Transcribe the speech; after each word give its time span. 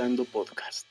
Dando 0.00 0.24
Podcast. 0.24 0.86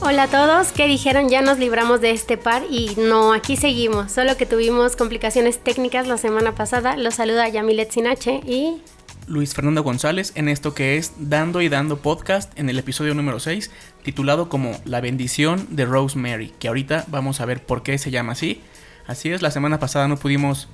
Hola 0.00 0.24
a 0.24 0.28
todos, 0.28 0.72
¿qué 0.72 0.86
dijeron? 0.86 1.30
Ya 1.30 1.40
nos 1.40 1.58
libramos 1.58 2.02
de 2.02 2.10
este 2.10 2.36
par 2.36 2.64
y 2.68 2.94
no, 2.98 3.32
aquí 3.32 3.56
seguimos. 3.56 4.12
Solo 4.12 4.36
que 4.36 4.44
tuvimos 4.44 4.94
complicaciones 4.94 5.60
técnicas 5.60 6.06
la 6.06 6.18
semana 6.18 6.54
pasada. 6.54 6.98
Los 6.98 7.14
saluda 7.14 7.48
Yamilet 7.48 7.90
Sinache 7.90 8.42
y 8.44 8.82
Luis 9.28 9.54
Fernando 9.54 9.82
González 9.82 10.32
en 10.36 10.48
esto 10.48 10.74
que 10.74 10.96
es 10.96 11.12
Dando 11.18 11.60
y 11.60 11.68
Dando 11.68 11.98
Podcast 11.98 12.58
en 12.58 12.70
el 12.70 12.78
episodio 12.78 13.14
número 13.14 13.40
6, 13.40 13.70
titulado 14.02 14.48
como 14.48 14.80
La 14.86 15.02
bendición 15.02 15.66
de 15.70 15.84
Rosemary, 15.84 16.52
que 16.58 16.68
ahorita 16.68 17.04
vamos 17.08 17.40
a 17.40 17.44
ver 17.44 17.62
por 17.62 17.82
qué 17.82 17.98
se 17.98 18.10
llama 18.10 18.32
así. 18.32 18.62
Así 19.06 19.30
es, 19.30 19.42
la 19.42 19.50
semana 19.50 19.78
pasada 19.78 20.08
no 20.08 20.16
pudimos, 20.16 20.68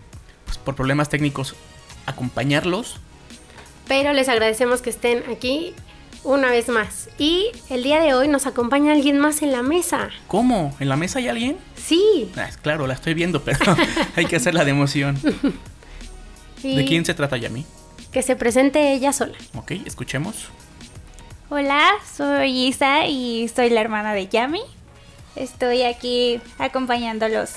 pues, 0.45 0.57
por 0.59 0.77
problemas 0.77 1.09
técnicos, 1.09 1.57
acompañarlos. 2.07 3.01
Pero 3.89 4.13
les 4.13 4.29
agradecemos 4.29 4.83
que 4.83 4.91
estén 4.91 5.25
aquí 5.31 5.75
una 6.23 6.51
vez 6.51 6.69
más. 6.69 7.09
Y 7.19 7.51
el 7.71 7.83
día 7.83 8.01
de 8.01 8.15
hoy 8.15 8.29
nos 8.29 8.47
acompaña 8.47 8.93
alguien 8.93 9.19
más 9.19 9.43
en 9.43 9.51
la 9.51 9.63
mesa. 9.63 10.11
¿Cómo? 10.29 10.75
¿En 10.79 10.89
la 10.89 10.97
mesa 10.97 11.19
hay 11.19 11.29
alguien? 11.29 11.57
Sí. 11.77 12.31
Ah, 12.37 12.51
claro, 12.63 12.87
la 12.87 12.95
estoy 12.95 13.15
viendo, 13.15 13.43
pero 13.43 13.77
hay 14.17 14.27
que 14.27 14.37
hacer 14.37 14.55
la 14.55 14.65
de 14.65 14.71
emoción. 14.71 15.19
¿De 16.63 16.85
quién 16.87 17.05
se 17.05 17.13
trata, 17.15 17.37
Yami? 17.37 17.67
Que 18.15 18.23
se 18.23 18.37
presente 18.37 18.93
ella 18.93 19.13
sola. 19.13 19.35
Ok, 19.55 19.73
escuchemos. 19.85 20.49
Hola, 21.51 21.91
soy 22.17 22.69
Isa 22.69 23.07
y 23.07 23.49
soy 23.49 23.71
la 23.71 23.81
hermana 23.81 24.15
de 24.15 24.29
Yami. 24.29 24.63
Estoy 25.37 25.83
aquí 25.83 26.41
acompañándolos 26.59 27.51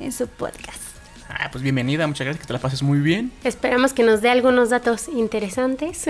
en 0.00 0.10
su 0.10 0.26
podcast. 0.26 0.80
Ah, 1.28 1.48
pues 1.52 1.62
bienvenida, 1.62 2.06
muchas 2.08 2.24
gracias, 2.26 2.42
que 2.42 2.46
te 2.48 2.52
la 2.52 2.58
pases 2.58 2.82
muy 2.82 2.98
bien. 2.98 3.32
Esperamos 3.44 3.92
que 3.92 4.02
nos 4.02 4.20
dé 4.20 4.28
algunos 4.30 4.70
datos 4.70 5.06
interesantes. 5.08 6.04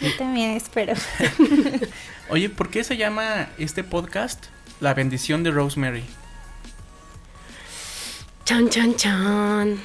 Yo 0.00 0.16
también 0.16 0.52
espero. 0.52 0.94
Oye, 2.30 2.48
¿por 2.48 2.70
qué 2.70 2.82
se 2.82 2.96
llama 2.96 3.50
este 3.58 3.84
podcast 3.84 4.46
La 4.80 4.94
bendición 4.94 5.42
de 5.42 5.50
Rosemary? 5.50 6.04
Chan, 8.46 8.70
chan, 8.70 8.96
chan. 8.96 9.78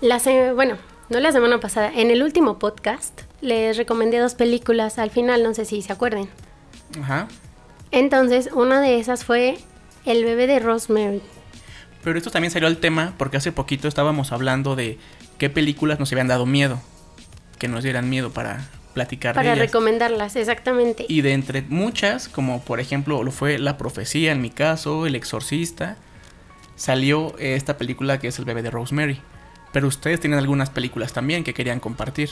La 0.00 0.18
se- 0.18 0.52
bueno, 0.54 0.78
no 1.08 1.20
la 1.20 1.32
semana 1.32 1.60
pasada, 1.60 1.92
en 1.94 2.10
el 2.10 2.22
último 2.22 2.58
podcast 2.58 3.22
les 3.40 3.76
recomendé 3.76 4.18
dos 4.18 4.34
películas 4.34 4.98
al 4.98 5.10
final, 5.10 5.42
no 5.42 5.54
sé 5.54 5.64
si 5.64 5.82
se 5.82 5.92
acuerden. 5.92 6.28
Ajá. 7.00 7.28
Entonces, 7.92 8.50
una 8.52 8.80
de 8.80 8.98
esas 8.98 9.24
fue 9.24 9.58
El 10.04 10.24
bebé 10.24 10.46
de 10.46 10.58
Rosemary. 10.58 11.22
Pero 12.02 12.18
esto 12.18 12.30
también 12.30 12.50
salió 12.50 12.68
al 12.68 12.78
tema 12.78 13.14
porque 13.18 13.36
hace 13.36 13.52
poquito 13.52 13.88
estábamos 13.88 14.32
hablando 14.32 14.76
de 14.76 14.98
qué 15.38 15.50
películas 15.50 15.98
nos 15.98 16.10
habían 16.12 16.28
dado 16.28 16.46
miedo. 16.46 16.80
Que 17.58 17.68
nos 17.68 17.84
dieran 17.84 18.08
miedo 18.10 18.30
para 18.30 18.68
platicar 18.94 19.34
Para 19.34 19.50
de 19.50 19.56
ellas. 19.56 19.66
recomendarlas, 19.66 20.36
exactamente. 20.36 21.06
Y 21.08 21.20
de 21.20 21.32
entre 21.32 21.62
muchas, 21.62 22.28
como 22.28 22.62
por 22.62 22.80
ejemplo 22.80 23.22
lo 23.22 23.30
fue 23.30 23.58
La 23.58 23.76
Profecía 23.76 24.32
en 24.32 24.40
mi 24.40 24.50
caso, 24.50 25.06
El 25.06 25.14
Exorcista, 25.14 25.96
salió 26.76 27.34
esta 27.38 27.76
película 27.76 28.18
que 28.18 28.28
es 28.28 28.38
El 28.38 28.44
bebé 28.44 28.62
de 28.62 28.70
Rosemary. 28.70 29.20
Pero 29.76 29.88
ustedes 29.88 30.20
tienen 30.20 30.38
algunas 30.38 30.70
películas 30.70 31.12
también 31.12 31.44
que 31.44 31.52
querían 31.52 31.80
compartir. 31.80 32.30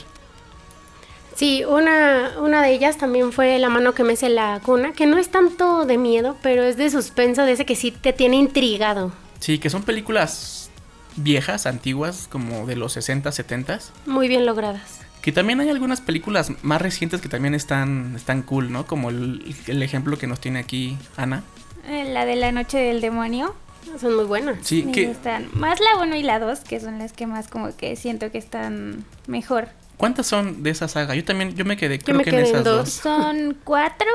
Sí, 1.36 1.62
una, 1.62 2.30
una 2.40 2.62
de 2.62 2.72
ellas 2.72 2.96
también 2.96 3.32
fue 3.32 3.58
La 3.58 3.68
mano 3.68 3.92
que 3.92 4.02
mece 4.02 4.30
la 4.30 4.60
cuna, 4.64 4.92
que 4.92 5.04
no 5.04 5.18
es 5.18 5.28
tanto 5.28 5.84
de 5.84 5.98
miedo, 5.98 6.38
pero 6.42 6.62
es 6.62 6.78
de 6.78 6.88
suspenso, 6.88 7.42
de 7.42 7.52
ese 7.52 7.66
que 7.66 7.76
sí 7.76 7.90
te 7.90 8.14
tiene 8.14 8.36
intrigado. 8.36 9.12
Sí, 9.40 9.58
que 9.58 9.68
son 9.68 9.82
películas 9.82 10.70
viejas, 11.16 11.66
antiguas, 11.66 12.28
como 12.32 12.66
de 12.66 12.76
los 12.76 12.94
60, 12.94 13.30
70. 13.30 13.78
Muy 14.06 14.26
bien 14.26 14.46
logradas. 14.46 15.00
Que 15.20 15.30
también 15.30 15.60
hay 15.60 15.68
algunas 15.68 16.00
películas 16.00 16.50
más 16.62 16.80
recientes 16.80 17.20
que 17.20 17.28
también 17.28 17.54
están, 17.54 18.14
están 18.16 18.40
cool, 18.40 18.72
¿no? 18.72 18.86
Como 18.86 19.10
el, 19.10 19.54
el 19.66 19.82
ejemplo 19.82 20.16
que 20.16 20.26
nos 20.26 20.40
tiene 20.40 20.60
aquí 20.60 20.96
Ana. 21.18 21.42
Eh, 21.88 22.10
La 22.10 22.24
de 22.24 22.36
la 22.36 22.52
noche 22.52 22.78
del 22.78 23.02
demonio. 23.02 23.54
Son 24.00 24.14
muy 24.16 24.24
buenas. 24.24 24.58
Sí, 24.62 24.82
Me 24.84 24.92
que, 24.92 25.06
gustan. 25.06 25.48
Más 25.54 25.78
la 25.80 26.02
1 26.02 26.16
y 26.16 26.22
la 26.22 26.38
2, 26.38 26.60
que 26.60 26.80
son 26.80 26.98
las 26.98 27.12
que 27.12 27.26
más 27.26 27.48
como 27.48 27.74
que 27.76 27.96
siento 27.96 28.30
que 28.30 28.38
están 28.38 29.04
mejor. 29.26 29.68
¿cuántas 29.96 30.26
son 30.26 30.62
de 30.64 30.70
esa 30.70 30.88
saga? 30.88 31.14
Yo 31.14 31.24
también, 31.24 31.54
yo 31.54 31.64
me 31.64 31.76
quedé, 31.76 31.98
creo 32.00 32.16
me 32.18 32.24
que 32.24 32.30
quedé 32.30 32.40
en 32.40 32.46
en 32.46 32.52
esas 32.52 32.64
dos. 32.64 32.76
dos. 32.84 32.88
Son 32.94 33.56
cuatro. 33.64 34.08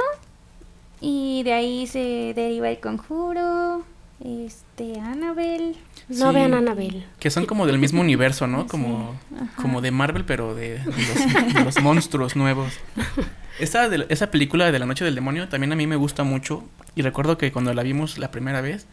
Y 1.02 1.44
de 1.44 1.54
ahí 1.54 1.88
se 1.88 2.34
deriva 2.36 2.70
el 2.70 2.80
conjuro. 2.80 3.84
Este, 4.24 5.00
Annabelle. 5.00 5.76
No 6.10 6.30
Sí. 6.30 6.36
vean 6.36 6.54
Annabelle. 6.54 7.06
Que 7.20 7.30
son 7.30 7.46
como 7.46 7.66
del 7.66 7.78
mismo 7.80 8.02
universo, 8.02 8.48
¿no? 8.48 8.68
Como, 8.68 9.16
como 9.62 9.80
de 9.82 9.92
Marvel, 9.92 10.26
pero 10.26 10.54
de, 10.56 10.80
de 10.80 10.86
los, 10.86 11.54
de 11.54 11.64
los 11.64 11.82
monstruos 11.82 12.36
nuevos. 12.36 12.74
Esta 13.60 13.88
de- 13.90 14.06
esa 14.10 14.32
película 14.32 14.72
de 14.72 14.80
La 14.80 14.86
Noche 14.86 15.04
del 15.06 15.16
Demonio 15.16 15.48
también 15.50 15.72
a 15.72 15.76
mí 15.76 15.86
me 15.88 15.96
gusta 15.98 16.24
mucho. 16.24 16.64
Y 16.96 17.02
recuerdo 17.02 17.38
que 17.38 17.52
cuando 17.52 17.74
la 17.74 17.84
vimos 17.84 18.18
la 18.18 18.32
primera 18.32 18.60
vez, 18.62 18.86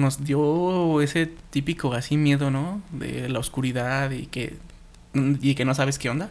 nos 0.00 0.24
dio 0.24 1.00
ese 1.00 1.30
típico 1.50 1.92
así 1.92 2.16
miedo, 2.16 2.50
¿no? 2.50 2.82
De 2.90 3.28
la 3.28 3.38
oscuridad 3.38 4.10
y 4.10 4.26
que, 4.26 4.56
y 5.14 5.54
que 5.54 5.64
no 5.64 5.74
sabes 5.74 5.98
qué 5.98 6.10
onda. 6.10 6.30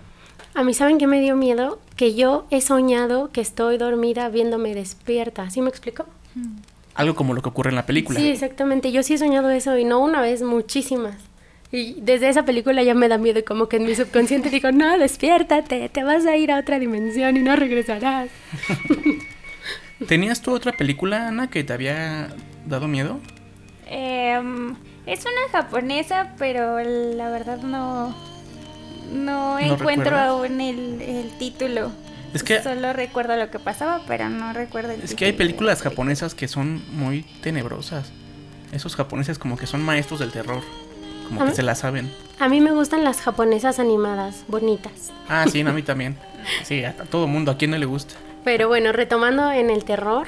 A 0.53 0.63
mí, 0.63 0.73
¿saben 0.73 0.97
qué 0.97 1.07
me 1.07 1.21
dio 1.21 1.35
miedo? 1.35 1.79
Que 1.95 2.15
yo 2.15 2.45
he 2.49 2.61
soñado 2.61 3.29
que 3.31 3.41
estoy 3.41 3.77
dormida 3.77 4.29
viéndome 4.29 4.73
despierta. 4.73 5.49
¿Sí 5.49 5.61
me 5.61 5.69
explico? 5.69 6.05
Algo 6.95 7.15
como 7.15 7.33
lo 7.33 7.41
que 7.41 7.49
ocurre 7.49 7.69
en 7.69 7.75
la 7.75 7.85
película. 7.85 8.19
Sí, 8.19 8.27
exactamente. 8.27 8.91
Yo 8.91 9.03
sí 9.03 9.13
he 9.13 9.17
soñado 9.17 9.49
eso 9.49 9.77
y 9.77 9.85
no 9.85 9.99
una 9.99 10.21
vez, 10.21 10.41
muchísimas. 10.41 11.15
Y 11.71 12.01
desde 12.01 12.29
esa 12.29 12.45
película 12.45 12.81
ya 12.81 12.95
me 12.95 13.07
da 13.07 13.19
miedo 13.19 13.39
y 13.39 13.43
como 13.43 13.69
que 13.69 13.77
en 13.77 13.85
mi 13.85 13.93
subconsciente 13.93 14.49
digo, 14.49 14.71
no, 14.71 14.97
despiértate, 14.97 15.87
te 15.89 16.03
vas 16.03 16.25
a 16.25 16.35
ir 16.35 16.51
a 16.51 16.59
otra 16.59 16.79
dimensión 16.79 17.37
y 17.37 17.41
no 17.41 17.55
regresarás. 17.55 18.29
¿Tenías 20.07 20.41
tú 20.41 20.51
otra 20.51 20.71
película, 20.71 21.27
Ana, 21.27 21.49
que 21.49 21.63
te 21.63 21.73
había 21.73 22.29
dado 22.65 22.87
miedo? 22.87 23.19
Em, 23.91 24.75
es 25.05 25.21
una 25.21 25.51
japonesa, 25.51 26.33
pero 26.37 26.79
la 26.79 27.29
verdad 27.29 27.57
no. 27.57 28.13
No, 29.11 29.57
encuentro 29.57 29.87
recuerdas? 29.87 30.29
aún 30.29 30.61
el, 30.61 31.01
el 31.01 31.31
título. 31.39 31.91
Es 32.33 32.43
que- 32.43 32.61
Solo 32.61 32.93
recuerdo 32.93 33.35
lo 33.35 33.49
que 33.49 33.57
pasaba, 33.57 34.01
pero 34.07 34.29
no 34.29 34.53
recuerdo 34.53 34.91
el 34.91 35.01
Es 35.01 35.15
que 35.15 35.25
hay 35.25 35.33
películas 35.33 35.81
japonesas 35.81 36.35
que 36.35 36.47
son 36.47 36.83
muy 36.95 37.23
tenebrosas. 37.41 38.11
Esos 38.71 38.95
japoneses 38.95 39.39
como 39.39 39.57
que 39.57 39.65
son 39.65 39.81
maestros 39.81 40.19
del 40.19 40.31
terror. 40.31 40.61
Como 41.27 41.43
que 41.45 41.53
se 41.55 41.63
la 41.63 41.73
saben. 41.73 42.11
A 42.39 42.47
mí 42.49 42.59
me 42.61 42.71
gustan 42.71 43.03
las 43.03 43.21
japonesas 43.21 43.79
animadas, 43.79 44.43
bonitas. 44.47 45.11
Ah, 45.27 45.45
sí, 45.51 45.63
no, 45.63 45.71
a 45.71 45.73
mí 45.73 45.81
también. 45.83 46.15
Sí, 46.63 46.83
a 46.83 46.93
todo 46.93 47.25
mundo, 47.27 47.51
¿a 47.51 47.57
quién 47.57 47.71
no 47.71 47.77
le 47.79 47.85
gusta? 47.87 48.13
Pero 48.43 48.67
bueno, 48.67 48.91
retomando 48.91 49.51
en 49.51 49.71
el 49.71 49.83
terror, 49.83 50.27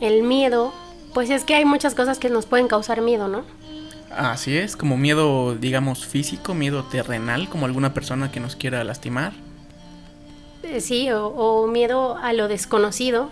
el 0.00 0.22
miedo, 0.22 0.72
pues 1.14 1.30
es 1.30 1.44
que 1.44 1.54
hay 1.54 1.64
muchas 1.64 1.94
cosas 1.94 2.18
que 2.18 2.28
nos 2.28 2.46
pueden 2.46 2.68
causar 2.68 3.00
miedo, 3.00 3.28
¿no? 3.28 3.44
Así 4.10 4.56
es, 4.56 4.76
como 4.76 4.96
miedo, 4.96 5.54
digamos, 5.54 6.06
físico, 6.06 6.54
miedo 6.54 6.84
terrenal, 6.84 7.48
como 7.48 7.66
alguna 7.66 7.94
persona 7.94 8.30
que 8.30 8.40
nos 8.40 8.56
quiera 8.56 8.84
lastimar. 8.84 9.32
Eh, 10.62 10.80
Sí, 10.80 11.10
o, 11.10 11.26
o 11.28 11.66
miedo 11.66 12.16
a 12.16 12.32
lo 12.32 12.48
desconocido. 12.48 13.30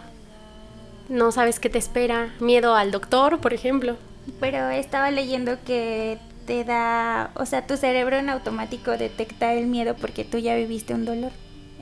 No 1.08 1.30
sabes 1.32 1.60
qué 1.60 1.68
te 1.68 1.78
espera. 1.78 2.32
Miedo 2.40 2.74
al 2.74 2.90
doctor, 2.90 3.38
por 3.40 3.52
ejemplo. 3.52 3.96
Pero 4.40 4.70
estaba 4.70 5.10
leyendo 5.10 5.58
que 5.64 6.18
te 6.46 6.64
da. 6.64 7.30
O 7.34 7.46
sea, 7.46 7.66
tu 7.66 7.76
cerebro 7.76 8.16
en 8.16 8.30
automático 8.30 8.92
detecta 8.92 9.52
el 9.54 9.66
miedo 9.66 9.94
porque 10.00 10.24
tú 10.24 10.38
ya 10.38 10.54
viviste 10.56 10.94
un 10.94 11.04
dolor. 11.04 11.32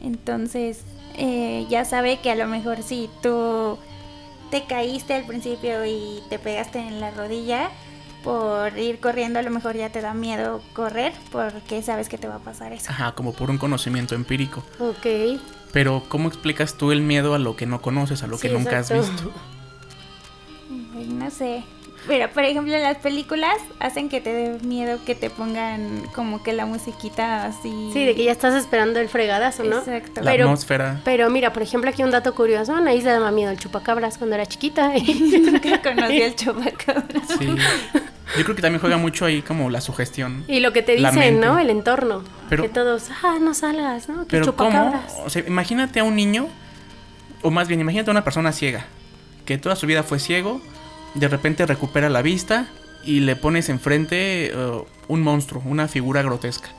Entonces, 0.02 0.84
eh, 1.16 1.66
ya 1.68 1.84
sabe 1.84 2.18
que 2.18 2.30
a 2.30 2.34
lo 2.34 2.46
mejor 2.46 2.82
si 2.82 3.10
tú 3.22 3.78
te 4.50 4.64
caíste 4.64 5.14
al 5.14 5.24
principio 5.24 5.84
y 5.84 6.22
te 6.28 6.38
pegaste 6.38 6.78
en 6.78 7.00
la 7.00 7.10
rodilla, 7.10 7.70
por 8.22 8.76
ir 8.78 9.00
corriendo 9.00 9.38
a 9.38 9.42
lo 9.42 9.50
mejor 9.50 9.76
ya 9.76 9.90
te 9.90 10.00
da 10.00 10.12
miedo 10.12 10.62
correr 10.74 11.12
porque 11.32 11.82
sabes 11.82 12.08
que 12.08 12.18
te 12.18 12.28
va 12.28 12.36
a 12.36 12.40
pasar 12.40 12.72
eso. 12.72 12.90
Ajá, 12.90 13.12
como 13.12 13.32
por 13.32 13.50
un 13.50 13.58
conocimiento 13.58 14.14
empírico. 14.14 14.62
Ok. 14.78 15.40
Pero, 15.72 16.02
¿cómo 16.08 16.28
explicas 16.28 16.74
tú 16.74 16.92
el 16.92 17.00
miedo 17.00 17.34
a 17.34 17.38
lo 17.38 17.56
que 17.56 17.64
no 17.66 17.80
conoces, 17.80 18.22
a 18.22 18.26
lo 18.26 18.38
que 18.38 18.50
nunca 18.50 18.78
has 18.78 18.92
visto? 18.92 19.32
No 21.08 21.30
sé. 21.30 21.64
Pero, 22.06 22.30
por 22.30 22.44
ejemplo, 22.44 22.76
las 22.78 22.96
películas 22.96 23.54
hacen 23.78 24.08
que 24.08 24.20
te 24.20 24.32
dé 24.32 24.58
miedo 24.66 24.98
que 25.04 25.14
te 25.14 25.28
pongan 25.30 26.02
como 26.14 26.42
que 26.42 26.52
la 26.52 26.64
musiquita 26.66 27.44
así. 27.44 27.90
Sí, 27.92 28.04
de 28.04 28.14
que 28.14 28.24
ya 28.24 28.32
estás 28.32 28.54
esperando 28.54 28.98
el 29.00 29.08
fregadazo, 29.08 29.64
¿no? 29.64 29.78
Exacto. 29.78 30.22
La 30.22 30.30
Pero- 30.32 30.44
atmósfera. 30.46 31.00
Pero 31.04 31.28
mira, 31.30 31.52
por 31.52 31.62
ejemplo, 31.62 31.90
aquí 31.90 32.02
un 32.02 32.10
dato 32.10 32.34
curioso. 32.34 32.74
Anaís 32.74 33.04
le 33.04 33.10
daba 33.10 33.30
miedo 33.30 33.50
al 33.50 33.58
chupacabras 33.58 34.16
cuando 34.18 34.34
era 34.36 34.46
chiquita. 34.46 34.92
Nunca 35.40 35.82
conocí 35.82 36.22
al 36.22 36.34
chupacabra. 36.34 37.20
Sí. 37.38 37.46
Yo 38.38 38.44
creo 38.44 38.56
que 38.56 38.62
también 38.62 38.80
juega 38.80 38.96
mucho 38.96 39.24
ahí 39.26 39.42
como 39.42 39.68
la 39.70 39.80
sugestión. 39.80 40.44
y 40.48 40.60
lo 40.60 40.72
que 40.72 40.82
te 40.82 40.92
dicen. 40.96 41.40
¿no? 41.40 41.58
El 41.58 41.68
entorno. 41.70 42.22
Pero- 42.48 42.62
que 42.62 42.68
todos, 42.70 43.08
ah, 43.22 43.36
no 43.40 43.54
salgas, 43.54 44.08
¿no? 44.08 44.22
Que 44.22 44.38
Pero 44.38 44.56
¿cómo? 44.56 44.70
chupacabras. 44.70 45.14
O 45.24 45.30
sea, 45.30 45.44
imagínate 45.46 46.00
a 46.00 46.04
un 46.04 46.16
niño, 46.16 46.48
o 47.42 47.50
más 47.50 47.68
bien, 47.68 47.80
imagínate 47.80 48.10
a 48.10 48.12
una 48.12 48.24
persona 48.24 48.52
ciega, 48.52 48.86
que 49.44 49.58
toda 49.58 49.76
su 49.76 49.86
vida 49.86 50.02
fue 50.02 50.18
ciego, 50.18 50.60
de 51.14 51.28
repente 51.28 51.66
recupera 51.66 52.08
la 52.08 52.22
vista 52.22 52.68
y 53.04 53.20
le 53.20 53.36
pones 53.36 53.68
enfrente 53.68 54.52
uh, 54.54 54.84
un 55.08 55.22
monstruo, 55.22 55.62
una 55.66 55.88
figura 55.88 56.22
grotesca. 56.22 56.70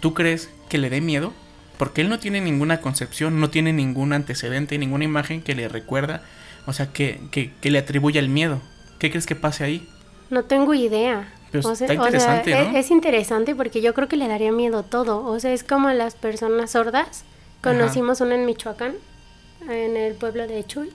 ¿Tú 0.00 0.14
crees 0.14 0.50
que 0.68 0.78
le 0.78 0.90
dé 0.90 1.00
miedo? 1.00 1.32
Porque 1.78 2.00
él 2.00 2.08
no 2.08 2.18
tiene 2.18 2.40
ninguna 2.40 2.80
concepción, 2.80 3.40
no 3.40 3.50
tiene 3.50 3.72
ningún 3.72 4.12
antecedente, 4.12 4.78
ninguna 4.78 5.04
imagen 5.04 5.42
que 5.42 5.54
le 5.54 5.68
recuerda, 5.68 6.22
o 6.66 6.72
sea, 6.72 6.92
que, 6.92 7.20
que, 7.30 7.52
que 7.60 7.70
le 7.70 7.78
atribuya 7.78 8.20
el 8.20 8.28
miedo. 8.28 8.60
¿Qué 8.98 9.10
crees 9.10 9.26
que 9.26 9.36
pase 9.36 9.64
ahí? 9.64 9.88
No 10.30 10.44
tengo 10.44 10.74
idea. 10.74 11.32
Pero 11.52 11.68
O 11.68 11.74
sea- 11.74 11.86
está 11.86 12.00
o 12.00 12.04
sea, 12.04 12.06
interesante, 12.06 12.60
es, 12.60 12.68
¿no? 12.72 12.78
es 12.78 12.90
interesante 12.90 13.54
porque 13.54 13.80
yo 13.80 13.94
creo 13.94 14.08
que 14.08 14.16
le 14.16 14.28
daría 14.28 14.52
miedo 14.52 14.82
todo. 14.82 15.24
O 15.24 15.38
sea, 15.40 15.52
es 15.52 15.62
como 15.64 15.88
las 15.90 16.14
personas 16.14 16.72
sordas. 16.72 17.24
Conocimos 17.62 18.20
una 18.20 18.34
en 18.34 18.44
Michoacán, 18.44 18.94
en 19.68 19.96
el 19.96 20.14
pueblo 20.14 20.46
de 20.46 20.64
Chuy. 20.64 20.90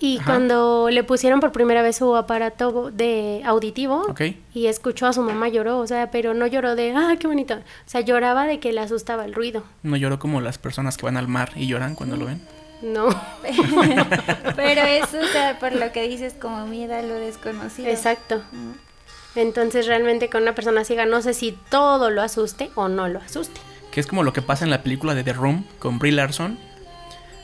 Y 0.00 0.18
Ajá. 0.18 0.26
cuando 0.26 0.90
le 0.90 1.02
pusieron 1.02 1.40
por 1.40 1.50
primera 1.50 1.82
vez 1.82 1.96
su 1.96 2.14
aparato 2.14 2.90
de 2.92 3.42
auditivo 3.44 4.06
y 4.54 4.66
escuchó 4.66 5.06
a 5.06 5.12
su 5.12 5.22
mamá 5.22 5.48
lloró, 5.48 5.78
o 5.80 5.86
sea, 5.88 6.10
pero 6.12 6.34
no 6.34 6.46
lloró 6.46 6.76
de, 6.76 6.92
ah, 6.96 7.16
qué 7.18 7.26
bonito. 7.26 7.54
O 7.54 7.60
sea, 7.86 8.00
lloraba 8.00 8.46
de 8.46 8.60
que 8.60 8.72
le 8.72 8.80
asustaba 8.80 9.24
el 9.24 9.34
ruido. 9.34 9.64
No 9.82 9.96
lloró 9.96 10.18
como 10.20 10.40
las 10.40 10.56
personas 10.56 10.96
que 10.96 11.04
van 11.04 11.16
al 11.16 11.26
mar 11.26 11.50
y 11.56 11.66
lloran 11.66 11.96
cuando 11.96 12.16
lo 12.16 12.26
ven. 12.26 12.40
No, 12.80 13.08
Pero 14.56 14.82
eso, 14.82 15.18
o 15.20 15.26
sea, 15.32 15.58
por 15.58 15.72
lo 15.74 15.90
que 15.90 16.08
dices, 16.08 16.34
como 16.40 16.64
miedo 16.66 16.94
a 16.94 17.02
lo 17.02 17.14
desconocido. 17.14 17.88
exacto. 17.88 18.40
Mm. 18.52 18.72
Entonces 19.34 19.86
realmente 19.86 20.28
con 20.30 20.42
una 20.42 20.54
persona 20.54 20.84
ciega 20.84 21.06
no 21.06 21.22
sé 21.22 21.34
si 21.34 21.56
todo 21.70 22.10
lo 22.10 22.22
asuste 22.22 22.70
o 22.74 22.88
no 22.88 23.08
lo 23.08 23.18
asuste. 23.20 23.60
Que 23.90 24.00
es 24.00 24.06
como 24.06 24.22
lo 24.22 24.32
que 24.32 24.42
pasa 24.42 24.64
en 24.64 24.70
la 24.70 24.82
película 24.82 25.14
de 25.14 25.24
The 25.24 25.32
Room 25.32 25.64
con 25.78 25.98
Brie 25.98 26.12
Larson, 26.12 26.58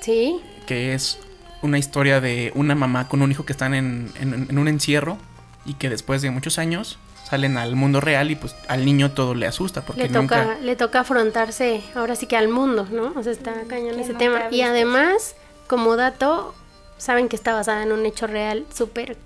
Sí, 0.00 0.40
que 0.66 0.94
es 0.94 1.18
una 1.64 1.78
historia 1.78 2.20
de 2.20 2.52
una 2.54 2.74
mamá 2.74 3.08
con 3.08 3.22
un 3.22 3.30
hijo 3.30 3.44
que 3.44 3.52
están 3.52 3.74
en, 3.74 4.12
en- 4.20 4.46
en 4.50 4.58
un 4.58 4.68
encierro 4.68 5.18
y 5.64 5.74
que 5.74 5.88
después 5.90 6.22
de 6.22 6.30
muchos 6.30 6.58
años 6.58 6.98
salen 7.28 7.56
al 7.56 7.74
mundo 7.74 8.00
real 8.02 8.30
y 8.30 8.36
pues 8.36 8.54
al 8.68 8.84
niño 8.84 9.12
todo 9.12 9.34
le 9.34 9.46
asusta 9.46 9.80
porque 9.82 10.02
le 10.02 10.08
toca, 10.08 10.20
nunca... 10.44 10.58
le 10.60 10.76
toca 10.76 11.00
afrontarse 11.00 11.82
ahora 11.94 12.16
sí 12.16 12.26
que 12.26 12.36
al 12.36 12.48
mundo, 12.48 12.86
¿no? 12.90 13.12
O 13.16 13.22
sea, 13.22 13.32
está 13.32 13.54
cañón 13.66 13.98
ese 13.98 14.12
tema. 14.14 14.42
Y 14.50 14.60
además, 14.60 15.34
como 15.66 15.96
dato, 15.96 16.54
saben 16.98 17.28
que 17.30 17.36
está 17.36 17.54
basada 17.54 17.82
en 17.82 17.92
un 17.92 18.04
hecho 18.04 18.26
real 18.26 18.66
súper 18.72 19.16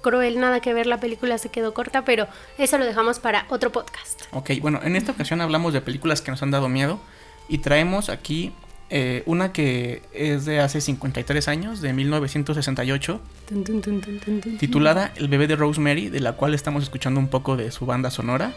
cruel, 0.00 0.38
nada 0.40 0.60
que 0.60 0.72
ver, 0.72 0.86
la 0.86 1.00
película 1.00 1.36
se 1.38 1.48
quedó 1.50 1.74
corta, 1.74 2.04
pero 2.04 2.28
eso 2.56 2.78
lo 2.78 2.86
dejamos 2.86 3.18
para 3.18 3.44
otro 3.50 3.70
podcast. 3.72 4.22
Ok, 4.32 4.52
bueno, 4.62 4.80
en 4.84 4.94
esta 4.96 5.12
ocasión 5.12 5.40
hablamos 5.40 5.72
de 5.74 5.80
películas 5.80 6.22
que 6.22 6.30
nos 6.30 6.42
han 6.42 6.52
dado 6.52 6.68
miedo 6.68 7.00
y 7.48 7.58
traemos 7.58 8.08
aquí 8.08 8.52
eh, 8.90 9.22
una 9.26 9.52
que 9.52 10.02
es 10.12 10.44
de 10.44 10.60
hace 10.60 10.80
53 10.80 11.48
años, 11.48 11.80
de 11.80 11.92
1968, 11.92 13.20
Tun, 13.48 13.64
tun, 13.64 13.80
tun, 13.80 14.00
tun, 14.00 14.18
tun, 14.18 14.40
tun. 14.40 14.58
titulada 14.58 15.12
El 15.16 15.28
bebé 15.28 15.46
de 15.46 15.56
Rosemary, 15.56 16.08
de 16.08 16.20
la 16.20 16.32
cual 16.32 16.54
estamos 16.54 16.82
escuchando 16.82 17.20
un 17.20 17.28
poco 17.28 17.56
de 17.56 17.70
su 17.70 17.86
banda 17.86 18.10
sonora. 18.10 18.52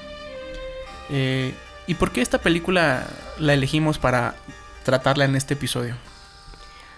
Eh, 1.11 1.53
¿Y 1.85 1.95
por 1.95 2.11
qué 2.11 2.21
esta 2.21 2.39
película 2.39 3.05
la 3.39 3.53
elegimos 3.53 3.99
para 3.99 4.35
tratarla 4.83 5.25
en 5.25 5.35
este 5.35 5.53
episodio? 5.53 5.95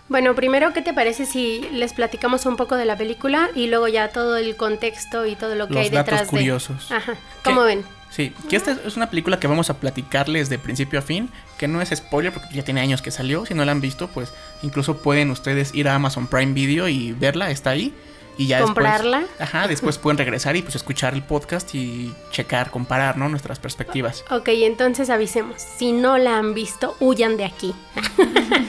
Bueno, 0.08 0.36
primero, 0.36 0.72
¿qué 0.72 0.82
te 0.82 0.94
parece 0.94 1.26
si 1.26 1.68
les 1.72 1.94
platicamos 1.94 2.46
un 2.46 2.58
poco 2.58 2.76
de 2.76 2.86
la 2.86 2.96
película 2.96 3.50
y 3.56 3.68
luego 3.68 3.88
ya 3.88 4.10
todo 4.10 4.38
el 4.38 4.56
contexto 4.56 5.26
y 5.26 5.36
todo 5.36 5.56
lo 5.56 5.68
que 5.68 5.74
Los 5.74 5.84
hay 5.84 5.90
datos 5.90 6.12
detrás 6.12 6.30
curiosos. 6.30 6.90
de... 6.90 6.96
Ajá, 6.96 7.16
¿cómo 7.44 7.64
ven? 7.64 7.84
Sí, 8.16 8.32
que 8.48 8.56
esta 8.56 8.72
es 8.72 8.96
una 8.96 9.10
película 9.10 9.42
que 9.42 9.48
vamos 9.48 9.70
a 9.70 9.74
platicarles 9.82 10.48
de 10.48 10.58
principio 10.58 11.00
a 11.00 11.02
fin, 11.02 11.30
que 11.58 11.68
no 11.68 11.82
es 11.82 11.90
spoiler 11.94 12.32
porque 12.32 12.56
ya 12.56 12.64
tiene 12.64 12.80
años 12.80 13.02
que 13.02 13.12
salió, 13.12 13.46
si 13.46 13.54
no 13.54 13.66
la 13.66 13.74
han 13.74 13.82
visto, 13.82 14.08
pues 14.08 14.32
incluso 14.64 15.00
pueden 15.02 15.32
ustedes 15.32 15.76
ir 15.76 15.90
a 15.90 15.96
Amazon 15.96 16.28
Prime 16.28 16.54
Video 16.54 16.88
y 16.88 17.12
verla, 17.12 17.52
está 17.52 17.72
ahí. 17.72 17.94
Y 18.38 18.48
ya 18.48 18.62
Comprarla. 18.62 19.20
Después, 19.20 19.42
ajá, 19.42 19.68
después 19.68 19.98
pueden 19.98 20.18
regresar 20.18 20.56
y 20.56 20.62
pues 20.62 20.76
escuchar 20.76 21.14
el 21.14 21.24
podcast 21.24 21.74
y 21.74 22.14
checar, 22.32 22.70
comparar, 22.72 23.18
¿no? 23.18 23.30
Nuestras 23.30 23.60
perspectivas. 23.60 24.24
Ok, 24.30 24.50
entonces 24.50 25.10
avisemos. 25.10 25.62
Si 25.62 25.92
no 25.94 26.18
la 26.18 26.38
han 26.38 26.54
visto, 26.54 26.96
huyan 27.00 27.38
de 27.38 27.46
aquí. 27.46 27.74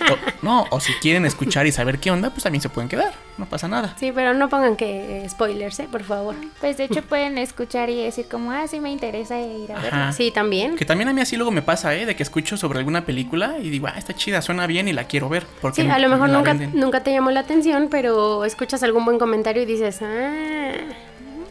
O- 0.08 0.16
no, 0.42 0.66
o 0.70 0.78
si 0.78 0.92
quieren 0.94 1.24
escuchar 1.26 1.66
y 1.66 1.72
saber 1.72 1.98
qué 1.98 2.12
onda, 2.12 2.30
pues 2.30 2.44
también 2.44 2.62
se 2.62 2.68
pueden 2.68 2.88
quedar, 2.88 3.12
no 3.38 3.46
pasa 3.46 3.66
nada. 3.66 3.96
Sí, 3.98 4.12
pero 4.14 4.34
no 4.34 4.48
pongan 4.48 4.76
que 4.76 5.24
eh, 5.24 5.28
spoilers, 5.28 5.80
¿eh? 5.80 5.88
Por 5.90 6.04
favor. 6.04 6.36
Pues 6.60 6.76
de 6.76 6.84
hecho 6.84 7.02
pueden 7.02 7.38
escuchar 7.38 7.90
y 7.90 8.00
decir 8.04 8.26
como, 8.30 8.52
ah, 8.52 8.68
sí 8.68 8.78
me 8.78 8.92
interesa 8.92 9.40
ir 9.40 9.72
a 9.72 9.80
verla. 9.80 10.12
Sí, 10.12 10.30
también. 10.30 10.76
Que 10.76 10.84
también 10.84 11.08
a 11.08 11.12
mí 11.12 11.20
así 11.20 11.36
luego 11.36 11.50
me 11.50 11.62
pasa, 11.62 11.92
¿eh? 11.96 12.06
De 12.06 12.14
que 12.14 12.22
escucho 12.22 12.56
sobre 12.56 12.78
alguna 12.78 13.04
película 13.04 13.56
y 13.60 13.70
digo, 13.70 13.88
ah, 13.88 13.94
está 13.98 14.14
chida, 14.14 14.40
suena 14.42 14.68
bien 14.68 14.86
y 14.86 14.92
la 14.92 15.04
quiero 15.04 15.28
ver. 15.28 15.44
Porque 15.60 15.82
Sí, 15.82 15.88
a 15.88 15.98
lo 15.98 16.08
mejor 16.08 16.28
nunca, 16.28 16.52
venden. 16.52 16.78
nunca 16.78 17.02
te 17.02 17.10
llamó 17.10 17.32
la 17.32 17.40
atención, 17.40 17.88
pero 17.90 18.44
escuchas 18.44 18.84
algún 18.84 19.04
buen 19.04 19.18
comentario 19.18 19.55
y 19.60 19.66
dices, 19.66 20.00
ah, 20.02 20.72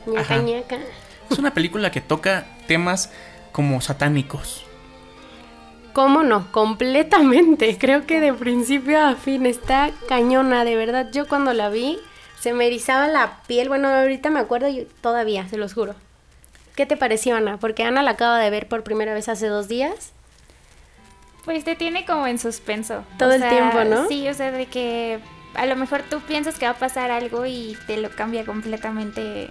ñaca, 0.05 0.19
Ajá. 0.21 0.37
ñaca. 0.41 0.77
Es 1.29 1.37
una 1.39 1.53
película 1.53 1.91
que 1.91 2.01
toca 2.01 2.45
temas 2.67 3.11
como 3.51 3.81
satánicos. 3.81 4.65
¿Cómo 5.93 6.23
no? 6.23 6.51
Completamente. 6.51 7.77
Creo 7.77 8.05
que 8.05 8.19
de 8.19 8.33
principio 8.33 9.01
a 9.01 9.15
fin 9.15 9.45
está 9.45 9.91
cañona, 10.09 10.65
de 10.65 10.75
verdad. 10.75 11.09
Yo 11.11 11.27
cuando 11.27 11.53
la 11.53 11.69
vi 11.69 11.97
se 12.39 12.53
me 12.53 12.67
erizaba 12.67 13.07
la 13.07 13.41
piel. 13.47 13.69
Bueno, 13.69 13.87
ahorita 13.87 14.29
me 14.29 14.39
acuerdo 14.39 14.67
y 14.67 14.87
todavía, 15.01 15.47
se 15.47 15.57
los 15.57 15.73
juro. 15.73 15.95
¿Qué 16.75 16.85
te 16.85 16.97
pareció, 16.97 17.35
Ana? 17.37 17.57
Porque 17.57 17.83
Ana 17.83 18.03
la 18.03 18.11
acaba 18.11 18.37
de 18.39 18.49
ver 18.49 18.67
por 18.67 18.83
primera 18.83 19.13
vez 19.13 19.29
hace 19.29 19.47
dos 19.47 19.69
días. 19.69 20.11
Pues 21.45 21.63
te 21.63 21.75
tiene 21.75 22.05
como 22.05 22.27
en 22.27 22.39
suspenso. 22.39 23.05
Todo 23.17 23.29
O 23.29 23.33
el 23.33 23.39
sea, 23.39 23.49
tiempo, 23.49 23.83
¿no? 23.85 24.07
Sí, 24.09 24.27
o 24.27 24.33
sea, 24.33 24.51
de 24.51 24.65
que 24.65 25.19
a 25.55 25.65
lo 25.65 25.75
mejor 25.75 26.03
tú 26.09 26.21
piensas 26.21 26.57
que 26.57 26.65
va 26.65 26.71
a 26.71 26.77
pasar 26.77 27.11
algo 27.11 27.45
y 27.45 27.77
te 27.87 27.97
lo 27.97 28.09
cambia 28.09 28.45
completamente 28.45 29.49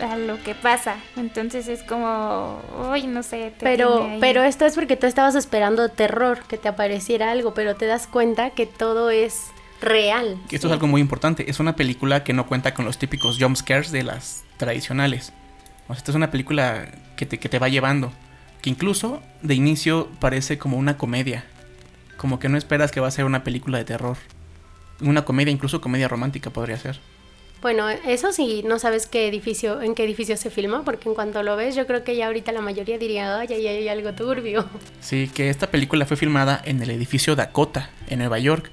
a 0.00 0.16
lo 0.16 0.42
que 0.42 0.54
pasa. 0.54 0.96
Entonces 1.16 1.68
es 1.68 1.82
como, 1.82 2.60
uy, 2.90 3.06
no 3.06 3.22
sé. 3.22 3.52
te 3.58 3.64
Pero, 3.64 4.08
pero 4.20 4.42
esto 4.42 4.66
es 4.66 4.74
porque 4.74 4.96
tú 4.96 5.06
estabas 5.06 5.34
esperando 5.34 5.88
terror, 5.88 6.40
que 6.48 6.58
te 6.58 6.68
apareciera 6.68 7.30
algo, 7.30 7.54
pero 7.54 7.76
te 7.76 7.86
das 7.86 8.06
cuenta 8.06 8.50
que 8.50 8.66
todo 8.66 9.10
es 9.10 9.50
real. 9.80 10.38
Esto 10.50 10.68
es 10.68 10.72
algo 10.72 10.86
muy 10.86 11.00
importante. 11.00 11.50
Es 11.50 11.60
una 11.60 11.76
película 11.76 12.24
que 12.24 12.32
no 12.32 12.46
cuenta 12.46 12.74
con 12.74 12.84
los 12.84 12.98
típicos 12.98 13.38
jump 13.38 13.56
scares 13.56 13.92
de 13.92 14.02
las 14.02 14.44
tradicionales. 14.56 15.32
O 15.84 15.94
sea, 15.94 15.96
esta 15.96 16.12
es 16.12 16.16
una 16.16 16.30
película 16.30 16.88
que 17.16 17.26
te, 17.26 17.38
que 17.38 17.48
te 17.48 17.58
va 17.58 17.68
llevando. 17.68 18.12
Que 18.60 18.70
incluso 18.70 19.20
de 19.42 19.54
inicio 19.54 20.08
parece 20.20 20.56
como 20.58 20.76
una 20.76 20.96
comedia. 20.96 21.44
Como 22.16 22.38
que 22.38 22.48
no 22.48 22.56
esperas 22.56 22.92
que 22.92 23.00
va 23.00 23.08
a 23.08 23.10
ser 23.10 23.24
una 23.24 23.42
película 23.42 23.78
de 23.78 23.84
terror. 23.84 24.16
Una 25.00 25.24
comedia, 25.24 25.52
incluso 25.52 25.80
comedia 25.80 26.08
romántica 26.08 26.50
podría 26.50 26.76
ser. 26.76 27.00
Bueno, 27.62 27.88
eso 27.88 28.32
sí, 28.32 28.64
no 28.66 28.80
sabes 28.80 29.06
qué 29.06 29.28
edificio, 29.28 29.82
en 29.82 29.94
qué 29.94 30.02
edificio 30.02 30.36
se 30.36 30.50
filmó, 30.50 30.82
porque 30.82 31.08
en 31.08 31.14
cuanto 31.14 31.44
lo 31.44 31.54
ves, 31.54 31.76
yo 31.76 31.86
creo 31.86 32.02
que 32.02 32.16
ya 32.16 32.26
ahorita 32.26 32.50
la 32.50 32.60
mayoría 32.60 32.98
diría, 32.98 33.38
ay, 33.38 33.46
ay, 33.52 33.66
hay 33.68 33.88
algo 33.88 34.12
turbio. 34.14 34.68
Sí, 35.00 35.30
que 35.32 35.48
esta 35.48 35.70
película 35.70 36.04
fue 36.04 36.16
filmada 36.16 36.60
en 36.64 36.82
el 36.82 36.90
edificio 36.90 37.36
Dakota, 37.36 37.90
en 38.08 38.18
Nueva 38.18 38.40
York. 38.40 38.72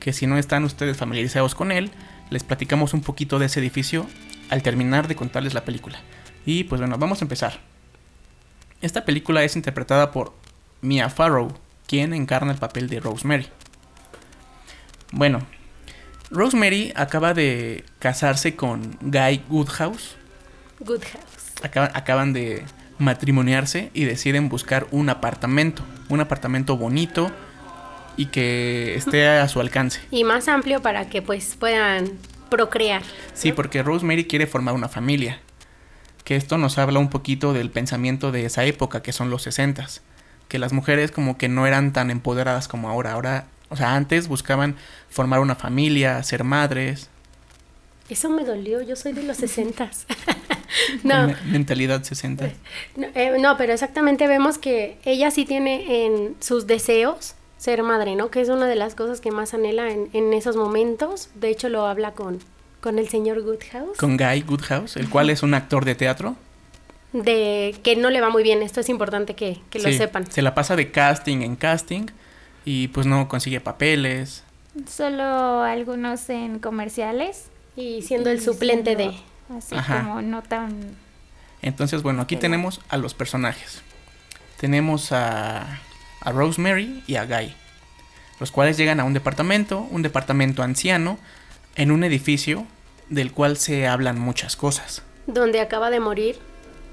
Que 0.00 0.12
si 0.12 0.26
no 0.26 0.36
están 0.36 0.64
ustedes 0.64 0.96
familiarizados 0.96 1.54
con 1.54 1.70
él, 1.70 1.92
les 2.30 2.42
platicamos 2.42 2.92
un 2.92 3.02
poquito 3.02 3.38
de 3.38 3.46
ese 3.46 3.60
edificio 3.60 4.06
al 4.50 4.62
terminar 4.62 5.06
de 5.06 5.14
contarles 5.14 5.54
la 5.54 5.64
película. 5.64 6.00
Y 6.44 6.64
pues 6.64 6.80
bueno, 6.80 6.98
vamos 6.98 7.22
a 7.22 7.24
empezar. 7.24 7.60
Esta 8.80 9.04
película 9.04 9.44
es 9.44 9.54
interpretada 9.54 10.10
por 10.10 10.32
Mia 10.80 11.08
Farrow, 11.08 11.54
quien 11.86 12.12
encarna 12.12 12.52
el 12.52 12.58
papel 12.58 12.88
de 12.88 12.98
Rosemary. 12.98 13.46
Bueno, 15.14 15.46
Rosemary 16.32 16.92
acaba 16.96 17.34
de 17.34 17.84
casarse 18.00 18.56
con 18.56 18.98
Guy 19.00 19.42
Goodhouse. 19.48 20.16
Good 20.80 21.02
House. 21.02 21.62
Acaban, 21.62 21.90
acaban 21.94 22.32
de 22.32 22.64
matrimoniarse 22.98 23.92
y 23.94 24.06
deciden 24.06 24.48
buscar 24.48 24.88
un 24.90 25.08
apartamento. 25.08 25.84
Un 26.08 26.20
apartamento 26.20 26.76
bonito 26.76 27.30
y 28.16 28.26
que 28.26 28.96
esté 28.96 29.28
a 29.28 29.46
su 29.46 29.60
alcance. 29.60 30.00
Y 30.10 30.24
más 30.24 30.48
amplio 30.48 30.82
para 30.82 31.08
que 31.08 31.22
pues 31.22 31.54
puedan 31.54 32.10
procrear. 32.50 33.02
Sí, 33.34 33.52
porque 33.52 33.84
Rosemary 33.84 34.24
quiere 34.24 34.48
formar 34.48 34.74
una 34.74 34.88
familia. 34.88 35.38
Que 36.24 36.34
esto 36.34 36.58
nos 36.58 36.76
habla 36.78 36.98
un 36.98 37.08
poquito 37.08 37.52
del 37.52 37.70
pensamiento 37.70 38.32
de 38.32 38.46
esa 38.46 38.64
época, 38.64 39.00
que 39.00 39.12
son 39.12 39.30
los 39.30 39.42
60 39.42 39.86
Que 40.48 40.58
las 40.58 40.72
mujeres 40.72 41.12
como 41.12 41.38
que 41.38 41.48
no 41.48 41.68
eran 41.68 41.92
tan 41.92 42.10
empoderadas 42.10 42.66
como 42.66 42.88
ahora. 42.88 43.12
Ahora, 43.12 43.46
o 43.74 43.76
sea, 43.76 43.94
antes 43.94 44.28
buscaban 44.28 44.76
formar 45.10 45.40
una 45.40 45.54
familia, 45.54 46.22
ser 46.22 46.44
madres. 46.44 47.10
Eso 48.08 48.30
me 48.30 48.44
dolió, 48.44 48.80
yo 48.82 48.96
soy 48.96 49.12
de 49.12 49.22
los 49.22 49.36
sesentas. 49.44 50.06
no, 51.04 51.26
me- 51.28 51.36
mentalidad 51.46 52.02
60. 52.02 52.50
no, 52.96 53.06
eh, 53.14 53.36
no, 53.38 53.56
pero 53.56 53.72
exactamente 53.72 54.26
vemos 54.26 54.58
que 54.58 54.98
ella 55.04 55.30
sí 55.30 55.44
tiene 55.44 56.06
en 56.06 56.36
sus 56.40 56.66
deseos 56.66 57.34
ser 57.58 57.82
madre, 57.82 58.14
¿no? 58.14 58.30
Que 58.30 58.40
es 58.40 58.48
una 58.48 58.66
de 58.66 58.74
las 58.76 58.94
cosas 58.94 59.20
que 59.20 59.30
más 59.30 59.54
anhela 59.54 59.90
en, 59.90 60.10
en 60.12 60.32
esos 60.32 60.54
momentos. 60.56 61.28
De 61.34 61.48
hecho, 61.48 61.68
lo 61.68 61.86
habla 61.86 62.12
con, 62.12 62.38
con 62.80 62.98
el 62.98 63.08
señor 63.08 63.40
Goodhouse. 63.42 63.96
Con 63.98 64.16
Guy 64.18 64.42
Goodhouse, 64.42 64.96
el 64.96 65.08
cual 65.08 65.30
es 65.30 65.42
un 65.42 65.54
actor 65.54 65.84
de 65.84 65.94
teatro. 65.94 66.36
De 67.14 67.74
que 67.82 67.94
no 67.96 68.10
le 68.10 68.20
va 68.20 68.28
muy 68.28 68.42
bien. 68.42 68.60
Esto 68.62 68.80
es 68.80 68.88
importante 68.88 69.34
que, 69.34 69.60
que 69.70 69.78
lo 69.78 69.90
sepan. 69.92 70.30
Se 70.30 70.42
la 70.42 70.52
pasa 70.54 70.74
de 70.76 70.90
casting 70.90 71.42
en 71.42 71.54
casting 71.56 72.06
y 72.64 72.88
pues 72.88 73.06
no 73.06 73.28
consigue 73.28 73.60
papeles. 73.60 74.44
Solo 74.88 75.62
algunos 75.62 76.28
en 76.30 76.58
comerciales 76.58 77.46
Y 77.76 78.02
siendo 78.02 78.30
el 78.30 78.40
suplente 78.40 78.96
de... 78.96 79.14
Así 79.56 79.74
Ajá. 79.76 80.00
como 80.02 80.22
no 80.22 80.42
tan... 80.42 80.96
Entonces, 81.62 82.02
bueno, 82.02 82.22
aquí 82.22 82.34
Pero- 82.36 82.42
tenemos 82.42 82.80
a 82.88 82.96
los 82.96 83.14
personajes. 83.14 83.82
Tenemos 84.58 85.12
a, 85.12 85.80
a 86.20 86.32
Rosemary 86.32 87.02
y 87.06 87.16
a 87.16 87.24
Guy, 87.26 87.54
los 88.40 88.50
cuales 88.50 88.76
llegan 88.76 89.00
a 89.00 89.04
un 89.04 89.12
departamento, 89.14 89.80
un 89.90 90.02
departamento 90.02 90.62
anciano, 90.62 91.18
en 91.76 91.90
un 91.90 92.04
edificio 92.04 92.66
del 93.10 93.32
cual 93.32 93.56
se 93.58 93.86
hablan 93.86 94.18
muchas 94.18 94.56
cosas. 94.56 95.02
donde 95.26 95.60
acaba 95.60 95.90
de 95.90 96.00
morir 96.00 96.38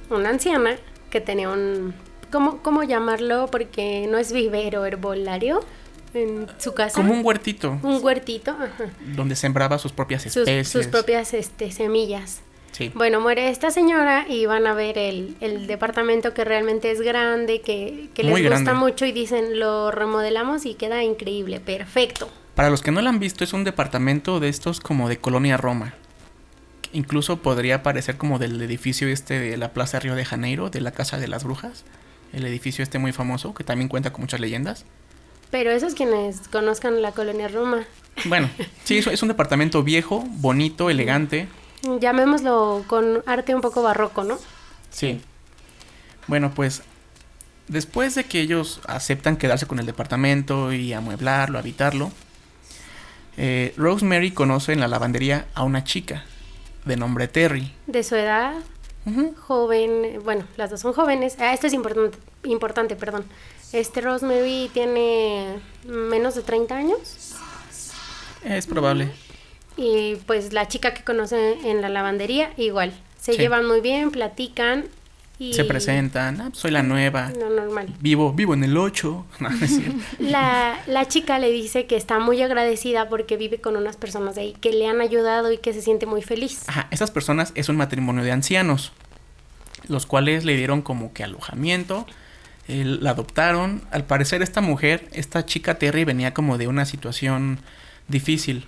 una 0.10 0.30
anciana 0.30 0.76
que 1.10 1.22
tenía 1.22 1.50
un... 1.50 1.94
¿Cómo, 2.32 2.58
cómo 2.64 2.84
llamarlo? 2.84 3.48
Porque 3.52 4.08
no 4.10 4.18
es 4.18 4.32
vivero, 4.32 4.86
herbolario 4.86 5.60
en 6.14 6.48
su 6.58 6.74
casa. 6.74 6.96
Como 6.96 7.14
un 7.14 7.26
huertito, 7.26 7.80
Un 7.84 8.04
huertito, 8.04 8.52
ajá. 8.52 8.86
donde 9.16 9.36
sembraba 9.36 9.78
sus 9.80 9.92
propias 9.92 10.24
Sus, 10.24 10.38
especies. 10.38 10.70
sus 10.70 10.88
propias 10.88 11.34
este, 11.34 11.72
semillas. 11.72 12.42
Sí. 12.72 12.90
Bueno, 12.96 13.20
muere 13.20 13.50
esta 13.50 13.70
señora 13.70 14.26
y 14.30 14.46
van 14.46 14.66
a 14.66 14.74
ver 14.74 14.98
el, 14.98 15.36
el 15.42 15.68
departamento 15.68 16.34
que 16.34 16.46
realmente 16.46 16.90
es 16.90 17.02
grande, 17.02 17.60
que, 17.62 18.10
que 18.14 18.24
les 18.24 18.32
Muy 18.32 18.42
gusta 18.42 18.56
grande. 18.62 18.74
mucho 18.74 19.06
y 19.06 19.12
dicen 19.12 19.60
lo 19.60 19.92
remodelamos 19.92 20.66
y 20.66 20.76
queda 20.76 21.04
increíble, 21.04 21.60
perfecto. 21.60 22.30
Para 22.56 22.70
los 22.70 22.82
que 22.82 22.92
no 22.92 23.02
lo 23.02 23.10
han 23.10 23.20
visto, 23.20 23.44
es 23.44 23.52
un 23.54 23.64
departamento 23.66 24.40
de 24.40 24.48
estos 24.50 24.80
como 24.80 25.10
de 25.10 25.18
Colonia 25.18 25.58
Roma. 25.58 25.94
Incluso 26.94 27.38
podría 27.42 27.84
parecer 27.84 28.18
como 28.18 28.38
del 28.40 28.62
edificio 28.62 29.08
este 29.08 29.40
de 29.40 29.56
la 29.58 29.72
Plaza 29.72 30.00
Río 30.00 30.16
de 30.16 30.26
Janeiro, 30.26 30.70
de 30.70 30.82
la 30.82 30.92
Casa 30.92 31.18
de 31.18 31.28
las 31.30 31.44
Brujas. 31.46 31.86
El 32.34 32.46
edificio 32.46 32.84
este 32.84 32.98
muy 33.00 33.12
famoso, 33.12 33.54
que 33.54 33.64
también 33.64 33.88
cuenta 33.90 34.12
con 34.14 34.22
muchas 34.22 34.40
leyendas. 34.40 34.86
Pero 35.50 35.72
esos 35.72 35.94
quienes 35.96 36.48
conozcan 36.48 37.02
la 37.02 37.12
colonia 37.12 37.48
Roma, 37.50 37.84
Bueno, 38.26 38.50
sí, 38.86 38.98
es- 38.98 39.08
es 39.08 39.22
un 39.22 39.28
departamento 39.30 39.84
viejo, 39.84 40.24
bonito, 40.28 40.90
elegante. 40.90 41.48
llamémoslo 42.00 42.84
con 42.88 43.24
arte 43.26 43.54
un 43.56 43.62
poco 43.62 43.82
barroco, 43.84 44.24
¿no? 44.24 44.38
Sí. 44.92 45.20
Bueno, 46.28 46.52
pues 46.54 46.84
después 47.68 48.16
de 48.16 48.24
que 48.26 48.40
ellos 48.42 48.80
aceptan 48.88 49.36
quedarse 49.38 49.66
con 49.66 49.80
el 49.80 49.86
departamento 49.86 50.72
y 50.74 50.94
amueblarlo, 50.94 51.58
habitarlo, 51.60 52.12
eh, 53.38 53.74
Rosemary 53.78 54.32
conoce 54.32 54.74
en 54.74 54.80
la 54.80 54.88
lavandería 54.88 55.46
a 55.54 55.64
una 55.64 55.84
chica 55.84 56.24
de 56.86 56.98
nombre 56.98 57.28
Terry. 57.28 57.72
De 57.88 58.04
su 58.04 58.16
edad, 58.16 58.56
Joven, 59.48 60.22
bueno, 60.24 60.46
las 60.58 60.70
dos 60.70 60.80
son 60.82 60.94
jóvenes. 60.94 61.36
Ah, 61.40 61.54
esto 61.54 61.68
es 61.68 61.74
importante, 61.74 62.18
importante, 62.44 62.96
perdón. 62.96 63.26
Este 63.74 64.02
Rosemary 64.02 64.70
tiene 64.74 65.60
menos 65.86 66.36
de 66.36 66.42
30 66.44 66.76
años 66.76 67.34
Es 68.44 68.68
probable. 68.68 69.12
y 69.78 70.16
pues 70.28 70.52
la 70.54 70.68
chica 70.68 70.94
que 70.94 71.04
conoce 71.04 71.54
en 71.70 71.82
la 71.82 71.90
lavandería 71.90 72.52
igual. 72.58 72.94
Se 73.20 73.34
Sí. 73.34 73.38
llevan 73.40 73.66
muy 73.66 73.82
bien, 73.82 74.12
platican 74.12 74.86
y 75.42 75.54
Se 75.54 75.66
presentan, 75.66 76.40
"Ah, 76.40 76.48
pues, 76.50 76.60
soy 76.60 76.70
la 76.70 76.84
nueva. 76.84 77.32
No, 77.40 77.50
normal. 77.50 77.88
Vivo, 78.00 78.32
vivo 78.32 78.54
en 78.54 78.64
el 78.64 78.78
8. 78.78 79.26
No, 79.40 79.50
no 79.50 79.66
es 79.66 79.76
cierto. 79.76 79.98
La, 80.20 80.80
la 80.86 81.08
chica 81.08 81.40
le 81.40 81.50
dice 81.52 81.88
que 81.88 81.96
está 81.96 82.20
muy 82.20 82.42
agradecida 82.44 83.10
porque 83.10 83.38
vive 83.38 83.60
con 83.60 83.76
unas 83.76 83.98
personas 83.98 84.36
de 84.36 84.42
ahí 84.42 84.54
que 84.62 84.72
le 84.72 84.88
han 84.88 85.02
ayudado 85.02 85.52
y 85.52 85.58
que 85.58 85.74
se 85.74 85.82
siente 85.82 86.06
muy 86.06 86.22
feliz. 86.22 86.64
Ajá, 86.68 86.88
estas 86.92 87.10
personas 87.10 87.54
es 87.56 87.70
un 87.70 87.76
matrimonio 87.78 88.24
de 88.24 88.32
ancianos, 88.32 88.92
los 89.88 90.06
cuales 90.06 90.46
le 90.46 90.56
dieron 90.56 90.84
como 90.84 91.12
que 91.12 91.24
alojamiento, 91.24 92.06
eh, 92.68 92.86
la 92.86 93.10
adoptaron. 93.12 93.82
Al 93.90 94.06
parecer 94.06 94.44
esta 94.44 94.62
mujer, 94.62 95.08
esta 95.12 95.44
chica 95.46 95.80
Terry 95.80 96.04
venía 96.04 96.36
como 96.36 96.60
de 96.60 96.68
una 96.68 96.86
situación 96.86 97.60
difícil. 98.08 98.68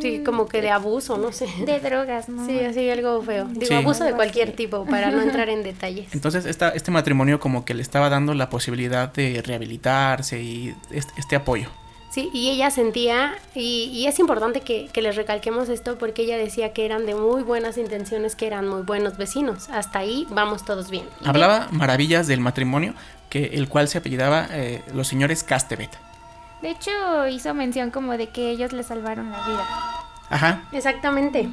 Sí, 0.00 0.22
como 0.24 0.46
que 0.48 0.60
de 0.60 0.70
abuso, 0.70 1.16
no 1.18 1.32
sé. 1.32 1.46
De 1.64 1.78
drogas, 1.80 2.28
¿no? 2.28 2.46
Sí, 2.46 2.58
así 2.60 2.90
algo 2.90 3.22
feo. 3.22 3.44
Digo, 3.46 3.66
Sí. 3.66 3.74
abuso 3.74 4.04
de 4.04 4.12
cualquier 4.12 4.52
tipo, 4.52 4.84
para 4.86 5.10
no 5.10 5.20
entrar 5.22 5.48
en 5.48 5.62
detalles. 5.64 6.12
Entonces 6.12 6.46
esta, 6.46 6.70
este 6.70 6.90
matrimonio 6.90 7.38
como 7.40 7.64
que 7.64 7.74
le 7.74 7.82
estaba 7.82 8.08
dando 8.08 8.34
la 8.34 8.50
posibilidad 8.50 9.12
de 9.12 9.42
rehabilitarse 9.44 10.40
y 10.42 10.74
este, 10.90 11.12
este 11.18 11.36
apoyo. 11.36 11.68
Sí, 12.10 12.30
y 12.32 12.50
ella 12.50 12.70
sentía, 12.70 13.34
y, 13.56 13.86
y 13.92 14.06
es 14.06 14.20
importante 14.20 14.60
que, 14.60 14.88
que 14.92 15.02
les 15.02 15.16
recalquemos 15.16 15.68
esto 15.68 15.98
porque 15.98 16.22
ella 16.22 16.36
decía 16.38 16.72
que 16.72 16.84
eran 16.84 17.06
de 17.06 17.16
muy 17.16 17.42
buenas 17.42 17.76
intenciones, 17.76 18.36
que 18.36 18.46
eran 18.46 18.68
muy 18.68 18.82
buenos 18.82 19.16
vecinos. 19.16 19.68
Hasta 19.70 19.98
ahí 19.98 20.24
vamos 20.30 20.64
todos 20.64 20.90
bien. 20.90 21.04
Hablaba 21.24 21.66
maravillas 21.72 22.28
del 22.28 22.38
matrimonio, 22.38 22.94
que 23.30 23.46
el 23.54 23.68
cual 23.68 23.88
se 23.88 23.98
apellidaba 23.98 24.46
eh, 24.52 24.82
los 24.94 25.08
señores 25.08 25.42
Castevet. 25.42 25.90
De 26.64 26.70
hecho, 26.70 27.28
hizo 27.28 27.52
mención 27.52 27.90
como 27.90 28.16
de 28.16 28.30
que 28.30 28.48
ellos 28.48 28.72
le 28.72 28.82
salvaron 28.84 29.30
la 29.30 29.46
vida. 29.46 29.66
Ajá, 30.30 30.62
Exactamente. 30.72 31.50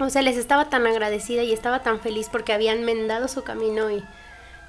O 0.00 0.10
sea, 0.10 0.22
les 0.22 0.36
estaba 0.36 0.68
tan 0.68 0.84
agradecida 0.88 1.44
y 1.44 1.52
estaba 1.52 1.84
tan 1.84 2.00
feliz 2.00 2.28
porque 2.32 2.52
habían 2.52 2.82
mendado 2.82 3.28
su 3.28 3.44
camino 3.44 3.92
y, 3.92 4.02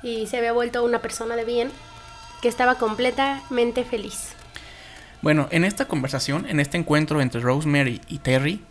y 0.03 0.27
se 0.27 0.37
había 0.37 0.51
vuelto 0.51 0.85
una 0.85 0.99
persona 0.99 1.35
de 1.35 1.45
bien 1.45 1.71
que 2.43 2.47
estaba 2.47 2.75
completamente 2.75 3.83
feliz. 3.83 4.35
Bueno, 5.23 5.47
en 5.49 5.65
esta 5.65 5.87
conversación, 5.87 6.45
en 6.47 6.59
este 6.59 6.77
encuentro 6.77 7.19
entre 7.19 7.41
Rosemary 7.41 8.01
y 8.07 8.19
Terry, 8.19 8.63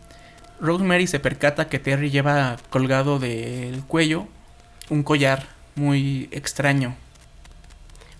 Rosemary 0.60 1.08
se 1.08 1.18
percata 1.18 1.68
que 1.68 1.80
Terry 1.80 2.10
lleva 2.10 2.56
colgado 2.70 3.18
del 3.18 3.82
cuello 3.82 4.28
un 4.90 5.02
collar 5.02 5.48
muy 5.74 6.28
extraño, 6.30 6.94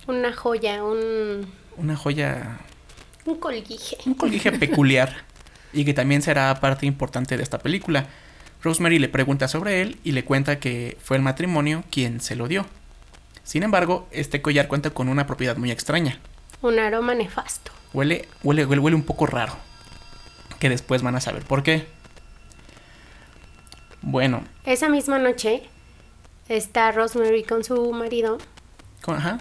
Una 0.08 0.32
joya, 0.32 0.82
un, 0.82 1.46
una 1.76 1.96
joya, 1.96 2.58
un 3.24 3.38
colguije. 3.38 3.96
un 4.06 4.14
colguije 4.14 4.52
peculiar 4.52 5.14
y 5.72 5.84
que 5.84 5.94
también 5.94 6.22
será 6.22 6.54
parte 6.60 6.86
importante 6.86 7.36
de 7.36 7.42
esta 7.42 7.58
película. 7.58 8.06
Rosemary 8.62 8.98
le 8.98 9.08
pregunta 9.08 9.48
sobre 9.48 9.82
él 9.82 9.98
y 10.04 10.12
le 10.12 10.24
cuenta 10.24 10.58
que 10.58 10.96
fue 11.02 11.16
el 11.16 11.22
matrimonio 11.22 11.84
quien 11.90 12.20
se 12.20 12.36
lo 12.36 12.48
dio. 12.48 12.66
Sin 13.42 13.62
embargo, 13.62 14.08
este 14.10 14.40
collar 14.40 14.68
cuenta 14.68 14.90
con 14.90 15.08
una 15.08 15.26
propiedad 15.26 15.56
muy 15.56 15.70
extraña. 15.70 16.18
Un 16.62 16.78
aroma 16.78 17.14
nefasto. 17.14 17.72
Huele, 17.92 18.26
huele, 18.42 18.64
huele, 18.64 18.80
huele 18.80 18.96
un 18.96 19.02
poco 19.02 19.26
raro. 19.26 19.54
Que 20.60 20.70
después 20.70 21.02
van 21.02 21.14
a 21.14 21.20
saber 21.20 21.42
por 21.42 21.62
qué. 21.62 21.86
Bueno, 24.02 24.44
Esa 24.64 24.88
misma 24.88 25.18
noche 25.18 25.62
está 26.48 26.92
Rosemary 26.92 27.42
con 27.44 27.64
su 27.64 27.90
marido 27.92 28.38
con- 29.02 29.16
ajá, 29.16 29.40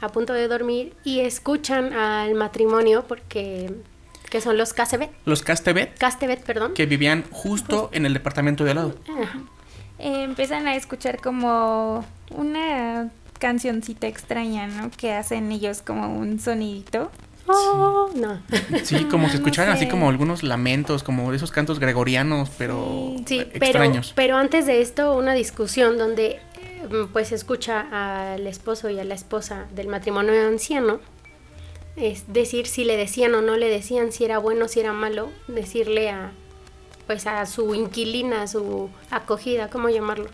a 0.00 0.08
punto 0.08 0.32
de 0.32 0.48
dormir 0.48 0.94
y 1.04 1.20
escuchan 1.20 1.92
al 1.92 2.34
matrimonio 2.34 3.04
porque 3.08 3.72
que 4.30 4.40
son 4.40 4.56
los 4.58 4.72
Castevet, 4.72 5.10
los 5.26 5.42
Castevet 5.42 5.96
Castevet, 5.98 6.42
perdón. 6.44 6.74
que 6.74 6.86
vivían 6.86 7.24
justo 7.30 7.88
en 7.92 8.04
el 8.06 8.14
departamento 8.14 8.64
de 8.64 8.70
al 8.72 8.76
lado. 8.76 8.94
Ajá. 9.22 9.38
Eh, 10.00 10.24
empiezan 10.24 10.66
a 10.66 10.74
escuchar 10.74 11.20
como 11.20 12.04
una 12.30 13.10
cancioncita 13.38 14.06
extraña, 14.08 14.66
¿no? 14.66 14.90
Que 14.90 15.12
hacen 15.12 15.52
ellos 15.52 15.82
como 15.82 16.16
un 16.18 16.40
sonidito. 16.40 17.12
Oh, 17.46 18.10
no. 18.16 18.40
Sí, 18.82 19.04
como 19.04 19.28
se 19.28 19.34
No 19.34 19.38
escucharan 19.38 19.72
así 19.74 19.86
como 19.86 20.08
algunos 20.08 20.42
lamentos, 20.42 21.02
como 21.02 21.32
esos 21.32 21.50
cantos 21.50 21.78
gregorianos, 21.78 22.50
pero 22.58 23.14
Sí, 23.26 23.40
eh, 23.40 23.48
pero, 23.52 23.64
extraños. 23.66 24.12
pero 24.16 24.36
antes 24.36 24.66
de 24.66 24.80
esto, 24.80 25.14
una 25.16 25.34
discusión 25.34 25.98
donde 25.98 26.40
pues 27.12 27.28
se 27.28 27.34
escucha 27.34 28.32
al 28.34 28.46
esposo 28.46 28.90
y 28.90 28.98
a 28.98 29.04
la 29.04 29.14
esposa 29.14 29.66
del 29.74 29.88
matrimonio 29.88 30.32
anciano, 30.46 31.00
es 31.96 32.32
decir 32.32 32.66
si 32.66 32.84
le 32.84 32.96
decían 32.96 33.34
o 33.34 33.40
no 33.42 33.56
le 33.56 33.68
decían, 33.68 34.12
si 34.12 34.24
era 34.24 34.38
bueno, 34.38 34.68
si 34.68 34.80
era 34.80 34.92
malo, 34.92 35.30
decirle 35.48 36.10
a 36.10 36.32
pues 37.06 37.26
a 37.26 37.44
su 37.46 37.74
inquilina, 37.74 38.42
a 38.42 38.46
su 38.48 38.88
acogida, 39.10 39.68
¿cómo 39.68 39.90
llamarlo? 39.90 40.26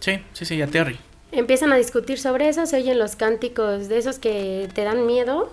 Sí, 0.00 0.18
sí, 0.32 0.44
sí, 0.44 0.60
a 0.60 0.66
Terry. 0.66 0.98
Empiezan 1.32 1.72
a 1.72 1.76
discutir 1.76 2.18
sobre 2.18 2.48
eso, 2.48 2.66
se 2.66 2.76
oyen 2.76 2.98
los 2.98 3.14
cánticos 3.16 3.88
de 3.88 3.98
esos 3.98 4.18
que 4.18 4.68
te 4.74 4.82
dan 4.84 5.06
miedo 5.06 5.52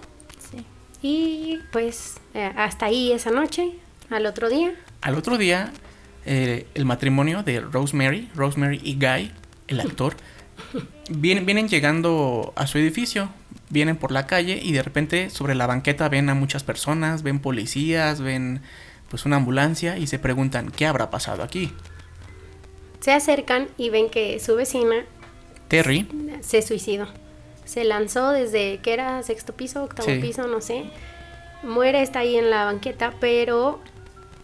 Sí. 0.51 0.65
y 1.01 1.59
pues 1.71 2.15
eh, 2.33 2.51
hasta 2.55 2.87
ahí 2.87 3.11
esa 3.11 3.29
noche, 3.31 3.71
al 4.09 4.25
otro 4.25 4.49
día, 4.49 4.73
Al 5.01 5.15
otro 5.15 5.37
día, 5.37 5.71
eh, 6.25 6.65
el 6.73 6.85
matrimonio 6.85 7.43
de 7.43 7.59
Rosemary, 7.59 8.29
Rosemary 8.35 8.79
y 8.83 8.95
Guy, 8.95 9.31
el 9.67 9.79
actor, 9.79 10.15
vienen, 11.09 11.45
vienen 11.45 11.67
llegando 11.67 12.53
a 12.55 12.67
su 12.67 12.77
edificio, 12.77 13.29
vienen 13.69 13.95
por 13.97 14.11
la 14.11 14.27
calle 14.27 14.59
y 14.61 14.71
de 14.71 14.83
repente 14.83 15.29
sobre 15.29 15.55
la 15.55 15.67
banqueta 15.67 16.09
ven 16.09 16.29
a 16.29 16.33
muchas 16.35 16.63
personas, 16.63 17.23
ven 17.23 17.39
policías, 17.39 18.21
ven 18.21 18.61
pues 19.09 19.25
una 19.25 19.35
ambulancia 19.37 19.97
y 19.97 20.07
se 20.07 20.19
preguntan 20.19 20.71
qué 20.71 20.85
habrá 20.85 21.09
pasado 21.09 21.43
aquí. 21.43 21.71
se 22.99 23.11
acercan 23.11 23.67
y 23.77 23.89
ven 23.89 24.09
que 24.09 24.39
su 24.39 24.55
vecina 24.55 25.05
Terry, 25.67 26.07
se 26.41 26.61
suicidó. 26.61 27.07
Se 27.65 27.83
lanzó 27.83 28.29
desde 28.31 28.79
que 28.79 28.93
era 28.93 29.23
sexto 29.23 29.53
piso, 29.53 29.83
octavo 29.83 30.07
Sí. 30.09 30.19
piso, 30.19 30.47
no 30.47 30.61
sé. 30.61 30.85
Muere, 31.63 32.01
está 32.01 32.19
ahí 32.19 32.35
en 32.35 32.49
la 32.49 32.65
banqueta, 32.65 33.13
pero 33.19 33.79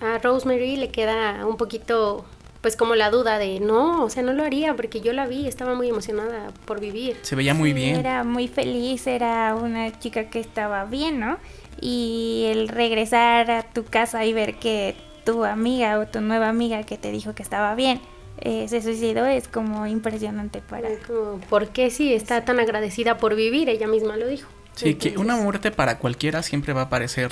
a 0.01 0.17
Rosemary 0.19 0.75
le 0.77 0.89
queda 0.89 1.45
un 1.45 1.57
poquito, 1.57 2.25
pues 2.62 2.75
como 2.75 2.96
la 2.96 3.10
duda 3.10 3.38
de, 3.38 3.60
no, 3.60 4.04
o 4.04 4.10
sea, 4.10 4.22
no 4.24 4.34
lo 4.34 4.44
haría 4.44 4.75
porque 4.75 5.01
yo 5.01 5.13
la 5.13 5.28
vi, 5.28 5.48
estaba 5.48 5.75
muy 5.75 5.89
emocionada 5.89 6.51
por 6.66 6.80
vivir. 6.80 7.18
se 7.22 7.36
veía 7.36 7.54
muy 7.54 7.70
Sí, 7.70 7.75
bien. 7.75 7.96
Era 7.96 8.24
muy 8.24 8.48
feliz, 8.48 9.08
era 9.08 9.56
una 9.56 9.98
chica 10.00 10.30
que 10.30 10.39
estaba 10.39 10.86
bien, 10.86 11.20
¿no? 11.20 11.38
Y 11.80 12.46
el 12.51 12.68
regresar 12.68 13.50
a 13.51 13.63
tu 13.63 13.86
casa 13.86 14.25
y 14.25 14.34
ver 14.34 14.56
que 14.56 14.96
tu 15.25 15.46
amiga 15.46 16.00
o 16.00 16.08
tu 16.08 16.20
nueva 16.22 16.50
amiga 16.50 16.84
que 16.84 16.98
te 16.98 17.12
dijo 17.12 17.34
que 17.36 17.44
estaba 17.44 17.75
bien 17.75 18.01
eh, 18.42 18.68
se 18.70 18.82
suicidó 18.82 19.25
es 19.25 19.48
como 19.48 19.86
impresionante 19.86 20.62
para... 20.62 20.89
Como, 21.06 21.39
¿Por 21.50 21.70
qué 21.70 21.89
si 21.89 22.13
está 22.13 22.46
tan 22.46 22.60
agradecida 22.60 23.18
por 23.18 23.36
vivir? 23.36 23.68
Ella 23.70 23.88
misma 23.88 24.16
lo 24.18 24.28
dijo. 24.28 24.50
Sí, 24.75 24.96
que 24.96 25.18
una 25.18 25.36
muerte 25.36 25.72
para 25.72 25.98
cualquiera 26.00 26.42
siempre 26.42 26.72
va 26.72 26.84
a 26.84 26.89
parecer 26.89 27.32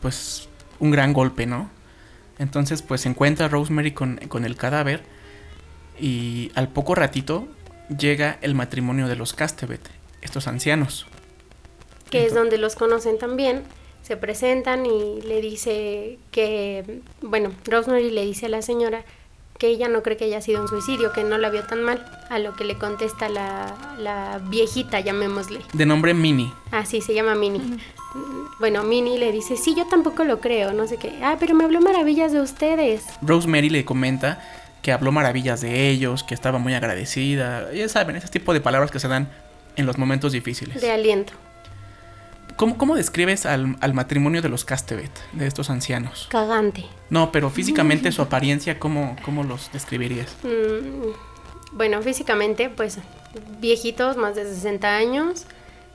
pues 0.00 0.48
un 0.80 0.90
gran 0.90 1.12
golpe, 1.12 1.46
¿no? 1.46 1.70
Entonces 2.42 2.82
pues 2.82 3.02
se 3.02 3.08
encuentra 3.08 3.48
Rosemary 3.48 3.92
con, 3.92 4.16
con 4.28 4.44
el 4.44 4.56
cadáver 4.56 5.02
y 5.98 6.50
al 6.56 6.68
poco 6.68 6.96
ratito 6.96 7.46
llega 7.96 8.38
el 8.42 8.54
matrimonio 8.54 9.06
de 9.06 9.14
los 9.14 9.32
Castevet, 9.32 9.80
estos 10.22 10.48
ancianos. 10.48 11.06
Que 12.10 12.26
es 12.26 12.34
donde 12.34 12.58
los 12.58 12.74
conocen 12.74 13.18
también. 13.18 13.62
Se 14.02 14.16
presentan 14.16 14.84
y 14.84 15.20
le 15.22 15.40
dice 15.40 16.18
que, 16.32 17.00
bueno, 17.20 17.52
Rosemary 17.64 18.10
le 18.10 18.26
dice 18.26 18.46
a 18.46 18.48
la 18.48 18.60
señora 18.60 19.04
que 19.62 19.68
ella 19.68 19.86
no 19.86 20.02
cree 20.02 20.16
que 20.16 20.24
haya 20.24 20.40
sido 20.40 20.60
un 20.60 20.66
suicidio, 20.66 21.12
que 21.12 21.22
no 21.22 21.38
la 21.38 21.48
vio 21.48 21.62
tan 21.62 21.84
mal, 21.84 22.04
a 22.30 22.40
lo 22.40 22.56
que 22.56 22.64
le 22.64 22.76
contesta 22.78 23.28
la, 23.28 23.72
la 23.96 24.40
viejita, 24.48 24.98
llamémosle. 24.98 25.60
De 25.72 25.86
nombre 25.86 26.14
Minnie. 26.14 26.52
Ah, 26.72 26.84
sí, 26.84 27.00
se 27.00 27.14
llama 27.14 27.36
Minnie. 27.36 27.78
Bueno, 28.58 28.82
Minnie 28.82 29.20
le 29.20 29.30
dice, 29.30 29.56
sí, 29.56 29.76
yo 29.76 29.86
tampoco 29.86 30.24
lo 30.24 30.40
creo, 30.40 30.72
no 30.72 30.88
sé 30.88 30.96
qué. 30.96 31.16
Ah, 31.22 31.36
pero 31.38 31.54
me 31.54 31.62
habló 31.62 31.80
maravillas 31.80 32.32
de 32.32 32.40
ustedes. 32.40 33.04
Rosemary 33.22 33.70
le 33.70 33.84
comenta 33.84 34.42
que 34.82 34.90
habló 34.90 35.12
maravillas 35.12 35.60
de 35.60 35.90
ellos, 35.90 36.24
que 36.24 36.34
estaba 36.34 36.58
muy 36.58 36.74
agradecida. 36.74 37.72
Ya 37.72 37.88
saben, 37.88 38.16
ese 38.16 38.26
tipo 38.26 38.52
de 38.54 38.60
palabras 38.60 38.90
que 38.90 38.98
se 38.98 39.06
dan 39.06 39.28
en 39.76 39.86
los 39.86 39.96
momentos 39.96 40.32
difíciles. 40.32 40.80
De 40.80 40.90
aliento. 40.90 41.34
¿Cómo, 42.56 42.78
cómo 42.78 42.94
describes 42.94 43.46
al, 43.46 43.76
al, 43.80 43.94
matrimonio 43.94 44.42
de 44.42 44.48
los 44.48 44.64
Castevet, 44.64 45.10
de 45.32 45.46
estos 45.46 45.70
ancianos? 45.70 46.28
Cagante. 46.30 46.84
No, 47.10 47.32
pero 47.32 47.50
físicamente 47.50 48.12
su 48.12 48.22
apariencia, 48.22 48.78
¿cómo, 48.78 49.16
cómo 49.24 49.44
los 49.44 49.70
describirías? 49.72 50.36
Mm, 50.42 51.10
bueno, 51.72 52.02
físicamente, 52.02 52.70
pues 52.70 52.98
viejitos, 53.60 54.16
más 54.16 54.34
de 54.34 54.44
60 54.44 54.96
años. 54.96 55.46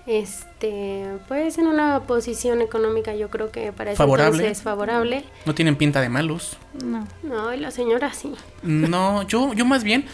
Este, 0.08 1.06
pues 1.28 1.58
en 1.58 1.68
una 1.68 2.04
posición 2.08 2.62
económica 2.62 3.14
yo 3.14 3.30
creo 3.30 3.52
que 3.52 3.74
para 3.74 3.92
ese 3.92 3.98
¿Favorable? 3.98 4.38
entonces 4.38 4.58
es 4.60 4.64
favorable. 4.64 5.26
No 5.46 5.54
tienen 5.54 5.76
pinta 5.76 6.00
de 6.00 6.08
malos. 6.08 6.58
No. 6.84 7.06
No, 7.24 7.54
y 7.54 7.58
la 7.58 7.72
señora 7.72 8.14
sí. 8.14 8.34
No, 8.64 9.24
yo, 9.24 9.54
yo 9.54 9.66
más 9.66 9.84
bien 9.84 10.06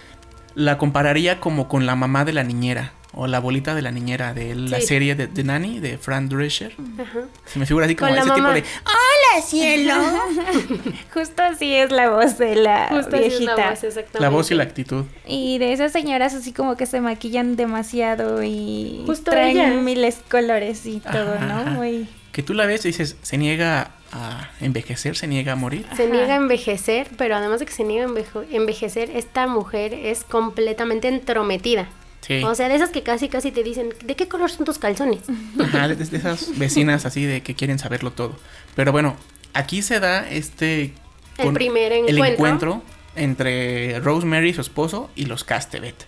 la 0.56 0.80
compararía 0.80 1.40
como 1.40 1.68
con 1.68 1.86
la 1.86 1.96
mamá 1.96 2.26
de 2.26 2.34
la 2.34 2.44
niñera 2.44 2.94
o 3.14 3.28
la 3.28 3.38
abuelita 3.38 3.76
de 3.76 3.82
la 3.82 3.92
niñera 3.92 4.34
de 4.34 4.56
la 4.56 4.80
Sí. 4.80 4.88
serie 4.88 5.16
de, 5.16 5.28
de 5.28 5.44
Nanny 5.44 5.80
de 5.80 5.98
Fran 5.98 6.30
Drescher. 6.30 6.76
Ajá. 7.00 7.22
Se 7.46 7.60
me 7.60 7.66
figura 7.66 7.86
así 7.86 7.96
como 7.96 8.12
ese 8.14 8.22
tipo 8.32 8.48
de 8.50 8.64
¡Hola, 8.86 9.42
cielo! 9.46 9.94
Justo 11.14 11.44
así 11.44 11.74
es 11.74 11.92
la 11.92 12.10
voz 12.10 12.38
de 12.38 12.56
la 12.56 12.88
Justo 12.90 13.16
así 13.16 13.26
es 13.26 13.30
viejita. 13.40 13.56
la 13.56 13.70
voz, 13.72 13.84
exactamente. 13.84 14.20
la 14.20 14.30
voz 14.30 14.52
y 14.52 14.56
la 14.56 14.64
actitud. 14.64 15.06
Y 15.28 15.58
de 15.60 15.74
esas 15.74 15.92
señoras 15.92 16.34
así 16.34 16.54
como 16.54 16.76
que 16.78 16.86
se 16.86 17.02
maquillan 17.02 17.56
demasiado 17.56 18.44
y 18.44 19.04
Justo 19.06 19.32
traen 19.32 19.58
ella. 19.60 19.70
miles 19.82 20.20
colores 20.30 20.86
y 20.86 21.00
todo, 21.00 21.34
Ajá. 21.36 21.64
¿no? 21.66 21.72
Muy... 21.72 22.08
Que 22.32 22.42
tú 22.42 22.54
la 22.56 22.66
ves 22.66 22.84
y 22.86 22.88
dices, 22.90 23.16
se 23.22 23.38
niega 23.38 23.92
a 24.12 24.50
envejecer, 24.60 25.16
se 25.16 25.28
niega 25.28 25.54
a 25.54 25.56
morir. 25.56 25.86
Se 25.96 26.04
Ajá. 26.06 26.12
niega 26.14 26.34
a 26.34 26.38
envejecer, 26.38 27.10
pero 27.18 27.36
además 27.36 27.60
de 27.60 27.68
que 27.68 27.72
se 27.74 27.84
niega 27.84 28.06
a 28.08 28.44
envejecer, 28.52 29.12
esta 29.16 29.46
mujer 29.48 29.94
es 29.94 30.24
completamente 30.24 31.08
entrometida. 31.08 31.88
Sí. 32.26 32.42
O 32.44 32.56
sea, 32.56 32.70
de 32.70 32.76
esas 32.76 32.90
que 32.90 33.04
casi 33.04 33.28
casi 33.28 33.52
te 33.52 33.64
dicen, 33.64 33.94
¿de 34.04 34.16
qué 34.16 34.28
color 34.30 34.50
son 34.50 34.66
tus 34.66 34.80
calzones? 34.80 35.22
Ajá, 35.60 35.90
de, 35.90 35.96
de 35.96 36.18
esas 36.18 36.58
vecinas 36.58 37.06
así 37.06 37.26
de 37.26 37.42
que 37.44 37.54
quieren 37.54 37.80
saberlo 37.80 38.12
todo. 38.12 38.38
Pero 38.76 38.92
bueno, 38.92 39.18
aquí 39.54 39.82
se 39.82 40.00
da 40.00 40.30
este... 40.30 40.94
El 41.38 41.54
primer 41.54 41.92
encuentro. 41.92 42.24
El 42.26 42.32
encuentro 42.32 42.84
entre 43.16 44.00
Rosemary, 44.00 44.54
su 44.54 44.62
esposo, 44.62 45.10
y 45.16 45.26
los 45.26 45.44
Castevet. 45.44 46.06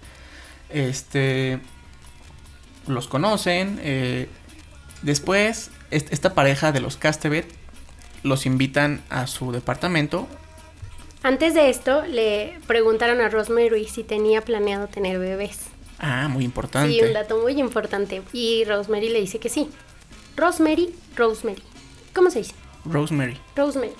Este... 0.70 1.60
Los 2.88 3.08
conocen. 3.08 3.80
eh, 3.82 4.30
después, 5.02 5.72
est- 5.92 6.14
esta 6.14 6.34
pareja 6.34 6.72
de 6.72 6.80
los 6.80 6.98
Castevet 6.98 7.46
los 8.24 8.46
invitan 8.46 9.04
a 9.10 9.28
su 9.28 9.52
departamento. 9.52 10.28
Antes 11.24 11.54
de 11.56 11.70
esto, 11.70 12.04
le 12.06 12.60
preguntaron 12.68 13.20
a 13.22 13.30
Rosemary 13.30 13.86
si 13.88 14.04
tenía 14.04 14.42
planeado 14.42 14.88
tener 14.88 15.18
bebés. 15.20 15.62
Ah, 16.00 16.28
muy 16.28 16.44
importante. 16.44 16.92
Sí, 16.92 17.02
un 17.02 17.14
dato 17.14 17.38
muy 17.42 17.60
importante. 17.60 18.22
Y 18.34 18.64
Rosemary 18.66 19.10
le 19.10 19.22
dice 19.22 19.40
que 19.40 19.50
sí. 19.50 19.70
Rosemary, 20.36 20.94
Rosemary. 21.16 21.62
¿Cómo 22.14 22.30
se 22.30 22.40
dice? 22.40 22.54
Rosemary. 22.86 23.38
Rosemary. 23.56 23.94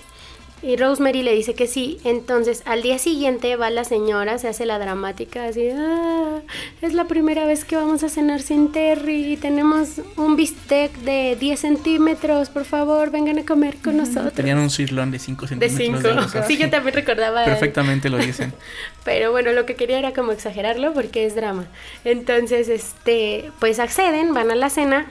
Y 0.66 0.76
Rosemary 0.76 1.22
le 1.22 1.32
dice 1.32 1.54
que 1.54 1.68
sí. 1.68 1.98
Entonces, 2.02 2.62
al 2.64 2.82
día 2.82 2.98
siguiente 2.98 3.54
va 3.54 3.70
la 3.70 3.84
señora, 3.84 4.36
se 4.38 4.48
hace 4.48 4.66
la 4.66 4.80
dramática, 4.80 5.44
así, 5.44 5.68
ah, 5.70 6.40
es 6.82 6.92
la 6.92 7.04
primera 7.04 7.46
vez 7.46 7.64
que 7.64 7.76
vamos 7.76 8.02
a 8.02 8.08
cenar 8.08 8.40
sin 8.42 8.72
Terry 8.72 9.34
y 9.34 9.36
tenemos 9.36 10.00
un 10.16 10.34
bistec 10.34 10.92
de 10.98 11.36
10 11.38 11.60
centímetros, 11.60 12.48
por 12.48 12.64
favor, 12.64 13.12
vengan 13.12 13.38
a 13.38 13.44
comer 13.44 13.76
con 13.76 13.96
nosotros. 13.96 14.32
Tenían 14.32 14.58
un 14.58 14.70
sirloin 14.70 15.12
de 15.12 15.20
5 15.20 15.42
de 15.42 15.68
centímetros 15.68 16.02
5. 16.02 16.14
grosor. 16.14 16.44
Sí, 16.48 16.56
yo 16.56 16.68
también 16.68 16.96
recordaba. 16.96 17.44
Perfectamente 17.44 18.10
lo 18.10 18.18
dicen. 18.18 18.52
Pero 19.04 19.30
bueno, 19.30 19.52
lo 19.52 19.66
que 19.66 19.76
quería 19.76 20.00
era 20.00 20.12
como 20.12 20.32
exagerarlo 20.32 20.92
porque 20.92 21.26
es 21.26 21.36
drama. 21.36 21.66
Entonces, 22.04 22.68
este, 22.68 23.52
pues 23.60 23.78
acceden, 23.78 24.34
van 24.34 24.50
a 24.50 24.56
la 24.56 24.68
cena 24.68 25.06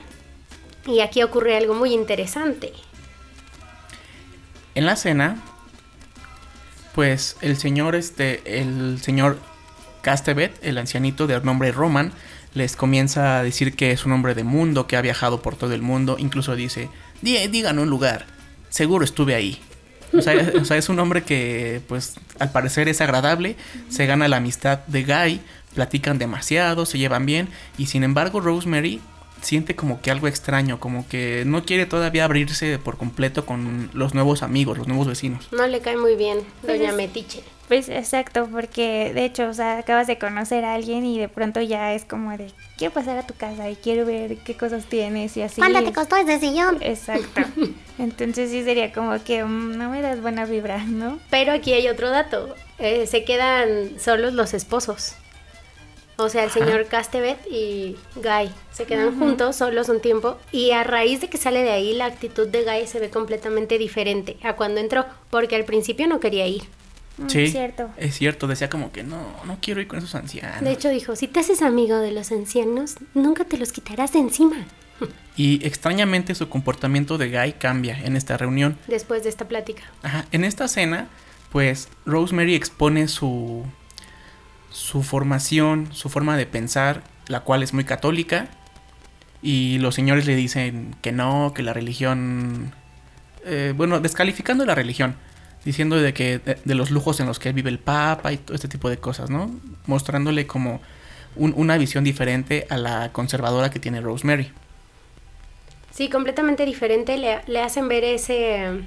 y 0.86 1.00
aquí 1.00 1.22
ocurre 1.22 1.56
algo 1.56 1.72
muy 1.72 1.94
interesante. 1.94 2.74
En 4.76 4.86
la 4.86 4.94
cena, 4.94 5.36
pues 6.94 7.36
el 7.40 7.56
señor, 7.56 7.94
este, 7.94 8.60
el 8.60 9.00
señor 9.02 9.38
Castevet, 10.02 10.56
el 10.62 10.78
ancianito 10.78 11.26
de 11.26 11.40
nombre 11.40 11.72
Roman, 11.72 12.12
les 12.54 12.76
comienza 12.76 13.38
a 13.38 13.42
decir 13.42 13.74
que 13.76 13.90
es 13.90 14.06
un 14.06 14.12
hombre 14.12 14.34
de 14.34 14.44
mundo, 14.44 14.86
que 14.86 14.96
ha 14.96 15.02
viajado 15.02 15.42
por 15.42 15.56
todo 15.56 15.74
el 15.74 15.82
mundo, 15.82 16.16
incluso 16.18 16.54
dice, 16.56 16.88
"Dí- 17.22 17.46
digan 17.48 17.78
un 17.78 17.90
lugar, 17.90 18.24
seguro 18.70 19.04
estuve 19.04 19.34
ahí. 19.34 19.60
O 20.12 20.22
sea, 20.22 20.34
o 20.62 20.64
sea, 20.64 20.76
es 20.78 20.88
un 20.88 20.98
hombre 21.00 21.22
que, 21.22 21.82
pues, 21.88 22.14
al 22.38 22.50
parecer 22.52 22.88
es 22.88 23.00
agradable, 23.00 23.56
se 23.90 24.06
gana 24.06 24.28
la 24.28 24.38
amistad 24.38 24.78
de 24.86 25.04
Guy, 25.04 25.40
platican 25.74 26.16
demasiado, 26.18 26.86
se 26.86 26.96
llevan 26.98 27.26
bien, 27.26 27.48
y 27.76 27.86
sin 27.86 28.04
embargo 28.04 28.40
Rosemary 28.40 29.00
siente 29.42 29.74
como 29.76 30.00
que 30.00 30.10
algo 30.10 30.28
extraño, 30.28 30.80
como 30.80 31.06
que 31.08 31.44
no 31.46 31.64
quiere 31.64 31.86
todavía 31.86 32.24
abrirse 32.24 32.78
por 32.78 32.96
completo 32.96 33.46
con 33.46 33.90
los 33.92 34.14
nuevos 34.14 34.42
amigos, 34.42 34.78
los 34.78 34.88
nuevos 34.88 35.06
vecinos. 35.06 35.48
No 35.52 35.66
le 35.66 35.80
cae 35.80 35.96
muy 35.96 36.16
bien, 36.16 36.38
Pues 36.62 36.78
doña 36.78 36.90
es- 36.90 36.96
Metiche. 36.96 37.42
Pues 37.68 37.88
exacto, 37.88 38.48
porque 38.52 39.10
de 39.12 39.24
hecho, 39.24 39.48
o 39.48 39.52
sea, 39.52 39.78
acabas 39.78 40.06
de 40.06 40.18
conocer 40.18 40.64
a 40.64 40.74
alguien 40.74 41.04
y 41.04 41.18
de 41.18 41.28
pronto 41.28 41.60
ya 41.60 41.94
es 41.94 42.04
como 42.04 42.30
de, 42.36 42.52
quiero 42.78 42.94
pasar 42.94 43.18
a 43.18 43.26
tu 43.26 43.34
casa 43.34 43.68
y 43.68 43.74
quiero 43.74 44.06
ver 44.06 44.36
qué 44.36 44.56
cosas 44.56 44.84
tienes 44.86 45.36
y 45.36 45.42
así. 45.42 45.60
¿Cuánto 45.60 45.82
te 45.82 45.92
costó 45.92 46.14
ese 46.16 46.38
sillón? 46.38 46.78
Exacto. 46.80 47.40
Entonces 47.98 48.50
sí 48.52 48.62
sería 48.62 48.92
como 48.92 49.22
que 49.24 49.42
mm, 49.42 49.76
no 49.78 49.90
me 49.90 50.00
das 50.00 50.20
buena 50.22 50.44
vibra, 50.44 50.84
¿no? 50.84 51.18
Pero 51.28 51.52
aquí 51.52 51.72
hay 51.72 51.88
otro 51.88 52.08
dato. 52.10 52.54
eh, 52.78 53.08
se 53.08 53.24
quedan 53.24 53.98
solos 53.98 54.32
los 54.34 54.54
esposos. 54.54 55.14
O 56.18 56.28
sea, 56.30 56.44
el 56.44 56.50
Ajá. 56.50 56.58
señor 56.64 56.86
Castevet 56.86 57.38
y 57.50 57.96
Guy 58.14 58.50
se 58.72 58.84
quedan 58.86 59.18
juntos, 59.18 59.56
solos 59.56 59.88
un 59.90 60.00
tiempo. 60.00 60.38
Y 60.50 60.70
a 60.70 60.82
raíz 60.82 61.20
de 61.20 61.28
que 61.28 61.36
sale 61.38 61.62
de 61.62 61.70
ahí, 61.70 61.92
la 61.94 62.06
actitud 62.06 62.48
de 62.48 62.64
Guy 62.64 62.86
se 62.86 62.98
ve 63.00 63.10
completamente 63.10 63.76
diferente 63.78 64.38
a 64.42 64.54
cuando 64.54 64.80
entró. 64.80 65.04
Porque 65.30 65.56
al 65.56 65.64
principio 65.64 66.06
no 66.06 66.18
quería 66.20 66.46
ir. 66.46 66.62
Mm, 67.18 67.28
Sí, 67.28 67.48
Cierto. 67.48 67.88
es 67.96 68.14
cierto, 68.14 68.46
decía 68.46 68.68
como 68.68 68.92
que 68.92 69.02
no, 69.02 69.18
no 69.46 69.58
quiero 69.60 69.80
ir 69.80 69.88
con 69.88 69.98
esos 69.98 70.14
ancianos. 70.14 70.60
De 70.62 70.72
hecho, 70.72 70.88
dijo: 70.90 71.16
Si 71.16 71.28
te 71.28 71.40
haces 71.40 71.62
amigo 71.62 71.96
de 71.98 72.12
los 72.12 72.30
ancianos, 72.32 72.96
nunca 73.14 73.44
te 73.44 73.56
los 73.58 73.72
quitarás 73.72 74.12
de 74.12 74.18
encima. 74.20 74.56
Y 75.38 75.66
extrañamente 75.66 76.34
su 76.34 76.48
comportamiento 76.48 77.18
de 77.18 77.28
Guy 77.28 77.52
cambia 77.58 77.98
en 78.02 78.16
esta 78.16 78.38
reunión. 78.38 78.78
Después 78.86 79.22
de 79.22 79.28
esta 79.28 79.46
plática. 79.46 79.82
Ajá, 80.02 80.24
en 80.32 80.44
esta 80.44 80.66
cena, 80.66 81.08
pues 81.52 81.88
Rosemary 82.06 82.54
expone 82.54 83.06
su 83.06 83.62
su 84.76 85.02
formación, 85.02 85.88
su 85.92 86.10
forma 86.10 86.36
de 86.36 86.44
pensar, 86.44 87.02
la 87.28 87.40
cual 87.40 87.62
es 87.62 87.72
muy 87.72 87.84
católica, 87.84 88.48
y 89.40 89.78
los 89.78 89.94
señores 89.94 90.26
le 90.26 90.36
dicen 90.36 90.94
que 91.00 91.12
no, 91.12 91.52
que 91.54 91.62
la 91.62 91.72
religión, 91.72 92.72
eh, 93.46 93.72
bueno, 93.74 94.00
descalificando 94.00 94.66
la 94.66 94.74
religión, 94.74 95.16
diciendo 95.64 95.96
de 95.96 96.12
que 96.12 96.38
de, 96.40 96.58
de 96.62 96.74
los 96.74 96.90
lujos 96.90 97.20
en 97.20 97.26
los 97.26 97.38
que 97.38 97.52
vive 97.52 97.70
el 97.70 97.78
Papa 97.78 98.32
y 98.34 98.36
todo 98.36 98.54
este 98.54 98.68
tipo 98.68 98.90
de 98.90 98.98
cosas, 98.98 99.30
¿no? 99.30 99.50
Mostrándole 99.86 100.46
como 100.46 100.80
un- 101.36 101.54
una 101.56 101.78
visión 101.78 102.04
diferente 102.04 102.66
a 102.68 102.76
la 102.76 103.12
conservadora 103.12 103.70
que 103.70 103.78
tiene 103.78 104.02
Rosemary. 104.02 104.52
Sí, 105.90 106.10
completamente 106.10 106.66
diferente. 106.66 107.16
Le, 107.16 107.60
hacen 107.62 107.88
ver 107.88 108.04
ese, 108.04 108.82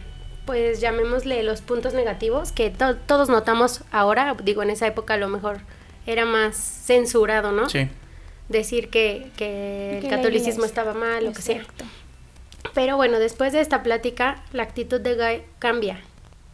pues 0.45 0.79
llamémosle 0.81 1.41
los 1.41 1.61
puntos 1.61 1.95
negativos 1.95 2.51
que 2.51 2.69
to- 2.69 2.95
todos 2.95 3.27
notamos 3.29 3.81
ahora. 3.91 4.35
Digo, 4.43 4.61
en 4.61 4.69
esa 4.69 4.85
época 4.85 5.15
a 5.15 5.17
lo 5.17 5.27
mejor 5.29 5.61
era 6.05 6.25
más 6.25 6.55
censurado, 6.57 7.51
¿no? 7.51 7.69
Sí. 7.69 7.87
Decir 8.47 8.89
que, 8.89 9.29
que 9.37 9.97
el 9.97 10.01
Que 10.03 10.09
catolicismo 10.09 10.65
estaba 10.65 10.93
mal, 10.93 11.25
lo 11.25 11.33
que 11.33 11.41
sea. 11.41 11.57
Exacto. 11.57 11.85
Pero 12.73 12.97
bueno, 12.97 13.19
después 13.19 13.53
de 13.53 13.61
esta 13.61 13.83
plática, 13.83 14.43
la 14.53 14.63
actitud 14.63 14.99
de 15.01 15.15
Guy 15.15 15.43
cambia. 15.59 16.01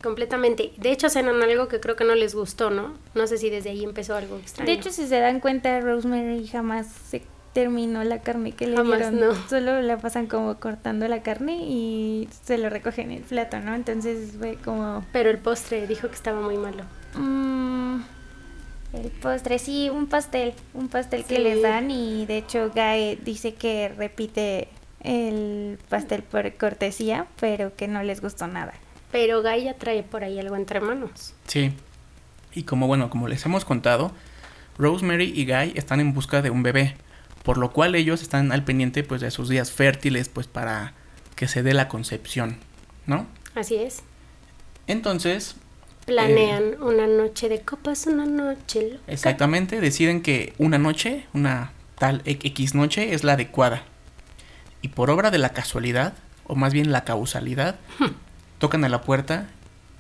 completamente. 0.04 0.72
De 0.78 0.92
hecho, 0.92 1.10
cenan 1.10 1.42
algo 1.42 1.68
que 1.68 1.80
creo 1.80 1.96
que 1.96 2.04
no 2.04 2.14
les 2.16 2.36
gustó, 2.36 2.70
¿no? 2.70 2.94
No 3.16 3.26
sé 3.28 3.38
si 3.38 3.50
desde 3.50 3.72
ahí 3.72 3.84
empezó 3.84 4.16
algo 4.16 4.38
extraño. 4.38 4.68
De 4.68 4.74
hecho, 4.74 4.92
si 4.92 5.08
se 5.08 5.20
dan 5.20 5.40
cuenta, 5.40 5.80
Rosemary 5.82 6.48
jamás 6.48 6.88
se 7.10 7.24
terminó 7.54 8.04
la 8.04 8.22
carne 8.22 8.52
que 8.52 8.68
le 8.68 8.76
Jamás, 8.76 9.00
dieron. 9.12 9.20
no. 9.20 9.50
Solo 9.50 9.82
la 9.82 9.98
pasan 9.98 10.28
como 10.28 10.60
cortando 10.60 11.08
la 11.08 11.24
carne 11.24 11.58
y 11.64 12.28
se 12.44 12.58
lo 12.58 12.70
recogen 12.70 13.12
en 13.12 13.18
el 13.20 13.24
plato, 13.24 13.60
¿no? 13.62 13.74
Entonces 13.74 14.34
fue 14.38 14.58
como... 14.64 15.04
Pero 15.14 15.30
el 15.30 15.38
postre 15.40 15.88
dijo 15.88 16.08
que 16.10 16.16
estaba 16.16 16.40
muy 16.42 16.58
malo. 16.58 16.84
mm, 17.16 17.75
el 18.96 19.12
postre, 19.12 19.60
sí, 19.60 19.90
un 19.90 20.08
pastel. 20.08 20.54
Un 20.74 20.88
pastel 20.88 21.26
que 21.26 21.40
les 21.40 21.62
dan 21.62 21.92
y 21.92 22.26
de 22.26 22.38
hecho 22.38 22.72
Guy 22.74 23.18
dice 23.24 23.54
que 23.54 23.90
repite 23.90 24.70
el 25.02 25.78
pastel 25.90 26.24
por 26.24 26.56
cortesía, 26.56 27.28
pero 27.40 27.76
que 27.76 27.88
no 27.88 28.04
les 28.04 28.22
gustó 28.22 28.48
nada. 28.48 28.74
Pero 29.12 29.42
Gaia 29.42 29.78
trae 29.78 30.04
por 30.04 30.24
ahí 30.24 30.40
algo 30.40 30.56
entre 30.56 30.80
manos. 30.80 31.34
Sí. 31.48 31.74
Y 32.54 32.64
como 32.64 32.88
bueno, 32.88 33.10
como 33.10 33.28
les 33.28 33.46
hemos 33.46 33.66
contado, 33.66 34.12
Rosemary 34.78 35.32
y 35.36 35.46
Guy 35.46 35.74
están 35.76 36.00
en 36.00 36.14
busca 36.14 36.42
de 36.42 36.50
un 36.50 36.64
bebé, 36.64 36.96
por 37.44 37.58
lo 37.58 37.72
cual 37.72 37.96
ellos 37.96 38.22
están 38.22 38.52
al 38.52 38.64
pendiente 38.64 39.04
pues 39.04 39.22
de 39.22 39.32
sus 39.32 39.50
días 39.50 39.72
fértiles 39.72 40.30
pues 40.30 40.48
para 40.48 40.94
que 41.36 41.48
se 41.48 41.64
dé 41.64 41.74
la 41.74 41.88
concepción, 41.88 42.58
¿no? 43.06 43.28
Así 43.56 43.76
es. 43.76 44.04
Entonces, 44.88 45.56
Planean 46.06 46.82
una 46.82 47.08
noche 47.08 47.50
de 47.50 47.62
copas, 47.62 48.06
una 48.08 48.26
noche 48.26 48.92
loca. 48.92 49.04
exactamente 49.08 49.82
deciden 49.82 50.22
que 50.22 50.54
una 50.58 50.78
noche, 50.78 51.26
una 51.34 51.72
tal 51.98 52.22
X 52.26 52.76
noche 52.76 53.14
es 53.14 53.24
la 53.24 53.34
adecuada. 53.34 53.84
Y 54.82 54.90
por 54.90 55.10
obra 55.10 55.32
de 55.32 55.40
la 55.40 55.50
casualidad, 55.50 56.14
o 56.46 56.56
más 56.56 56.74
bien 56.74 56.92
la 56.92 57.04
causalidad, 57.06 57.78
tocan 58.60 58.84
a 58.86 58.90
la 58.90 59.02
puerta 59.02 59.50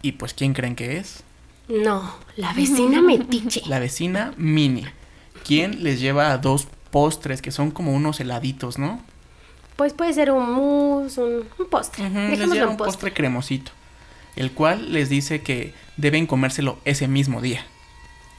y 0.03 0.11
pues 0.13 0.33
¿quién 0.35 0.53
creen 0.53 0.75
que 0.75 0.97
es? 0.97 1.23
No, 1.67 2.13
la 2.35 2.53
vecina 2.53 3.01
metiche. 3.01 3.63
La 3.67 3.79
vecina 3.79 4.33
Minnie, 4.37 4.85
quien 5.43 5.83
les 5.83 5.99
lleva 5.99 6.37
dos 6.37 6.67
postres 6.91 7.41
que 7.41 7.49
son 7.51 7.71
como 7.71 7.91
unos 7.93 8.19
heladitos, 8.19 8.77
¿no? 8.77 9.01
Pues 9.75 9.93
puede 9.93 10.13
ser 10.13 10.29
un 10.31 10.51
mousse, 10.53 11.17
un, 11.17 11.43
un 11.57 11.65
postre. 11.65 12.05
Ujú, 12.05 12.17
les 12.37 12.39
lleva 12.51 12.65
un 12.65 12.71
un 12.73 12.77
postre. 12.77 12.85
postre 12.85 13.13
cremosito, 13.13 13.71
el 14.35 14.51
cual 14.51 14.91
les 14.93 15.09
dice 15.09 15.41
que 15.41 15.73
deben 15.97 16.27
comérselo 16.27 16.79
ese 16.85 17.07
mismo 17.07 17.41
día. 17.41 17.65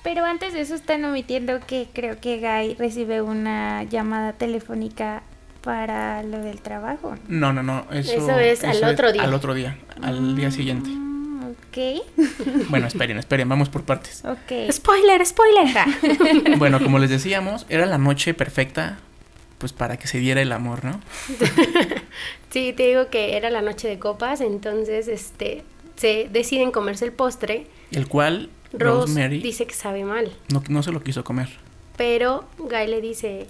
Pero 0.02 0.24
antes 0.24 0.52
de 0.52 0.60
eso 0.60 0.74
están 0.74 1.04
omitiendo 1.04 1.60
que 1.66 1.88
creo 1.92 2.20
que 2.20 2.38
Guy 2.38 2.74
recibe 2.74 3.22
una 3.22 3.82
llamada 3.84 4.32
telefónica 4.34 5.22
para 5.62 6.22
lo 6.22 6.38
del 6.38 6.60
trabajo. 6.60 7.16
No, 7.26 7.52
no, 7.52 7.62
no, 7.64 7.86
eso, 7.90 8.12
Eso 8.12 8.38
es 8.38 8.62
al 8.62 8.84
otro 8.84 9.12
día. 9.12 9.22
Al 9.24 9.34
otro 9.34 9.52
día, 9.52 9.76
al 10.00 10.36
día 10.36 10.52
siguiente. 10.52 10.88
Mm, 10.90 11.50
ok, 11.50 12.68
Bueno, 12.68 12.86
esperen, 12.86 13.18
esperen, 13.18 13.48
vamos 13.48 13.68
por 13.68 13.82
partes. 13.82 14.24
ok. 14.24 14.70
Spoiler, 14.70 15.26
spoiler. 15.26 15.66
Bueno, 16.58 16.80
como 16.80 17.00
les 17.00 17.10
decíamos, 17.10 17.66
era 17.68 17.84
la 17.86 17.98
noche 17.98 18.32
perfecta 18.32 18.98
pues 19.58 19.72
para 19.72 19.96
que 19.96 20.06
se 20.06 20.18
diera 20.18 20.40
el 20.42 20.52
amor, 20.52 20.84
¿no? 20.84 21.00
Sí, 22.50 22.72
te 22.72 22.86
digo 22.86 23.08
que 23.10 23.36
era 23.36 23.50
la 23.50 23.60
noche 23.60 23.88
de 23.88 23.98
copas, 23.98 24.40
entonces 24.40 25.08
este 25.08 25.64
se 25.96 26.28
deciden 26.30 26.70
comerse 26.70 27.04
el 27.04 27.12
postre. 27.12 27.66
El 27.90 28.06
cual 28.08 28.50
Rose 28.72 29.06
Rosemary 29.12 29.40
dice 29.40 29.66
que 29.66 29.74
sabe 29.74 30.04
mal, 30.04 30.32
no, 30.52 30.62
no 30.68 30.82
se 30.82 30.92
lo 30.92 31.02
quiso 31.02 31.24
comer. 31.24 31.48
pero 31.96 32.44
Guy 32.58 32.86
le 32.88 33.00
dice, 33.00 33.46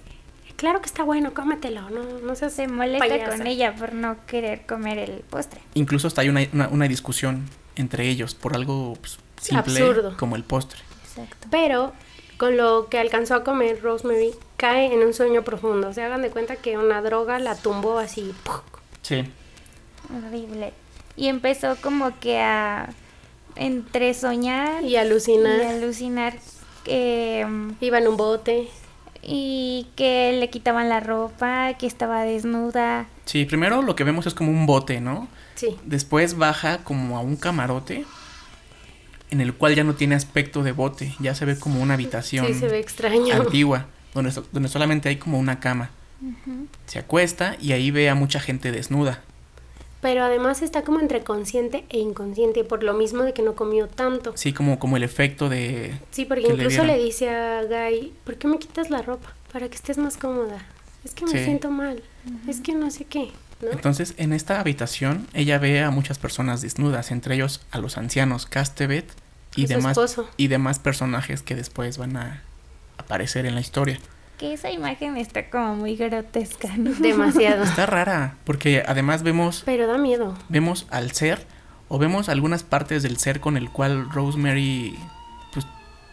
claro 0.56 0.80
que 0.80 0.86
está 0.86 1.02
bueno, 1.02 1.34
cómetelo, 1.34 1.90
no, 1.90 2.04
no 2.20 2.34
seas 2.36 2.52
Se 2.52 2.68
molesta 2.68 3.06
payasa". 3.08 3.36
con 3.36 3.46
ella 3.46 3.74
por 3.74 3.92
no 3.92 4.16
querer 4.26 4.64
comer 4.66 4.98
el 4.98 5.20
postre. 5.28 5.60
Incluso 5.74 6.06
hasta 6.06 6.20
hay 6.22 6.28
una, 6.28 6.46
una- 6.52 6.68
una 6.68 6.86
discusión 6.88 7.48
entre 7.76 8.08
ellos 8.08 8.34
por 8.34 8.54
algo 8.54 8.94
pues, 9.00 9.18
simple 9.40 9.72
Absurdo. 9.80 10.16
como 10.16 10.36
el 10.36 10.44
postre. 10.44 10.78
Exacto. 11.04 11.48
Pero 11.50 11.92
con 12.38 12.56
lo 12.56 12.88
que 12.90 12.98
alcanzó 12.98 13.34
a 13.34 13.42
comer 13.44 13.80
Rosemary 13.82 14.32
cae 14.58 14.92
en 14.94 15.00
un 15.02 15.12
sueño 15.14 15.42
profundo. 15.42 15.92
Se 15.94 16.02
hagan 16.02 16.22
de 16.22 16.30
cuenta 16.30 16.56
que 16.56 16.76
una 16.78 17.00
droga 17.02 17.38
la 17.38 17.56
tumbó 17.56 17.98
así. 17.98 18.32
Sí. 19.02 19.24
Horrible. 20.14 20.72
Y 21.16 21.28
empezó 21.28 21.76
como 21.82 22.18
que 22.20 22.40
a 22.40 22.90
entre 23.56 24.12
soñar 24.14 24.84
Y 24.84 24.96
alucinar. 24.96 25.58
y 25.60 25.62
alucinar 25.64 26.34
que, 26.84 27.46
Iba 27.80 27.98
en 27.98 28.08
un 28.08 28.16
bote. 28.16 28.68
y 29.22 29.88
que 29.96 30.36
le 30.38 30.50
quitaban 30.50 30.88
la 30.88 31.00
ropa, 31.00 31.74
que 31.78 31.86
estaba 31.86 32.22
desnuda. 32.22 33.06
Sí, 33.24 33.44
primero 33.44 33.82
lo 33.82 33.96
que 33.96 34.04
vemos 34.04 34.26
es 34.26 34.34
como 34.34 34.50
un 34.52 34.66
bote, 34.66 35.00
¿no? 35.00 35.26
Sí. 35.56 35.76
Después 35.84 36.36
baja 36.36 36.84
como 36.84 37.16
a 37.16 37.20
un 37.22 37.34
camarote 37.36 38.04
en 39.30 39.40
el 39.40 39.52
cual 39.54 39.74
ya 39.74 39.82
no 39.82 39.94
tiene 39.96 40.14
aspecto 40.14 40.62
de 40.62 40.70
bote, 40.70 41.14
ya 41.18 41.34
se 41.34 41.44
ve 41.44 41.58
como 41.58 41.82
una 41.82 41.94
habitación 41.94 42.46
Sí, 42.46 42.54
se 42.54 42.68
ve 42.68 42.78
extraño. 42.78 43.34
antigua, 43.34 43.86
donde, 44.14 44.30
donde 44.52 44.68
solamente 44.68 45.08
hay 45.08 45.16
como 45.16 45.38
una 45.40 45.58
cama. 45.58 45.90
Se 46.86 46.98
acuesta 47.00 47.56
y 47.60 47.72
ahí 47.72 47.90
ve 47.90 48.08
a 48.08 48.14
mucha 48.14 48.38
gente 48.38 48.70
desnuda. 48.70 49.22
Pero 50.06 50.22
además 50.22 50.62
está 50.62 50.82
como 50.82 51.00
entre 51.00 51.24
consciente 51.24 51.84
e 51.88 51.98
inconsciente, 51.98 52.62
por 52.62 52.84
lo 52.84 52.94
mismo 52.94 53.24
de 53.24 53.32
que 53.34 53.42
no 53.42 53.56
comió 53.56 53.88
tanto. 53.88 54.34
Sí, 54.36 54.52
como, 54.52 54.78
como 54.78 54.96
el 54.96 55.02
efecto 55.02 55.48
de... 55.48 55.98
Sí, 56.12 56.24
porque 56.26 56.42
le 56.42 56.50
incluso 56.54 56.84
le, 56.84 56.96
dice 56.96 57.28
a 57.28 57.64
Guy, 57.64 58.12
¿por 58.22 58.36
qué 58.36 58.46
me 58.46 58.60
quitas 58.60 58.88
la 58.88 59.02
ropa? 59.02 59.34
Para 59.52 59.68
que 59.68 59.74
estés 59.74 59.98
más 59.98 60.16
cómoda. 60.16 60.64
Es 61.04 61.12
que 61.12 61.24
me 61.24 61.32
Sí. 61.32 61.42
siento 61.42 61.72
mal. 61.72 62.04
Es 62.46 62.60
que 62.60 62.72
no 62.74 62.88
sé 62.92 63.04
qué. 63.04 63.32
¿no? 63.60 63.72
Entonces, 63.72 64.14
en 64.16 64.32
esta 64.32 64.60
habitación, 64.60 65.26
ella 65.34 65.58
ve 65.58 65.82
a 65.82 65.90
muchas 65.90 66.18
personas 66.20 66.62
desnudas, 66.62 67.10
entre 67.10 67.34
ellos 67.34 67.60
a 67.72 67.78
los 67.80 67.98
ancianos 67.98 68.46
Castevet 68.46 69.10
y 69.56 69.66
demás, 69.66 69.98
esposo. 69.98 70.28
y 70.36 70.46
demás 70.46 70.78
personajes 70.78 71.42
que 71.42 71.56
después 71.56 71.98
van 71.98 72.16
a 72.16 72.44
aparecer 72.96 73.44
en 73.44 73.56
la 73.56 73.60
historia. 73.60 73.98
Que 74.38 74.52
esa 74.52 74.70
imagen 74.70 75.16
está 75.16 75.48
como 75.48 75.76
muy 75.76 75.96
grotesca, 75.96 76.68
¿no? 76.76 76.90
Demasiado. 76.98 77.64
Está 77.64 77.86
rara, 77.86 78.36
porque 78.44 78.82
además 78.86 79.22
vemos, 79.22 79.62
Pero 79.64 79.86
da 79.86 79.96
miedo. 79.98 80.34
vemos 80.48 80.86
al 80.90 81.12
ser, 81.12 81.46
o 81.88 81.98
vemos 81.98 82.28
algunas 82.28 82.62
partes 82.62 83.02
del 83.02 83.16
ser 83.18 83.40
con 83.40 83.56
el 83.56 83.70
cual 83.70 84.10
Rosemary 84.10 84.98
pues, 85.54 85.66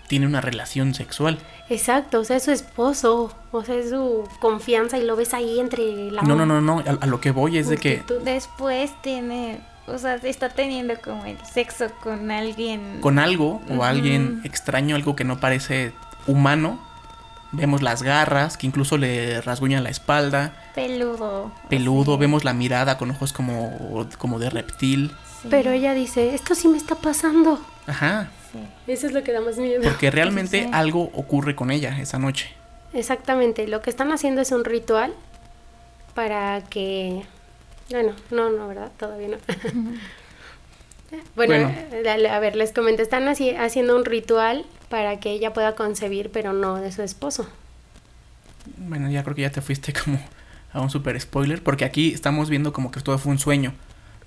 tiene 0.07 0.25
una 0.25 0.39
relación 0.41 0.93
sexual. 0.93 1.39
Exacto, 1.69 2.19
o 2.19 2.23
sea, 2.23 2.37
es 2.37 2.43
su 2.43 2.51
esposo, 2.51 3.35
o 3.51 3.63
sea, 3.63 3.75
es 3.75 3.89
su 3.89 4.27
confianza 4.39 4.97
y 4.97 5.05
lo 5.05 5.15
ves 5.15 5.33
ahí 5.33 5.59
entre 5.59 6.11
la 6.11 6.21
No, 6.21 6.35
no, 6.35 6.45
no, 6.45 6.61
no, 6.61 6.79
a, 6.79 7.03
a 7.03 7.07
lo 7.07 7.19
que 7.19 7.31
voy 7.31 7.57
es 7.57 7.67
de 7.67 7.77
que. 7.77 8.03
Después 8.23 8.91
tiene, 9.01 9.59
o 9.87 9.97
sea, 9.97 10.15
está 10.15 10.49
teniendo 10.49 10.93
como 11.03 11.25
el 11.25 11.37
sexo 11.45 11.87
con 12.01 12.31
alguien. 12.31 12.99
con 13.01 13.17
algo 13.19 13.61
o 13.69 13.83
alguien 13.83 14.41
extraño, 14.45 14.95
algo 14.95 15.15
que 15.15 15.23
no 15.25 15.39
parece 15.39 15.91
humano, 16.27 16.79
vemos 17.53 17.81
las 17.81 18.03
garras 18.03 18.57
que 18.57 18.67
incluso 18.67 18.97
le 18.97 19.39
rasguñan 19.41 19.83
la 19.83 19.89
espalda, 19.89 20.53
peludo. 20.75 21.51
peludo, 21.69 22.17
vemos 22.17 22.43
la 22.43 22.53
mirada 22.53 22.97
con 22.97 23.11
ojos 23.11 23.31
como, 23.31 24.07
como 24.17 24.39
de 24.39 24.49
reptil. 24.49 25.11
Sí, 25.41 25.47
Pero 25.49 25.71
ella 25.71 25.93
dice, 25.93 26.35
esto 26.35 26.55
sí 26.55 26.67
me 26.67 26.77
está 26.77 26.95
pasando. 26.95 27.59
Ajá, 27.87 28.29
sí. 28.51 28.59
Eso 28.91 29.07
es 29.07 29.13
lo 29.13 29.23
que 29.23 29.31
da 29.31 29.41
más 29.41 29.57
miedo. 29.57 29.81
porque 29.83 30.11
realmente 30.11 30.63
sí. 30.63 30.69
algo 30.73 31.03
ocurre 31.13 31.55
con 31.55 31.71
ella 31.71 31.97
esa 31.99 32.19
noche. 32.19 32.53
Exactamente, 32.93 33.67
lo 33.67 33.81
que 33.81 33.89
están 33.89 34.11
haciendo 34.11 34.41
es 34.41 34.51
un 34.51 34.65
ritual 34.65 35.13
para 36.13 36.61
que... 36.61 37.23
Bueno, 37.89 38.13
no, 38.31 38.49
no, 38.49 38.67
¿verdad? 38.67 38.91
Todavía 38.97 39.29
no. 39.29 39.37
Bueno, 41.35 41.53
Bueno. 41.53 41.75
dale, 42.03 42.29
a 42.29 42.39
ver, 42.39 42.55
les 42.55 42.71
comento, 42.71 43.01
están 43.01 43.27
así, 43.27 43.51
haciendo 43.51 43.95
un 43.95 44.05
ritual 44.05 44.65
para 44.89 45.19
que 45.19 45.31
ella 45.31 45.53
pueda 45.53 45.75
concebir, 45.75 46.29
pero 46.31 46.53
no 46.53 46.75
de 46.75 46.91
su 46.91 47.01
esposo. 47.01 47.47
Bueno, 48.77 49.09
ya 49.09 49.23
creo 49.23 49.35
que 49.35 49.41
ya 49.41 49.51
te 49.51 49.61
fuiste 49.61 49.93
como 50.03 50.19
a 50.71 50.81
un 50.81 50.89
super 50.89 51.19
spoiler, 51.19 51.61
porque 51.61 51.85
aquí 51.85 52.13
estamos 52.13 52.49
viendo 52.49 52.73
como 52.73 52.91
que 52.91 52.99
todo 53.01 53.17
fue 53.17 53.31
un 53.31 53.39
sueño. 53.39 53.73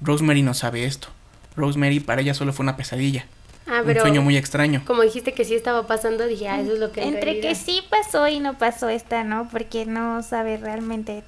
Rosemary 0.01 0.43
no 0.43 0.55
sabe 0.55 0.85
esto. 0.85 1.09
Rosemary 1.57 2.01
para 2.01 2.21
ella 2.21 2.35
solo 2.35 2.53
fue 2.53 2.65
una 2.65 2.77
pesadilla. 2.77 3.27
Ah, 3.67 3.81
un 3.81 3.87
pero 3.87 4.03
sueño 4.03 4.23
muy 4.23 4.37
extraño. 4.37 4.83
como 4.87 5.03
dijiste 5.03 5.33
que 5.33 5.45
sí 5.45 5.55
estaba 5.55 5.87
pasando, 5.89 6.27
dije, 6.27 6.49
ah, 6.49 6.61
eso 6.61 6.75
es 6.75 6.79
lo 6.79 6.93
que... 6.93 7.03
en 7.03 7.15
Entre 7.15 7.41
que 7.41 7.55
sí 7.57 7.83
pasó 7.91 8.29
y 8.29 8.39
no 8.39 8.57
pasó 8.59 8.89
esta, 8.89 9.25
¿no? 9.25 9.49
Porque 9.49 9.87
no 9.87 10.23
sabe 10.23 10.57
realmente. 10.59 11.25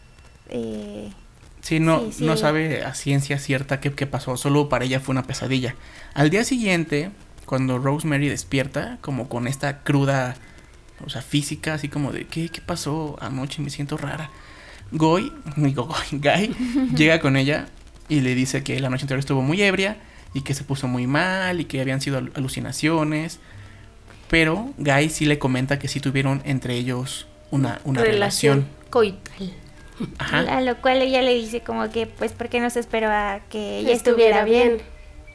eh, 0.50 1.10
Sí, 1.68 1.80
no, 1.80 2.00
Sí, 2.00 2.12
sí. 2.18 2.24
no 2.24 2.36
sabe 2.38 2.82
a 2.84 2.94
ciencia 2.94 3.38
cierta 3.38 3.78
qué, 3.80 3.92
qué 3.92 4.06
pasó, 4.06 4.36
solo 4.38 4.68
para 4.70 4.84
ella 4.86 5.00
fue 5.00 5.12
una 5.12 5.24
pesadilla. 5.24 5.74
Al 6.14 6.30
día 6.30 6.42
siguiente, 6.44 7.10
cuando 7.44 7.78
Rosemary 7.78 8.28
despierta, 8.28 8.96
como 9.02 9.28
con 9.28 9.46
esta 9.46 9.80
cruda, 9.82 10.36
o 11.04 11.10
sea, 11.10 11.20
física, 11.20 11.74
así 11.74 11.88
como 11.88 12.10
de, 12.12 12.26
¿qué, 12.26 12.48
qué 12.48 12.60
pasó 12.62 13.18
anoche? 13.20 13.60
Me 13.60 13.68
siento 13.70 13.96
rara. 13.98 14.30
Goy, 14.92 15.30
digo, 15.56 15.84
Goy, 15.84 16.18
Guy, 16.20 16.54
llega 16.96 17.20
con 17.20 17.36
ella 17.36 17.66
y 18.08 18.20
le 18.20 18.34
dice 18.34 18.62
que 18.62 18.80
la 18.80 18.88
noche 18.88 19.02
anterior 19.02 19.18
estuvo 19.20 19.42
muy 19.42 19.60
ebria 19.60 19.98
y 20.32 20.40
que 20.40 20.54
se 20.54 20.64
puso 20.64 20.88
muy 20.88 21.06
mal 21.06 21.60
y 21.60 21.66
que 21.66 21.80
habían 21.82 22.00
sido 22.00 22.16
al- 22.18 22.32
alucinaciones. 22.34 23.40
Pero 24.30 24.72
Guy 24.78 25.08
sí 25.10 25.24
le 25.26 25.38
comenta 25.38 25.78
que 25.78 25.88
sí 25.88 26.00
tuvieron 26.00 26.40
entre 26.44 26.74
ellos 26.76 27.26
una, 27.50 27.80
una 27.84 28.00
relación. 28.12 28.66
coital. 28.90 29.52
Ajá. 30.18 30.40
A 30.56 30.60
lo 30.60 30.76
cual 30.80 31.02
ella 31.02 31.22
le 31.22 31.34
dice 31.34 31.60
como 31.62 31.88
que, 31.90 32.06
pues, 32.06 32.32
¿por 32.32 32.48
qué 32.48 32.60
no 32.60 32.70
se 32.70 32.80
esperó 32.80 33.08
a 33.10 33.40
que 33.50 33.78
ella 33.80 33.92
Estuviera 33.92 34.40
estuviera 34.40 34.68
bien? 34.68 34.82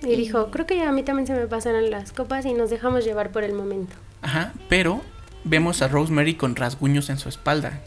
Y 0.01 0.15
dijo, 0.17 0.51
creo 0.51 0.65
que 0.65 0.81
a 0.81 0.91
mí 0.91 1.03
también 1.03 1.27
se 1.27 1.33
me 1.33 1.47
pasaron 1.47 1.89
las 1.89 2.11
copas 2.11 2.45
y 2.45 2.53
nos 2.53 2.69
dejamos 2.69 3.05
llevar 3.05 3.31
por 3.31 3.43
el 3.43 3.53
momento. 3.53 3.95
Ajá, 4.21 4.53
pero 4.69 5.01
vemos 5.45 5.81
a 5.81 5.87
Rosemary 5.87 6.35
con 6.35 6.55
rasguños 6.55 7.09
en 7.09 7.17
su 7.17 7.29
espalda. 7.29 7.79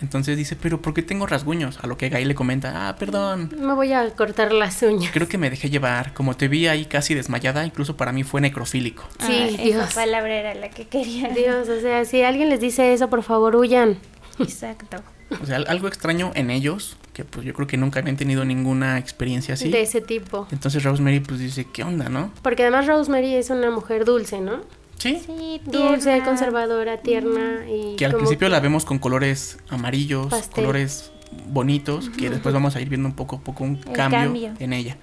Entonces 0.00 0.36
dice, 0.36 0.56
pero 0.56 0.82
¿por 0.82 0.92
qué 0.92 1.02
tengo 1.02 1.26
rasguños? 1.26 1.78
A 1.82 1.86
lo 1.86 1.96
que 1.96 2.10
Guy 2.10 2.24
le 2.24 2.34
comenta, 2.34 2.88
ah, 2.88 2.96
perdón. 2.96 3.50
Me 3.58 3.74
voy 3.74 3.92
a 3.92 4.10
cortar 4.10 4.52
las 4.52 4.82
uñas. 4.82 5.10
Creo 5.12 5.28
que 5.28 5.38
me 5.38 5.50
dejé 5.50 5.70
llevar. 5.70 6.12
Como 6.14 6.36
te 6.36 6.48
vi 6.48 6.66
ahí 6.66 6.86
casi 6.86 7.14
desmayada, 7.14 7.64
incluso 7.64 7.96
para 7.96 8.10
mí 8.12 8.24
fue 8.24 8.40
necrofílico. 8.40 9.04
Sí, 9.24 9.56
Ah, 9.58 9.62
Dios. 9.62 9.84
Esa 9.88 9.94
palabra 9.94 10.34
era 10.34 10.54
la 10.54 10.68
que 10.70 10.86
quería. 10.88 11.28
Dios, 11.28 11.68
o 11.68 11.80
sea, 11.80 12.04
si 12.04 12.22
alguien 12.22 12.48
les 12.48 12.60
dice 12.60 12.92
eso, 12.92 13.08
por 13.08 13.22
favor, 13.22 13.54
huyan. 13.56 13.98
Exacto. 14.40 14.98
O 15.42 15.46
sea, 15.46 15.56
al- 15.56 15.66
algo 15.68 15.88
extraño 15.88 16.32
en 16.34 16.50
ellos, 16.50 16.96
que 17.12 17.24
pues 17.24 17.46
yo 17.46 17.54
creo 17.54 17.66
que 17.66 17.76
nunca 17.76 18.00
habían 18.00 18.16
tenido 18.16 18.44
ninguna 18.44 18.98
experiencia 18.98 19.54
así. 19.54 19.70
De 19.70 19.82
ese 19.82 20.00
tipo. 20.00 20.46
Entonces 20.52 20.82
Rosemary 20.82 21.20
pues 21.20 21.40
dice, 21.40 21.66
¿qué 21.72 21.82
onda, 21.82 22.08
no? 22.08 22.32
Porque 22.42 22.62
además 22.62 22.86
Rosemary 22.86 23.34
es 23.34 23.50
una 23.50 23.70
mujer 23.70 24.04
dulce, 24.04 24.40
¿no? 24.40 24.60
Sí. 24.98 25.20
Sí, 25.26 25.60
Dulce, 25.64 26.04
tierna. 26.10 26.24
conservadora, 26.24 26.98
tierna 27.02 27.64
y 27.68 27.96
Que 27.96 28.04
al 28.06 28.12
como 28.12 28.20
principio 28.24 28.48
la 28.48 28.60
vemos 28.60 28.84
con 28.84 28.98
colores 28.98 29.58
amarillos, 29.68 30.28
Pastel. 30.28 30.52
colores 30.54 31.10
bonitos, 31.48 32.10
que 32.10 32.30
después 32.30 32.54
vamos 32.54 32.76
a 32.76 32.80
ir 32.80 32.88
viendo 32.88 33.08
un 33.08 33.14
poco 33.14 33.36
a 33.36 33.40
poco 33.40 33.64
un 33.64 33.76
cambio. 33.76 34.54
en 34.58 34.72
ella. 34.72 34.96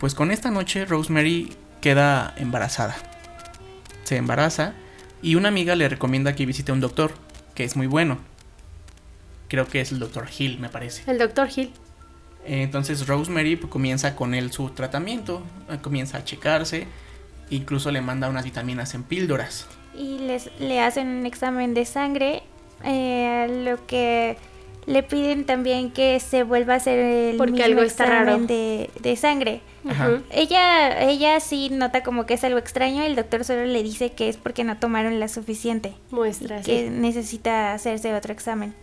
Pues 0.00 0.14
con 0.14 0.30
esta 0.30 0.50
noche 0.50 0.84
Rosemary 0.84 1.52
queda 1.80 2.34
embarazada. 2.36 2.96
Se 4.02 4.16
embaraza 4.16 4.74
y 5.22 5.36
una 5.36 5.48
amiga 5.48 5.76
le 5.76 5.88
recomienda 5.88 6.34
que 6.34 6.44
visite 6.44 6.72
a 6.72 6.74
un 6.74 6.80
doctor, 6.80 7.12
que 7.54 7.64
es 7.64 7.76
muy 7.76 7.86
bueno. 7.86 8.18
Creo 9.54 9.68
que 9.68 9.80
es 9.80 9.92
el 9.92 10.00
doctor 10.00 10.26
Hill, 10.36 10.58
me 10.58 10.68
parece. 10.68 11.08
El 11.08 11.16
doctor 11.16 11.48
Hill. 11.54 11.70
Entonces 12.44 13.06
Rosemary 13.06 13.54
pues, 13.54 13.70
comienza 13.70 14.16
con 14.16 14.34
él 14.34 14.50
su 14.50 14.70
tratamiento, 14.70 15.44
eh, 15.70 15.78
comienza 15.80 16.18
a 16.18 16.24
checarse, 16.24 16.88
incluso 17.50 17.92
le 17.92 18.00
manda 18.00 18.28
unas 18.28 18.44
vitaminas 18.44 18.94
en 18.94 19.04
píldoras. 19.04 19.68
Y 19.96 20.18
les, 20.18 20.50
le 20.58 20.80
hacen 20.80 21.06
un 21.06 21.24
examen 21.24 21.72
de 21.72 21.84
sangre, 21.84 22.42
eh, 22.82 23.62
lo 23.64 23.86
que 23.86 24.36
le 24.86 25.04
piden 25.04 25.44
también 25.46 25.92
que 25.92 26.18
se 26.18 26.42
vuelva 26.42 26.74
a 26.74 26.76
hacer 26.78 26.98
el 26.98 27.36
Porque 27.36 27.52
mismo 27.52 27.66
algo 27.66 27.82
está 27.82 28.06
examen 28.06 28.26
raro. 28.26 28.46
De, 28.46 28.90
de 29.00 29.14
sangre. 29.14 29.60
Ajá. 29.88 30.18
Ella, 30.32 31.00
ella 31.08 31.38
sí 31.38 31.70
nota 31.70 32.02
como 32.02 32.26
que 32.26 32.34
es 32.34 32.42
algo 32.42 32.58
extraño, 32.58 33.04
el 33.04 33.14
doctor 33.14 33.44
solo 33.44 33.66
le 33.66 33.84
dice 33.84 34.10
que 34.10 34.28
es 34.28 34.36
porque 34.36 34.64
no 34.64 34.78
tomaron 34.78 35.20
la 35.20 35.28
suficiente, 35.28 35.94
Muestra, 36.10 36.60
que 36.60 36.88
sí. 36.88 36.90
necesita 36.90 37.72
hacerse 37.72 38.12
otro 38.16 38.32
examen. 38.32 38.74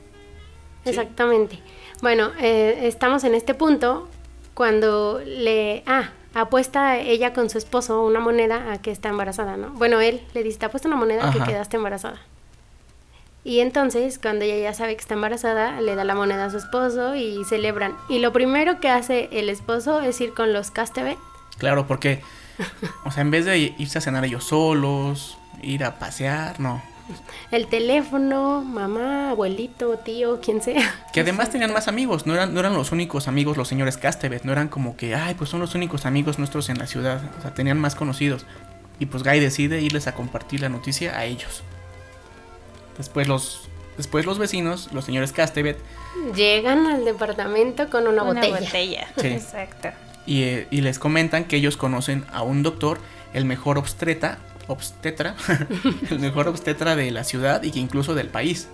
Exactamente. 0.86 1.60
Bueno, 2.02 2.32
eh, 2.40 2.80
estamos 2.84 3.24
en 3.24 3.36
este 3.36 3.54
punto 3.54 4.08
cuando 4.54 5.22
le... 5.26 5.84
Ah, 5.86 6.12
apuesta 6.34 6.98
ella 6.98 7.34
con 7.34 7.50
su 7.50 7.58
esposo 7.58 8.06
una 8.06 8.20
moneda 8.20 8.72
a 8.72 8.82
que 8.82 8.92
está 8.92 9.10
embarazada, 9.10 9.58
¿no? 9.58 9.72
Bueno, 9.72 10.00
él 10.00 10.22
le 10.34 10.44
dice, 10.44 10.60
te 10.60 10.66
apuesta 10.66 10.88
una 10.88 10.98
moneda 10.98 11.24
a 11.24 11.30
Ajá. 11.30 11.40
que 11.40 11.52
quedaste 11.52 11.78
embarazada. 11.78 12.22
Y 13.44 13.60
entonces, 13.60 14.20
cuando 14.20 14.46
ella 14.46 14.58
ya 14.58 14.74
sabe 14.74 14.96
que 14.96 15.02
está 15.02 15.16
embarazada, 15.16 15.82
le 15.82 15.96
da 15.96 16.04
la 16.04 16.14
moneda 16.14 16.46
a 16.46 16.50
su 16.52 16.58
esposo 16.58 17.16
y 17.16 17.44
celebran. 17.46 17.96
Y 18.08 18.20
lo 18.20 18.32
primero 18.32 18.80
que 18.80 18.90
hace 18.90 19.30
el 19.32 19.50
esposo 19.50 20.00
es 20.02 20.22
ir 20.22 20.34
con 20.34 20.54
los 20.54 20.70
Castevet. 20.70 21.18
Claro, 21.58 21.88
porque, 21.88 22.22
o 23.04 23.12
sea, 23.12 23.22
en 23.22 23.32
vez 23.32 23.46
de 23.46 23.58
irse 23.78 23.98
a 23.98 24.02
cenar 24.02 24.24
ellos 24.26 24.44
solos, 24.44 25.38
ir 25.64 25.84
a 25.84 25.98
pasear, 25.98 26.60
no. 26.60 26.82
El 27.52 27.68
teléfono, 27.68 28.64
mamá, 28.64 29.32
abuelito, 29.32 29.98
tío, 29.98 30.40
quien 30.42 30.62
sea. 30.62 30.96
Que 31.14 31.22
además 31.22 31.50
tenían 31.50 31.74
más 31.74 31.88
amigos, 31.88 32.26
no 32.26 32.34
eran, 32.34 32.54
no 32.54 32.60
eran 32.60 32.74
los 32.74 32.92
únicos 32.92 33.28
amigos 33.28 33.58
los 33.58 33.68
señores 33.68 33.98
Castevet, 33.98 34.44
no 34.44 34.52
eran 34.52 34.68
como 34.68 34.96
que, 34.96 35.16
ay, 35.16 35.36
pues 35.36 35.50
son 35.50 35.60
los 35.60 35.76
únicos 35.76 36.06
amigos 36.06 36.40
nuestros 36.40 36.70
en 36.70 36.78
la 36.78 36.88
ciudad, 36.88 37.22
o 37.38 37.42
sea, 37.42 37.54
tenían 37.54 37.80
más 37.80 37.96
conocidos. 37.96 38.46
Y 39.00 39.08
pues 39.08 39.24
Guy 39.24 39.40
decide 39.40 39.82
irles 39.82 40.08
a 40.08 40.14
compartir 40.14 40.62
la 40.62 40.70
noticia 40.70 41.18
a 41.18 41.26
ellos. 41.26 41.64
Después 42.98 43.28
los, 43.28 43.68
después 43.98 44.26
los 44.26 44.38
vecinos, 44.38 44.90
los 44.94 45.06
señores 45.06 45.32
Castevet, 45.32 45.78
Llegan 46.36 46.86
al 46.88 47.06
departamento 47.06 47.90
con 47.90 48.08
una, 48.08 48.24
botella. 48.24 49.08
Sí. 49.18 49.28
Exacto. 49.28 49.90
y, 50.26 50.44
eh, 50.44 50.68
y 50.70 50.82
les 50.82 51.00
comentan 51.00 51.46
que 51.46 51.56
ellos 51.56 51.78
conocen 51.78 52.26
a 52.32 52.44
un 52.44 52.64
doctor, 52.64 53.00
el 53.34 53.46
mejor 53.46 53.78
obstetra, 53.78 54.40
obstetra, 54.72 55.36
el 56.10 56.20
mejor 56.20 56.48
obstetra 56.48 56.96
de 56.96 57.12
la 57.12 57.24
ciudad 57.24 57.64
y 57.64 57.72
que 57.72 57.80
incluso 57.80 58.16
del 58.16 58.30
país. 58.30 58.68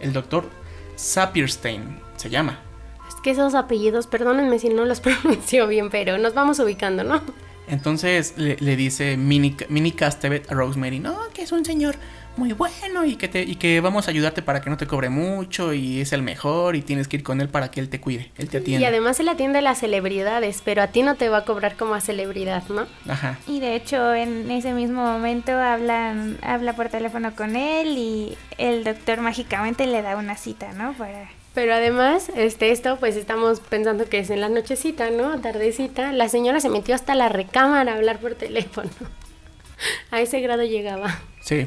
El 0.00 0.12
doctor 0.12 0.48
Sapirstein 0.96 2.00
se 2.16 2.30
llama. 2.30 2.60
Es 3.08 3.14
que 3.22 3.30
esos 3.30 3.54
apellidos, 3.54 4.06
perdónenme 4.06 4.58
si 4.58 4.68
no 4.68 4.84
los 4.84 5.00
pronuncio 5.00 5.66
bien, 5.66 5.90
pero 5.90 6.18
nos 6.18 6.34
vamos 6.34 6.58
ubicando, 6.58 7.04
¿no? 7.04 7.20
Entonces 7.68 8.34
le, 8.36 8.56
le 8.56 8.76
dice 8.76 9.16
Minnie, 9.16 9.56
Minnie 9.68 9.94
Castevet 9.94 10.50
a 10.50 10.54
Rosemary, 10.54 10.98
no, 10.98 11.18
que 11.32 11.42
es 11.42 11.52
un 11.52 11.64
señor 11.64 11.96
muy 12.40 12.54
bueno 12.54 13.04
y 13.04 13.16
que, 13.16 13.28
te, 13.28 13.42
y 13.42 13.56
que 13.56 13.82
vamos 13.82 14.08
a 14.08 14.10
ayudarte 14.10 14.40
para 14.40 14.62
que 14.62 14.70
no 14.70 14.78
te 14.78 14.86
cobre 14.86 15.10
mucho 15.10 15.74
y 15.74 16.00
es 16.00 16.14
el 16.14 16.22
mejor 16.22 16.74
y 16.74 16.80
tienes 16.80 17.06
que 17.06 17.18
ir 17.18 17.22
con 17.22 17.42
él 17.42 17.50
para 17.50 17.70
que 17.70 17.80
él 17.80 17.90
te 17.90 18.00
cuide, 18.00 18.32
él 18.38 18.48
te 18.48 18.58
atiende. 18.58 18.82
Y 18.82 18.86
además 18.86 19.20
él 19.20 19.28
atiende 19.28 19.58
a 19.58 19.62
las 19.62 19.78
celebridades, 19.78 20.62
pero 20.64 20.82
a 20.82 20.86
ti 20.86 21.02
no 21.02 21.16
te 21.16 21.28
va 21.28 21.38
a 21.38 21.44
cobrar 21.44 21.76
como 21.76 21.94
a 21.94 22.00
celebridad, 22.00 22.62
¿no? 22.70 22.86
Ajá. 23.06 23.38
Y 23.46 23.60
de 23.60 23.76
hecho 23.76 24.14
en 24.14 24.50
ese 24.50 24.72
mismo 24.72 25.02
momento 25.02 25.52
hablan, 25.52 26.38
habla 26.40 26.72
por 26.72 26.88
teléfono 26.88 27.34
con 27.36 27.56
él 27.56 27.98
y 27.98 28.38
el 28.56 28.84
doctor 28.84 29.20
mágicamente 29.20 29.86
le 29.86 30.00
da 30.00 30.16
una 30.16 30.36
cita, 30.36 30.72
¿no? 30.72 30.94
Para... 30.94 31.28
Pero 31.52 31.74
además, 31.74 32.30
este, 32.36 32.70
esto, 32.70 32.96
pues 32.98 33.16
estamos 33.16 33.60
pensando 33.60 34.08
que 34.08 34.20
es 34.20 34.30
en 34.30 34.40
la 34.40 34.48
nochecita, 34.48 35.10
¿no? 35.10 35.38
Tardecita. 35.40 36.12
La 36.12 36.30
señora 36.30 36.60
se 36.60 36.70
metió 36.70 36.94
hasta 36.94 37.14
la 37.14 37.28
recámara 37.28 37.92
a 37.92 37.96
hablar 37.96 38.18
por 38.18 38.34
teléfono. 38.34 38.88
A 40.10 40.20
ese 40.20 40.40
grado 40.40 40.62
llegaba. 40.62 41.18
Sí. 41.42 41.66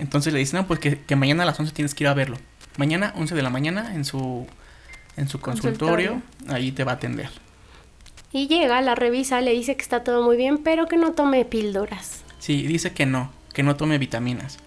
Entonces 0.00 0.32
le 0.32 0.38
dicen, 0.38 0.60
no, 0.60 0.66
pues 0.66 0.80
que, 0.80 0.98
que 1.00 1.14
mañana 1.16 1.42
a 1.44 1.46
las 1.46 1.60
11 1.60 1.72
tienes 1.72 1.94
que 1.94 2.04
ir 2.04 2.08
a 2.08 2.14
verlo. 2.14 2.36
Mañana, 2.76 3.12
11 3.16 3.34
de 3.34 3.42
la 3.42 3.50
mañana, 3.50 3.94
en 3.94 4.04
su, 4.04 4.46
en 5.16 5.28
su 5.28 5.40
consultorio, 5.40 6.22
ahí 6.48 6.72
te 6.72 6.84
va 6.84 6.92
a 6.92 6.94
atender. 6.96 7.28
Y 8.32 8.46
llega, 8.46 8.80
la 8.80 8.94
revisa, 8.94 9.40
le 9.40 9.52
dice 9.52 9.76
que 9.76 9.82
está 9.82 10.02
todo 10.04 10.22
muy 10.22 10.36
bien, 10.36 10.58
pero 10.58 10.86
que 10.86 10.96
no 10.96 11.12
tome 11.12 11.44
píldoras. 11.44 12.22
Sí, 12.38 12.62
dice 12.66 12.92
que 12.92 13.04
no, 13.06 13.30
que 13.52 13.62
no 13.62 13.76
tome 13.76 13.98
vitaminas. 13.98 14.58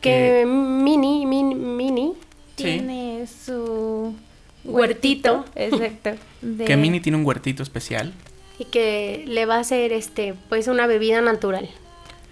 Que 0.00 0.44
Mini, 0.46 1.26
Mini, 1.26 1.54
Mini, 1.54 2.12
Sí. 2.56 2.62
Tiene 2.62 3.26
su 3.26 4.14
Huertito. 4.64 5.44
Exacto. 5.56 6.10
de- 6.40 6.64
Que 6.64 6.76
Minnie 6.76 7.00
tiene 7.00 7.18
un 7.18 7.26
huertito 7.26 7.62
especial. 7.64 8.12
y 8.60 8.66
que 8.66 9.24
le 9.26 9.44
va 9.44 9.56
a 9.56 9.60
hacer, 9.60 9.92
este, 9.92 10.34
pues 10.48 10.68
una 10.68 10.86
bebida 10.86 11.20
natural. 11.20 11.68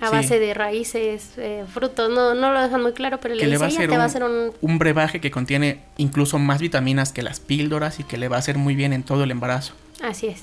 A 0.02 0.08
Sí. 0.10 0.16
base 0.16 0.38
de 0.38 0.52
raíces, 0.52 1.30
eh, 1.38 1.64
frutos, 1.72 2.10
no, 2.10 2.34
no 2.34 2.52
lo 2.52 2.60
dejan 2.60 2.82
muy 2.82 2.92
claro, 2.92 3.18
pero 3.20 3.34
le 3.34 3.40
que 3.40 3.46
le 3.46 3.52
dice, 3.52 3.60
va 3.62 3.66
a 3.66 3.70
ella 3.70 3.78
te 3.86 3.92
un, 3.92 3.98
va 3.98 4.02
a 4.02 4.06
hacer 4.06 4.24
un 4.24 4.52
un 4.60 4.78
brebaje 4.78 5.20
que 5.20 5.30
contiene 5.30 5.80
incluso 5.96 6.38
más 6.38 6.60
vitaminas 6.60 7.12
que 7.12 7.22
las 7.22 7.40
píldoras 7.40 8.00
y 8.00 8.04
que 8.04 8.16
le 8.18 8.28
va 8.28 8.36
a 8.36 8.38
hacer 8.40 8.58
muy 8.58 8.74
bien 8.74 8.92
en 8.92 9.02
todo 9.04 9.24
el 9.24 9.30
embarazo. 9.30 9.74
Así 10.02 10.26
es. 10.26 10.42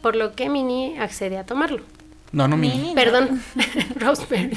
Por 0.00 0.16
lo 0.16 0.34
que 0.34 0.48
Minnie 0.48 0.98
accede 0.98 1.36
a 1.38 1.44
tomarlo. 1.44 1.82
No, 2.32 2.48
no 2.48 2.56
Minnie. 2.56 2.78
Minnie. 2.78 2.94
Perdón, 2.94 3.42
Rosemary. 3.96 4.56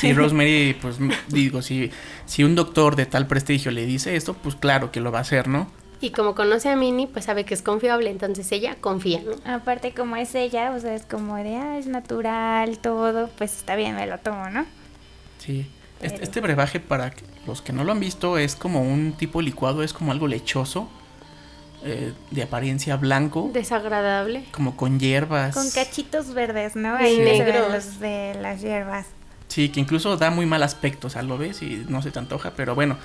Sí, 0.00 0.12
Rosemary, 0.14 0.74
pues 0.80 0.96
digo, 1.28 1.60
si, 1.60 1.90
si 2.24 2.44
un 2.44 2.54
doctor 2.54 2.96
de 2.96 3.04
tal 3.06 3.26
prestigio 3.26 3.70
le 3.70 3.84
dice 3.86 4.16
esto, 4.16 4.34
pues 4.34 4.54
claro 4.56 4.90
que 4.90 5.00
lo 5.00 5.12
va 5.12 5.18
a 5.18 5.22
hacer, 5.22 5.46
¿no? 5.48 5.70
Y 6.02 6.10
como 6.10 6.34
conoce 6.34 6.70
a 6.70 6.76
Minnie, 6.76 7.06
pues 7.06 7.26
sabe 7.26 7.44
que 7.44 7.52
es 7.52 7.60
confiable, 7.62 8.08
entonces 8.10 8.50
ella 8.52 8.76
confía, 8.80 9.20
¿no? 9.22 9.32
Aparte 9.52 9.92
como 9.92 10.16
es 10.16 10.34
ella, 10.34 10.72
o 10.74 10.80
sea, 10.80 10.94
es 10.94 11.04
como 11.04 11.36
de, 11.36 11.56
ah, 11.56 11.78
es 11.78 11.86
natural, 11.86 12.78
todo, 12.78 13.28
pues 13.36 13.54
está 13.56 13.76
bien, 13.76 13.96
me 13.96 14.06
lo 14.06 14.16
tomo, 14.18 14.48
¿no? 14.48 14.64
Sí. 15.38 15.66
Este, 16.00 16.10
Pero- 16.16 16.22
este 16.24 16.40
brebaje, 16.40 16.80
para 16.80 17.12
los 17.46 17.60
que 17.60 17.74
no 17.74 17.84
lo 17.84 17.92
han 17.92 18.00
visto, 18.00 18.38
es 18.38 18.56
como 18.56 18.80
un 18.82 19.12
tipo 19.12 19.42
licuado, 19.42 19.82
es 19.82 19.92
como 19.92 20.12
algo 20.12 20.26
lechoso, 20.26 20.88
eh, 21.84 22.12
de 22.30 22.42
apariencia 22.42 22.96
blanco, 22.96 23.50
Desagradable. 23.52 24.44
como 24.52 24.76
con 24.76 24.98
hierbas. 24.98 25.54
Con 25.54 25.70
cachitos 25.70 26.32
verdes, 26.32 26.76
¿no? 26.76 26.96
Sí, 26.98 27.04
Ahí 27.04 27.18
ven 27.18 27.38
negros. 27.44 27.72
los 27.72 28.00
de 28.00 28.36
las 28.40 28.62
hierbas. 28.62 29.06
Sí, 29.48 29.68
que 29.68 29.80
incluso 29.80 30.16
da 30.16 30.30
muy 30.30 30.46
mal 30.46 30.62
aspecto, 30.62 31.08
o 31.08 31.10
sea, 31.10 31.22
lo 31.22 31.36
ves 31.36 31.60
y 31.62 31.84
no 31.88 32.00
se 32.02 32.10
te 32.10 32.18
antoja, 32.18 32.52
pero 32.56 32.74
bueno, 32.74 32.96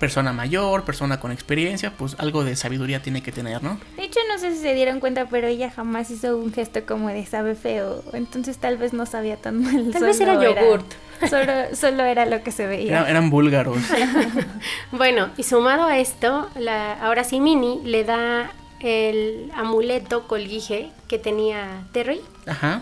persona 0.00 0.32
mayor, 0.32 0.84
persona 0.84 1.20
con 1.20 1.30
experiencia, 1.30 1.92
pues 1.96 2.16
algo 2.18 2.42
de 2.42 2.56
sabiduría 2.56 3.02
tiene 3.02 3.22
que 3.22 3.30
tener, 3.30 3.62
¿no? 3.62 3.78
De 3.96 4.02
hecho, 4.04 4.18
no 4.32 4.38
sé 4.38 4.52
si 4.52 4.58
se 4.62 4.74
dieron 4.74 4.98
cuenta, 4.98 5.26
pero 5.26 5.46
ella 5.46 5.70
jamás 5.70 6.10
hizo 6.10 6.36
un 6.36 6.52
gesto 6.52 6.84
como 6.86 7.08
de 7.10 7.24
sabe 7.26 7.54
feo. 7.54 8.02
Entonces 8.14 8.58
tal 8.58 8.78
vez 8.78 8.92
no 8.92 9.06
sabía 9.06 9.36
tan 9.36 9.62
mal. 9.62 9.90
Tal 9.92 10.02
vez 10.02 10.18
era 10.20 10.34
yogurt. 10.42 10.90
Solo, 11.28 11.52
solo 11.74 12.02
era 12.04 12.24
lo 12.26 12.42
que 12.42 12.50
se 12.50 12.66
veía. 12.66 13.00
Era- 13.00 13.10
eran 13.10 13.30
búlgaros. 13.30 13.76
Bueno, 14.92 15.30
y 15.36 15.42
sumado 15.44 15.84
a 15.84 15.98
esto, 15.98 16.48
la, 16.56 16.94
ahora 16.94 17.22
sí 17.24 17.38
Minnie 17.40 17.80
le 17.84 18.04
da 18.04 18.50
el 18.80 19.50
amuleto 19.54 20.26
colguije 20.26 20.90
que 21.08 21.18
tenía 21.18 21.82
Terry 21.92 22.20
Ajá, 22.46 22.80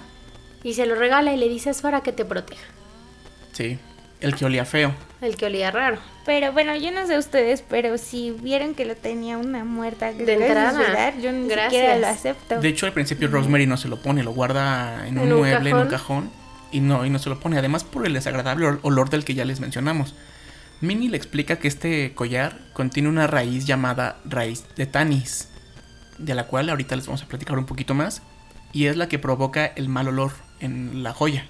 y 0.63 0.75
se 0.75 0.87
lo 0.87 0.95
regala 0.95 1.33
y 1.33 1.37
le 1.37 1.49
dice 1.49 1.71
es 1.71 1.81
para 1.83 2.03
que 2.03 2.13
te 2.13 2.25
proteja. 2.25 2.63
sí. 3.53 3.79
El 4.21 4.35
que 4.35 4.45
olía 4.45 4.65
feo. 4.65 4.93
El 5.21 5.37
que 5.37 5.47
olía 5.47 5.71
raro. 5.71 5.99
Pero 6.27 6.53
bueno, 6.53 6.75
yo 6.77 6.91
no 6.91 7.07
sé 7.07 7.17
ustedes, 7.19 7.63
pero 7.69 7.97
si 7.99 8.31
vieron 8.33 8.75
que 8.75 8.85
lo 8.85 8.97
tenía 8.97 9.39
una 9.39 9.65
muerta 9.65 10.13
que 10.13 10.25
De 10.25 10.35
entrada. 10.35 11.15
yo 11.21 11.33
ni 11.33 11.49
Gracias. 11.49 11.73
siquiera 11.73 11.99
lo 11.99 12.07
acepto. 12.09 12.61
De 12.61 12.69
hecho, 12.69 12.87
al 12.87 12.93
principio 12.93 13.29
Rosemary 13.29 13.67
no 13.67 13.77
se 13.77 13.89
lo 13.89 14.03
pone, 14.03 14.23
lo 14.25 14.33
guarda 14.33 15.07
en 15.07 15.19
un 15.19 15.27
En 15.27 15.33
un 15.33 15.39
mueble, 15.39 15.71
en 15.71 15.77
un 15.77 15.87
cajón. 15.87 16.31
y 16.73 16.81
no, 16.81 17.05
y 17.07 17.11
no 17.11 17.19
se 17.19 17.29
lo 17.31 17.39
pone. 17.41 17.59
Además, 17.59 17.85
por 17.85 18.05
el 18.07 18.13
desagradable 18.13 18.67
ol- 18.67 18.81
olor 18.83 19.09
del 19.11 19.25
que 19.25 19.35
ya 19.35 19.45
les 19.45 19.61
mencionamos. 19.61 20.15
Minnie 20.81 21.09
le 21.09 21.17
explica 21.17 21.57
que 21.57 21.67
este 21.69 22.13
collar 22.15 22.59
contiene 22.73 23.09
una 23.09 23.27
raíz 23.27 23.67
llamada 23.67 24.19
raíz 24.25 24.65
de 24.77 24.87
tanis, 24.87 25.49
de 26.19 26.35
la 26.35 26.47
cual 26.47 26.69
ahorita 26.71 26.95
les 26.97 27.07
vamos 27.07 27.23
a 27.23 27.27
platicar 27.27 27.57
un 27.59 27.67
poquito 27.67 27.95
más, 27.95 28.23
y 28.73 28.87
es 28.87 28.97
la 28.97 29.09
que 29.09 29.19
provoca 29.19 29.65
el 29.67 29.89
mal 29.89 30.09
olor 30.09 30.33
en 30.61 31.03
la 31.03 31.13
joya. 31.15 31.47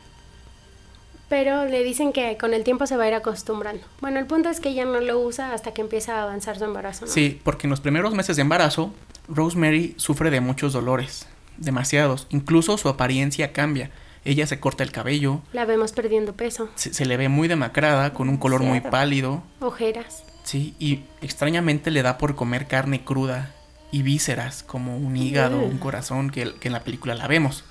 Pero 1.28 1.66
le 1.66 1.84
dicen 1.84 2.12
que 2.12 2.36
con 2.38 2.54
el 2.54 2.64
tiempo 2.64 2.86
se 2.86 2.96
va 2.96 3.04
a 3.04 3.08
ir 3.08 3.14
acostumbrando. 3.14 3.82
Bueno, 4.00 4.18
el 4.18 4.26
punto 4.26 4.48
es 4.48 4.60
que 4.60 4.70
ella 4.70 4.84
no 4.86 5.00
lo 5.00 5.18
usa 5.20 5.52
hasta 5.52 5.72
que 5.74 5.82
empieza 5.82 6.16
a 6.18 6.22
avanzar 6.22 6.58
su 6.58 6.64
embarazo. 6.64 7.04
¿no? 7.06 7.12
Sí, 7.12 7.40
porque 7.44 7.66
en 7.66 7.70
los 7.70 7.80
primeros 7.80 8.14
meses 8.14 8.36
de 8.36 8.42
embarazo, 8.42 8.92
Rosemary 9.28 9.94
sufre 9.98 10.30
de 10.30 10.40
muchos 10.40 10.72
dolores, 10.72 11.26
demasiados. 11.58 12.26
Incluso 12.30 12.78
su 12.78 12.88
apariencia 12.88 13.52
cambia. 13.52 13.90
Ella 14.24 14.46
se 14.46 14.58
corta 14.58 14.82
el 14.84 14.90
cabello, 14.92 15.40
La 15.52 15.64
vemos 15.64 15.92
perdiendo 15.92 16.34
peso, 16.34 16.68
se, 16.74 16.92
se 16.92 17.06
le 17.06 17.16
ve 17.16 17.28
muy 17.28 17.46
demacrada, 17.48 18.12
con 18.12 18.28
un 18.28 18.36
color 18.36 18.62
muy 18.62 18.80
pálido. 18.80 19.42
ojeras. 19.60 20.24
Sí, 20.42 20.74
y 20.78 21.04
extrañamente 21.20 21.90
le 21.90 22.02
da 22.02 22.18
por 22.18 22.34
comer 22.34 22.66
carne 22.66 23.04
cruda 23.04 23.54
y 23.90 24.02
vísceras, 24.02 24.62
como 24.62 24.96
un 24.96 25.16
hígado, 25.16 25.60
un 25.60 25.78
corazón, 25.78 26.30
que, 26.30 26.54
que 26.54 26.68
en 26.68 26.72
la 26.72 26.80
película 26.80 27.14
la 27.14 27.26
vemos. 27.26 27.64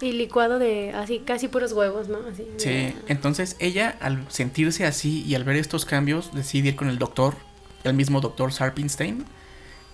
Y 0.00 0.12
licuado 0.12 0.58
de 0.58 0.92
así, 0.92 1.20
casi 1.24 1.48
puros 1.48 1.72
huevos, 1.72 2.08
¿no? 2.08 2.18
Así, 2.32 2.46
Sí, 2.56 2.68
de- 2.68 2.94
entonces 3.08 3.56
ella 3.58 3.96
al 4.00 4.24
sentirse 4.30 4.86
así 4.86 5.24
y 5.24 5.34
al 5.34 5.44
ver 5.44 5.56
estos 5.56 5.84
cambios 5.84 6.32
decide 6.34 6.68
ir 6.68 6.76
con 6.76 6.88
el 6.88 6.98
doctor, 6.98 7.34
el 7.84 7.94
mismo 7.94 8.20
doctor 8.20 8.52
Sarpinstein, 8.52 9.24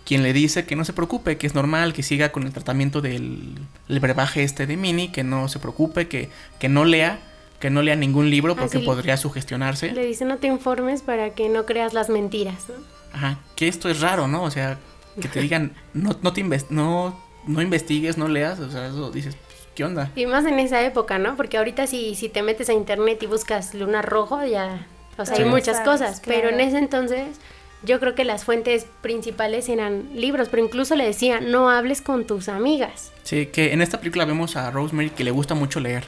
quien 0.04 0.22
le 0.22 0.34
dice 0.34 0.66
que 0.66 0.76
no 0.76 0.84
se 0.84 0.92
preocupe, 0.92 1.38
que 1.38 1.46
es 1.46 1.54
normal, 1.54 1.94
que 1.94 2.02
siga 2.02 2.32
con 2.32 2.42
el 2.44 2.52
tratamiento 2.52 3.00
del 3.00 3.54
el 3.88 4.00
brebaje 4.00 4.42
este 4.42 4.66
de 4.66 4.76
Minnie, 4.76 5.10
que 5.10 5.24
no 5.24 5.48
se 5.48 5.58
preocupe, 5.58 6.08
que, 6.08 6.28
que 6.58 6.68
no 6.68 6.84
lea, 6.84 7.20
que 7.58 7.70
no 7.70 7.80
lea 7.80 7.96
ningún 7.96 8.28
libro 8.28 8.54
porque 8.56 8.76
Así. 8.76 8.84
podría 8.86 9.16
sugestionarse. 9.16 9.92
Le 9.92 10.04
dice 10.04 10.26
no 10.26 10.36
te 10.36 10.48
informes 10.48 11.00
para 11.00 11.30
que 11.30 11.48
no 11.48 11.64
creas 11.64 11.94
las 11.94 12.10
mentiras, 12.10 12.64
¿no? 12.68 12.74
Ajá, 13.14 13.38
que 13.56 13.68
esto 13.68 13.88
es 13.88 14.00
raro, 14.00 14.28
¿no? 14.28 14.42
O 14.42 14.50
sea, 14.50 14.78
que 15.18 15.28
te 15.28 15.40
digan, 15.40 15.72
no, 15.94 16.14
no 16.20 16.32
te 16.34 16.44
inves- 16.44 16.66
no, 16.68 17.18
no 17.46 17.62
investigues, 17.62 18.18
no 18.18 18.28
leas, 18.28 18.58
o 18.60 18.70
sea, 18.70 18.88
eso 18.88 19.10
dices, 19.10 19.36
¿qué 19.74 19.84
onda? 19.84 20.10
Y 20.16 20.26
más 20.26 20.44
en 20.46 20.58
esa 20.58 20.82
época, 20.82 21.18
¿no? 21.18 21.36
Porque 21.36 21.58
ahorita 21.58 21.86
si, 21.86 22.14
si 22.14 22.28
te 22.28 22.42
metes 22.42 22.68
a 22.68 22.72
internet 22.72 23.22
y 23.22 23.26
buscas 23.26 23.74
luna 23.74 24.02
rojo, 24.02 24.44
ya... 24.44 24.86
O 25.16 25.24
sea, 25.24 25.36
Sí. 25.36 25.42
hay 25.42 25.48
muchas 25.48 25.76
Sabes, 25.76 25.88
cosas. 26.00 26.22
Pero 26.26 26.48
en 26.48 26.60
ese 26.60 26.78
entonces 26.78 27.38
yo 27.84 28.00
creo 28.00 28.14
que 28.14 28.24
las 28.24 28.44
fuentes 28.44 28.86
principales 29.00 29.68
eran 29.68 30.08
libros. 30.14 30.48
Pero 30.48 30.64
incluso 30.64 30.96
le 30.96 31.04
decía, 31.04 31.40
no 31.40 31.70
hables 31.70 32.02
con 32.02 32.26
tus 32.26 32.48
amigas. 32.48 33.12
Sí, 33.22 33.46
que 33.46 33.72
en 33.72 33.80
esta 33.82 33.98
película 33.98 34.24
vemos 34.24 34.56
a 34.56 34.70
Rosemary 34.70 35.10
que 35.10 35.22
le 35.22 35.30
gusta 35.30 35.54
mucho 35.54 35.78
leer, 35.80 36.04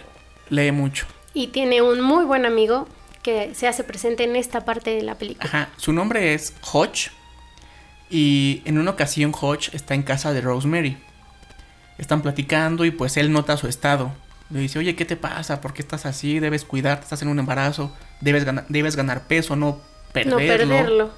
lee 0.51 0.73
mucho. 0.73 1.07
Y 1.35 1.49
tiene 1.49 1.83
un 1.83 2.01
muy 2.01 2.25
buen 2.25 2.47
amigo 2.47 2.89
que 3.23 3.55
se 3.55 3.69
hace 3.69 3.85
presente 3.85 4.25
en 4.25 4.37
esta 4.37 4.65
parte 4.65 4.91
de 4.91 5.03
la 5.03 5.17
película. 5.17 5.47
Ajá, 5.49 5.69
su 5.77 5.93
nombre 5.93 6.35
es 6.35 6.55
Hodge. 6.73 7.11
Y 8.09 8.63
en 8.65 8.79
una 8.79 8.93
ocasión 8.93 9.33
Hodge 9.39 9.71
está 9.75 9.95
en 9.95 10.03
casa 10.03 10.33
de 10.33 10.41
Rosemary. 10.41 10.97
Están 11.99 12.23
platicando 12.23 12.85
y 12.85 12.91
pues 12.91 13.17
él 13.17 13.33
nota 13.33 13.57
su 13.57 13.69
estado. 13.69 14.13
Le 14.51 14.61
dice, 14.61 14.79
oye, 14.79 14.95
¿qué 14.95 15.05
te 15.05 15.17
pasa? 15.17 15.61
¿Por 15.61 15.73
qué 15.73 15.83
estás 15.83 16.07
así? 16.07 16.39
Debes 16.39 16.65
cuidarte, 16.65 17.05
estás 17.05 17.23
en 17.23 17.29
un 17.29 17.39
embarazo. 17.39 17.93
Debes 18.21 18.45
ganar, 18.45 18.65
debes 18.69 18.95
ganar 18.95 19.23
peso, 19.27 19.57
no 19.57 19.81
perderlo. 20.13 20.41
No 20.41 20.47
perderlo. 20.47 21.11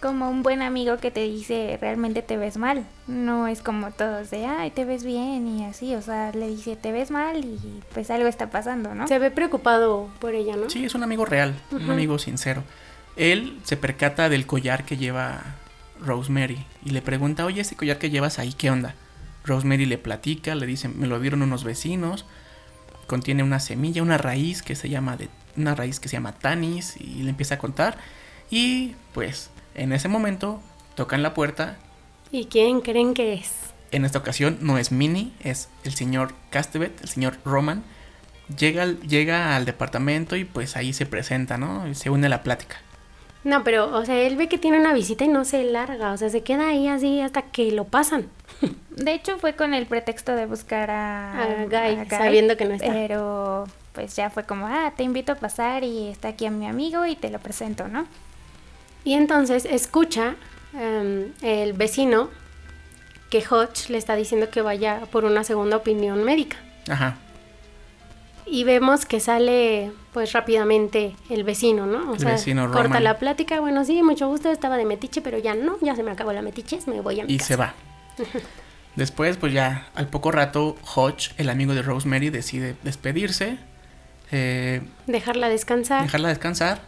Como 0.00 0.30
un 0.30 0.42
buen 0.42 0.62
amigo 0.62 0.96
que 0.96 1.10
te 1.10 1.20
dice 1.20 1.76
realmente 1.80 2.22
te 2.22 2.38
ves 2.38 2.56
mal. 2.56 2.86
No 3.06 3.46
es 3.46 3.60
como 3.60 3.90
todos 3.90 4.30
de, 4.30 4.46
ay, 4.46 4.70
te 4.70 4.86
ves 4.86 5.04
bien 5.04 5.46
y 5.46 5.64
así. 5.64 5.94
O 5.94 6.02
sea, 6.02 6.32
le 6.32 6.48
dice 6.48 6.74
te 6.74 6.90
ves 6.90 7.10
mal 7.10 7.44
y 7.44 7.82
pues 7.92 8.10
algo 8.10 8.26
está 8.26 8.50
pasando, 8.50 8.94
¿no? 8.94 9.06
Se 9.06 9.18
ve 9.18 9.30
preocupado 9.30 10.08
por 10.18 10.34
ella, 10.34 10.56
¿no? 10.56 10.70
Sí, 10.70 10.84
es 10.86 10.94
un 10.94 11.02
amigo 11.02 11.26
real, 11.26 11.54
un 11.70 11.90
amigo 11.90 12.18
sincero. 12.18 12.64
Él 13.16 13.58
se 13.64 13.76
percata 13.76 14.28
del 14.28 14.46
collar 14.46 14.84
que 14.84 14.96
lleva 14.96 15.42
Rosemary 16.00 16.64
y 16.84 16.90
le 16.90 17.02
pregunta, 17.02 17.44
oye, 17.44 17.60
ese 17.60 17.76
collar 17.76 17.98
que 17.98 18.10
llevas 18.10 18.38
ahí, 18.38 18.54
¿qué 18.54 18.70
onda? 18.70 18.94
Rosemary 19.44 19.86
le 19.86 19.98
platica, 19.98 20.54
le 20.54 20.66
dice, 20.66 20.88
me 20.88 21.06
lo 21.06 21.20
dieron 21.20 21.42
unos 21.42 21.64
vecinos, 21.64 22.24
contiene 23.06 23.42
una 23.42 23.60
semilla, 23.60 24.02
una 24.02 24.18
raíz 24.18 24.62
que 24.62 24.74
se 24.74 24.88
llama 24.88 25.16
de, 25.16 25.28
una 25.56 25.74
raíz 25.74 26.00
que 26.00 26.08
se 26.08 26.16
llama 26.16 26.32
tanis 26.32 26.96
y 26.96 27.22
le 27.22 27.30
empieza 27.30 27.56
a 27.56 27.58
contar 27.58 27.98
y 28.50 28.94
pues 29.12 29.50
en 29.74 29.92
ese 29.92 30.08
momento 30.08 30.60
tocan 30.94 31.22
la 31.22 31.34
puerta. 31.34 31.78
¿Y 32.30 32.46
quién 32.46 32.80
creen 32.80 33.14
que 33.14 33.34
es? 33.34 33.52
En 33.92 34.04
esta 34.04 34.18
ocasión 34.18 34.58
no 34.60 34.78
es 34.78 34.92
Minnie, 34.92 35.32
es 35.40 35.68
el 35.84 35.94
señor 35.94 36.34
Castevet, 36.50 37.00
el 37.00 37.08
señor 37.08 37.38
Roman. 37.44 37.82
Llega 38.56 38.82
al, 38.82 39.00
llega 39.00 39.56
al 39.56 39.64
departamento 39.64 40.36
y 40.36 40.44
pues 40.44 40.76
ahí 40.76 40.92
se 40.92 41.06
presenta, 41.06 41.58
¿no? 41.58 41.88
Y 41.88 41.94
se 41.94 42.10
une 42.10 42.26
a 42.26 42.30
la 42.30 42.42
plática. 42.42 42.76
No, 43.42 43.64
pero, 43.64 43.96
o 43.96 44.04
sea, 44.04 44.20
él 44.20 44.36
ve 44.36 44.48
que 44.48 44.58
tiene 44.58 44.78
una 44.78 44.92
visita 44.92 45.24
y 45.24 45.28
no 45.28 45.44
se 45.44 45.64
larga. 45.64 46.12
O 46.12 46.16
sea, 46.16 46.28
se 46.28 46.42
queda 46.42 46.68
ahí 46.68 46.88
así 46.88 47.20
hasta 47.20 47.42
que 47.42 47.72
lo 47.72 47.84
pasan. 47.84 48.28
De 48.90 49.14
hecho, 49.14 49.38
fue 49.38 49.54
con 49.54 49.72
el 49.74 49.86
pretexto 49.86 50.34
de 50.36 50.46
buscar 50.46 50.90
a, 50.90 51.42
A 51.42 51.64
Guy, 51.64 52.06
sabiendo 52.10 52.56
que 52.56 52.64
no 52.66 52.74
está. 52.74 52.86
Pero 52.92 53.64
pues 53.92 54.14
ya 54.16 54.30
fue 54.30 54.44
como, 54.44 54.66
ah, 54.66 54.92
te 54.96 55.02
invito 55.02 55.32
a 55.32 55.34
pasar 55.36 55.82
y 55.84 56.08
está 56.08 56.28
aquí 56.28 56.46
a 56.46 56.50
mi 56.50 56.66
amigo 56.66 57.06
y 57.06 57.16
te 57.16 57.30
lo 57.30 57.38
presento, 57.38 57.88
¿no? 57.88 58.06
Y 59.04 59.14
entonces 59.14 59.64
escucha 59.64 60.36
em, 60.78 61.32
el 61.42 61.72
vecino 61.72 62.28
que 63.30 63.42
Hodge 63.48 63.88
le 63.90 63.98
está 63.98 64.14
diciendo 64.16 64.50
que 64.50 64.60
vaya 64.62 65.00
por 65.10 65.24
una 65.24 65.42
segunda 65.44 65.76
opinión 65.78 66.22
médica. 66.24 66.56
Ajá. 66.88 67.16
Y 68.46 68.64
vemos 68.64 69.06
que 69.06 69.20
sale 69.20 69.92
pues 70.12 70.32
rápidamente 70.32 71.14
el 71.28 71.44
vecino, 71.44 71.86
¿no? 71.86 72.10
O 72.10 72.14
El 72.14 72.20
sea, 72.20 72.32
vecino 72.32 72.66
corta 72.66 72.82
Roman. 72.84 73.04
la 73.04 73.18
plática, 73.18 73.60
bueno, 73.60 73.84
sí, 73.84 74.02
mucho 74.02 74.26
gusto, 74.28 74.50
estaba 74.50 74.76
de 74.76 74.84
metiche, 74.84 75.20
pero 75.22 75.38
ya 75.38 75.54
no, 75.54 75.78
ya 75.80 75.94
se 75.94 76.02
me 76.02 76.10
acabó 76.10 76.32
la 76.32 76.42
metiche, 76.42 76.78
me 76.86 77.00
voy 77.00 77.20
a 77.20 77.24
mi 77.24 77.32
Y 77.34 77.38
casa. 77.38 77.48
se 77.48 77.56
va. 77.56 77.74
Después, 78.96 79.36
pues 79.36 79.52
ya 79.52 79.88
al 79.94 80.08
poco 80.08 80.32
rato, 80.32 80.76
Hodge, 80.94 81.30
el 81.38 81.48
amigo 81.48 81.74
de 81.74 81.82
Rosemary, 81.82 82.30
decide 82.30 82.74
despedirse, 82.82 83.56
eh, 84.32 84.82
Dejarla 85.06 85.48
descansar. 85.48 86.02
dejarla 86.02 86.28
descansar 86.28 86.80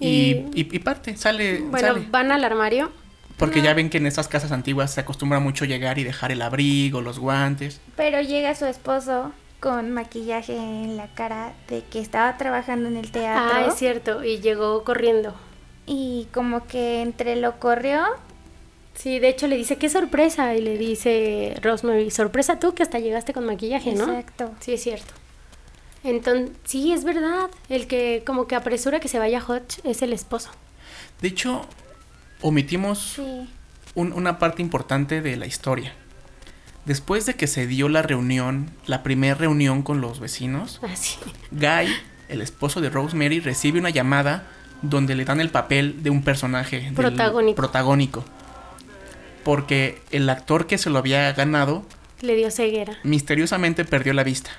y, 0.00 0.06
Y- 0.08 0.50
y- 0.54 0.68
y 0.76 0.78
parte, 0.80 1.16
sale, 1.16 1.60
bueno, 1.60 1.88
sale. 1.94 2.06
van 2.10 2.32
al 2.32 2.44
armario. 2.44 2.90
Porque 3.38 3.60
ya 3.62 3.74
ven 3.74 3.90
que 3.90 3.98
en 3.98 4.06
estas 4.06 4.28
casas 4.28 4.52
antiguas 4.52 4.92
se 4.94 5.00
acostumbra 5.00 5.40
mucho 5.40 5.64
llegar 5.64 5.98
y 5.98 6.04
dejar 6.04 6.30
el 6.32 6.42
abrigo, 6.42 7.00
los 7.00 7.18
guantes. 7.18 7.80
Pero 7.96 8.20
llega 8.20 8.54
su 8.54 8.66
esposo 8.66 9.32
con 9.58 9.90
maquillaje 9.90 10.56
en 10.56 10.96
la 10.96 11.08
cara 11.08 11.52
de 11.68 11.82
que 11.84 11.98
estaba 12.00 12.36
trabajando 12.36 12.88
en 12.88 12.96
el 12.96 13.10
teatro. 13.10 13.50
Ah, 13.54 13.66
es 13.68 13.74
cierto, 13.76 14.22
y 14.22 14.40
llegó 14.40 14.84
corriendo. 14.84 15.34
Y 15.86 16.28
como 16.32 16.66
que 16.66 17.02
entre 17.02 17.34
lo 17.36 17.58
corrió, 17.58 18.04
Sí, 18.94 19.18
de 19.18 19.28
hecho 19.28 19.46
le 19.46 19.56
dice, 19.56 19.76
qué 19.78 19.88
sorpresa, 19.88 20.54
y 20.54 20.60
le 20.60 20.76
dice 20.78 21.54
Rosemary, 21.62 22.10
sorpresa 22.10 22.58
tú 22.58 22.74
que 22.74 22.82
hasta 22.82 22.98
llegaste 22.98 23.32
con 23.32 23.46
maquillaje, 23.46 23.94
¿no? 23.94 24.04
Exacto. 24.04 24.52
Sí, 24.60 24.74
es 24.74 24.82
cierto. 24.82 25.12
Entonces, 26.04 26.50
sí, 26.64 26.92
es 26.92 27.04
verdad, 27.04 27.48
el 27.68 27.86
que 27.86 28.22
como 28.26 28.46
que 28.46 28.54
apresura 28.56 29.00
que 29.00 29.08
se 29.08 29.18
vaya 29.18 29.42
Hodge 29.46 29.80
es 29.84 30.02
el 30.02 30.12
esposo. 30.12 30.50
De 31.20 31.28
hecho, 31.28 31.62
omitimos 32.40 33.14
sí. 33.16 33.48
un- 33.94 34.12
una 34.12 34.38
parte 34.38 34.62
importante 34.62 35.22
de 35.22 35.36
la 35.36 35.46
historia. 35.46 35.94
Después 36.84 37.24
de 37.26 37.34
que 37.34 37.46
se 37.46 37.66
dio 37.68 37.88
la 37.88 38.02
reunión, 38.02 38.70
la 38.86 39.04
primera 39.04 39.34
reunión 39.36 39.82
con 39.82 40.00
los 40.00 40.18
vecinos, 40.18 40.80
Así. 40.82 41.16
Guy, 41.52 41.88
el 42.28 42.42
esposo 42.42 42.80
de 42.80 42.90
Rosemary, 42.90 43.38
recibe 43.38 43.78
una 43.78 43.90
llamada 43.90 44.48
donde 44.82 45.14
le 45.14 45.24
dan 45.24 45.40
el 45.40 45.50
papel 45.50 46.02
de 46.02 46.10
un 46.10 46.24
personaje 46.24 46.80
del- 46.80 46.94
Protagónico. 47.54 48.24
Porque 49.44 50.00
el 50.10 50.28
actor 50.30 50.66
que 50.66 50.78
se 50.78 50.90
lo 50.90 50.98
había 50.98 51.32
ganado 51.32 51.84
Le 52.20 52.34
dio 52.36 52.50
ceguera, 52.50 52.98
misteriosamente 53.02 53.84
perdió 53.84 54.12
la 54.12 54.24
vista. 54.24 54.50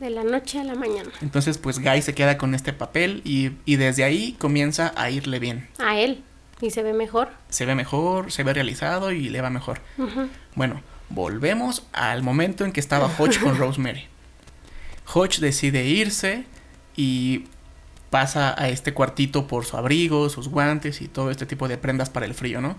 de 0.00 0.10
la 0.10 0.24
noche 0.24 0.60
a 0.60 0.64
la 0.64 0.74
mañana. 0.74 1.10
Entonces, 1.22 1.58
pues 1.58 1.78
Guy 1.78 2.02
se 2.02 2.14
queda 2.14 2.36
con 2.38 2.54
este 2.54 2.72
papel 2.72 3.22
y, 3.24 3.52
y 3.64 3.76
desde 3.76 4.04
ahí 4.04 4.36
comienza 4.38 4.92
a 4.96 5.10
irle 5.10 5.38
bien. 5.38 5.68
A 5.78 5.98
él, 5.98 6.22
y 6.60 6.70
se 6.70 6.82
ve 6.82 6.92
mejor. 6.92 7.28
Se 7.48 7.64
ve 7.66 7.74
mejor, 7.74 8.30
se 8.30 8.42
ve 8.42 8.52
realizado 8.54 9.10
y 9.12 9.28
le 9.30 9.40
va 9.40 9.50
mejor. 9.50 9.80
Bueno, 10.54 10.82
volvemos 11.08 11.84
al 11.92 12.22
momento 12.22 12.64
en 12.64 12.72
que 12.72 12.80
estaba 12.80 13.06
Hodge 13.18 13.38
con 13.40 13.56
Rosemary. 13.58 14.04
Hodge 15.14 15.38
decide 15.40 15.84
irse 15.86 16.44
y 16.96 17.44
pasa 18.10 18.54
a 18.60 18.68
este 18.68 18.92
cuartito 18.94 19.46
por 19.46 19.64
su 19.64 19.76
abrigo, 19.76 20.28
sus 20.30 20.48
guantes 20.48 21.00
y 21.00 21.08
todo 21.08 21.30
este 21.30 21.46
tipo 21.46 21.68
de 21.68 21.76
prendas 21.78 22.10
para 22.10 22.26
el 22.26 22.34
frío, 22.34 22.60
¿no? 22.60 22.76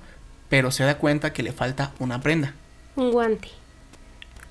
Pero 0.50 0.72
se 0.72 0.84
da 0.84 0.98
cuenta 0.98 1.34
que 1.34 1.44
le 1.44 1.52
falta 1.52 1.92
una 2.00 2.22
prenda. 2.22 2.54
Un 2.96 3.12
guante. 3.12 3.50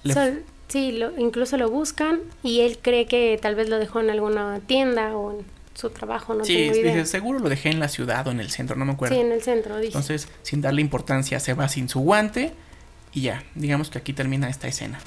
Le- 0.03 0.15
Sol- 0.15 0.45
Sí, 0.69 0.91
lo, 0.91 1.17
incluso 1.17 1.57
lo 1.57 1.71
buscan 1.71 2.21
y 2.43 2.63
él 2.63 2.79
cree 2.83 3.07
que 3.07 3.39
tal 3.41 3.55
vez 3.55 3.69
lo 3.69 3.79
dejó 3.79 4.01
en 4.01 4.11
alguna 4.11 4.59
tienda 4.67 5.17
o 5.17 5.31
en 5.39 5.47
su 5.75 5.91
trabajo, 5.91 6.35
no 6.35 6.45
sí, 6.45 6.55
tengo 6.57 6.75
idea. 6.75 6.95
dice, 6.97 7.07
seguro 7.07 7.39
lo 7.39 7.49
dejé 7.49 7.71
en 7.71 7.79
la 7.79 7.87
ciudad 7.89 8.27
o 8.27 8.33
en 8.33 8.41
el 8.41 8.51
centro, 8.51 8.75
no 8.75 8.85
me 8.85 8.93
acuerdo. 8.93 9.15
Sí, 9.15 9.21
en 9.21 9.31
el 9.31 9.43
centro, 9.43 9.77
dice. 9.77 9.87
Entonces, 9.87 10.27
sin 10.43 10.63
darle 10.63 10.81
importancia, 10.81 11.39
se 11.39 11.55
va 11.55 11.69
sin 11.69 11.89
su 11.89 12.01
guante 12.01 12.53
y 13.13 13.21
ya, 13.23 13.45
digamos 13.55 13.91
que 13.91 13.99
aquí 13.99 14.13
termina 14.13 14.49
esta 14.49 14.67
escena. 14.67 14.99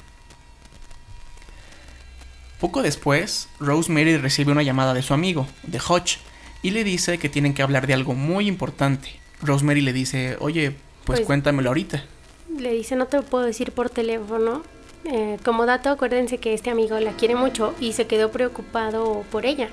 Poco 2.58 2.80
después, 2.82 3.48
Rosemary 3.58 4.16
recibe 4.16 4.52
una 4.52 4.62
llamada 4.62 4.94
de 4.94 5.02
su 5.02 5.12
amigo, 5.12 5.46
de 5.62 5.78
Hodge, 5.78 6.18
y 6.62 6.70
le 6.70 6.84
dice 6.84 7.18
que 7.18 7.28
tienen 7.28 7.52
que 7.52 7.62
hablar 7.62 7.86
de 7.86 7.92
algo 7.92 8.14
muy 8.14 8.48
importante. 8.48 9.19
Rosemary 9.42 9.80
le 9.80 9.92
dice, 9.92 10.36
oye, 10.40 10.70
pues, 11.04 11.20
Pues- 11.20 11.26
cuéntamelo 11.26 11.70
ahorita. 11.70 12.04
Le 12.58 12.72
dice, 12.72 12.96
no 12.96 13.06
te 13.06 13.16
lo 13.16 13.22
puedo 13.22 13.44
decir 13.44 13.72
por 13.72 13.90
teléfono. 13.90 14.62
Eh, 15.04 15.38
como 15.44 15.66
dato, 15.66 15.88
acuérdense 15.90 16.38
que 16.38 16.52
este 16.52 16.68
amigo 16.70 16.98
la 17.00 17.12
quiere 17.12 17.34
mucho 17.36 17.74
y 17.80 17.92
se 17.92 18.06
quedó 18.06 18.30
preocupado 18.32 19.24
por 19.30 19.46
ella. 19.46 19.68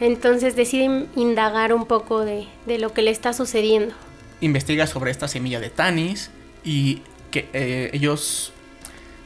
Entonces 0.00 0.56
decide 0.56 1.06
indagar 1.16 1.72
un 1.74 1.86
poco 1.86 2.24
de, 2.24 2.46
de 2.66 2.78
lo 2.78 2.92
que 2.92 3.02
le 3.02 3.10
está 3.10 3.32
sucediendo. 3.32 3.94
Investiga 4.40 4.86
sobre 4.86 5.10
esta 5.10 5.28
semilla 5.28 5.60
de 5.60 5.70
Tanis 5.70 6.30
y 6.64 7.02
que 7.30 7.48
eh, 7.52 7.90
ellos 7.92 8.52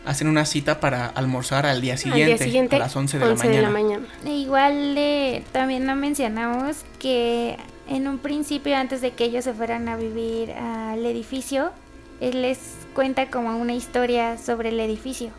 hacen 0.05 0.27
una 0.27 0.45
cita 0.45 0.81
para 0.81 1.07
almorzar 1.07 1.67
al 1.67 1.81
día 1.81 1.97
siguiente, 1.97 2.33
Al 2.33 2.39
día 2.39 2.47
siguiente, 2.47 2.77
a 2.77 2.79
las 2.81 2.97
11 2.97 3.19
de, 3.19 3.25
la, 3.27 3.35
mañana. 3.35 3.57
de 3.57 3.63
la 3.63 3.71
mañana. 3.71 4.07
E 4.27 4.31
igual 4.31 4.95
eh, 4.99 5.45
también 5.53 5.87
no 5.87 5.95
mencionamos 5.95 6.79
que 6.99 7.57
en 7.89 8.07
un 8.09 8.19
principio, 8.19 8.77
antes 8.77 9.01
de 9.01 9.13
que 9.13 9.25
ellos 9.25 9.45
se 9.45 9.53
fueran 9.53 9.89
a 9.89 9.97
vivir 9.97 10.53
al 10.53 11.05
edificio, 11.05 11.71
él 12.21 12.43
les 12.43 12.59
cuenta 12.95 13.31
como 13.31 13.57
una 13.57 13.75
historia 13.75 14.39
sobre 14.39 14.69
el 14.71 14.81
edificio. 14.81 15.31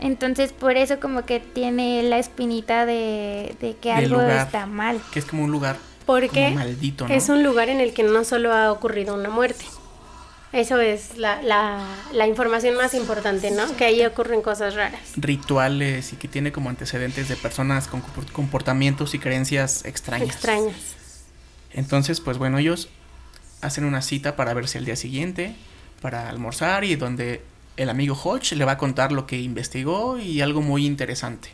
Entonces 0.00 0.52
por 0.52 0.76
eso 0.76 0.98
como 0.98 1.24
que 1.24 1.38
tiene 1.38 2.02
la 2.02 2.18
espinita 2.18 2.86
de, 2.86 3.54
de 3.60 3.76
que 3.76 3.92
algo 3.92 4.16
lugar. 4.16 4.46
está 4.46 4.66
mal. 4.66 5.00
Que 5.12 5.20
es 5.20 5.24
como 5.24 5.44
un 5.44 5.52
lugar 5.52 5.76
Porque 6.06 6.46
como 6.46 6.56
maldito, 6.56 7.06
¿no? 7.06 7.14
es 7.14 7.28
un 7.28 7.44
lugar 7.44 7.68
en 7.68 7.80
el 7.80 7.94
que 7.94 8.02
no 8.02 8.24
solo 8.24 8.52
ha 8.52 8.72
ocurrido 8.72 9.14
una 9.14 9.28
muerte. 9.30 9.64
Eso 10.52 10.78
es 10.80 11.16
la, 11.16 11.40
la, 11.40 11.78
la 12.12 12.26
información 12.26 12.74
más 12.76 12.92
importante, 12.94 13.50
¿no? 13.52 13.74
Que 13.76 13.86
ahí 13.86 14.04
ocurren 14.04 14.42
cosas 14.42 14.74
raras. 14.74 15.00
rituales 15.16 16.12
y 16.12 16.16
que 16.16 16.28
tiene 16.28 16.52
como 16.52 16.68
antecedentes 16.68 17.28
de 17.28 17.36
personas 17.36 17.86
con 17.88 18.02
compor- 18.02 18.30
comportamientos 18.32 19.14
y 19.14 19.18
creencias 19.18 19.84
extrañas. 19.86 20.28
Extrañas. 20.28 20.74
Entonces, 21.74 22.20
pues 22.20 22.38
bueno, 22.38 22.58
ellos 22.58 22.88
hacen 23.60 23.84
una 23.84 24.02
cita 24.02 24.36
para 24.36 24.54
verse 24.54 24.78
el 24.78 24.84
día 24.84 24.96
siguiente, 24.96 25.54
para 26.00 26.28
almorzar 26.28 26.84
y 26.84 26.96
donde 26.96 27.42
el 27.76 27.88
amigo 27.88 28.14
Hodge 28.14 28.54
le 28.54 28.64
va 28.64 28.72
a 28.72 28.78
contar 28.78 29.12
lo 29.12 29.26
que 29.26 29.40
investigó 29.40 30.18
y 30.18 30.40
algo 30.40 30.60
muy 30.60 30.84
interesante. 30.84 31.50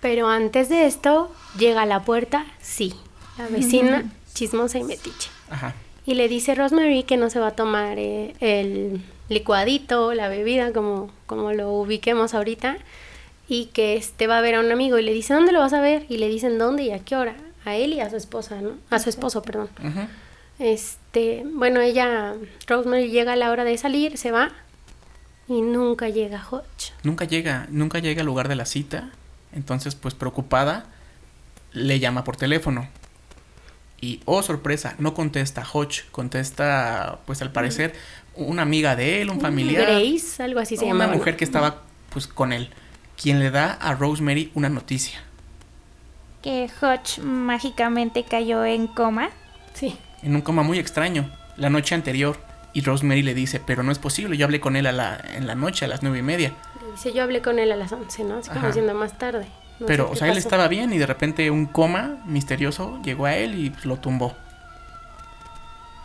Pero 0.00 0.28
antes 0.28 0.68
de 0.68 0.86
esto, 0.86 1.34
llega 1.58 1.82
a 1.82 1.86
la 1.86 2.02
puerta, 2.02 2.44
sí, 2.60 2.94
la 3.38 3.48
vecina 3.48 4.04
chismosa 4.34 4.78
y 4.78 4.84
metiche. 4.84 5.30
Ajá. 5.48 5.74
Y 6.04 6.14
le 6.14 6.28
dice 6.28 6.54
Rosemary 6.54 7.04
que 7.04 7.16
no 7.16 7.30
se 7.30 7.40
va 7.40 7.48
a 7.48 7.56
tomar 7.56 7.98
eh, 7.98 8.34
el 8.40 9.00
licuadito, 9.28 10.12
la 10.12 10.28
bebida, 10.28 10.72
como, 10.72 11.10
como 11.26 11.52
lo 11.52 11.72
ubiquemos 11.72 12.34
ahorita, 12.34 12.76
y 13.48 13.66
que 13.66 13.96
este 13.96 14.26
va 14.26 14.38
a 14.38 14.40
ver 14.42 14.56
a 14.56 14.60
un 14.60 14.70
amigo 14.70 14.98
y 14.98 15.02
le 15.02 15.14
dice, 15.14 15.32
¿dónde 15.32 15.52
lo 15.52 15.60
vas 15.60 15.72
a 15.72 15.80
ver? 15.80 16.04
Y 16.08 16.18
le 16.18 16.28
dicen, 16.28 16.58
¿dónde 16.58 16.82
y 16.82 16.90
a 16.90 16.98
qué 16.98 17.16
hora? 17.16 17.36
A 17.64 17.76
él 17.76 17.94
y 17.94 18.00
a 18.00 18.10
su 18.10 18.16
esposa, 18.16 18.60
¿no? 18.60 18.72
A 18.90 18.98
su 18.98 19.08
esposo, 19.08 19.42
perdón. 19.42 19.68
Este, 20.58 21.44
bueno, 21.46 21.80
ella, 21.80 22.34
Rosemary 22.66 23.10
llega 23.10 23.32
a 23.32 23.36
la 23.36 23.50
hora 23.50 23.64
de 23.64 23.76
salir, 23.78 24.18
se 24.18 24.30
va 24.30 24.52
y 25.48 25.60
nunca 25.62 26.08
llega 26.08 26.44
Hodge. 26.48 26.92
Nunca 27.02 27.24
llega, 27.24 27.66
nunca 27.70 27.98
llega 27.98 28.20
al 28.20 28.26
lugar 28.26 28.48
de 28.48 28.54
la 28.54 28.66
cita. 28.66 29.10
Entonces, 29.52 29.94
pues 29.94 30.14
preocupada, 30.14 30.86
le 31.72 31.98
llama 31.98 32.24
por 32.24 32.36
teléfono. 32.36 32.88
Y, 34.00 34.20
oh 34.26 34.42
sorpresa, 34.42 34.94
no 34.98 35.14
contesta 35.14 35.64
Hodge, 35.70 36.04
contesta, 36.10 37.20
pues 37.26 37.40
al 37.42 37.52
parecer, 37.52 37.94
una 38.34 38.62
amiga 38.62 38.96
de 38.96 39.22
él, 39.22 39.30
un 39.30 39.40
familiar. 39.40 39.86
Grace, 39.86 40.42
algo 40.42 40.60
así 40.60 40.76
se 40.76 40.84
una 40.84 41.04
llama. 41.06 41.16
mujer 41.16 41.36
que 41.36 41.44
estaba 41.44 41.82
pues 42.10 42.26
con 42.26 42.52
él, 42.52 42.70
quien 43.20 43.38
le 43.38 43.50
da 43.50 43.72
a 43.72 43.94
Rosemary 43.94 44.50
una 44.54 44.68
noticia. 44.68 45.22
Que 46.44 46.70
Hodge 46.80 47.20
mágicamente 47.22 48.22
cayó 48.24 48.64
en 48.64 48.86
coma. 48.86 49.30
Sí. 49.72 49.96
En 50.22 50.34
un 50.36 50.42
coma 50.42 50.62
muy 50.62 50.78
extraño, 50.78 51.30
la 51.56 51.70
noche 51.70 51.94
anterior. 51.96 52.36
Y 52.72 52.82
Rosemary 52.82 53.22
le 53.22 53.34
dice, 53.34 53.60
pero 53.64 53.82
no 53.82 53.90
es 53.92 53.98
posible, 53.98 54.36
yo 54.36 54.44
hablé 54.46 54.60
con 54.60 54.74
él 54.76 54.86
a 54.86 54.92
la, 54.92 55.16
en 55.34 55.46
la 55.46 55.54
noche, 55.54 55.84
a 55.84 55.88
las 55.88 56.02
nueve 56.02 56.18
y 56.18 56.22
media. 56.22 56.52
Le 56.84 56.90
Dice, 56.92 57.12
yo 57.12 57.22
hablé 57.22 57.40
con 57.40 57.58
él 57.58 57.70
a 57.72 57.76
las 57.76 57.92
11, 57.92 58.24
¿no? 58.24 58.36
Así 58.38 58.50
como 58.50 58.66
diciendo 58.66 58.94
más 58.94 59.16
tarde. 59.16 59.46
No 59.80 59.86
pero, 59.86 60.10
o 60.10 60.16
sea, 60.16 60.26
él 60.28 60.34
pasó. 60.34 60.40
estaba 60.48 60.68
bien 60.68 60.92
y 60.92 60.98
de 60.98 61.06
repente 61.06 61.50
un 61.50 61.66
coma 61.66 62.16
misterioso 62.26 63.00
llegó 63.02 63.26
a 63.26 63.34
él 63.36 63.54
y 63.54 63.72
lo 63.84 63.96
tumbó. 63.96 64.34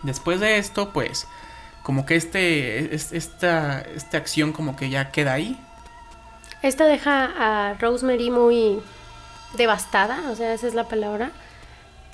Después 0.04 0.40
de 0.40 0.58
esto, 0.58 0.92
pues, 0.94 1.28
como 1.84 2.06
que 2.06 2.16
este, 2.16 2.94
es- 2.96 3.12
esta, 3.12 3.82
esta 3.82 4.18
acción 4.18 4.54
como 4.54 4.76
que 4.76 4.90
ya 4.90 5.12
queda 5.12 5.34
ahí. 5.34 5.60
Esto 6.62 6.86
deja 6.86 7.26
a 7.38 7.74
Rosemary 7.76 8.30
muy 8.30 8.80
devastada, 9.56 10.30
o 10.32 10.36
sea, 10.36 10.54
esa 10.54 10.68
es 10.68 10.74
la 10.74 10.88
palabra. 10.88 11.32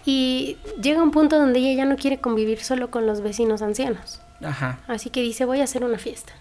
Y 0.05 0.57
llega 0.81 1.01
un 1.01 1.11
punto 1.11 1.39
donde 1.39 1.59
ella 1.59 1.73
ya 1.73 1.85
no 1.85 1.95
quiere 1.95 2.19
convivir 2.19 2.63
solo 2.63 2.91
con 2.91 3.07
los 3.07 3.21
vecinos 3.21 3.61
ancianos. 3.61 4.21
Ajá. 4.43 4.79
Así 4.87 5.09
que 5.09 5.21
dice, 5.21 5.45
voy 5.45 5.61
a 5.61 5.63
hacer 5.63 5.83
una 5.83 5.97
fiesta. 5.97 6.33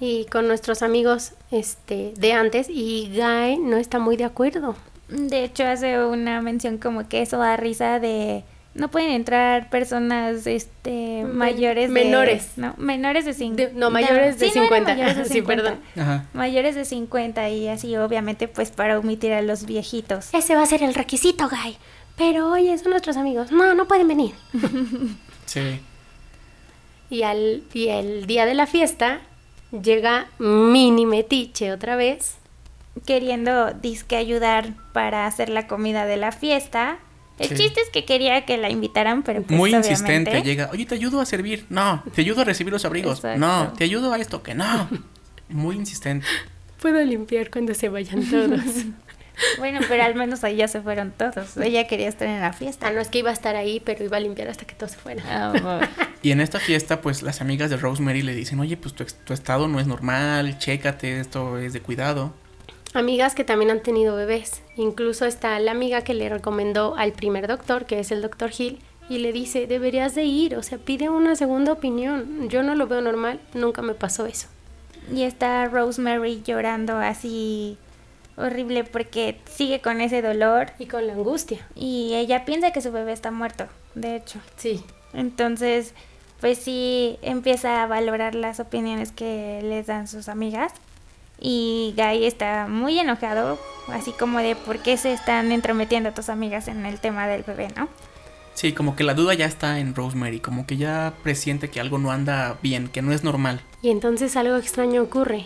Y 0.00 0.26
con 0.26 0.48
nuestros 0.48 0.82
amigos 0.82 1.32
este, 1.50 2.12
de 2.16 2.32
antes, 2.32 2.68
y 2.68 3.10
Guy 3.14 3.58
no 3.58 3.76
está 3.76 3.98
muy 3.98 4.16
de 4.16 4.24
acuerdo. 4.24 4.76
De 5.08 5.44
hecho, 5.44 5.64
hace 5.64 6.04
una 6.04 6.42
mención 6.42 6.78
como 6.78 7.08
que 7.08 7.22
eso 7.22 7.38
da 7.38 7.56
risa 7.56 8.00
de 8.00 8.44
no 8.76 8.88
pueden 8.90 9.10
entrar 9.10 9.68
personas 9.70 10.46
este 10.46 11.24
mayores 11.24 11.88
de- 11.88 11.94
menores. 11.94 12.52
no, 12.56 12.74
menores 12.78 13.24
de 13.24 13.34
50. 13.34 13.72
De- 13.74 13.78
no, 13.78 13.90
mayores 13.90 14.38
de 14.38 14.48
sí, 14.50 14.58
no 14.58 14.64
eran 14.64 14.84
50. 14.84 14.94
mayores 14.94 15.16
de 15.16 15.24
Sí, 15.28 15.32
50. 15.34 15.62
perdón. 15.62 15.80
Ajá. 15.96 16.26
Mayores 16.32 16.74
de 16.74 16.84
50 16.84 17.48
y 17.50 17.68
así 17.68 17.96
obviamente 17.96 18.48
pues 18.48 18.70
para 18.70 18.98
omitir 18.98 19.32
a 19.32 19.42
los 19.42 19.66
viejitos. 19.66 20.32
Ese 20.32 20.54
va 20.54 20.62
a 20.62 20.66
ser 20.66 20.82
el 20.82 20.94
requisito, 20.94 21.48
Guy. 21.48 21.76
Pero 22.16 22.50
oye, 22.50 22.76
son 22.78 22.90
nuestros 22.90 23.16
amigos. 23.16 23.50
No, 23.52 23.74
no 23.74 23.86
pueden 23.88 24.08
venir. 24.08 24.32
Sí. 25.46 25.80
Y, 27.08 27.22
al, 27.22 27.62
y 27.72 27.88
el 27.88 28.26
día 28.26 28.46
de 28.46 28.54
la 28.54 28.66
fiesta 28.66 29.20
llega 29.70 30.26
Mini 30.38 31.06
Metiche 31.06 31.72
otra 31.72 31.94
vez. 31.96 32.36
queriendo 33.06 33.72
disque 33.72 34.16
ayudar 34.16 34.72
para 34.92 35.26
hacer 35.26 35.48
la 35.50 35.66
comida 35.66 36.04
de 36.06 36.16
la 36.16 36.32
fiesta. 36.32 36.98
El 37.38 37.48
Sí. 37.48 37.54
chiste 37.54 37.80
es 37.82 37.90
que 37.90 38.04
quería 38.04 38.44
que 38.46 38.56
la 38.56 38.70
invitaran, 38.70 39.22
pero 39.22 39.42
pues 39.42 39.56
Muy 39.56 39.70
obviamente- 39.70 39.90
insistente, 39.90 40.42
llega, 40.42 40.70
oye, 40.72 40.86
te 40.86 40.94
ayudo 40.94 41.20
a 41.20 41.26
servir. 41.26 41.66
No, 41.68 42.02
te 42.14 42.22
ayudo 42.22 42.40
a 42.40 42.44
recibir 42.44 42.72
los 42.72 42.84
abrigos. 42.84 43.18
Exacto. 43.18 43.38
No, 43.38 43.72
te 43.74 43.84
ayudo 43.84 44.12
a 44.12 44.18
esto, 44.18 44.42
que 44.42 44.54
no. 44.54 44.88
Muy 45.48 45.76
insistente. 45.76 46.26
Puedo 46.80 47.02
limpiar 47.04 47.50
cuando 47.50 47.74
se 47.74 47.88
vayan 47.88 48.24
todos. 48.28 48.60
Bueno, 49.58 49.80
pero 49.86 50.02
al 50.02 50.14
menos 50.14 50.44
ahí 50.44 50.56
ya 50.56 50.66
se 50.66 50.80
fueron 50.80 51.12
todos. 51.12 51.58
Ella 51.58 51.86
quería 51.86 52.08
estar 52.08 52.26
en 52.26 52.40
la 52.40 52.46
ah, 52.46 52.52
fiesta. 52.54 52.90
no 52.90 53.02
es 53.02 53.08
que 53.08 53.18
iba 53.18 53.28
a 53.28 53.34
estar 53.34 53.54
ahí, 53.54 53.82
pero 53.84 54.02
iba 54.02 54.16
a 54.16 54.20
limpiar 54.20 54.48
hasta 54.48 54.64
que 54.66 54.74
todos 54.74 54.92
se 54.92 54.98
fueran. 54.98 55.26
Ah, 55.28 55.80
Y 56.22 56.30
en 56.30 56.40
esta 56.40 56.58
fiesta, 56.58 57.02
pues 57.02 57.22
las 57.22 57.42
amigas 57.42 57.68
de 57.68 57.76
Rosemary 57.76 58.22
le 58.22 58.34
dicen, 58.34 58.58
oye, 58.60 58.78
pues 58.78 58.94
tu 58.94 59.34
estado 59.34 59.68
no 59.68 59.78
es 59.78 59.86
normal, 59.86 60.56
chécate, 60.58 61.20
esto 61.20 61.58
es 61.58 61.74
de 61.74 61.80
cuidado. 61.82 62.32
Amigas 62.94 63.34
que 63.34 63.44
también 63.44 63.70
han 63.70 63.82
tenido 63.82 64.16
bebés. 64.16 64.62
Incluso 64.76 65.26
está 65.26 65.58
la 65.58 65.72
amiga 65.72 66.02
que 66.02 66.14
le 66.14 66.28
recomendó 66.28 66.96
al 66.96 67.12
primer 67.12 67.46
doctor, 67.46 67.84
que 67.84 67.98
es 67.98 68.10
el 68.10 68.22
doctor 68.22 68.50
Hill, 68.56 68.78
y 69.08 69.18
le 69.18 69.32
dice, 69.32 69.66
deberías 69.66 70.14
de 70.14 70.24
ir, 70.24 70.56
o 70.56 70.62
sea, 70.62 70.78
pide 70.78 71.08
una 71.08 71.36
segunda 71.36 71.72
opinión. 71.72 72.48
Yo 72.48 72.62
no 72.62 72.74
lo 72.74 72.86
veo 72.86 73.00
normal, 73.00 73.40
nunca 73.54 73.82
me 73.82 73.94
pasó 73.94 74.26
eso. 74.26 74.48
Y 75.12 75.22
está 75.22 75.66
Rosemary 75.66 76.42
llorando 76.42 76.96
así 76.96 77.78
horrible 78.36 78.84
porque 78.84 79.40
sigue 79.50 79.80
con 79.80 80.00
ese 80.00 80.20
dolor 80.20 80.72
Y 80.78 80.86
con 80.86 81.06
la 81.06 81.14
angustia. 81.14 81.66
y 81.74 82.14
ella 82.14 82.44
piensa 82.44 82.70
que 82.72 82.82
su 82.82 82.92
bebé 82.92 83.12
está 83.12 83.30
muerto, 83.30 83.66
de 83.94 84.16
hecho. 84.16 84.40
Sí. 84.56 84.82
Entonces, 85.14 85.94
pues 86.40 86.58
sí 86.58 87.18
empieza 87.22 87.82
a 87.82 87.86
valorar 87.86 88.34
las 88.34 88.60
opiniones 88.60 89.12
que 89.12 89.60
les 89.62 89.86
dan 89.86 90.08
sus 90.08 90.28
amigas. 90.28 90.72
Y 91.40 91.94
Guy 91.96 92.24
está 92.24 92.66
muy 92.68 92.98
enojado, 92.98 93.58
así 93.88 94.12
como 94.12 94.38
de 94.38 94.56
por 94.56 94.78
qué 94.78 94.96
se 94.96 95.12
están 95.12 95.52
entrometiendo 95.52 96.12
tus 96.12 96.28
amigas 96.28 96.68
en 96.68 96.86
el 96.86 96.98
tema 97.00 97.26
del 97.26 97.42
bebé, 97.42 97.68
¿no? 97.76 97.88
Sí, 98.54 98.72
como 98.72 98.96
que 98.96 99.04
la 99.04 99.12
duda 99.12 99.34
ya 99.34 99.44
está 99.44 99.80
en 99.80 99.94
Rosemary, 99.94 100.40
como 100.40 100.66
que 100.66 100.78
ya 100.78 101.12
presiente 101.22 101.68
que 101.68 101.78
algo 101.78 101.98
no 101.98 102.10
anda 102.10 102.56
bien, 102.62 102.88
que 102.88 103.02
no 103.02 103.12
es 103.12 103.22
normal. 103.22 103.60
Y 103.82 103.90
entonces 103.90 104.34
algo 104.34 104.56
extraño 104.56 105.02
ocurre. 105.02 105.44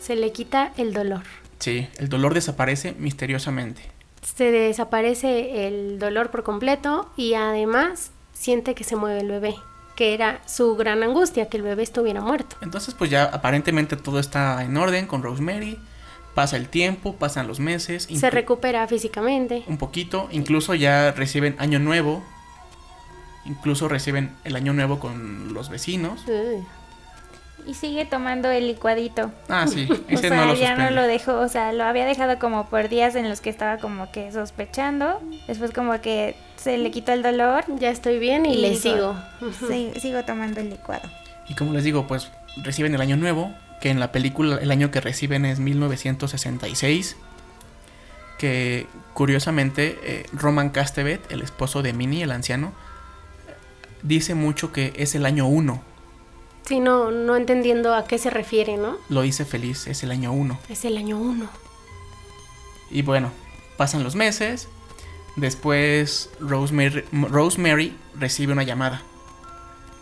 Se 0.00 0.16
le 0.16 0.32
quita 0.32 0.72
el 0.76 0.92
dolor. 0.92 1.22
Sí, 1.60 1.86
el 1.98 2.08
dolor 2.08 2.34
desaparece 2.34 2.94
misteriosamente. 2.98 3.82
Se 4.22 4.50
desaparece 4.50 5.68
el 5.68 6.00
dolor 6.00 6.30
por 6.30 6.42
completo 6.42 7.10
y 7.16 7.34
además 7.34 8.10
siente 8.32 8.74
que 8.74 8.84
se 8.84 8.96
mueve 8.96 9.20
el 9.20 9.28
bebé, 9.28 9.54
que 9.98 10.14
era 10.14 10.40
su 10.46 10.76
gran 10.76 11.02
angustia, 11.02 11.48
que 11.48 11.56
el 11.56 11.64
bebé 11.64 11.82
estuviera 11.82 12.20
muerto. 12.20 12.54
Entonces, 12.60 12.94
pues 12.94 13.10
ya 13.10 13.24
aparentemente 13.24 13.96
todo 13.96 14.20
está 14.20 14.62
en 14.62 14.76
orden 14.76 15.08
con 15.08 15.24
Rosemary. 15.24 15.76
Pasa 16.36 16.56
el 16.56 16.68
tiempo, 16.68 17.16
pasan 17.16 17.48
los 17.48 17.58
meses. 17.58 18.06
Se 18.14 18.30
recupera 18.30 18.86
físicamente. 18.86 19.64
un 19.66 19.76
poquito, 19.76 20.28
incluso 20.30 20.76
ya 20.76 21.10
reciben 21.10 21.56
año 21.58 21.80
nuevo, 21.80 22.22
incluso 23.44 23.88
reciben 23.88 24.36
el 24.44 24.54
año 24.54 24.72
nuevo 24.72 25.00
con 25.00 25.52
los 25.52 25.68
vecinos. 25.68 26.24
Y 27.68 27.74
sigue 27.74 28.06
tomando 28.06 28.50
el 28.50 28.66
licuadito. 28.66 29.30
Ah, 29.50 29.66
sí, 29.66 29.86
O 29.90 29.94
ese 30.08 30.28
sea, 30.28 30.46
no 30.46 30.46
lo 30.46 30.54
ya 30.54 30.74
no 30.74 30.90
lo 30.90 31.02
dejó, 31.02 31.38
o 31.38 31.48
sea, 31.48 31.74
lo 31.74 31.84
había 31.84 32.06
dejado 32.06 32.38
como 32.38 32.70
por 32.70 32.88
días 32.88 33.14
en 33.14 33.28
los 33.28 33.42
que 33.42 33.50
estaba 33.50 33.76
como 33.76 34.10
que 34.10 34.32
sospechando. 34.32 35.20
Después 35.46 35.72
como 35.72 36.00
que 36.00 36.34
se 36.56 36.78
le 36.78 36.90
quitó 36.90 37.12
el 37.12 37.22
dolor. 37.22 37.64
Ya 37.78 37.90
estoy 37.90 38.18
bien 38.18 38.46
y, 38.46 38.54
Y 38.54 38.62
le 38.62 38.74
sigo. 38.74 39.14
Sí, 39.68 39.92
sigo 40.00 40.24
tomando 40.24 40.60
el 40.60 40.70
licuado. 40.70 41.10
Y 41.46 41.54
como 41.54 41.74
les 41.74 41.84
digo, 41.84 42.06
pues 42.06 42.30
reciben 42.56 42.94
el 42.94 43.02
año 43.02 43.18
nuevo, 43.18 43.54
que 43.82 43.90
en 43.90 44.00
la 44.00 44.12
película 44.12 44.58
el 44.62 44.70
año 44.70 44.90
que 44.90 45.02
reciben 45.02 45.44
es 45.44 45.60
1966, 45.60 47.16
que 48.38 48.86
curiosamente 49.12 49.98
eh, 50.04 50.26
Roman 50.32 50.70
Castevet, 50.70 51.30
el 51.30 51.42
esposo 51.42 51.82
de 51.82 51.92
Minnie, 51.92 52.22
el 52.22 52.30
anciano, 52.30 52.72
dice 54.02 54.34
mucho 54.34 54.72
que 54.72 54.94
es 54.96 55.14
el 55.14 55.26
año 55.26 55.46
1, 55.46 55.82
Sí, 56.68 56.80
no, 56.80 57.10
no 57.10 57.34
entendiendo 57.34 57.94
a 57.94 58.04
qué 58.04 58.18
se 58.18 58.28
refiere, 58.28 58.76
¿no? 58.76 58.98
lo 59.08 59.24
hice 59.24 59.46
feliz, 59.46 59.86
es 59.86 60.02
el 60.02 60.10
año 60.10 60.34
1. 60.34 60.58
Es 60.68 60.84
el 60.84 60.98
año 60.98 61.16
uno. 61.16 61.48
Y 62.90 63.00
bueno, 63.00 63.32
pasan 63.78 64.04
los 64.04 64.14
meses. 64.14 64.68
Después 65.36 66.28
Rosemary, 66.40 67.06
Rosemary 67.10 67.96
recibe 68.14 68.52
una 68.52 68.64
llamada. 68.64 69.00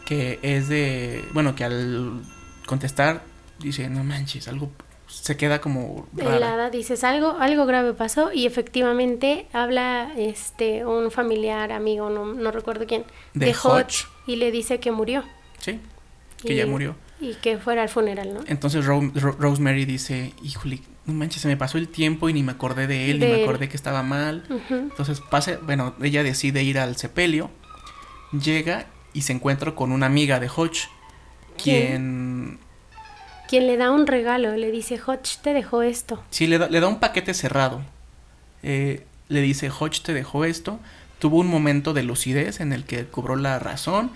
Que 0.07 0.41
es 0.43 0.69
de... 0.69 1.25
Bueno, 1.33 1.55
que 1.55 1.63
al 1.63 2.25
contestar 2.67 3.23
dice, 3.61 3.89
no 3.89 4.03
manches, 4.03 4.49
algo 4.49 4.69
se 5.07 5.37
queda 5.37 5.61
como 5.61 6.09
rara. 6.15 6.37
Helada, 6.37 6.71
dices 6.71 7.05
algo, 7.05 7.37
algo 7.39 7.67
grave 7.67 7.93
pasó 7.93 8.33
y 8.33 8.45
efectivamente 8.45 9.47
habla 9.53 10.13
este 10.17 10.85
un 10.85 11.13
familiar, 11.13 11.71
amigo, 11.71 12.11
no, 12.11 12.25
no 12.27 12.51
recuerdo 12.51 12.87
quién, 12.89 13.05
De 13.35 13.55
Hodge. 13.55 14.09
y 14.27 14.35
le 14.35 14.51
dice 14.51 14.81
que 14.81 14.91
murió. 14.91 15.23
Sí, 15.61 15.79
que 16.45 16.53
Y- 16.55 16.57
ya 16.57 16.67
murió. 16.67 16.97
Y 17.19 17.35
que 17.37 17.57
fuera 17.57 17.83
al 17.83 17.89
funeral, 17.89 18.35
¿no? 18.35 18.41
Entonces 18.47 18.85
Ro- 18.85 19.11
Ro- 19.15 19.37
Rosemary 19.39 19.87
dice, 19.87 20.35
híjole, 20.43 20.81
no 21.07 21.15
manches, 21.15 21.41
se 21.41 21.49
me 21.49 21.57
pasó 21.57 21.79
el 21.79 21.89
tiempo 21.89 22.29
y 22.29 22.35
ni 22.35 22.43
me 22.43 22.53
acordé 22.53 22.87
de 22.87 23.11
él, 23.11 23.19
De 23.21 23.27
ni 23.27 23.33
me 23.33 23.39
él. 23.39 23.45
acordé 23.45 23.69
que 23.71 23.77
estaba 23.77 24.03
mal. 24.03 24.45
Entonces 24.69 25.21
pasa, 25.21 25.59
bueno, 25.63 25.95
ella 26.03 26.23
decide 26.23 26.63
ir 26.63 26.79
al 26.79 26.97
sepelio, 26.97 27.51
llega 28.39 28.87
y 29.15 29.23
se 29.23 29.33
encuentra 29.33 29.75
con 29.75 29.93
una 29.93 30.05
amiga 30.07 30.41
de 30.41 30.51
Hodge, 30.55 30.89
quien 31.63 32.59
Quien 33.49 33.67
le 33.67 33.77
da 33.77 33.93
un 33.93 34.07
regalo, 34.07 34.55
le 34.57 34.71
dice, 34.71 35.01
Hodge 35.05 35.39
te 35.41 35.55
dejó 35.55 35.83
esto. 35.83 36.23
sí 36.31 36.47
le 36.47 36.59
da, 36.59 36.69
le 36.69 36.81
da 36.81 36.89
un 36.89 36.99
paquete 37.01 37.33
cerrado. 37.33 37.81
Eh, 38.63 39.07
le 39.29 39.41
dice, 39.41 39.71
Hodge 39.71 40.01
te 40.03 40.13
dejó 40.13 40.45
esto. 40.45 40.81
Tuvo 41.19 41.39
un 41.39 41.47
momento 41.47 41.95
de 41.95 42.03
lucidez 42.03 42.61
en 42.61 42.73
el 42.73 42.85
que 42.85 43.07
cobró 43.07 43.37
la 43.37 43.59
razón 43.59 44.11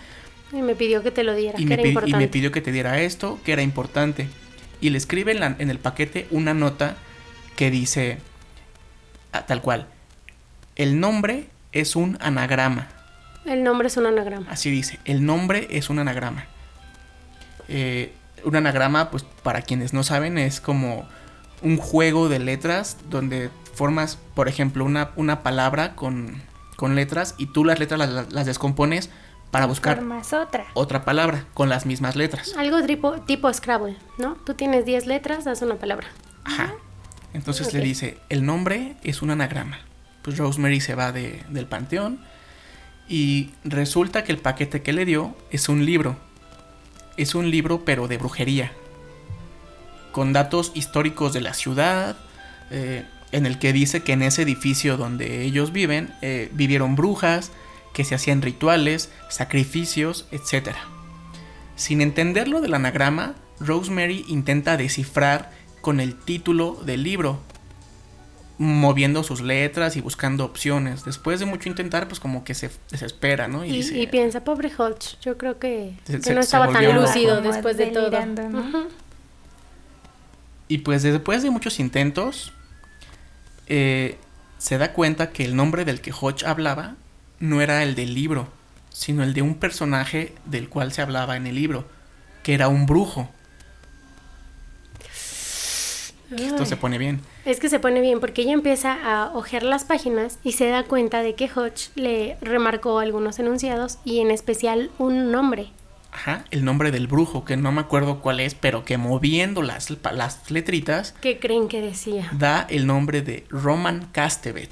Y 0.53 0.63
me 0.63 0.75
pidió 0.75 1.03
que 1.03 1.11
te 1.11 1.23
lo 1.25 1.35
diera, 1.35 1.59
y 1.61 1.63
que 1.65 1.69
me, 1.69 1.75
era 1.75 1.83
pi- 1.83 1.89
y 1.89 1.91
importante. 1.93 2.17
me 2.19 2.29
pidió 2.29 2.51
que 2.53 2.61
te 2.61 2.73
diera 2.73 3.01
esto, 3.01 3.39
que 3.45 3.53
era 3.53 3.63
importante. 3.63 4.29
Y 4.81 4.91
le 4.91 4.99
escribe 4.99 5.33
en, 5.33 5.41
la- 5.41 5.57
en 5.59 5.71
el 5.71 5.79
paquete 5.79 6.27
una 6.31 6.55
nota 6.55 6.97
que 7.57 7.71
dice, 7.71 8.19
ah, 9.33 9.47
tal 9.47 9.61
cual, 9.63 9.87
el 10.77 10.99
nombre 10.99 11.47
es 11.73 11.95
un 11.97 12.17
anagrama. 12.21 12.89
El 13.47 13.63
nombre 13.63 13.89
es 13.89 13.97
un 13.97 14.07
anagrama. 14.07 14.47
Así 14.51 14.71
dice, 14.71 14.99
el 15.05 15.25
nombre 15.25 15.69
es 15.71 15.89
un 15.91 15.99
anagrama. 15.99 16.47
Eh, 17.69 18.13
un 18.45 18.57
anagrama, 18.57 19.11
pues 19.11 19.25
para 19.43 19.63
quienes 19.63 19.93
no 19.93 20.03
saben, 20.03 20.39
es 20.39 20.61
como 20.61 21.07
un 21.63 21.77
juego 21.77 22.29
de 22.29 22.39
letras 22.39 22.97
donde 23.11 23.51
formas, 23.75 24.19
por 24.35 24.49
ejemplo, 24.49 24.85
una, 24.85 25.11
una 25.17 25.43
palabra 25.43 25.95
con, 25.95 26.43
con 26.77 26.95
letras 26.95 27.35
y 27.39 27.47
tú 27.47 27.65
las 27.65 27.79
letras 27.79 27.99
las, 28.01 28.33
las 28.33 28.47
descompones 28.47 29.11
para 29.51 29.67
buscar 29.67 29.97
Formas 29.97 30.33
otra. 30.33 30.67
otra 30.75 31.05
palabra 31.05 31.45
con 31.55 31.69
las 31.69 31.87
mismas 31.87 32.17
letras. 32.17 32.55
Algo 32.57 32.83
tipo, 32.85 33.21
tipo 33.23 33.53
Scrabble, 33.53 33.97
¿no? 34.19 34.35
Tú 34.47 34.55
tienes 34.55 34.85
10 34.85 35.07
letras, 35.07 35.45
das 35.45 35.63
una 35.63 35.75
palabra. 35.77 36.07
Ajá. 36.45 36.73
Entonces 37.33 37.73
le 37.75 37.81
dice, 37.81 38.19
el 38.29 38.45
nombre 38.45 38.97
es 39.03 39.23
un 39.23 39.31
anagrama. 39.31 39.79
Pues 40.23 40.37
Rosemary 40.39 40.81
se 40.81 40.95
va 40.95 41.13
de- 41.13 41.43
del 41.49 41.67
panteón 41.67 42.21
y 43.09 43.51
resulta 43.65 44.23
que 44.25 44.33
el 44.33 44.39
paquete 44.39 44.83
que 44.83 44.93
le 44.93 45.05
dio 45.05 45.37
es 45.51 45.69
un 45.69 45.85
libro. 45.85 46.17
Es 47.17 47.35
un 47.35 47.51
libro 47.51 47.85
pero 47.85 48.07
de 48.09 48.19
brujería. 48.19 48.73
Con 50.13 50.33
datos 50.33 50.73
históricos 50.75 51.33
de 51.33 51.41
la 51.41 51.55
ciudad, 51.55 52.17
eh, 52.71 53.05
en 53.33 53.47
el 53.47 53.59
que 53.61 53.73
dice 53.73 54.03
que 54.03 54.13
en 54.13 54.23
ese 54.23 54.43
edificio 54.43 54.97
donde 54.97 55.43
ellos 55.43 55.73
viven 55.73 56.13
eh, 56.21 56.51
vivieron 56.53 56.97
brujas, 56.97 57.53
que 57.93 58.05
se 58.05 58.14
hacían 58.14 58.43
rituales, 58.43 59.11
sacrificios, 59.28 60.26
etc. 60.30 60.70
Sin 61.76 62.01
entender 62.01 62.49
lo 62.49 62.61
del 62.61 62.74
anagrama, 62.74 63.34
Rosemary 63.59 64.24
intenta 64.28 64.76
descifrar 64.76 65.51
con 65.80 66.01
el 66.01 66.14
título 66.18 66.74
del 66.84 67.03
libro, 67.03 67.41
moviendo 68.59 69.22
sus 69.22 69.41
letras 69.41 69.97
y 69.97 70.03
buscando 70.03 70.45
opciones. 70.45 71.05
Después 71.05 71.41
de 71.41 71.47
mucho 71.47 71.68
intentar, 71.70 72.07
pues 72.09 72.20
como 72.20 72.45
que 72.45 72.53
se 72.55 72.70
desespera, 72.91 73.49
¿no? 73.49 73.64
Y, 73.64 73.72
dice, 73.72 73.99
y 73.99 74.07
piensa, 74.07 74.45
pobre 74.45 74.70
Hodge, 74.76 75.16
yo 75.22 75.38
creo 75.38 75.59
que, 75.59 75.97
Se- 76.05 76.18
que 76.18 76.22
se- 76.22 76.34
no 76.34 76.41
estaba 76.43 76.66
tan 76.72 76.84
lúcido 76.95 77.41
después 77.41 77.76
de 77.78 77.86
todo. 77.86 78.11
Y 80.68 80.78
pues 80.78 81.03
después 81.03 81.43
de 81.43 81.51
muchos 81.51 81.80
intentos, 81.80 82.53
eh, 83.66 84.18
se 84.59 84.78
da 84.78 84.93
cuenta 84.93 85.30
que 85.30 85.45
el 85.45 85.57
nombre 85.57 85.84
del 85.84 86.01
que 86.01 86.12
Hodge 86.12 86.45
hablaba 86.45 86.97
no 87.41 87.61
era 87.61 87.82
el 87.82 87.95
del 87.95 88.14
libro, 88.14 88.49
sino 88.91 89.22
el 89.24 89.34
de 89.34 89.43
un 89.43 89.55
personaje 89.57 90.34
del 90.45 90.68
cual 90.68 90.93
se 90.93 91.03
hablaba 91.03 91.36
en 91.36 91.47
el 91.47 91.57
libro, 91.57 91.86
que 92.43 92.55
era 92.55 92.68
un 92.68 92.86
brujo. 92.86 93.28
Esto 96.36 96.64
se 96.64 96.76
pone 96.76 96.97
bien. 96.97 97.20
Es 97.45 97.59
que 97.59 97.68
se 97.68 97.80
pone 97.80 98.01
bien 98.01 98.20
porque 98.20 98.43
ella 98.43 98.53
empieza 98.53 98.93
a 98.93 99.32
hojear 99.34 99.64
las 99.64 99.82
páginas 99.84 100.38
y 100.45 100.53
se 100.53 100.68
da 100.68 100.84
cuenta 100.84 101.22
de 101.22 101.34
que 101.34 101.51
Hodge 101.53 101.91
le 101.97 102.36
remarcó 102.41 103.01
algunos 103.01 103.41
enunciados 103.41 103.99
y 104.05 104.20
en 104.20 104.30
especial 104.30 104.91
un 104.99 105.32
nombre. 105.32 105.70
Ajá, 106.12 106.45
el 106.51 106.64
nombre 106.64 106.91
del 106.91 107.07
brujo, 107.07 107.45
que 107.45 107.57
no 107.57 107.72
me 107.72 107.80
acuerdo 107.80 108.20
cuál 108.20 108.41
es, 108.41 108.55
pero 108.55 108.84
que 108.84 108.97
moviendo 108.97 109.62
las, 109.62 109.91
las 110.12 110.51
letritas 110.51 111.14
¿Qué 111.20 111.38
creen 111.38 111.68
que 111.68 111.80
decía? 111.80 112.28
da 112.32 112.66
el 112.68 112.86
nombre 112.86 113.22
de 113.22 113.45
Roman 113.49 114.09
Castevet, 114.12 114.70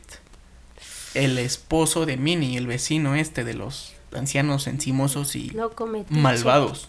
el 1.19 1.39
esposo 1.39 2.07
de 2.07 2.17
Minnie, 2.17 2.57
el 2.57 2.67
vecino 2.67 3.15
este 3.15 3.45
de 3.45 3.55
los 3.55 3.95
ancianos 4.13 4.67
encimosos 4.67 5.35
y 5.35 5.53
malvados. 6.11 6.89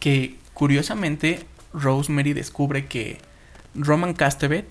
Que 0.00 0.36
curiosamente 0.52 1.46
Rosemary 1.72 2.32
descubre 2.32 2.86
que 2.86 3.18
Roman 3.74 4.14
Castevet 4.14 4.66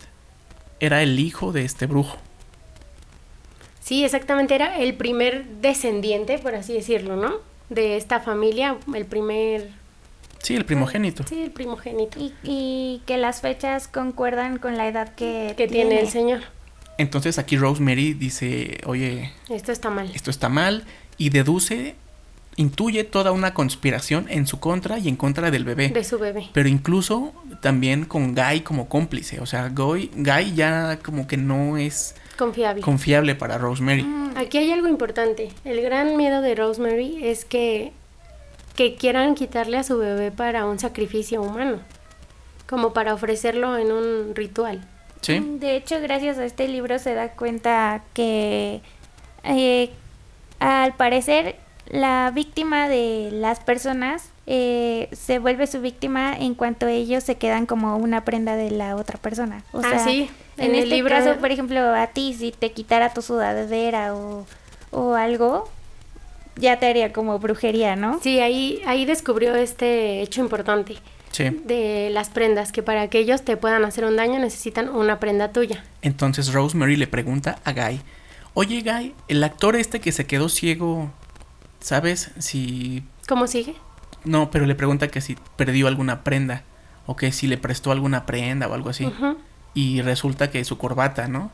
era 0.82 1.02
el 1.02 1.20
hijo 1.20 1.54
de 1.54 1.64
este 1.64 1.86
brujo. 1.86 2.18
Sí, 3.80 4.04
exactamente, 4.04 4.54
era 4.54 4.78
el 4.78 4.94
primer 4.96 5.46
descendiente, 5.62 6.38
por 6.38 6.56
así 6.56 6.74
decirlo, 6.74 7.16
¿no? 7.16 7.36
De 7.70 7.98
esta 7.98 8.20
familia, 8.20 8.78
el 8.94 9.06
primer... 9.06 9.70
Sí, 10.40 10.56
el 10.56 10.66
primogénito. 10.66 11.24
Sí, 11.28 11.42
el 11.42 11.52
primogénito. 11.52 12.20
Y, 12.20 12.34
y 12.44 13.02
que 13.06 13.18
las 13.18 13.42
fechas 13.42 13.88
concuerdan 13.88 14.58
con 14.58 14.76
la 14.76 14.88
edad 14.88 15.16
que, 15.16 15.54
que 15.56 15.68
tiene 15.68 16.00
el 16.00 16.10
señor. 16.10 16.42
Entonces 17.02 17.38
aquí 17.40 17.58
Rosemary 17.58 18.14
dice, 18.14 18.80
oye, 18.86 19.32
Esto 19.50 19.72
está 19.72 19.90
mal. 19.90 20.10
esto 20.14 20.30
está 20.30 20.50
mal 20.50 20.86
y 21.18 21.30
deduce, 21.30 21.96
intuye 22.56 23.04
toda 23.04 23.32
una 23.32 23.54
conspiración 23.54 24.28
en 24.30 24.46
su 24.48 24.60
contra 24.60 25.00
y 25.00 25.08
en 25.08 25.16
contra 25.16 25.52
del 25.52 25.64
bebé. 25.66 25.90
De 25.90 26.04
su 26.04 26.20
bebé. 26.20 26.50
Pero 26.54 26.70
incluso 26.70 27.34
también 27.62 28.06
con 28.06 28.36
Guy 28.36 28.62
como 28.62 28.88
cómplice. 28.88 29.40
O 29.40 29.46
sea, 29.46 29.70
Guy, 29.70 30.12
Guy 30.16 30.54
ya 30.56 31.00
como 31.04 31.28
que 31.28 31.38
no 31.38 31.78
es 31.78 32.16
Confiable. 32.38 32.82
confiable 32.82 33.36
para 33.36 33.58
Rosemary. 33.58 34.06
Aquí 34.36 34.58
hay 34.58 34.72
algo 34.72 34.88
importante. 34.88 35.52
El 35.66 35.82
gran 35.82 36.16
miedo 36.18 36.42
de 36.42 36.56
Rosemary 36.56 37.20
es 37.24 37.46
que, 37.46 37.92
que 38.76 38.96
quieran 38.96 39.36
quitarle 39.36 39.78
a 39.78 39.84
su 39.84 39.98
bebé 39.98 40.32
para 40.32 40.66
un 40.66 40.80
sacrificio 40.80 41.42
humano. 41.42 41.80
Como 42.68 42.94
para 42.94 43.14
ofrecerlo 43.14 43.78
en 43.78 43.92
un 43.92 44.34
ritual. 44.36 44.88
¿Sí? 45.22 45.40
De 45.60 45.76
hecho, 45.76 46.00
gracias 46.02 46.38
a 46.38 46.46
este 46.46 46.68
libro 46.68 46.98
se 47.00 47.14
da 47.14 47.30
cuenta 47.30 48.02
que 48.14 48.82
eh, 49.44 49.90
al 50.60 50.94
parecer 50.94 51.56
la 51.88 52.32
víctima 52.34 52.88
de 52.90 53.30
las 53.32 53.60
personas 53.60 54.30
eh, 54.48 55.10
se 55.12 55.40
vuelve 55.40 55.68
su 55.68 55.82
víctima 55.82 56.36
en 56.38 56.56
cuanto 56.56 56.88
ellos 56.88 57.24
se 57.24 57.36
quedan 57.36 57.66
como 57.66 57.98
una 57.98 58.24
prenda 58.26 58.56
de 58.56 58.72
la 58.72 58.96
otra 58.96 59.18
persona. 59.20 59.64
O 59.74 59.80
Ah, 59.80 59.90
sea, 59.90 60.00
sí, 60.06 60.30
En, 60.58 60.66
en 60.66 60.72
el 60.76 60.84
este 60.84 60.96
libro- 60.96 61.16
caso, 61.16 61.36
por 61.40 61.52
ejemplo, 61.52 61.80
a 61.94 62.08
ti 62.08 62.34
si 62.34 62.52
te 62.52 62.72
quitara 62.72 63.14
tu 63.14 63.22
sudadera 63.22 64.16
o, 64.16 64.46
o 64.92 65.14
algo, 65.16 65.70
ya 66.56 66.80
te 66.80 66.88
haría 66.88 67.14
como 67.14 67.40
brujería, 67.40 67.96
¿no? 67.96 68.20
Sí, 68.22 68.40
ahí, 68.40 68.82
ahí 68.86 69.06
descubrió 69.06 69.56
este 69.56 70.22
hecho 70.22 70.42
importante. 70.42 70.96
Sí. 71.32 71.62
de 71.66 72.10
las 72.12 72.30
prendas, 72.30 72.72
que 72.72 72.84
para 72.84 73.08
que 73.10 73.20
ellos 73.20 73.44
te 73.44 73.56
puedan 73.58 73.86
hacer 73.86 74.06
un 74.06 74.18
daño 74.18 74.38
necesitan 74.40 74.90
una 74.90 75.20
prenda 75.20 75.52
tuya. 75.52 75.84
Entonces 76.02 76.52
Rosemary 76.52 76.98
le 76.98 77.08
pregunta 77.08 77.60
a 77.64 77.72
Guy, 77.72 78.02
oye 78.54 78.82
Guy, 78.82 79.14
el 79.28 79.44
actor 79.44 79.76
este 79.76 80.00
que 80.02 80.12
se 80.12 80.26
quedó 80.26 80.50
ciego, 80.50 81.12
¿sabes 81.80 82.32
si... 82.40 83.04
¿Cómo 83.28 83.48
sigue? 83.48 83.76
No, 84.24 84.52
pero 84.52 84.66
le 84.66 84.76
pregunta 84.76 85.08
que 85.08 85.22
si 85.22 85.38
perdió 85.56 85.88
alguna 85.88 86.24
prenda 86.24 86.64
o 87.06 87.16
que 87.16 87.32
si 87.32 87.48
le 87.48 87.58
prestó 87.58 87.92
alguna 87.92 88.26
prenda 88.26 88.68
o 88.68 88.74
algo 88.74 88.90
así. 88.90 89.12
Y 89.74 90.02
resulta 90.02 90.52
que 90.52 90.64
su 90.66 90.78
corbata, 90.78 91.28
¿no? 91.28 91.50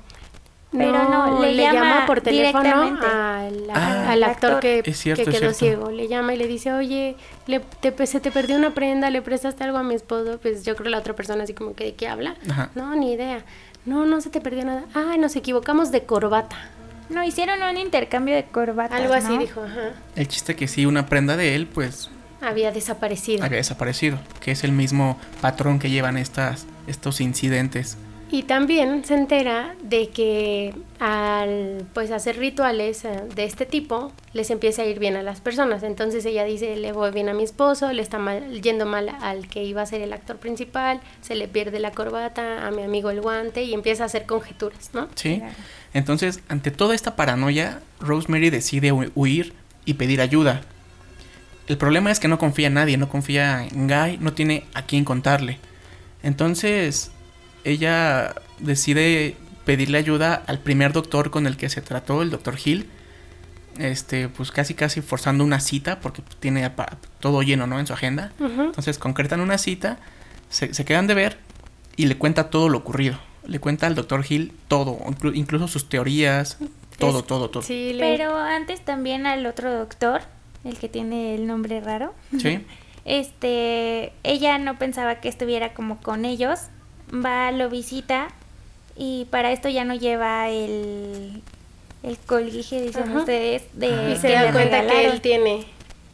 Pero 0.71 0.91
no, 1.09 1.39
le 1.41 1.53
le 1.53 1.63
llama, 1.63 1.73
llama 1.79 2.05
por 2.05 2.19
teléfono 2.21 2.81
al, 3.01 3.69
Ah. 3.73 4.11
al 4.11 4.23
actor 4.23 4.51
Actor. 4.55 4.59
que, 4.59 4.83
Es 4.85 4.97
cierto, 4.97 5.23
que 5.23 5.29
es 5.29 5.39
quedó 5.39 5.53
cierto. 5.53 5.85
ciego. 5.85 5.91
Le 5.91 6.07
llama 6.09 6.33
y 6.33 6.37
le 6.37 6.45
dice, 6.45 6.73
oye, 6.73 7.15
le, 7.45 7.61
te- 7.61 8.05
se 8.05 8.19
te 8.19 8.31
perdió 8.31 8.57
una 8.57 8.71
prenda, 8.73 9.09
le 9.09 9.21
prestaste 9.21 9.63
algo 9.63 9.77
a 9.77 9.83
mi 9.83 9.95
esposo. 9.95 10.39
Pues 10.41 10.65
yo 10.65 10.75
creo 10.75 10.83
que 10.85 10.89
la 10.89 10.97
otra 10.99 11.15
persona 11.15 11.43
así 11.45 11.53
como 11.53 11.73
que, 11.73 11.85
¿de 11.85 11.95
qué 11.95 12.07
habla? 12.09 12.35
Ajá. 12.49 12.69
No, 12.75 12.93
ni 12.95 13.13
idea. 13.13 13.43
No, 13.85 14.05
no 14.05 14.19
se 14.19 14.29
te 14.29 14.41
perdió 14.41 14.65
nada. 14.65 14.83
Ah, 14.93 15.15
nos 15.17 15.37
equivocamos 15.37 15.91
de 15.91 16.03
corbata. 16.03 16.57
No, 17.09 17.23
hicieron 17.23 17.63
un 17.63 17.77
intercambio 17.77 18.35
de 18.35 18.43
corbatas. 18.43 18.99
Algo 18.99 19.13
así 19.13 19.33
¿no? 19.35 19.39
dijo, 19.39 19.61
ajá. 19.63 19.93
El 20.17 20.27
chiste 20.27 20.57
que 20.57 20.67
sí, 20.67 20.85
una 20.85 21.05
prenda 21.05 21.37
de 21.37 21.55
él, 21.55 21.67
pues 21.67 22.09
Había 22.41 22.73
desaparecido. 22.73 23.45
había 23.45 23.57
desaparecido, 23.59 24.19
que 24.41 24.51
es 24.51 24.65
el 24.65 24.73
mismo 24.73 25.17
patrón 25.39 25.79
que 25.79 25.89
llevan 25.89 26.17
estas, 26.17 26.65
estos 26.87 27.21
incidentes. 27.21 27.97
Y 28.29 28.43
también 28.43 29.05
se 29.05 29.13
entera 29.15 29.75
de 29.81 30.09
que 30.09 30.73
al 30.99 31.85
pues 31.93 32.11
hacer 32.11 32.37
rituales 32.37 33.05
eh, 33.05 33.21
de 33.33 33.45
este 33.45 33.65
tipo 33.65 34.11
les 34.33 34.49
empieza 34.51 34.81
a 34.81 34.85
ir 34.85 34.99
bien 34.99 35.15
a 35.15 35.23
las 35.23 35.39
personas. 35.39 35.81
Entonces 35.83 36.25
ella 36.25 36.43
dice, 36.43 36.75
le 36.75 36.91
voy 36.91 37.11
bien 37.11 37.29
a 37.29 37.33
mi 37.33 37.43
esposo, 37.43 37.93
le 37.93 38.01
está 38.01 38.19
mal- 38.19 38.61
yendo 38.61 38.85
mal 38.85 39.07
al 39.21 39.47
que 39.47 39.63
iba 39.63 39.81
a 39.81 39.85
ser 39.85 40.01
el 40.01 40.11
actor 40.11 40.35
principal, 40.37 40.99
se 41.21 41.35
le 41.35 41.47
pierde 41.47 41.79
la 41.79 41.91
corbata, 41.91 42.67
a 42.67 42.71
mi 42.71 42.81
amigo 42.83 43.09
el 43.11 43.21
guante 43.21 43.63
y 43.63 43.73
empieza 43.73 44.03
a 44.03 44.07
hacer 44.07 44.25
conjeturas, 44.25 44.89
¿no? 44.93 45.07
¿Sí? 45.15 45.41
Entonces, 45.93 46.41
ante 46.49 46.69
toda 46.69 46.95
esta 46.95 47.15
paranoia, 47.15 47.79
Rosemary 48.01 48.49
decide 48.49 48.91
hu- 48.91 49.11
huir 49.15 49.53
y 49.85 49.93
pedir 49.93 50.19
ayuda. 50.19 50.61
El 51.67 51.77
problema 51.77 52.11
es 52.11 52.19
que 52.19 52.27
no 52.27 52.37
confía 52.37 52.67
en 52.67 52.73
nadie, 52.73 52.97
no 52.97 53.07
confía 53.07 53.63
en 53.65 53.87
Guy, 53.87 54.17
no 54.19 54.33
tiene 54.33 54.65
a 54.73 54.81
quién 54.81 55.05
contarle. 55.05 55.59
Entonces, 56.23 57.11
ella 57.71 58.33
decide 58.59 59.35
pedirle 59.65 59.97
ayuda 59.97 60.43
al 60.47 60.59
primer 60.59 60.93
doctor 60.93 61.29
con 61.31 61.45
el 61.47 61.57
que 61.57 61.69
se 61.69 61.81
trató, 61.81 62.21
el 62.21 62.29
doctor 62.29 62.55
Hill. 62.63 62.89
Este, 63.77 64.27
pues 64.27 64.49
casi 64.51 64.73
casi 64.73 65.01
forzando 65.01 65.43
una 65.43 65.59
cita 65.59 65.99
porque 65.99 66.23
tiene 66.39 66.67
todo 67.19 67.43
lleno, 67.43 67.67
¿no? 67.67 67.79
En 67.79 67.85
su 67.85 67.93
agenda. 67.93 68.31
Entonces 68.39 68.97
concretan 68.97 69.39
una 69.39 69.57
cita, 69.59 69.99
se, 70.49 70.73
se 70.73 70.83
quedan 70.83 71.05
de 71.05 71.13
ver 71.13 71.37
y 71.95 72.07
le 72.07 72.17
cuenta 72.17 72.49
todo 72.49 72.69
lo 72.69 72.79
ocurrido. 72.79 73.19
Le 73.45 73.59
cuenta 73.59 73.85
al 73.87 73.93
doctor 73.95 74.25
Hill 74.27 74.51
todo, 74.67 74.97
inclu- 75.05 75.35
incluso 75.35 75.67
sus 75.67 75.87
teorías, 75.89 76.57
todo, 76.97 77.19
Es- 77.19 77.27
todo, 77.27 77.49
todo. 77.51 77.61
Sí, 77.63 77.93
le- 77.93 77.99
Pero 77.99 78.35
antes 78.37 78.83
también 78.83 79.27
al 79.27 79.45
otro 79.45 79.71
doctor, 79.71 80.21
el 80.63 80.77
que 80.79 80.89
tiene 80.89 81.35
el 81.35 81.45
nombre 81.45 81.79
raro. 81.81 82.13
¿Sí? 82.39 82.65
Este, 83.09 84.11
ella 84.23 84.57
no 84.57 84.77
pensaba 84.77 85.21
que 85.21 85.29
estuviera 85.29 85.73
como 85.73 86.01
con 86.01 86.25
ellos. 86.25 86.59
Va, 87.13 87.51
lo 87.51 87.69
visita 87.69 88.27
y 88.95 89.25
para 89.31 89.51
esto 89.51 89.69
ya 89.69 89.83
no 89.85 89.93
lleva 89.95 90.49
el 90.49 91.41
el 92.03 92.17
colguije, 92.19 92.81
dicen 92.81 93.03
Ajá. 93.09 93.19
ustedes, 93.19 93.63
de 93.73 93.87
Ah. 93.93 94.09
y 94.11 94.15
se 94.15 94.27
que 94.27 94.33
da 94.33 94.51
cuenta 94.51 94.85
que 94.87 95.05
él 95.07 95.19
tiene, 95.21 95.65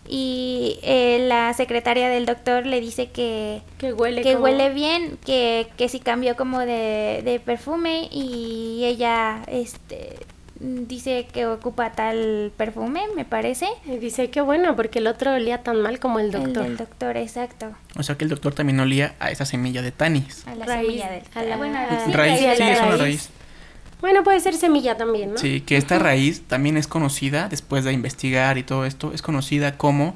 Y 0.08 0.80
eh, 0.84 1.26
la 1.30 1.54
secretaria 1.54 2.10
del 2.10 2.26
doctor 2.26 2.66
le 2.66 2.82
dice 2.82 3.10
que, 3.12 3.62
que 3.78 3.94
huele 3.94 4.22
que 4.22 4.34
como- 4.34 4.46
huele 4.46 4.70
bien, 4.74 5.18
que, 5.26 5.68
que 5.78 5.88
sí 5.88 6.00
cambió 6.00 6.36
como 6.36 6.60
de, 6.60 7.22
de 7.24 7.40
perfume 7.40 8.10
y 8.12 8.84
ella 8.86 9.44
este 9.48 10.18
dice 10.64 11.28
que 11.32 11.46
ocupa 11.46 11.92
tal 11.92 12.52
perfume, 12.56 13.02
me 13.16 13.26
parece. 13.26 13.68
Y 13.86 13.98
dice, 13.98 14.30
qué 14.30 14.42
bueno, 14.42 14.76
porque 14.76 15.00
el 15.00 15.08
otro 15.08 15.34
olía 15.34 15.62
tan 15.64 15.82
mal 15.82 16.00
como 16.00 16.20
el 16.20 16.28
El 16.28 16.32
doctor. 16.32 16.64
del 16.64 16.78
doctor, 16.78 17.18
exacto. 17.18 17.72
O 17.96 18.04
sea 18.04 18.16
que 18.18 18.24
el 18.24 18.30
doctor 18.30 18.54
también 18.54 18.80
olía 18.80 19.16
a 19.20 19.30
esa 19.32 19.46
semilla 19.46 19.82
de 19.82 19.92
tanis. 19.92 20.48
A 20.48 20.56
la 20.56 20.66
Raíz, 20.66 20.88
semilla 20.88 21.10
del 21.12 21.24
a 21.36 21.44
la- 21.44 21.58
bueno, 21.58 21.78
Ah, 21.78 22.02
sí, 22.06 22.12
raíz, 22.14 22.40
sí, 22.40 22.46
sí, 22.56 22.60
la 22.64 22.72
es 22.72 22.80
una 22.80 22.88
raíz. 22.90 23.00
raíz. 23.02 23.30
Bueno, 24.02 24.24
puede 24.24 24.40
ser 24.40 24.54
semilla 24.56 24.98
también, 24.98 25.32
¿no? 25.34 25.38
Sí, 25.38 25.62
que 25.62 25.78
esta 25.78 25.98
raíz 26.00 26.42
también 26.48 26.76
es 26.78 26.88
conocida, 26.88 27.48
después 27.50 27.84
de 27.86 27.94
investigar 27.94 28.58
y 28.58 28.64
todo 28.64 28.86
esto, 28.86 29.14
es 29.14 29.22
conocida 29.22 29.78
como 29.78 30.16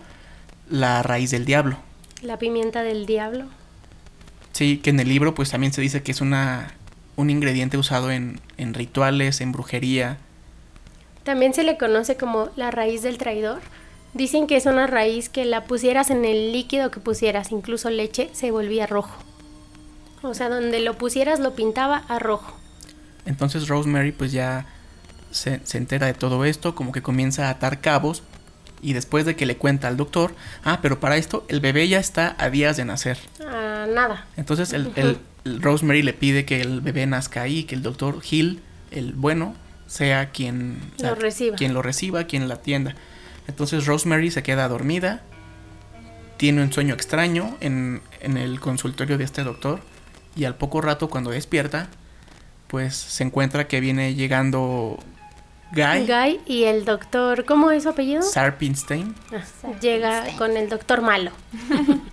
la 0.69 1.03
raíz 1.03 1.31
del 1.31 1.45
diablo. 1.45 1.77
La 2.21 2.37
pimienta 2.37 2.83
del 2.83 3.05
diablo. 3.05 3.45
Sí, 4.51 4.77
que 4.79 4.89
en 4.89 4.99
el 4.99 5.07
libro 5.07 5.35
pues 5.35 5.51
también 5.51 5.71
se 5.71 5.81
dice 5.81 6.01
que 6.03 6.11
es 6.11 6.19
una 6.21 6.73
un 7.15 7.29
ingrediente 7.31 7.77
usado 7.77 8.11
en, 8.11 8.39
en 8.57 8.73
rituales, 8.73 9.41
en 9.41 9.51
brujería. 9.51 10.17
También 11.27 11.53
se 11.53 11.65
le 11.65 11.77
conoce 11.77 12.15
como 12.15 12.47
la 12.55 12.71
raíz 12.71 13.01
del 13.01 13.17
traidor. 13.17 13.59
Dicen 14.13 14.47
que 14.47 14.55
es 14.55 14.65
una 14.65 14.87
raíz 14.87 15.27
que 15.27 15.43
la 15.43 15.65
pusieras 15.65 16.09
en 16.09 16.23
el 16.23 16.53
líquido 16.53 16.89
que 16.89 17.01
pusieras, 17.01 17.51
incluso 17.51 17.89
leche, 17.89 18.29
se 18.31 18.49
volvía 18.49 18.87
rojo. 18.87 19.13
O 20.21 20.33
sea, 20.33 20.47
donde 20.47 20.79
lo 20.79 20.93
pusieras 20.97 21.41
lo 21.41 21.53
pintaba 21.53 21.97
a 22.07 22.17
rojo. 22.17 22.55
Entonces 23.25 23.67
Rosemary 23.67 24.13
pues 24.13 24.31
ya 24.31 24.67
se, 25.31 25.59
se 25.65 25.77
entera 25.77 26.07
de 26.07 26.13
todo 26.13 26.45
esto, 26.45 26.75
como 26.75 26.93
que 26.93 27.01
comienza 27.01 27.47
a 27.47 27.49
atar 27.49 27.81
cabos 27.81 28.23
y 28.81 28.93
después 28.93 29.25
de 29.25 29.35
que 29.35 29.45
le 29.45 29.57
cuenta 29.57 29.89
al 29.89 29.97
doctor, 29.97 30.33
ah, 30.63 30.79
pero 30.81 31.01
para 31.01 31.17
esto 31.17 31.43
el 31.49 31.59
bebé 31.59 31.89
ya 31.89 31.99
está 31.99 32.37
a 32.39 32.49
días 32.49 32.77
de 32.77 32.85
nacer. 32.85 33.17
Ah, 33.45 33.85
nada. 33.93 34.25
Entonces 34.37 34.71
el, 34.71 34.93
el- 34.95 35.17
el 35.43 35.61
Rosemary 35.61 36.03
le 36.03 36.13
pide 36.13 36.45
que 36.45 36.61
el 36.61 36.79
bebé 36.79 37.05
nazca 37.05 37.41
ahí, 37.41 37.65
que 37.65 37.75
el 37.75 37.81
doctor 37.83 38.21
Hill, 38.31 38.61
el 38.91 39.11
bueno, 39.11 39.55
sea 39.87 40.29
quien 40.31 40.79
Lo 40.99 41.15
reciba. 41.15 41.55
quien 41.55 41.73
lo 41.73 41.81
reciba, 41.81 42.25
quien 42.25 42.47
la 42.47 42.55
atienda. 42.55 42.95
Entonces 43.47 43.85
Rosemary 43.85 44.29
se 44.29 44.43
queda 44.43 44.67
dormida, 44.67 45.23
tiene 46.37 46.61
un 46.61 46.71
sueño 46.71 46.93
extraño 46.93 47.57
en, 47.61 48.01
en 48.19 48.37
el 48.37 48.59
consultorio 48.59 49.17
de 49.17 49.23
este 49.23 49.43
doctor 49.43 49.79
y 50.35 50.43
al 50.45 50.55
poco 50.55 50.81
rato 50.81 51.09
cuando 51.09 51.31
despierta, 51.31 51.87
pues 52.67 52.95
se 52.95 53.23
encuentra 53.23 53.67
que 53.67 53.79
viene 53.79 54.13
llegando 54.13 54.99
Guy, 55.71 56.05
Guy 56.05 56.41
y 56.45 56.63
el 56.65 56.85
doctor, 56.85 57.45
¿cómo 57.45 57.71
es 57.71 57.83
su 57.83 57.89
apellido? 57.89 58.21
Sarpinstein. 58.21 59.15
Ah, 59.33 59.71
llega 59.81 60.25
con 60.37 60.55
el 60.57 60.69
doctor 60.69 61.01
malo. 61.01 61.31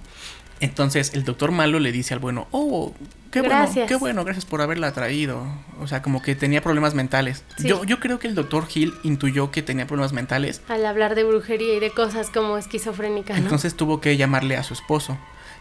Entonces 0.61 1.13
el 1.15 1.25
doctor 1.25 1.51
malo 1.51 1.79
le 1.81 1.93
dice 1.93 2.15
al 2.15 2.21
bueno, 2.21 2.47
oh, 2.51 2.95
qué 3.31 3.43
Gracias. 3.43 3.75
bueno, 3.75 3.89
qué 3.89 3.97
bueno, 3.97 4.25
gracias 4.25 4.45
por 4.45 4.61
haberla 4.61 4.93
traído. 4.93 5.45
O 5.81 5.87
sea, 5.87 6.03
como 6.03 6.23
que 6.23 6.35
tenía 6.35 6.63
problemas 6.63 6.95
mentales. 6.95 7.45
Sí. 7.59 7.69
Yo, 7.69 7.85
yo 7.85 8.01
creo 8.01 8.19
que 8.19 8.29
el 8.29 8.35
doctor 8.35 8.67
Hill 8.73 8.95
intuyó 9.03 9.51
que 9.51 9.63
tenía 9.63 9.87
problemas 9.87 10.13
mentales, 10.13 10.63
Al 10.69 10.87
hablar 10.87 11.15
de 11.15 11.25
brujería 11.25 11.75
y 11.75 11.81
de 11.81 11.91
cosas 11.91 12.31
como 12.31 12.57
esquizofrénica, 12.57 13.35
¿no? 13.35 13.41
entonces 13.41 13.75
tuvo 13.75 14.01
que 14.01 14.17
llamarle 14.17 14.57
a 14.57 14.63
su 14.63 14.75
esposo. 14.75 15.19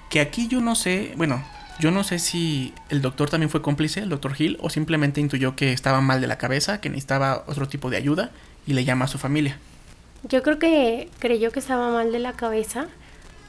Que 0.10 0.20
aquí 0.20 0.48
yo 0.48 0.62
no 0.62 0.76
sé, 0.76 1.14
bueno, 1.18 1.44
yo 1.80 1.92
no 1.92 2.04
sé 2.04 2.20
si 2.20 2.74
el 2.90 3.02
doctor 3.02 3.30
también 3.30 3.50
fue 3.50 3.62
cómplice, 3.62 4.02
el 4.02 4.10
doctor 4.10 4.34
Hill, 4.38 4.58
o 4.62 4.70
simplemente 4.70 5.20
intuyó 5.20 5.56
que 5.56 5.74
estaba 5.74 6.02
mal 6.02 6.22
de 6.22 6.28
la 6.28 6.38
cabeza, 6.38 6.80
que 6.80 6.90
necesitaba 6.90 7.44
otro 7.48 7.68
tipo 7.68 7.90
de 7.90 7.98
ayuda 7.98 8.32
y 8.68 8.74
le 8.74 8.86
llama 8.86 9.06
a 9.06 9.08
su 9.08 9.18
familia. 9.18 9.58
Yo 10.30 10.44
creo 10.44 10.60
que 10.60 11.10
creyó 11.20 11.52
que 11.52 11.60
estaba 11.60 11.92
mal 11.92 12.12
de 12.12 12.20
la 12.20 12.34
cabeza. 12.34 12.88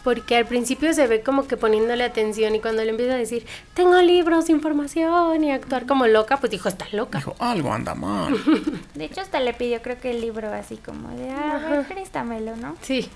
Porque 0.04 0.36
al 0.36 0.44
principio 0.46 0.92
se 0.92 1.06
ve 1.06 1.22
como 1.22 1.48
que 1.48 1.56
poniéndole 1.56 2.04
atención 2.04 2.54
y 2.54 2.60
cuando 2.60 2.84
le 2.84 2.90
empieza 2.90 3.14
a 3.14 3.16
decir, 3.16 3.46
tengo 3.72 4.00
libros, 4.02 4.50
información 4.50 5.42
y 5.42 5.50
actuar 5.50 5.86
como 5.86 6.06
loca, 6.06 6.36
pues 6.36 6.52
dijo, 6.52 6.68
estás 6.68 6.92
loca. 6.92 7.18
Dijo, 7.18 7.34
algo 7.38 7.72
anda 7.72 7.94
mal. 7.94 8.36
De 8.94 9.06
hecho, 9.06 9.22
hasta 9.22 9.40
le 9.40 9.54
pidió, 9.54 9.80
creo 9.80 9.98
que 9.98 10.10
el 10.10 10.20
libro 10.20 10.52
así 10.52 10.76
como 10.76 11.08
de, 11.16 11.30
ah, 11.30 11.62
a 11.66 11.70
ver, 11.70 11.86
préstamelo, 11.86 12.54
¿no? 12.56 12.76
Sí. 12.82 13.08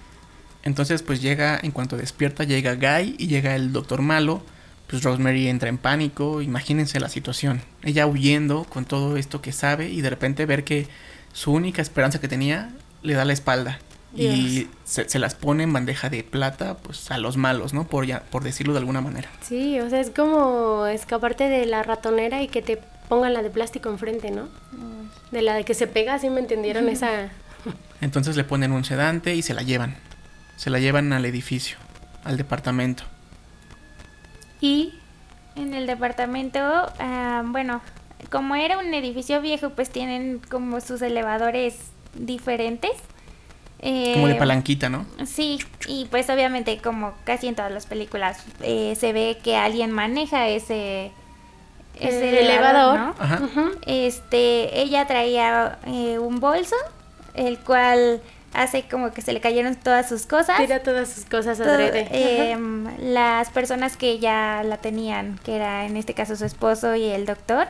Entonces, 0.62 1.02
pues 1.02 1.20
llega, 1.20 1.60
en 1.62 1.72
cuanto 1.72 1.96
despierta, 1.96 2.44
llega 2.44 2.74
Guy 2.74 3.16
y 3.18 3.26
llega 3.26 3.54
el 3.54 3.72
doctor 3.72 4.02
malo. 4.02 4.42
Pues 4.86 5.02
Rosemary 5.02 5.48
entra 5.48 5.68
en 5.68 5.76
pánico. 5.76 6.40
Imagínense 6.40 6.98
la 7.00 7.10
situación. 7.10 7.60
Ella 7.82 8.06
huyendo 8.06 8.64
con 8.64 8.86
todo 8.86 9.18
esto 9.18 9.42
que 9.42 9.52
sabe 9.52 9.90
y 9.90 10.00
de 10.00 10.10
repente 10.10 10.46
ver 10.46 10.64
que 10.64 10.88
su 11.32 11.52
única 11.52 11.82
esperanza 11.82 12.20
que 12.20 12.28
tenía 12.28 12.70
le 13.02 13.14
da 13.14 13.26
la 13.26 13.34
espalda. 13.34 13.78
Y 14.16 14.68
se, 14.84 15.08
se 15.08 15.18
las 15.18 15.34
pone 15.34 15.64
en 15.64 15.72
bandeja 15.72 16.08
de 16.08 16.24
plata, 16.24 16.78
pues 16.78 17.10
a 17.10 17.18
los 17.18 17.36
malos, 17.36 17.74
¿no? 17.74 17.86
Por, 17.86 18.06
ya, 18.06 18.22
por 18.30 18.42
decirlo 18.42 18.72
de 18.72 18.78
alguna 18.80 19.00
manera. 19.02 19.28
Sí, 19.42 19.78
o 19.80 19.90
sea, 19.90 20.00
es 20.00 20.10
como 20.10 20.86
escaparte 20.86 21.44
de 21.48 21.66
la 21.66 21.82
ratonera 21.82 22.42
y 22.42 22.48
que 22.48 22.62
te 22.62 22.80
pongan 23.08 23.34
la 23.34 23.42
de 23.42 23.50
plástico 23.50 23.90
enfrente, 23.90 24.30
¿no? 24.30 24.48
De 25.30 25.42
la 25.42 25.54
de 25.54 25.64
que 25.64 25.74
se 25.74 25.86
pega, 25.86 26.18
¿sí 26.18 26.30
me 26.30 26.40
entendieron 26.40 26.88
esa? 26.90 27.28
Entonces 28.00 28.36
le 28.36 28.44
ponen 28.44 28.72
un 28.72 28.84
sedante 28.84 29.34
y 29.34 29.42
se 29.42 29.52
la 29.54 29.62
llevan. 29.62 29.96
Se 30.56 30.70
la 30.70 30.78
llevan 30.78 31.12
al 31.12 31.24
edificio, 31.26 31.76
al 32.24 32.36
departamento. 32.36 33.04
Y 34.60 34.94
En 35.54 35.74
el 35.74 35.86
departamento, 35.86 36.60
ah, 36.60 37.42
bueno, 37.46 37.80
como 38.30 38.54
era 38.54 38.78
un 38.78 38.94
edificio 38.94 39.40
viejo, 39.42 39.70
pues 39.70 39.90
tienen 39.90 40.40
como 40.48 40.80
sus 40.80 41.02
elevadores 41.02 41.76
diferentes. 42.14 42.92
Eh, 43.80 44.12
Como 44.14 44.26
de 44.28 44.34
palanquita, 44.34 44.88
¿no? 44.88 45.06
Sí, 45.24 45.60
y 45.86 46.06
pues 46.06 46.28
obviamente 46.30 46.78
como 46.78 47.12
casi 47.24 47.46
en 47.46 47.54
todas 47.54 47.70
las 47.70 47.86
películas 47.86 48.38
eh, 48.62 48.96
se 48.98 49.12
ve 49.12 49.38
que 49.42 49.56
alguien 49.56 49.92
maneja 49.92 50.48
ese, 50.48 51.12
ese 52.00 52.28
El 52.30 52.34
elevador, 52.46 52.96
elevador. 52.96 52.98
¿no? 52.98 53.14
Ajá. 53.18 53.40
Este, 53.86 54.80
ella 54.80 55.06
traía 55.06 55.78
eh, 55.86 56.18
un 56.18 56.40
bolso, 56.40 56.74
el 57.34 57.58
cual 57.60 58.20
hace 58.54 58.82
como 58.88 59.12
que 59.12 59.22
se 59.22 59.32
le 59.32 59.40
cayeron 59.40 59.76
todas 59.76 60.08
sus 60.08 60.26
cosas. 60.26 60.56
Tira 60.58 60.82
todas 60.82 61.08
sus 61.08 61.24
cosas 61.26 61.58
Todo- 61.58 61.70
adrede. 61.70 62.08
em, 62.50 62.86
las 62.98 63.50
personas 63.50 63.96
que 63.96 64.18
ya 64.18 64.62
la 64.64 64.78
tenían, 64.78 65.38
que 65.44 65.54
era 65.54 65.86
en 65.86 65.96
este 65.96 66.14
caso 66.14 66.34
su 66.34 66.44
esposo 66.44 66.96
y 66.96 67.04
el 67.04 67.26
doctor, 67.26 67.68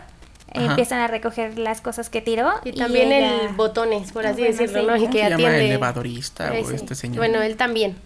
Ajá. 0.54 0.70
empiezan 0.70 1.00
a 1.00 1.08
recoger 1.08 1.58
las 1.58 1.80
cosas 1.80 2.08
que 2.10 2.20
tiró. 2.22 2.50
y 2.64 2.72
también 2.72 3.12
ella- 3.12 3.42
el 3.42 3.48
botones, 3.54 4.12
por 4.12 4.26
así 4.26 4.40
Bueno, 4.42 4.56
decirlo, 4.56 4.80
sí. 4.80 4.86
¿no? 4.86 4.96
Y 4.96 5.00
¿Cómo 5.00 5.12
que 5.12 5.22
se 5.22 5.28
llama? 5.30 5.56
elevadorista 5.56 6.50
o 6.52 6.70
este 6.70 6.94
señor. 6.94 7.18
Bueno, 7.18 7.42
él 7.42 7.56
también. 7.56 7.96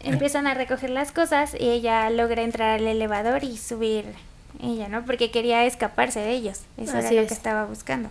Empiezan 0.00 0.46
a 0.48 0.54
recoger 0.54 0.90
las 0.90 1.12
cosas 1.12 1.54
y 1.58 1.68
ella 1.68 2.10
logra 2.10 2.42
entrar 2.42 2.80
al 2.80 2.86
elevador 2.86 3.44
y 3.44 3.56
subir 3.56 4.04
ella, 4.60 4.88
¿no? 4.88 5.04
Porque 5.04 5.30
quería 5.30 5.64
escaparse 5.64 6.18
de 6.20 6.32
ellos. 6.32 6.60
Eso 6.76 6.96
Así 6.96 7.06
era 7.08 7.12
lo 7.16 7.20
es. 7.22 7.28
que 7.28 7.34
estaba 7.34 7.64
buscando. 7.66 8.08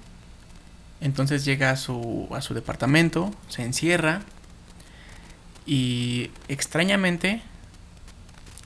Entonces 1.01 1.43
llega 1.43 1.71
a 1.71 1.75
su, 1.75 2.27
a 2.31 2.41
su 2.41 2.53
departamento, 2.53 3.31
se 3.49 3.63
encierra 3.63 4.21
y 5.65 6.31
extrañamente 6.47 7.41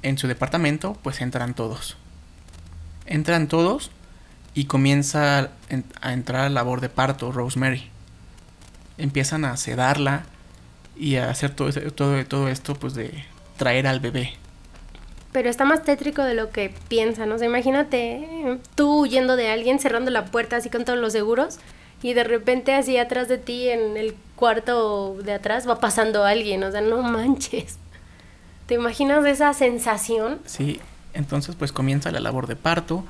en 0.01 0.17
su 0.17 0.27
departamento 0.27 0.97
pues 1.01 1.21
entran 1.21 1.53
todos. 1.53 1.97
Entran 3.05 3.47
todos 3.47 3.91
y 4.55 4.65
comienza 4.65 5.49
en- 5.69 5.83
a 6.01 6.13
entrar 6.13 6.45
a 6.45 6.49
labor 6.49 6.81
de 6.81 6.89
parto 6.89 7.31
Rosemary. 7.31 7.89
Empiezan 8.97 9.43
a 9.45 9.57
sedarla 9.57 10.23
y 10.97 11.17
a 11.17 11.29
hacer 11.29 11.51
todo, 11.51 11.69
todo, 11.91 12.25
todo 12.25 12.47
esto 12.47 12.75
pues 12.75 12.93
de 12.93 13.11
traer 13.57 13.85
al 13.87 13.99
bebé. 13.99 14.33
Pero 15.33 15.49
está 15.49 15.65
más 15.65 15.83
tétrico 15.83 16.23
de 16.23 16.33
lo 16.33 16.49
que 16.51 16.73
piensan. 16.87 17.29
O 17.33 17.37
sea, 17.37 17.47
imagínate 17.47 18.57
tú 18.75 19.01
huyendo 19.01 19.35
de 19.35 19.49
alguien, 19.51 19.79
cerrando 19.79 20.09
la 20.11 20.25
puerta 20.25 20.55
así 20.55 20.69
con 20.69 20.85
todos 20.85 20.97
los 20.97 21.11
seguros 21.11 21.59
y 22.01 22.13
de 22.13 22.23
repente 22.23 22.73
así 22.73 22.97
atrás 22.97 23.27
de 23.27 23.37
ti 23.37 23.67
en 23.67 23.97
el 23.97 24.15
cuarto 24.37 25.17
de 25.21 25.33
atrás 25.33 25.67
va 25.67 25.81
pasando 25.81 26.23
alguien. 26.23 26.63
O 26.63 26.71
sea, 26.71 26.79
no 26.79 27.01
manches. 27.01 27.77
¿Te 28.67 28.75
imaginas 28.75 29.25
esa 29.25 29.53
sensación? 29.53 30.39
Sí, 30.45 30.79
entonces 31.13 31.55
pues 31.57 31.73
comienza 31.73 32.11
la 32.11 32.21
labor 32.21 32.47
de 32.47 32.55
parto. 32.55 33.03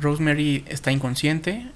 Rosemary 0.00 0.64
está 0.68 0.90
inconsciente 0.92 1.66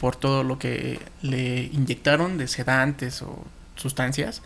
por 0.00 0.16
todo 0.16 0.44
lo 0.44 0.58
que 0.58 1.00
le 1.22 1.64
inyectaron 1.72 2.38
de 2.38 2.46
sedantes 2.48 3.22
o 3.22 3.44
sustancias. 3.76 4.42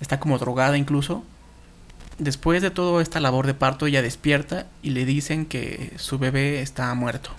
Está 0.00 0.18
como 0.20 0.38
drogada 0.38 0.76
incluso. 0.78 1.24
Después 2.18 2.62
de 2.62 2.70
toda 2.70 3.00
esta 3.02 3.20
labor 3.20 3.46
de 3.46 3.54
parto 3.54 3.86
ella 3.86 4.02
despierta 4.02 4.66
y 4.82 4.90
le 4.90 5.04
dicen 5.04 5.46
que 5.46 5.92
su 5.98 6.18
bebé 6.18 6.60
está 6.62 6.92
muerto. 6.94 7.30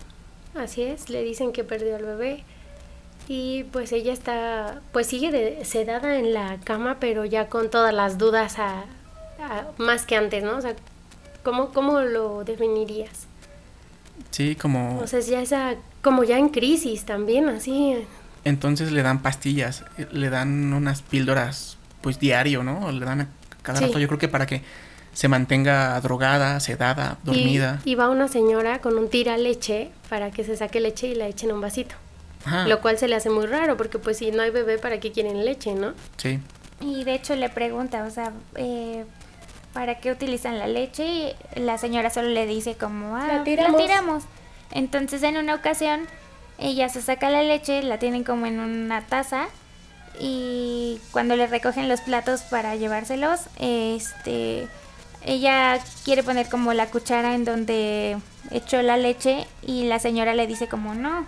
Así 0.56 0.84
es, 0.84 1.10
le 1.10 1.24
dicen 1.24 1.52
que 1.52 1.64
perdió 1.64 1.96
al 1.96 2.06
bebé 2.06 2.44
y 3.28 3.64
pues 3.66 3.92
ella 3.92 4.14
está, 4.14 4.82
pues 4.92 5.08
sigue 5.08 5.32
de- 5.32 5.64
sedada 5.66 6.18
en 6.18 6.34
la 6.34 6.60
cama, 6.64 6.98
pero 7.00 7.26
ya 7.26 7.48
con 7.48 7.70
todas 7.70 7.94
las 7.94 8.18
dudas 8.18 8.58
a, 8.58 8.86
más 9.78 10.06
que 10.06 10.16
antes, 10.16 10.44
¿no? 10.44 10.58
O 10.58 10.62
sea, 10.62 10.76
¿cómo, 11.44 11.72
cómo 11.72 12.02
lo 12.02 12.44
definirías? 12.44 13.28
Sí, 14.32 14.56
como 14.56 15.00
O 15.00 15.08
sea, 15.08 15.20
es 15.20 15.28
ya 15.28 15.42
esa, 15.42 15.76
como 16.02 16.24
ya 16.24 16.38
en 16.38 16.50
crisis 16.50 17.06
también, 17.06 17.50
así. 17.50 17.96
entonces 18.46 18.92
le 18.92 19.02
dan 19.02 19.22
pastillas, 19.22 19.84
le 20.12 20.30
dan 20.30 20.72
unas 20.74 21.02
píldoras 21.02 21.78
pues 22.02 22.20
diario, 22.20 22.64
¿no? 22.64 22.86
O 22.86 22.92
Le 22.92 23.06
dan 23.06 23.22
a 23.22 23.28
cada 23.64 23.80
Sí. 23.80 23.86
rato, 23.86 24.00
yo 24.00 24.08
creo 24.08 24.20
que 24.20 24.28
para 24.30 24.46
que 24.46 24.62
se 25.14 25.28
mantenga 25.28 26.00
drogada, 26.02 26.60
sedada, 26.60 27.18
Y- 27.24 27.26
dormida. 27.26 27.82
Y, 27.84 27.96
va 27.96 28.10
una 28.10 28.28
señora 28.28 28.80
con 28.80 28.98
un 28.98 29.10
tira 29.10 29.38
leche 29.38 29.92
para 30.10 30.32
que 30.32 30.44
se 30.44 30.56
saque 30.56 30.80
leche 30.80 31.08
y 31.08 31.16
la 31.16 31.28
eche 31.28 31.46
en 31.48 31.52
un 31.54 31.62
vasito. 31.62 31.96
Ajá, 32.46 32.68
Lo 32.68 32.80
cual 32.80 32.98
se 32.98 33.08
le 33.10 33.16
hace 33.16 33.30
muy 33.30 33.46
raro, 33.48 33.76
porque 33.76 34.00
pues 34.00 34.18
si 34.18 34.32
no 34.32 34.42
hay 34.44 34.52
bebé, 34.52 34.78
¿para 34.78 35.00
qué 35.02 35.12
quieren 35.12 35.44
leche, 35.44 35.74
no? 35.74 35.94
sí. 36.18 36.40
Y 36.82 37.04
de 37.04 37.16
hecho 37.16 37.36
le 37.36 37.50
pregunta, 37.50 38.06
o 38.06 38.10
sea, 38.10 38.32
eh, 38.56 39.04
¿para 39.74 40.00
qué 40.00 40.12
utilizan 40.12 40.60
la 40.60 40.68
leche? 40.68 41.06
Y 41.56 41.60
la 41.60 41.78
señora 41.78 42.10
solo 42.10 42.30
le 42.30 42.46
dice 42.46 42.76
como, 42.76 43.16
ah, 43.16 43.28
La 43.28 43.44
tiramos. 43.44 43.82
tiramos. 43.82 44.24
Entonces 44.72 45.24
en 45.24 45.38
una 45.38 45.56
ocasión 45.56 46.02
ella 46.58 46.90
se 46.90 47.02
saca 47.02 47.30
la 47.30 47.42
leche, 47.44 47.82
la 47.84 47.98
tienen 48.00 48.24
como 48.24 48.46
en 48.46 48.60
una 48.60 49.02
taza 49.08 49.48
y 50.20 51.00
cuando 51.12 51.36
le 51.36 51.48
recogen 51.48 51.88
los 51.88 52.02
platos 52.02 52.42
para 52.42 52.76
llevárselos, 52.76 53.42
este, 53.60 54.68
ella 55.26 55.80
quiere 56.04 56.24
poner 56.24 56.50
como 56.50 56.74
la 56.74 56.88
cuchara 56.88 57.36
en 57.36 57.46
donde 57.46 58.18
echó 58.52 58.82
la 58.82 58.98
leche 58.98 59.48
y 59.66 59.86
la 59.86 60.00
señora 60.00 60.34
le 60.34 60.48
dice 60.48 60.68
como 60.68 60.94
no. 60.96 61.26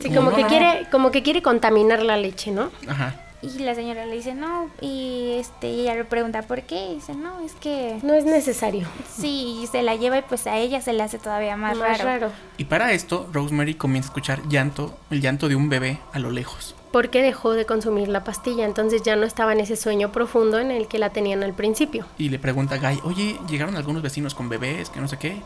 Sí, 0.00 0.08
Como, 0.08 0.16
como 0.16 0.30
no, 0.30 0.36
que 0.36 0.42
no. 0.42 0.48
quiere, 0.48 0.86
como 0.90 1.10
que 1.10 1.22
quiere 1.22 1.40
contaminar 1.42 2.02
la 2.02 2.16
leche, 2.16 2.50
¿no? 2.50 2.70
Ajá. 2.88 3.14
Y 3.54 3.58
la 3.60 3.74
señora 3.74 4.06
le 4.06 4.16
dice 4.16 4.34
no 4.34 4.68
y 4.80 5.36
este 5.38 5.68
y 5.70 5.80
ella 5.82 5.94
le 5.94 6.04
pregunta 6.04 6.42
por 6.42 6.62
qué 6.62 6.90
y 6.90 6.94
dice 6.96 7.14
no 7.14 7.40
es 7.40 7.52
que 7.54 7.98
No 8.02 8.14
es 8.14 8.24
necesario. 8.24 8.86
Sí, 9.16 9.60
y 9.62 9.66
se 9.66 9.82
la 9.82 9.94
lleva 9.96 10.18
y 10.18 10.22
pues 10.22 10.46
a 10.46 10.56
ella 10.58 10.80
se 10.80 10.92
le 10.92 11.02
hace 11.02 11.18
todavía 11.18 11.56
más, 11.56 11.76
Más, 11.76 11.98
raro. 11.98 12.04
raro. 12.04 12.32
Y 12.58 12.64
para 12.64 12.92
esto, 12.92 13.28
Rosemary 13.32 13.74
comienza 13.74 14.08
a 14.08 14.10
escuchar 14.10 14.48
llanto, 14.48 14.94
el 15.10 15.20
llanto 15.20 15.48
de 15.48 15.56
un 15.56 15.68
bebé 15.68 15.98
a 16.12 16.18
lo 16.18 16.30
lejos. 16.30 16.74
Porque 16.92 17.20
dejó 17.22 17.52
de 17.52 17.66
consumir 17.66 18.08
la 18.08 18.24
pastilla, 18.24 18.64
entonces 18.64 19.02
ya 19.02 19.16
no 19.16 19.26
estaba 19.26 19.52
en 19.52 19.60
ese 19.60 19.76
sueño 19.76 20.12
profundo 20.12 20.58
en 20.58 20.70
el 20.70 20.88
que 20.88 20.98
la 20.98 21.10
tenían 21.10 21.42
al 21.42 21.52
principio. 21.52 22.06
Y 22.16 22.30
le 22.30 22.38
pregunta 22.38 22.76
a 22.76 22.78
Guy, 22.78 23.00
oye, 23.04 23.38
llegaron 23.48 23.76
algunos 23.76 24.02
vecinos 24.02 24.34
con 24.34 24.48
bebés, 24.48 24.88
que 24.88 25.00
no 25.00 25.08
sé 25.08 25.18
qué. 25.18 25.42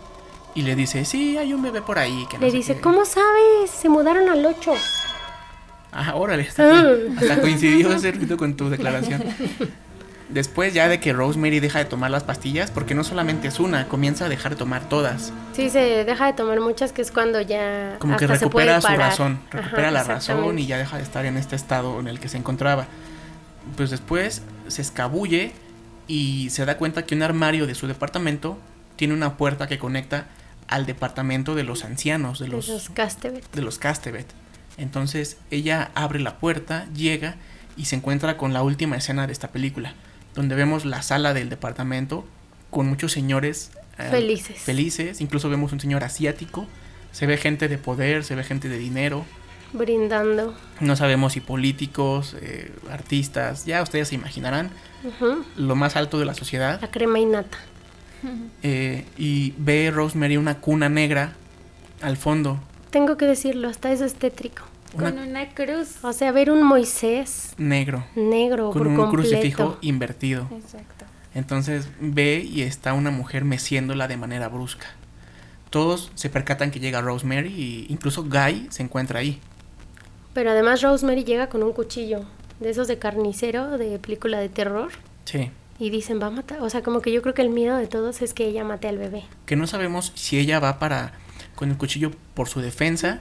Y 0.55 0.63
le 0.63 0.77
dice, 0.77 1.05
sí, 1.05 1.37
hay 1.39 1.53
un 1.53 1.63
bebé 1.63 1.81
por 1.83 1.99
ahí. 1.99 2.27
Que 2.31 2.37
no 2.39 2.45
Le 2.45 2.51
sé 2.51 2.57
dice, 2.57 2.75
qué". 2.77 2.81
¿cómo 2.81 3.05
sabes? 3.05 3.71
Se 3.71 3.89
mudaron 3.89 4.29
al 4.29 4.45
8. 4.47 4.73
Ah, 5.93 6.15
órale, 6.15 6.43
hasta, 6.49 6.63
Ah. 6.83 6.95
hasta 7.19 7.41
coincidió 7.41 7.93
ese 7.93 8.13
rito 8.13 8.37
con 8.37 8.57
tu 8.57 8.71
declaración. 8.71 9.23
Después 10.29 10.73
ya 10.73 10.87
de 10.89 11.01
que 11.01 11.13
Rosemary 11.13 11.59
deja 11.59 11.81
de 11.81 11.87
tomar 11.87 12.13
las 12.13 12.23
pastillas, 12.23 12.71
porque 12.71 12.95
no 12.95 13.03
solamente 13.03 13.49
es 13.49 13.59
una, 13.59 13.89
comienza 13.89 14.27
a 14.27 14.29
dejar 14.29 14.53
de 14.53 14.57
tomar 14.59 14.89
todas. 14.89 15.33
Sí, 15.55 15.71
se 15.71 16.05
deja 16.05 16.27
de 16.27 16.33
tomar 16.35 16.61
muchas, 16.61 16.93
que 16.93 17.03
es 17.03 17.11
cuando 17.11 17.41
ya 17.41 17.97
Como 17.99 18.17
que 18.17 18.27
hasta 18.27 18.39
se 18.39 18.47
puede 18.49 18.67
recupera 18.73 18.81
su 18.95 18.97
razón, 19.01 19.41
recupera 19.51 19.89
Ajá, 19.89 19.91
la 19.91 20.05
razón 20.05 20.57
y 20.61 20.67
ya 20.67 20.79
deja 20.79 20.99
de 20.99 21.03
estar 21.03 21.27
en 21.27 21.37
este 21.37 21.57
estado 21.57 21.99
en 21.99 22.07
el 22.07 22.21
que 22.21 22.29
se 22.29 22.37
encontraba. 22.37 22.87
Pues 23.77 23.91
después 23.91 24.43
se 24.69 24.83
escabulle 24.83 25.51
y 26.07 26.51
se 26.51 26.65
da 26.65 26.77
cuenta 26.77 27.05
que 27.05 27.17
un 27.17 27.25
armario 27.25 27.67
de 27.67 27.75
su 27.75 27.89
departamento 27.89 28.57
tiene 28.95 29.15
una 29.15 29.37
puerta 29.37 29.67
que 29.67 29.79
conecta 29.79 30.27
al 30.69 30.87
departamento 30.87 31.57
de 31.57 31.65
los 31.65 31.85
ancianos, 31.85 32.39
de 32.39 32.47
los, 32.47 32.91
Castevet. 32.95 33.51
de 33.53 33.63
los 33.63 33.79
Castevet. 33.81 34.27
Entonces 34.81 35.37
ella 35.51 35.91
abre 35.95 36.21
la 36.21 36.39
puerta, 36.39 36.87
llega 36.95 37.37
y 37.77 37.85
se 37.85 37.97
encuentra 37.97 38.39
con 38.39 38.55
la 38.55 38.63
última 38.63 38.97
escena 38.97 39.27
de 39.27 39.33
esta 39.33 39.49
película, 39.49 39.93
donde 40.35 40.55
vemos 40.55 40.87
la 40.87 41.03
sala 41.03 41.35
del 41.35 41.51
departamento 41.51 42.25
con 42.71 42.89
muchos 42.89 43.13
señores 43.13 43.73
eh, 43.99 44.09
Felices. 44.11 44.59
felices, 44.59 45.21
incluso 45.21 45.51
vemos 45.51 45.73
un 45.73 45.81
señor 45.81 46.03
asiático, 46.03 46.67
se 47.13 47.27
ve 47.27 47.37
gente 47.37 47.69
de 47.69 47.77
poder, 47.77 48.25
se 48.25 48.35
ve 48.35 48.43
gente 48.43 48.71
de 48.71 48.79
dinero, 48.79 49.27
Brindando. 49.75 50.57
no 50.81 50.97
sabemos 50.97 51.35
si 51.35 51.41
políticos, 51.41 52.35
eh, 52.41 52.73
artistas, 52.91 53.67
ya 53.67 53.83
ustedes 53.83 54.09
se 54.09 54.15
imaginarán, 54.15 54.71
lo 55.57 55.77
más 55.77 55.95
alto 55.97 56.19
de 56.19 56.25
la 56.25 56.35
sociedad, 56.35 56.81
La 56.81 56.91
crema 56.91 57.19
y 57.19 57.27
nata. 57.27 57.59
eh, 58.63 59.05
y 59.19 59.53
ve 59.59 59.91
Rosemary 59.91 60.39
una 60.39 60.59
cuna 60.59 60.89
negra 60.89 61.35
al 62.01 62.17
fondo, 62.17 62.59
Tengo 62.91 63.19
que 63.19 63.27
decirlo, 63.27 63.69
hasta 63.69 63.93
eso 63.93 64.07
es 64.07 64.15
tétrico. 64.15 64.70
Una 64.95 65.11
Con 65.11 65.19
una 65.19 65.49
cruz. 65.55 66.03
O 66.05 66.13
sea, 66.13 66.33
ver 66.33 66.51
un 66.51 66.63
Moisés 66.63 67.55
negro, 67.59 68.05
negro 68.17 68.71
con 68.71 68.79
por 68.79 68.87
un 68.89 68.97
completo. 68.97 69.29
crucifijo 69.31 69.79
invertido. 69.81 70.49
Exacto. 70.53 71.05
Entonces 71.35 71.89
ve 72.01 72.45
y 72.49 72.63
está 72.63 72.93
una 72.95 73.11
mujer 73.11 73.45
meciéndola 73.45 74.09
de 74.09 74.17
manera 74.17 74.49
brusca. 74.49 74.87
Todos 75.71 76.11
se 76.17 76.29
percatan 76.31 76.71
que 76.73 76.81
llega 76.81 77.01
Rosemary 77.01 77.49
y 77.53 77.87
incluso 77.89 78.25
Guy 78.25 78.67
se 78.71 78.83
encuentra 78.83 79.21
ahí. 79.21 79.39
Pero 80.35 80.51
además 80.51 80.83
Rosemary 80.83 81.23
llega 81.25 81.49
con 81.49 81.63
un 81.63 81.73
cuchillo 81.73 82.25
de 82.59 82.71
esos 82.71 82.89
de 82.89 82.99
carnicero 82.99 83.79
de 83.79 83.99
película 84.01 84.39
de 84.41 84.49
terror 84.49 84.91
Sí. 85.25 85.51
y 85.79 85.91
dicen 85.91 86.21
va 86.21 86.27
a 86.27 86.31
matar. 86.31 86.61
O 86.63 86.69
sea, 86.71 86.83
como 86.83 87.01
que 87.01 87.13
yo 87.13 87.23
creo 87.23 87.35
que 87.35 87.43
el 87.43 87.51
miedo 87.51 87.77
de 87.77 87.87
todos 87.87 88.21
es 88.23 88.35
que 88.35 88.47
ella 88.47 88.65
mate 88.65 88.89
al 88.89 88.99
bebé. 88.99 89.23
Que 89.47 89.55
no 89.55 89.67
sabemos 89.69 90.13
si 90.17 90.39
ella 90.39 90.59
va 90.59 90.79
para 90.81 91.13
con 91.55 91.71
el 91.71 91.77
cuchillo 91.77 92.11
por 92.35 92.49
su 92.49 92.61
defensa 92.61 93.21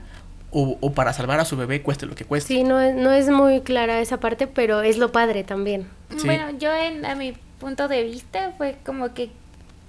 o, 0.52 0.78
o 0.80 0.92
para 0.94 1.14
salvar 1.14 1.40
a 1.40 1.46
su 1.46 1.58
bebé 1.58 1.82
cueste 1.82 2.06
lo 2.06 2.16
que 2.16 2.26
cueste. 2.26 2.54
Sí, 2.54 2.64
no 2.64 2.80
es, 2.80 2.96
no 2.96 3.12
es 3.12 3.30
muy 3.30 3.62
clara 3.62 4.00
esa 4.02 4.20
parte, 4.20 4.48
pero 4.48 4.82
es 4.82 4.98
lo 4.98 5.12
padre 5.12 5.44
también. 5.44 5.88
Sí. 6.18 6.26
Bueno, 6.26 6.50
yo 6.58 6.74
en, 6.74 7.06
a 7.06 7.16
mi 7.16 7.34
punto 7.60 7.88
de 7.88 8.04
vista 8.04 8.54
fue 8.58 8.78
como 8.86 9.14
que 9.14 9.30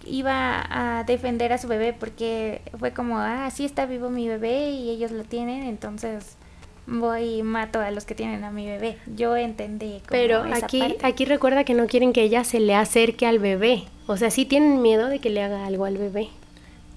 iba 0.06 0.64
a 0.70 1.04
defender 1.04 1.52
a 1.52 1.58
su 1.58 1.68
bebé 1.68 1.92
porque 1.92 2.62
fue 2.78 2.92
como, 2.92 3.18
ah, 3.18 3.50
sí 3.50 3.64
está 3.64 3.86
vivo 3.86 4.11
mi 4.11 4.28
bebé 4.28 4.70
y 4.70 4.90
ellos 4.90 5.11
lo 5.11 5.24
tienen, 5.24 5.62
entonces 5.64 6.36
voy 6.86 7.38
y 7.38 7.42
mato 7.42 7.80
a 7.80 7.90
los 7.90 8.04
que 8.04 8.14
tienen 8.14 8.44
a 8.44 8.50
mi 8.50 8.66
bebé. 8.66 8.98
Yo 9.14 9.36
entendí. 9.36 10.00
Como 10.00 10.11
Pero 10.11 10.44
esa 10.44 10.66
aquí, 10.66 10.80
parte. 10.80 10.98
aquí 11.06 11.24
recuerda 11.24 11.64
que 11.64 11.74
no 11.74 11.86
quieren 11.86 12.12
que 12.12 12.22
ella 12.22 12.44
se 12.44 12.61
le 12.61 12.74
acerque 12.74 13.26
al 13.26 13.38
bebé. 13.38 13.84
O 14.06 14.16
sea, 14.16 14.30
sí 14.30 14.44
tienen 14.44 14.82
miedo 14.82 15.08
de 15.08 15.20
que 15.20 15.30
le 15.30 15.42
haga 15.42 15.66
algo 15.66 15.84
al 15.84 15.96
bebé. 15.98 16.28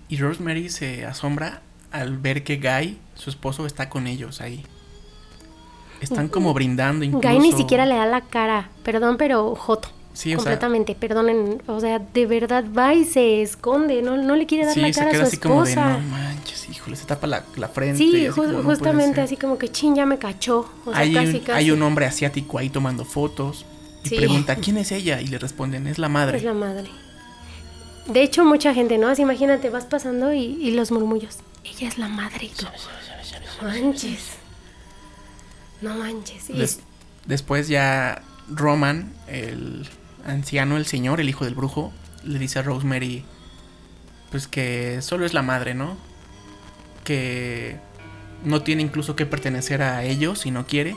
Y 0.10 0.18
Rosemary 0.18 0.70
se 0.70 1.06
asombra 1.06 1.62
al 1.92 2.18
ver 2.18 2.44
que 2.44 2.58
Guy, 2.58 2.98
su 3.16 3.30
esposo, 3.30 3.66
está 3.66 3.90
con 3.90 4.08
ellos 4.08 4.42
ahí. 4.42 4.64
Están 6.02 6.28
como 6.28 6.54
brindando 6.54 7.06
incluso. 7.06 7.28
Guy 7.28 7.40
ni 7.40 7.52
siquiera 7.54 7.86
le 7.86 7.96
da 7.96 8.06
la 8.06 8.22
cara. 8.22 8.70
Perdón, 8.84 9.18
pero 9.18 9.56
Joto. 9.56 9.90
Sí, 10.14 10.30
o 10.36 10.38
sea, 10.38 10.44
completamente, 10.44 10.94
perdonen. 10.96 11.64
O 11.66 11.80
sea, 11.80 11.98
de 12.00 12.26
verdad 12.28 12.66
va 12.78 12.94
y 12.94 13.04
se 13.06 13.42
esconde. 13.42 14.02
No, 14.02 14.16
no 14.18 14.36
le 14.36 14.46
quiere 14.46 14.66
dar 14.66 14.74
sí, 14.76 14.82
la 14.82 14.88
se 14.94 14.94
cara 15.00 15.08
a 15.10 15.12
queda 15.14 15.22
su 15.24 15.28
así 15.30 15.38
como 15.38 15.64
de, 15.64 15.72
esposa. 15.72 15.94
no 15.98 16.00
manches, 16.10 16.70
híjole, 16.70 16.96
se 16.98 17.06
tapa 17.06 17.26
la, 17.26 17.44
la 17.56 17.68
frente. 17.70 17.98
Sí, 17.98 18.12
y 18.12 18.26
así 18.28 18.30
ju- 18.30 18.36
como, 18.36 18.48
"No 18.50 18.54
puede 18.64 18.64
justamente 18.76 19.16
ser". 19.16 19.24
así 19.24 19.38
como 19.38 19.58
que 19.58 19.70
chin, 19.72 19.96
ya 19.96 20.06
me 20.06 20.18
cachó. 20.20 20.70
O 20.86 20.92
sea, 20.92 21.00
hay, 21.00 21.14
casi, 21.14 21.28
un, 21.28 21.40
casi. 21.40 21.52
hay 21.52 21.72
un 21.72 21.82
hombre 21.82 22.06
asiático 22.06 22.58
ahí 22.60 22.70
tomando 22.70 23.06
fotos 23.06 23.66
y 24.04 24.10
Sí. 24.10 24.16
pregunta, 24.18 24.56
¿quién 24.58 24.78
es 24.78 24.92
ella? 24.92 25.20
Y 25.22 25.28
le 25.28 25.40
responden, 25.40 25.88
es 25.88 25.98
la 25.98 26.10
madre. 26.10 26.38
Es 26.38 26.44
la 26.44 26.54
madre. 26.54 26.90
De 28.08 28.22
hecho, 28.22 28.44
mucha 28.46 28.74
gente, 28.74 28.98
¿no? 29.00 29.08
Así 29.08 29.22
imagínate, 29.24 29.70
vas 29.70 29.86
pasando 29.86 30.32
y, 30.34 30.42
y 30.42 30.72
los 30.72 30.92
murmullos. 30.92 31.38
Ella 31.64 31.88
es 31.88 31.98
la 31.98 32.10
madre 32.10 32.46
y 32.46 32.50
tú. 32.50 32.66
No 33.62 33.68
manches. 33.70 34.30
No 35.82 35.96
manches. 35.96 36.50
Y 36.50 36.54
Des- 36.60 36.80
después 37.26 37.68
ya 37.68 38.22
Roman, 38.50 39.14
el 39.28 39.88
anciano, 40.26 40.78
el 40.78 40.86
señor, 40.86 41.20
el 41.22 41.30
hijo 41.30 41.46
del 41.46 41.56
brujo, 41.56 41.92
le 42.24 42.40
dice 42.40 42.60
a 42.60 42.62
Rosemary, 42.62 43.26
pues 44.32 44.48
que 44.48 45.02
solo 45.02 45.26
es 45.26 45.34
la 45.34 45.42
madre, 45.42 45.74
¿no? 45.74 45.98
Que 47.04 47.78
no 48.44 48.62
tiene 48.62 48.82
incluso 48.82 49.16
que 49.16 49.26
pertenecer 49.26 49.82
a 49.82 50.04
ellos 50.04 50.40
si 50.40 50.52
no 50.52 50.66
quiere. 50.66 50.96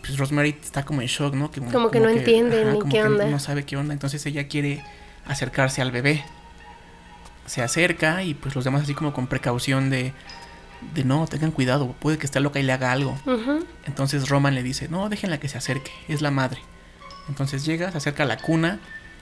Pues 0.00 0.18
Rosemary 0.18 0.56
está 0.62 0.84
como 0.84 1.00
en 1.00 1.06
shock, 1.08 1.34
¿no? 1.34 1.50
Como 1.50 1.90
que 1.90 2.00
no 2.00 2.10
entiende 2.10 2.62
ni 2.66 2.78
como 2.78 2.84
qué 2.92 2.98
que 2.98 3.02
onda. 3.04 3.26
No 3.26 3.38
sabe 3.38 3.64
qué 3.64 3.76
onda, 3.78 3.94
entonces 3.94 4.24
ella 4.26 4.48
quiere 4.48 4.84
acercarse 5.26 5.80
al 5.80 5.90
bebé. 5.92 6.22
Se 7.46 7.62
acerca 7.62 8.22
y 8.22 8.34
pues 8.34 8.54
los 8.54 8.64
demás 8.64 8.82
así 8.82 8.94
como 8.94 9.12
con 9.14 9.26
precaución 9.26 9.88
de, 9.88 10.12
de 10.94 11.04
no, 11.04 11.26
tengan 11.26 11.50
cuidado, 11.50 11.94
puede 12.00 12.18
que 12.18 12.26
esté 12.26 12.40
loca 12.40 12.60
y 12.60 12.62
le 12.62 12.72
haga 12.72 12.92
algo. 12.92 13.16
Entonces 13.86 14.28
Roman 14.28 14.54
le 14.54 14.62
dice, 14.62 14.88
no, 14.88 15.08
déjenla 15.08 15.38
que 15.38 15.48
se 15.48 15.58
acerque, 15.58 15.92
es 16.08 16.22
la 16.22 16.30
madre. 16.30 16.60
Entonces 17.28 17.64
llega, 17.64 17.90
se 17.90 17.98
acerca 17.98 18.24
a 18.24 18.26
la 18.26 18.36
cuna 18.36 18.80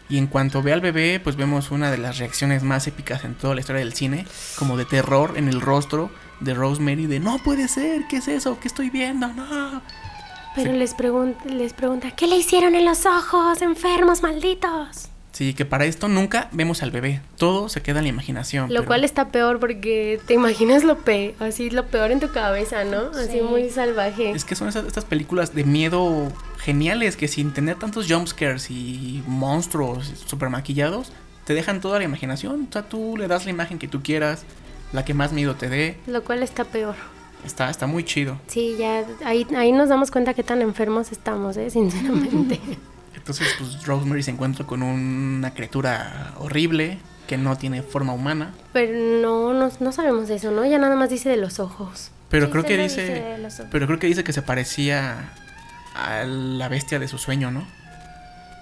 y 0.08 0.18
en 0.18 0.26
cuanto 0.26 0.62
ve 0.62 0.72
al 0.72 0.80
bebé, 0.80 1.20
pues 1.20 1.36
vemos 1.36 1.70
una 1.70 1.90
de 1.90 1.98
las 1.98 2.18
reacciones 2.18 2.62
más 2.62 2.86
épicas 2.86 3.24
en 3.24 3.34
toda 3.34 3.54
la 3.54 3.60
historia 3.60 3.80
del 3.80 3.94
cine, 3.94 4.26
como 4.58 4.76
de 4.76 4.84
terror 4.84 5.34
en 5.36 5.48
el 5.48 5.60
rostro 5.60 6.10
de 6.40 6.54
Rosemary, 6.54 7.06
de 7.06 7.20
no 7.20 7.38
puede 7.38 7.68
ser, 7.68 8.02
¿qué 8.08 8.16
es 8.16 8.28
eso? 8.28 8.58
¿Qué 8.60 8.68
estoy 8.68 8.90
viendo? 8.90 9.28
No. 9.28 9.80
Pero 10.54 10.72
les, 10.72 10.92
pregunta, 10.92 11.44
les 11.46 11.72
pregunta, 11.72 12.10
¿qué 12.10 12.26
le 12.26 12.36
hicieron 12.36 12.74
en 12.74 12.84
los 12.84 13.06
ojos, 13.06 13.62
enfermos 13.62 14.22
malditos? 14.22 15.11
Sí, 15.32 15.54
que 15.54 15.64
para 15.64 15.86
esto 15.86 16.08
nunca 16.08 16.48
vemos 16.52 16.82
al 16.82 16.90
bebé, 16.90 17.22
todo 17.38 17.70
se 17.70 17.80
queda 17.80 18.00
en 18.00 18.04
la 18.04 18.10
imaginación. 18.10 18.68
Lo 18.68 18.80
pero- 18.80 18.86
cual 18.86 19.04
está 19.04 19.28
peor 19.28 19.58
porque 19.60 20.20
te 20.26 20.34
imaginas 20.34 20.84
lo 20.84 20.98
pe 20.98 21.34
así 21.40 21.70
lo 21.70 21.86
peor 21.86 22.10
en 22.10 22.20
tu 22.20 22.30
cabeza, 22.30 22.84
¿no? 22.84 23.08
Así 23.18 23.38
Sí. 23.38 23.40
muy 23.40 23.70
salvaje. 23.70 24.30
Es 24.32 24.44
que 24.44 24.54
son 24.54 24.68
esas, 24.68 24.86
estas 24.86 25.06
películas 25.06 25.54
de 25.54 25.64
miedo 25.64 26.30
geniales 26.58 27.16
que 27.16 27.28
sin 27.28 27.52
tener 27.54 27.78
tantos 27.78 28.06
jumpscares 28.12 28.70
y 28.70 29.22
monstruos 29.26 30.12
super 30.26 30.50
maquillados, 30.50 31.12
te 31.46 31.54
dejan 31.54 31.80
toda 31.80 31.98
la 31.98 32.04
imaginación. 32.04 32.66
O 32.68 32.72
sea, 32.72 32.82
tú 32.82 33.16
le 33.16 33.26
das 33.26 33.46
la 33.46 33.50
imagen 33.52 33.78
que 33.78 33.88
tú 33.88 34.02
quieras, 34.02 34.44
la 34.92 35.04
que 35.04 35.14
más 35.14 35.32
miedo 35.32 35.54
te 35.56 35.68
dé. 35.70 35.96
Lo 36.06 36.22
cual 36.24 36.42
está 36.42 36.64
peor. 36.64 36.94
Está, 37.44 37.70
está 37.70 37.86
muy 37.86 38.04
chido. 38.04 38.36
Sí, 38.48 38.76
ya 38.78 39.04
ahí, 39.24 39.46
ahí 39.56 39.72
nos 39.72 39.88
damos 39.88 40.10
cuenta 40.10 40.34
qué 40.34 40.42
tan 40.44 40.60
enfermos 40.62 41.10
estamos, 41.10 41.56
¿eh? 41.56 41.70
Sinceramente. 41.70 42.60
Entonces, 43.22 43.46
pues 43.56 43.86
Rosemary 43.86 44.22
se 44.24 44.32
encuentra 44.32 44.66
con 44.66 44.82
una 44.82 45.54
criatura 45.54 46.32
horrible 46.38 46.98
que 47.28 47.38
no 47.38 47.56
tiene 47.56 47.82
forma 47.82 48.12
humana. 48.12 48.52
Pero 48.72 48.92
no, 49.22 49.54
no, 49.54 49.70
no 49.78 49.92
sabemos 49.92 50.28
eso, 50.28 50.50
¿no? 50.50 50.66
Ya 50.66 50.78
nada 50.78 50.96
más 50.96 51.08
dice 51.08 51.28
de 51.28 51.36
los 51.36 51.60
ojos. 51.60 52.10
Pero 52.30 52.46
Sí, 52.46 52.52
creo 52.52 52.64
que 52.64 52.76
dice, 52.78 53.36
pero 53.70 53.86
creo 53.86 53.98
que 54.00 54.08
dice 54.08 54.24
que 54.24 54.32
se 54.32 54.42
parecía 54.42 55.30
a 55.94 56.24
la 56.24 56.68
bestia 56.68 56.98
de 56.98 57.06
su 57.06 57.18
sueño, 57.18 57.50
¿no? 57.52 57.64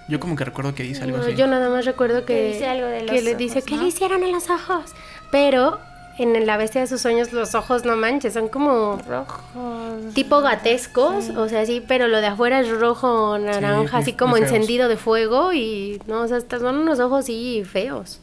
Yo 0.09 0.19
como 0.19 0.35
que 0.35 0.45
recuerdo 0.45 0.75
que 0.75 0.83
dice 0.83 1.03
algo 1.03 1.17
No, 1.17 1.23
así. 1.23 1.35
yo 1.35 1.47
nada 1.47 1.69
más 1.69 1.85
recuerdo 1.85 2.19
que, 2.25 2.33
Que 2.35 2.47
dice 2.53 2.67
algo 2.67 2.85
de 2.87 3.05
que 3.05 3.13
los 3.15 3.23
le 3.23 3.35
dice, 3.35 3.59
ojos, 3.59 3.65
¿qué 3.67 3.75
¿no? 3.77 3.81
le 3.83 3.87
hicieron 3.87 4.23
en 4.23 4.31
los 4.31 4.49
ojos? 4.49 4.91
Pero 5.31 5.79
en 6.17 6.45
la 6.45 6.57
bestia 6.57 6.81
de 6.81 6.87
sus 6.87 7.01
sueños 7.01 7.31
los 7.33 7.55
ojos 7.55 7.85
no 7.85 7.95
manches, 7.95 8.33
son 8.33 8.47
como 8.49 8.97
Rojos. 9.07 10.13
tipo 10.13 10.41
gatescos, 10.41 11.29
o 11.29 11.47
sea, 11.49 11.65
sí, 11.65 11.83
pero 11.87 12.07
lo 12.07 12.21
de 12.21 12.27
afuera 12.27 12.59
es 12.59 12.69
rojo, 12.69 13.37
naranja, 13.37 13.97
así 13.97 14.13
como 14.13 14.37
encendido 14.37 14.87
de 14.87 14.97
fuego 14.97 15.53
y 15.53 16.01
no, 16.07 16.21
o 16.21 16.27
sea, 16.27 16.41
son 16.41 16.77
unos 16.77 16.99
ojos 16.99 17.25
sí 17.25 17.63
feos. 17.65 18.19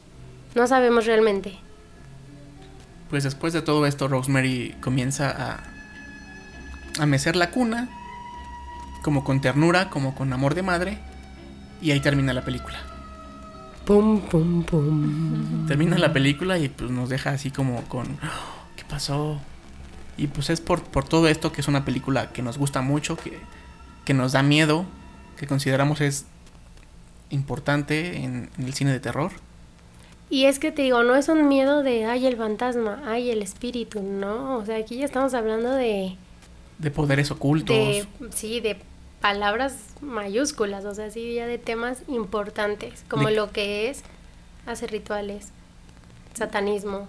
No 0.55 0.67
sabemos 0.67 1.07
realmente. 1.07 1.59
Pues 3.11 3.25
después 3.25 3.53
de 3.53 3.63
todo 3.63 3.87
esto, 3.87 4.07
Rosemary 4.09 4.77
comienza 4.81 5.31
a, 5.31 7.03
a 7.03 7.07
mecer 7.07 7.37
la 7.37 7.51
cuna, 7.51 7.89
como 9.03 9.25
con 9.25 9.41
ternura, 9.41 9.89
como 9.89 10.15
con 10.15 10.33
amor 10.33 10.55
de 10.55 10.63
madre, 10.63 10.99
y 11.81 11.93
ahí 11.93 12.01
termina 12.01 12.33
la 12.33 12.43
película. 12.45 12.79
Pum, 13.89 14.21
pum, 14.21 14.65
pum. 14.65 15.67
Termina 15.67 15.97
la 15.97 16.13
película 16.13 16.59
y 16.59 16.69
pues 16.69 16.91
nos 16.91 17.09
deja 17.09 17.31
así 17.31 17.51
como 17.51 17.85
con, 17.85 18.07
"Oh, 18.23 18.77
¿qué 18.77 18.85
pasó? 18.85 19.41
Y 20.19 20.27
pues 20.27 20.51
es 20.51 20.61
por, 20.61 20.83
por 20.83 21.09
todo 21.09 21.27
esto 21.27 21.53
que 21.53 21.63
es 21.63 21.69
una 21.69 21.87
película 21.87 22.31
que 22.31 22.43
nos 22.43 22.59
gusta 22.59 22.83
mucho, 22.83 23.17
que, 23.17 23.39
que 24.05 24.13
nos 24.13 24.33
da 24.33 24.43
miedo, 24.43 24.85
que 25.39 25.47
consideramos 25.47 26.03
es 26.03 26.27
importante 27.31 28.19
en, 28.19 28.51
en 28.59 28.65
el 28.67 28.75
cine 28.75 28.93
de 28.93 29.01
terror. 29.01 29.31
Y 30.29 30.45
es 30.45 30.59
que 30.59 30.71
te 30.71 30.83
digo, 30.83 31.03
no 31.03 31.17
es 31.17 31.31
un 31.31 31.49
miedo 31.49 31.83
de, 31.83 32.05
ay, 32.05 32.27
el 32.27 32.37
fantasma, 32.37 33.03
ay, 33.07 33.31
el 33.31 33.41
espíritu, 33.41 34.03
no, 34.03 34.59
o 34.59 34.67
sea, 34.67 34.77
aquí 34.77 34.99
ya 34.99 35.07
estamos 35.07 35.33
hablando 35.33 35.71
de... 35.73 36.15
De 36.79 36.91
poderes 36.91 37.31
ocultos. 37.31 37.75
de 37.75 38.07
sí 38.35 38.61
de 38.61 38.77
palabras 39.21 39.77
mayúsculas 40.01 40.85
o 40.85 40.95
sea 40.95 41.11
sí 41.11 41.35
ya 41.35 41.47
de 41.47 41.59
temas 41.59 42.03
importantes 42.09 43.05
como 43.09 43.29
De- 43.29 43.35
lo 43.35 43.51
que 43.53 43.91
es 43.91 44.03
hacer 44.67 44.91
rituales 44.93 45.49
satanismo 46.35 47.09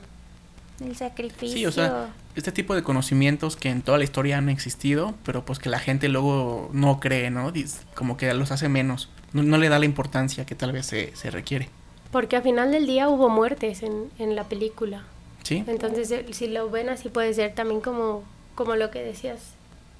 El 0.81 0.95
sacrificio. 0.95 1.55
Sí, 1.57 1.65
o 1.65 1.71
sea, 1.71 2.13
este 2.35 2.51
tipo 2.51 2.73
de 2.73 2.83
conocimientos 2.83 3.55
que 3.57 3.69
en 3.69 3.81
toda 3.81 3.97
la 3.97 4.05
historia 4.05 4.37
han 4.37 4.47
existido, 4.49 5.13
pero 5.25 5.43
pues 5.43 5.59
que 5.59 5.69
la 5.69 5.77
gente 5.79 6.07
luego 6.07 6.69
no 6.71 6.99
cree, 7.01 7.29
¿no? 7.29 7.51
Como 7.95 8.15
que 8.15 8.33
los 8.33 8.51
hace 8.51 8.69
menos. 8.69 9.09
No, 9.33 9.43
no 9.43 9.57
le 9.57 9.67
da 9.69 9.77
la 9.77 9.83
importancia 9.85 10.45
que 10.45 10.55
tal 10.55 10.71
vez 10.71 10.85
se, 10.85 11.13
se 11.17 11.29
requiere. 11.31 11.67
porque 12.11 12.37
al 12.37 12.43
final 12.43 12.71
del 12.71 12.87
día 12.87 13.09
hubo 13.09 13.27
muertes 13.29 13.83
en, 13.83 14.09
en 14.17 14.35
la 14.35 14.45
película 14.45 15.03
¿Sí? 15.43 15.63
entonces 15.67 16.09
eh, 16.11 16.25
si 16.31 16.47
lo 16.47 16.69
ven 16.71 16.89
así 16.89 17.09
puede 17.09 17.33
ser 17.35 17.53
también 17.53 17.81
como 17.81 18.23
como 18.55 18.75
lo 18.75 18.89
que 18.89 19.03
decías 19.03 19.39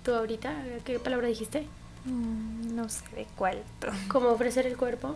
tú 0.04 0.14
ahorita 0.16 0.52
qué 0.86 0.98
palabra 0.98 1.28
dijiste 1.28 1.68
Mm, 2.06 2.76
no 2.76 2.88
sé 2.90 3.04
de 3.16 3.28
cuál. 3.36 3.62
como 4.08 4.30
ofrecer 4.30 4.66
el 4.68 4.78
cuerpo 4.78 5.16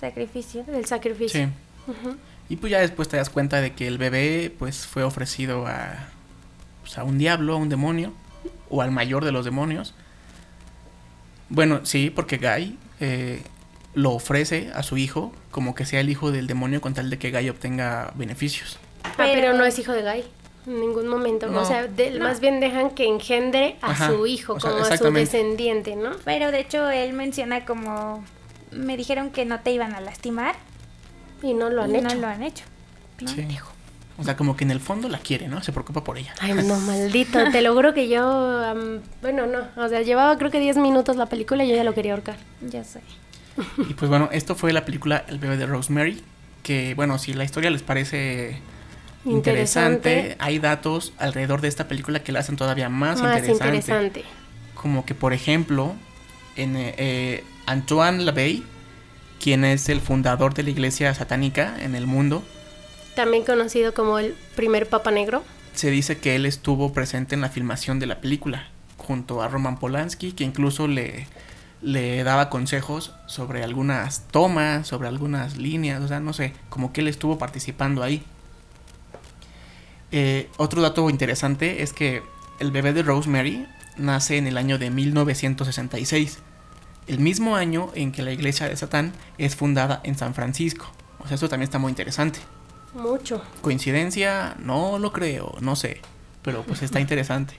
Sacrificio. 0.00 0.64
el 0.72 0.84
sacrificio 0.86 1.46
Sí. 1.46 1.52
Y 2.48 2.56
pues 2.56 2.70
ya 2.70 2.80
después 2.80 3.08
te 3.08 3.16
das 3.16 3.30
cuenta 3.30 3.60
de 3.60 3.72
que 3.74 3.86
el 3.86 3.98
bebé 3.98 4.54
pues 4.58 4.86
fue 4.86 5.02
ofrecido 5.04 5.66
a, 5.66 5.94
pues, 6.82 6.98
a 6.98 7.04
un 7.04 7.18
diablo, 7.18 7.54
a 7.54 7.56
un 7.56 7.68
demonio, 7.68 8.12
o 8.68 8.82
al 8.82 8.90
mayor 8.90 9.24
de 9.24 9.32
los 9.32 9.44
demonios. 9.44 9.94
Bueno, 11.48 11.84
sí, 11.84 12.10
porque 12.10 12.38
Guy 12.38 12.78
eh, 13.00 13.42
lo 13.94 14.12
ofrece 14.12 14.70
a 14.74 14.82
su 14.82 14.96
hijo 14.96 15.32
como 15.50 15.74
que 15.74 15.84
sea 15.86 16.00
el 16.00 16.08
hijo 16.10 16.30
del 16.30 16.46
demonio 16.46 16.80
con 16.80 16.94
tal 16.94 17.10
de 17.10 17.18
que 17.18 17.30
Guy 17.30 17.48
obtenga 17.50 18.12
beneficios. 18.14 18.78
Ah, 19.04 19.12
pero, 19.16 19.40
Pero- 19.40 19.54
no 19.54 19.64
es 19.64 19.78
hijo 19.78 19.92
de 19.92 20.02
Guy 20.02 20.24
en 20.66 20.80
ningún 20.80 21.08
momento 21.08 21.48
No. 21.48 21.60
o 21.60 21.64
sea 21.64 21.86
de- 21.88 22.18
más 22.20 22.40
bien 22.40 22.60
dejan 22.60 22.90
que 22.90 23.06
engendre 23.06 23.76
a 23.82 23.90
Ajá, 23.90 24.08
su 24.10 24.26
hijo 24.26 24.54
o 24.54 24.60
sea, 24.60 24.70
como 24.72 24.84
a 24.84 24.96
su 24.96 25.10
descendiente 25.12 25.96
no 25.96 26.10
Pero 26.24 26.50
de 26.52 26.60
hecho 26.60 26.88
él 26.90 27.12
menciona 27.14 27.64
como 27.64 28.24
me 28.70 28.96
dijeron 28.96 29.30
que 29.30 29.44
no 29.44 29.60
te 29.60 29.72
iban 29.72 29.94
a 29.94 30.00
lastimar 30.00 30.54
y 31.42 31.54
no 31.54 31.68
lo 31.70 31.82
han 31.82 31.92
y 31.94 31.98
hecho 31.98 32.08
no 32.08 32.14
lo 32.20 32.26
han 32.28 32.42
hecho. 32.42 32.64
¿no? 33.20 33.28
Sí. 33.28 33.46
O 34.18 34.24
sea, 34.24 34.36
como 34.36 34.56
que 34.56 34.62
en 34.64 34.70
el 34.70 34.78
fondo 34.78 35.08
la 35.08 35.18
quiere, 35.18 35.48
¿no? 35.48 35.62
Se 35.62 35.72
preocupa 35.72 36.04
por 36.04 36.16
ella. 36.18 36.32
Ay, 36.40 36.52
no, 36.52 36.78
maldito. 36.86 37.38
Te 37.50 37.60
lo 37.62 37.74
juro 37.74 37.92
que 37.94 38.08
yo. 38.08 38.22
am, 38.22 39.00
bueno, 39.22 39.46
no. 39.46 39.60
O 39.82 39.88
sea, 39.88 40.02
llevaba 40.02 40.36
creo 40.38 40.50
que 40.50 40.60
10 40.60 40.76
minutos 40.76 41.16
la 41.16 41.26
película 41.26 41.64
y 41.64 41.68
yo 41.70 41.74
ya 41.74 41.82
lo 41.82 41.94
quería 41.94 42.12
ahorcar. 42.12 42.36
Ya 42.60 42.84
sé. 42.84 43.00
Y 43.78 43.94
pues 43.94 44.08
bueno, 44.08 44.28
esto 44.32 44.54
fue 44.54 44.72
la 44.72 44.84
película 44.84 45.24
El 45.28 45.38
bebé 45.38 45.56
de 45.56 45.66
Rosemary. 45.66 46.22
Que 46.62 46.94
bueno, 46.94 47.18
si 47.18 47.32
la 47.32 47.42
historia 47.44 47.70
les 47.70 47.82
parece 47.82 48.58
interesante, 49.24 50.10
Interesante. 50.10 50.36
hay 50.40 50.58
datos 50.58 51.12
alrededor 51.18 51.60
de 51.60 51.68
esta 51.68 51.88
película 51.88 52.22
que 52.22 52.32
la 52.32 52.40
hacen 52.40 52.56
todavía 52.56 52.88
más, 52.88 53.20
Más 53.20 53.38
interesante. 53.38 53.76
interesante. 53.76 54.24
Como 54.74 55.04
que, 55.04 55.14
por 55.14 55.32
ejemplo, 55.32 55.94
en 56.56 56.76
eh, 56.76 56.94
eh, 56.98 57.44
Antoine 57.66 58.24
LaVey, 58.24 58.64
quien 59.40 59.64
es 59.64 59.88
el 59.88 60.00
fundador 60.00 60.54
de 60.54 60.62
la 60.64 60.70
iglesia 60.70 61.14
satánica 61.14 61.76
en 61.80 61.94
el 61.94 62.06
mundo, 62.06 62.42
También 63.14 63.44
conocido 63.44 63.92
como 63.94 64.18
el 64.18 64.34
primer 64.56 64.88
Papa 64.88 65.10
Negro. 65.10 65.44
se 65.74 65.90
dice 65.90 66.18
que 66.18 66.34
él 66.34 66.46
estuvo 66.46 66.92
presente 66.92 67.34
en 67.34 67.40
la 67.42 67.48
filmación 67.48 67.98
de 68.00 68.06
la 68.06 68.20
película, 68.20 68.68
junto 68.98 69.42
a 69.42 69.48
Roman 69.48 69.78
Polanski, 69.78 70.32
que 70.32 70.44
incluso 70.44 70.88
le, 70.88 71.26
le 71.82 72.22
daba 72.24 72.48
consejos 72.50 73.12
sobre 73.26 73.62
algunas 73.62 74.22
tomas, 74.28 74.86
sobre 74.88 75.08
algunas 75.08 75.56
líneas, 75.56 76.02
o 76.02 76.08
sea, 76.08 76.20
no 76.20 76.32
sé, 76.32 76.52
como 76.68 76.92
que 76.92 77.00
él 77.02 77.08
estuvo 77.08 77.38
participando 77.38 78.02
ahí. 78.02 78.22
Eh, 80.12 80.48
otro 80.58 80.82
dato 80.82 81.08
interesante 81.10 81.82
es 81.82 81.92
que 81.92 82.22
el 82.60 82.70
bebé 82.70 82.92
de 82.92 83.02
Rosemary 83.02 83.66
nace 83.96 84.36
en 84.36 84.46
el 84.46 84.58
año 84.58 84.78
de 84.78 84.90
1966, 84.90 86.38
el 87.08 87.18
mismo 87.18 87.56
año 87.56 87.90
en 87.94 88.12
que 88.12 88.22
la 88.22 88.32
iglesia 88.32 88.68
de 88.68 88.76
Satán 88.76 89.12
es 89.38 89.56
fundada 89.56 90.00
en 90.04 90.16
San 90.16 90.34
Francisco. 90.34 90.86
O 91.18 91.26
sea, 91.26 91.34
eso 91.36 91.48
también 91.48 91.64
está 91.64 91.78
muy 91.78 91.90
interesante. 91.90 92.38
Mucho. 92.94 93.42
¿Coincidencia? 93.62 94.54
No 94.58 94.98
lo 94.98 95.12
creo, 95.12 95.56
no 95.60 95.76
sé. 95.76 96.00
Pero 96.42 96.62
pues 96.62 96.82
está 96.82 97.00
interesante. 97.06 97.54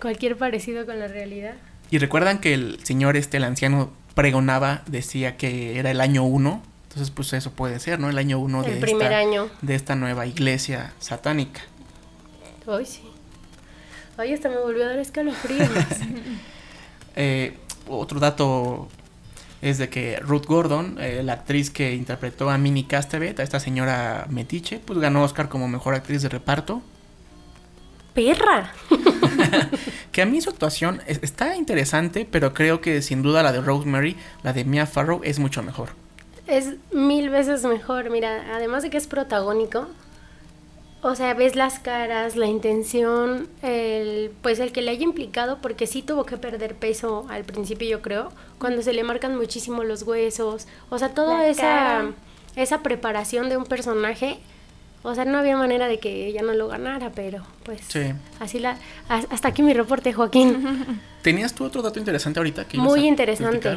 Cualquier 0.00 0.36
parecido 0.36 0.84
con 0.86 0.98
la 0.98 1.08
realidad. 1.08 1.54
Y 1.90 1.98
recuerdan 1.98 2.38
que 2.38 2.54
el 2.54 2.78
señor 2.82 3.16
este, 3.16 3.36
el 3.36 3.44
anciano, 3.44 3.92
pregonaba, 4.14 4.82
decía 4.86 5.36
que 5.36 5.78
era 5.78 5.90
el 5.90 6.00
año 6.00 6.24
1. 6.24 6.62
Entonces, 6.84 7.10
pues 7.10 7.32
eso 7.32 7.52
puede 7.52 7.78
ser, 7.80 8.00
¿no? 8.00 8.10
El 8.10 8.18
año 8.18 8.38
1 8.38 8.62
de, 8.64 8.78
esta, 8.78 9.18
año. 9.18 9.48
de 9.62 9.74
esta 9.74 9.94
nueva 9.94 10.26
iglesia 10.26 10.92
satánica. 10.98 11.62
Hoy 12.66 12.86
sí. 12.86 13.02
Hoy 14.18 14.32
hasta 14.32 14.48
me 14.48 14.58
volvió 14.58 14.84
a 14.84 14.88
dar 14.88 14.98
escalofríos. 14.98 15.68
Eh, 17.14 17.58
otro 17.88 18.20
dato 18.20 18.88
es 19.60 19.76
de 19.76 19.90
que 19.90 20.18
Ruth 20.20 20.46
Gordon, 20.46 20.96
eh, 20.98 21.20
la 21.22 21.34
actriz 21.34 21.68
que 21.70 21.92
interpretó 21.94 22.48
a 22.48 22.56
Minnie 22.56 22.86
Castevet, 22.86 23.38
a 23.38 23.42
esta 23.42 23.60
señora 23.60 24.26
metiche, 24.30 24.78
pues 24.82 24.98
ganó 24.98 25.22
Oscar 25.22 25.50
como 25.50 25.68
mejor 25.68 25.92
actriz 25.94 26.22
de 26.22 26.30
reparto. 26.30 26.80
¡Perra! 28.14 28.72
Que 30.10 30.22
a 30.22 30.26
mí 30.26 30.40
su 30.40 30.48
actuación 30.48 31.02
es- 31.06 31.20
está 31.22 31.54
interesante, 31.56 32.26
pero 32.30 32.54
creo 32.54 32.80
que 32.80 33.02
sin 33.02 33.20
duda 33.22 33.42
la 33.42 33.52
de 33.52 33.60
Rosemary, 33.60 34.16
la 34.42 34.54
de 34.54 34.64
Mia 34.64 34.86
Farrow, 34.86 35.20
es 35.22 35.38
mucho 35.38 35.62
mejor. 35.62 35.90
Es 36.46 36.76
mil 36.92 37.28
veces 37.28 37.62
mejor. 37.64 38.08
Mira, 38.08 38.54
además 38.56 38.82
de 38.82 38.88
que 38.90 38.96
es 38.96 39.06
protagónico, 39.06 39.88
o 41.02 41.14
sea, 41.16 41.34
ves 41.34 41.56
las 41.56 41.78
caras, 41.80 42.36
la 42.36 42.46
intención, 42.46 43.48
el, 43.62 44.30
pues 44.40 44.60
el 44.60 44.70
que 44.72 44.82
le 44.82 44.92
haya 44.92 45.02
implicado, 45.02 45.58
porque 45.60 45.86
sí 45.88 46.00
tuvo 46.02 46.24
que 46.24 46.36
perder 46.36 46.76
peso 46.76 47.26
al 47.28 47.44
principio, 47.44 47.88
yo 47.88 48.02
creo, 48.02 48.30
cuando 48.58 48.82
se 48.82 48.92
le 48.92 49.02
marcan 49.02 49.36
muchísimo 49.36 49.82
los 49.82 50.02
huesos, 50.04 50.68
o 50.90 50.98
sea, 50.98 51.08
toda 51.12 51.46
esa, 51.48 52.06
esa 52.54 52.82
preparación 52.82 53.48
de 53.48 53.56
un 53.56 53.64
personaje, 53.64 54.38
o 55.02 55.12
sea, 55.16 55.24
no 55.24 55.38
había 55.38 55.56
manera 55.56 55.88
de 55.88 55.98
que 55.98 56.26
ella 56.28 56.42
no 56.42 56.52
lo 56.54 56.68
ganara, 56.68 57.10
pero 57.10 57.42
pues 57.64 57.80
Sí. 57.88 58.12
así 58.38 58.60
la, 58.60 58.76
hasta 59.08 59.48
aquí 59.48 59.64
mi 59.64 59.74
reporte, 59.74 60.12
Joaquín. 60.12 61.00
¿Tenías 61.22 61.52
tú 61.52 61.64
otro 61.64 61.82
dato 61.82 61.98
interesante 61.98 62.38
ahorita? 62.38 62.66
Que 62.68 62.78
Muy 62.78 63.08
interesante. 63.08 63.76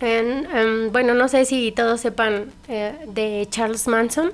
En, 0.00 0.46
em, 0.54 0.92
bueno, 0.92 1.14
no 1.14 1.28
sé 1.28 1.44
si 1.46 1.72
todos 1.72 2.00
sepan 2.02 2.52
eh, 2.68 2.94
de 3.08 3.46
Charles 3.50 3.88
Manson. 3.88 4.32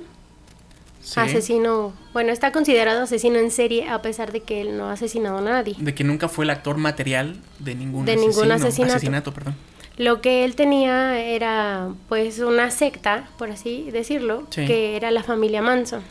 Sí. 1.05 1.19
Asesino, 1.19 1.93
bueno, 2.13 2.31
está 2.31 2.51
considerado 2.51 3.03
asesino 3.03 3.37
en 3.37 3.51
serie 3.51 3.87
a 3.87 4.01
pesar 4.01 4.31
de 4.31 4.39
que 4.41 4.61
él 4.61 4.75
no 4.75 4.85
ha 4.89 4.93
asesinado 4.93 5.37
a 5.37 5.41
nadie. 5.41 5.75
De 5.77 5.93
que 5.93 6.03
nunca 6.03 6.27
fue 6.29 6.45
el 6.45 6.49
actor 6.49 6.77
material 6.77 7.35
de 7.59 7.75
ningún, 7.75 8.05
De 8.05 8.15
ningún 8.15 8.51
asesinato. 8.51 9.31
perdón. 9.31 9.55
Lo 9.97 10.19
que 10.19 10.43
él 10.45 10.55
tenía 10.55 11.19
era 11.21 11.89
pues 12.09 12.39
una 12.39 12.71
secta, 12.71 13.29
por 13.37 13.51
así 13.51 13.91
decirlo, 13.91 14.47
Sí. 14.49 14.65
que 14.65 14.95
era 14.95 15.11
la 15.11 15.21
familia 15.21 15.61
Manson. 15.61 16.01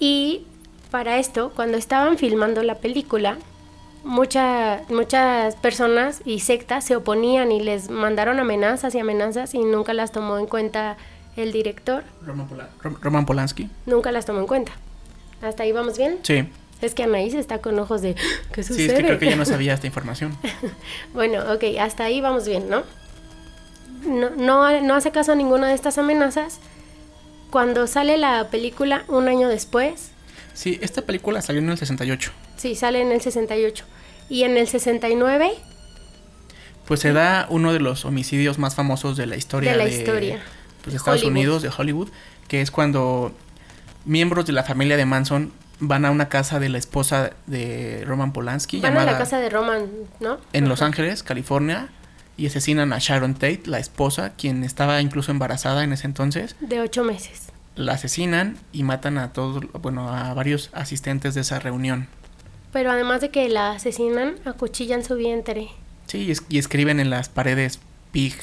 Y 0.00 0.44
para 0.90 1.18
esto, 1.18 1.52
cuando 1.54 1.78
estaban 1.78 2.18
filmando 2.18 2.64
la 2.64 2.74
película, 2.78 3.38
mucha- 4.02 4.82
muchas 4.90 5.54
personas 5.56 6.20
y 6.24 6.40
sectas 6.40 6.84
se 6.84 6.96
oponían 6.96 7.52
y 7.52 7.60
les 7.60 7.90
mandaron 7.90 8.38
amenazas 8.40 8.94
y 8.94 8.98
amenazas 8.98 9.54
y 9.54 9.60
nunca 9.60 9.94
las 9.94 10.12
tomó 10.12 10.38
en 10.38 10.46
cuenta 10.46 10.96
el 11.36 11.52
director, 11.52 12.04
Roman, 12.24 12.46
Pola- 12.48 12.68
Rom- 12.82 12.98
Roman 13.00 13.26
Polanski. 13.26 13.68
nunca 13.86 14.12
las 14.12 14.24
tomó 14.26 14.40
en 14.40 14.46
cuenta. 14.46 14.72
¿Hasta 15.42 15.62
ahí 15.64 15.72
vamos 15.72 15.98
bien? 15.98 16.18
Sí. 16.22 16.48
Es 16.80 16.94
que 16.94 17.02
Anaís 17.04 17.34
está 17.34 17.58
con 17.58 17.78
ojos 17.78 18.02
de 18.02 18.14
¿qué 18.52 18.62
Sí, 18.62 18.68
sucede? 18.68 18.86
es 18.86 18.92
que 18.94 19.02
creo 19.04 19.18
que 19.18 19.26
ya 19.30 19.36
no 19.36 19.44
sabía 19.44 19.74
esta 19.74 19.86
información. 19.86 20.36
Bueno, 21.14 21.40
ok, 21.52 21.64
hasta 21.80 22.04
ahí 22.04 22.20
vamos 22.20 22.46
bien, 22.46 22.68
¿no? 22.68 22.82
No, 24.06 24.30
no, 24.30 24.80
no 24.82 24.94
hace 24.94 25.10
caso 25.10 25.32
a 25.32 25.34
ninguna 25.34 25.68
de 25.68 25.74
estas 25.74 25.98
amenazas. 25.98 26.58
Cuando 27.50 27.86
sale 27.86 28.16
la 28.18 28.48
película 28.50 29.04
un 29.08 29.28
año 29.28 29.48
después, 29.48 30.10
Sí, 30.52 30.78
esta 30.82 31.02
película 31.02 31.42
salió 31.42 31.60
en 31.62 31.68
el 31.70 31.78
68. 31.78 32.30
sí, 32.56 32.74
sale 32.76 33.00
en 33.00 33.10
el 33.12 33.20
68. 33.20 33.84
Y 34.28 34.44
en 34.44 34.56
el 34.56 34.66
69, 34.68 35.52
Pues 36.86 37.00
se 37.00 37.12
da 37.12 37.46
uno 37.50 37.72
de 37.72 37.80
los 37.80 38.04
homicidios 38.04 38.58
más 38.58 38.74
famosos 38.74 39.16
de 39.16 39.26
la 39.26 39.36
historia 39.36 39.72
De 39.72 39.78
la 39.78 39.84
de, 39.84 39.90
historia. 39.96 40.42
Pues, 40.84 40.92
de 40.92 40.96
Estados 40.98 41.22
Hollywood. 41.22 41.32
Unidos, 41.36 41.62
de 41.62 41.70
Hollywood, 41.76 42.08
que 42.48 42.60
es 42.60 42.70
cuando 42.70 43.32
miembros 44.04 44.46
de 44.46 44.52
la 44.52 44.62
familia 44.62 44.96
de 44.96 45.06
Manson 45.06 45.52
van 45.80 46.04
a 46.04 46.10
una 46.10 46.28
casa 46.28 46.60
de 46.60 46.68
la 46.68 46.78
esposa 46.78 47.32
de 47.46 48.04
Roman 48.06 48.32
Polanski 48.32 48.80
van 48.80 48.92
a 48.92 48.94
llamada 48.94 49.12
la 49.12 49.18
casa 49.18 49.38
de 49.38 49.50
Roman, 49.50 49.86
¿no? 50.20 50.38
en 50.52 50.68
Los 50.68 50.82
Ángeles, 50.82 51.22
California, 51.22 51.88
y 52.36 52.46
asesinan 52.46 52.92
a 52.92 52.98
Sharon 52.98 53.34
Tate, 53.34 53.62
la 53.66 53.78
esposa, 53.78 54.34
quien 54.36 54.62
estaba 54.64 55.00
incluso 55.00 55.30
embarazada 55.30 55.84
en 55.84 55.92
ese 55.92 56.06
entonces. 56.06 56.56
De 56.60 56.80
ocho 56.80 57.04
meses. 57.04 57.48
La 57.76 57.92
asesinan 57.94 58.56
y 58.72 58.82
matan 58.84 59.18
a 59.18 59.32
todos, 59.32 59.64
bueno, 59.82 60.08
a 60.08 60.32
varios 60.34 60.70
asistentes 60.74 61.34
de 61.34 61.40
esa 61.40 61.58
reunión. 61.58 62.06
Pero 62.72 62.90
además 62.90 63.20
de 63.20 63.30
que 63.30 63.48
la 63.48 63.72
asesinan, 63.72 64.34
acuchillan 64.44 65.04
su 65.04 65.16
vientre. 65.16 65.68
Sí, 66.06 66.18
y, 66.18 66.30
es- 66.32 66.42
y 66.48 66.58
escriben 66.58 66.98
en 67.00 67.10
las 67.10 67.28
paredes 67.28 67.80
pig, 68.12 68.34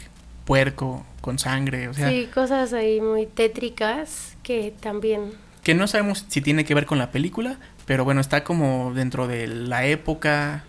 puerco, 0.51 1.05
con 1.21 1.39
sangre, 1.39 1.87
o 1.87 1.93
sea, 1.93 2.09
sí, 2.09 2.27
cosas 2.33 2.73
ahí 2.73 2.99
muy 2.99 3.25
tétricas 3.25 4.35
que 4.43 4.73
también... 4.81 5.31
que 5.63 5.73
no 5.73 5.87
sabemos 5.87 6.25
si 6.27 6.41
tiene 6.41 6.65
que 6.65 6.75
ver 6.75 6.85
con 6.85 6.97
la 6.97 7.09
película, 7.09 7.57
pero 7.85 8.03
bueno, 8.03 8.19
está 8.19 8.43
como 8.43 8.91
dentro 8.93 9.29
de 9.29 9.47
la 9.47 9.85
época. 9.85 10.65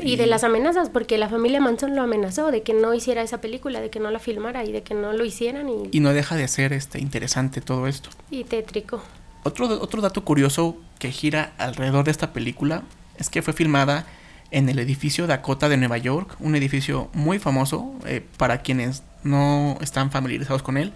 Y 0.00 0.16
de 0.16 0.26
las 0.26 0.44
amenazas, 0.44 0.88
porque 0.88 1.18
la 1.18 1.28
familia 1.28 1.60
Manson 1.60 1.94
lo 1.94 2.00
amenazó 2.00 2.50
de 2.50 2.62
que 2.62 2.72
no 2.72 2.94
hiciera 2.94 3.20
esa 3.20 3.42
película, 3.42 3.82
de 3.82 3.90
que 3.90 4.00
no 4.00 4.10
la 4.10 4.18
filmara 4.18 4.64
y 4.64 4.72
de 4.72 4.82
que 4.82 4.94
no 4.94 5.12
lo 5.12 5.26
hicieran 5.26 5.68
y, 5.68 5.90
y 5.90 6.00
no 6.00 6.14
deja 6.14 6.34
de 6.34 6.48
ser 6.48 6.72
este 6.72 6.98
interesante 6.98 7.60
todo 7.60 7.86
esto. 7.86 8.08
y 8.30 8.44
tétrico. 8.44 9.02
Otro, 9.44 9.66
otro 9.66 10.00
dato 10.00 10.24
curioso 10.24 10.78
que 10.98 11.10
gira 11.12 11.52
alrededor 11.58 12.06
de 12.06 12.12
esta 12.12 12.32
película 12.32 12.82
es 13.18 13.28
que 13.28 13.42
fue 13.42 13.52
filmada 13.52 14.06
en 14.50 14.70
el 14.70 14.78
edificio 14.78 15.26
Dakota 15.26 15.68
de 15.68 15.76
Nueva 15.76 15.98
York, 15.98 16.34
un 16.40 16.56
edificio 16.56 17.10
muy 17.12 17.38
famoso 17.38 17.92
eh, 18.06 18.24
para 18.38 18.62
quienes 18.62 19.02
no 19.22 19.78
están 19.80 20.10
familiarizados 20.10 20.62
con 20.62 20.76
él. 20.76 20.92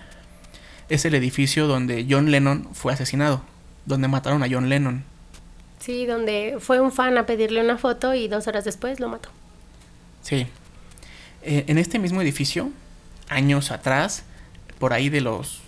Es 0.88 1.04
el 1.04 1.14
edificio 1.14 1.66
donde 1.66 2.06
John 2.08 2.30
Lennon 2.30 2.68
fue 2.72 2.92
asesinado, 2.92 3.42
donde 3.86 4.08
mataron 4.08 4.42
a 4.42 4.48
John 4.50 4.68
Lennon. 4.68 5.04
Sí, 5.78 6.06
donde 6.06 6.58
fue 6.60 6.80
un 6.80 6.92
fan 6.92 7.18
a 7.18 7.26
pedirle 7.26 7.60
una 7.60 7.76
foto 7.76 8.14
y 8.14 8.28
dos 8.28 8.46
horas 8.46 8.64
después 8.64 9.00
lo 9.00 9.08
mató. 9.08 9.30
Sí. 10.22 10.46
Eh, 11.42 11.64
en 11.66 11.78
este 11.78 11.98
mismo 11.98 12.22
edificio, 12.22 12.70
años 13.28 13.70
atrás, 13.70 14.22
por 14.78 14.92
ahí 14.92 15.08
de 15.08 15.20
los, 15.20 15.60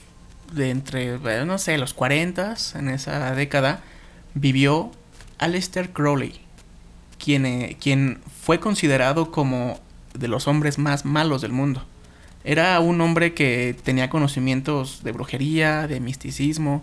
de 0.53 0.71
entre, 0.71 1.19
no 1.45 1.59
sé, 1.59 1.79
los 1.79 1.95
40, 1.95 2.55
en 2.77 2.89
esa 2.91 3.35
década, 3.35 3.81
vivió 4.35 4.93
Aleister 5.39 5.91
Crowley, 5.91 6.41
quien, 7.19 7.47
eh, 7.47 7.77
quien 7.81 8.21
fue 8.43 8.61
considerado 8.61 9.31
como 9.31 9.81
de 10.13 10.29
los 10.29 10.47
hombres 10.47 10.79
más 10.79 11.05
malos 11.05 11.43
del 11.43 11.53
mundo. 11.53 11.85
Era 12.45 12.79
un 12.81 13.01
hombre 13.01 13.33
que 13.35 13.75
tenía 13.85 14.11
conocimientos 14.11 15.03
de 15.03 15.13
brujería, 15.13 15.87
de 15.89 15.99
misticismo, 16.01 16.83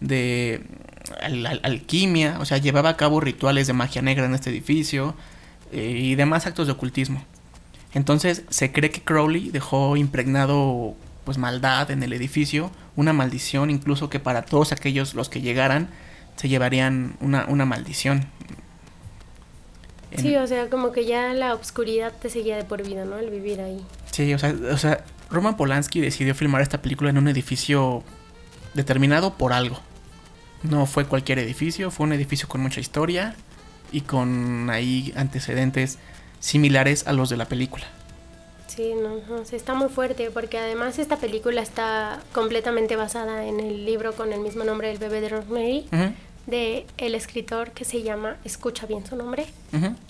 de 0.00 0.62
al- 1.22 1.46
al- 1.46 1.60
alquimia, 1.62 2.38
o 2.40 2.44
sea, 2.44 2.58
llevaba 2.58 2.90
a 2.90 2.96
cabo 2.96 3.20
rituales 3.20 3.66
de 3.66 3.72
magia 3.72 4.02
negra 4.02 4.26
en 4.26 4.34
este 4.34 4.50
edificio 4.50 5.14
eh, 5.72 5.94
y 5.98 6.14
demás 6.16 6.46
actos 6.46 6.66
de 6.66 6.72
ocultismo. 6.74 7.24
Entonces 7.94 8.44
se 8.50 8.72
cree 8.72 8.90
que 8.90 9.00
Crowley 9.02 9.50
dejó 9.50 9.96
impregnado 9.96 10.94
pues 11.24 11.38
maldad 11.38 11.90
en 11.90 12.02
el 12.02 12.12
edificio, 12.12 12.70
una 12.96 13.12
maldición 13.12 13.70
incluso 13.70 14.08
que 14.10 14.20
para 14.20 14.42
todos 14.42 14.72
aquellos 14.72 15.14
los 15.14 15.28
que 15.28 15.40
llegaran 15.40 15.88
se 16.36 16.48
llevarían 16.48 17.16
una, 17.20 17.46
una 17.48 17.64
maldición. 17.66 18.26
Sí, 20.16 20.34
o 20.36 20.46
sea, 20.46 20.68
como 20.68 20.90
que 20.92 21.04
ya 21.04 21.32
la 21.34 21.54
obscuridad 21.54 22.12
te 22.20 22.30
seguía 22.30 22.56
de 22.56 22.64
por 22.64 22.82
vida, 22.86 23.04
¿no? 23.04 23.16
El 23.18 23.30
vivir 23.30 23.60
ahí. 23.60 23.80
Sí, 24.20 24.34
o 24.34 24.38
sea, 24.38 24.54
o 24.70 24.76
sea, 24.76 25.02
Roman 25.30 25.56
Polanski 25.56 25.98
decidió 25.98 26.34
filmar 26.34 26.60
esta 26.60 26.82
película 26.82 27.08
en 27.08 27.16
un 27.16 27.26
edificio 27.28 28.04
determinado 28.74 29.32
por 29.32 29.54
algo. 29.54 29.80
No 30.62 30.84
fue 30.84 31.06
cualquier 31.06 31.38
edificio, 31.38 31.90
fue 31.90 32.04
un 32.04 32.12
edificio 32.12 32.46
con 32.46 32.60
mucha 32.60 32.80
historia 32.80 33.34
y 33.90 34.02
con 34.02 34.68
ahí 34.68 35.10
antecedentes 35.16 35.96
similares 36.38 37.06
a 37.06 37.14
los 37.14 37.30
de 37.30 37.38
la 37.38 37.46
película. 37.46 37.86
Sí, 38.66 38.92
no, 38.94 39.22
no, 39.26 39.46
sí, 39.46 39.56
está 39.56 39.72
muy 39.72 39.88
fuerte 39.88 40.30
porque 40.30 40.58
además 40.58 40.98
esta 40.98 41.16
película 41.16 41.62
está 41.62 42.20
completamente 42.34 42.96
basada 42.96 43.46
en 43.46 43.58
el 43.58 43.86
libro 43.86 44.12
con 44.12 44.34
el 44.34 44.40
mismo 44.40 44.64
nombre, 44.64 44.90
El 44.90 44.98
bebé 44.98 45.22
de 45.22 45.30
Rosemary, 45.30 45.86
de 46.46 46.86
el 46.98 47.14
escritor 47.14 47.70
que 47.70 47.86
se 47.86 48.02
llama, 48.02 48.36
escucha 48.44 48.84
bien 48.84 49.06
su 49.06 49.16
nombre. 49.16 49.46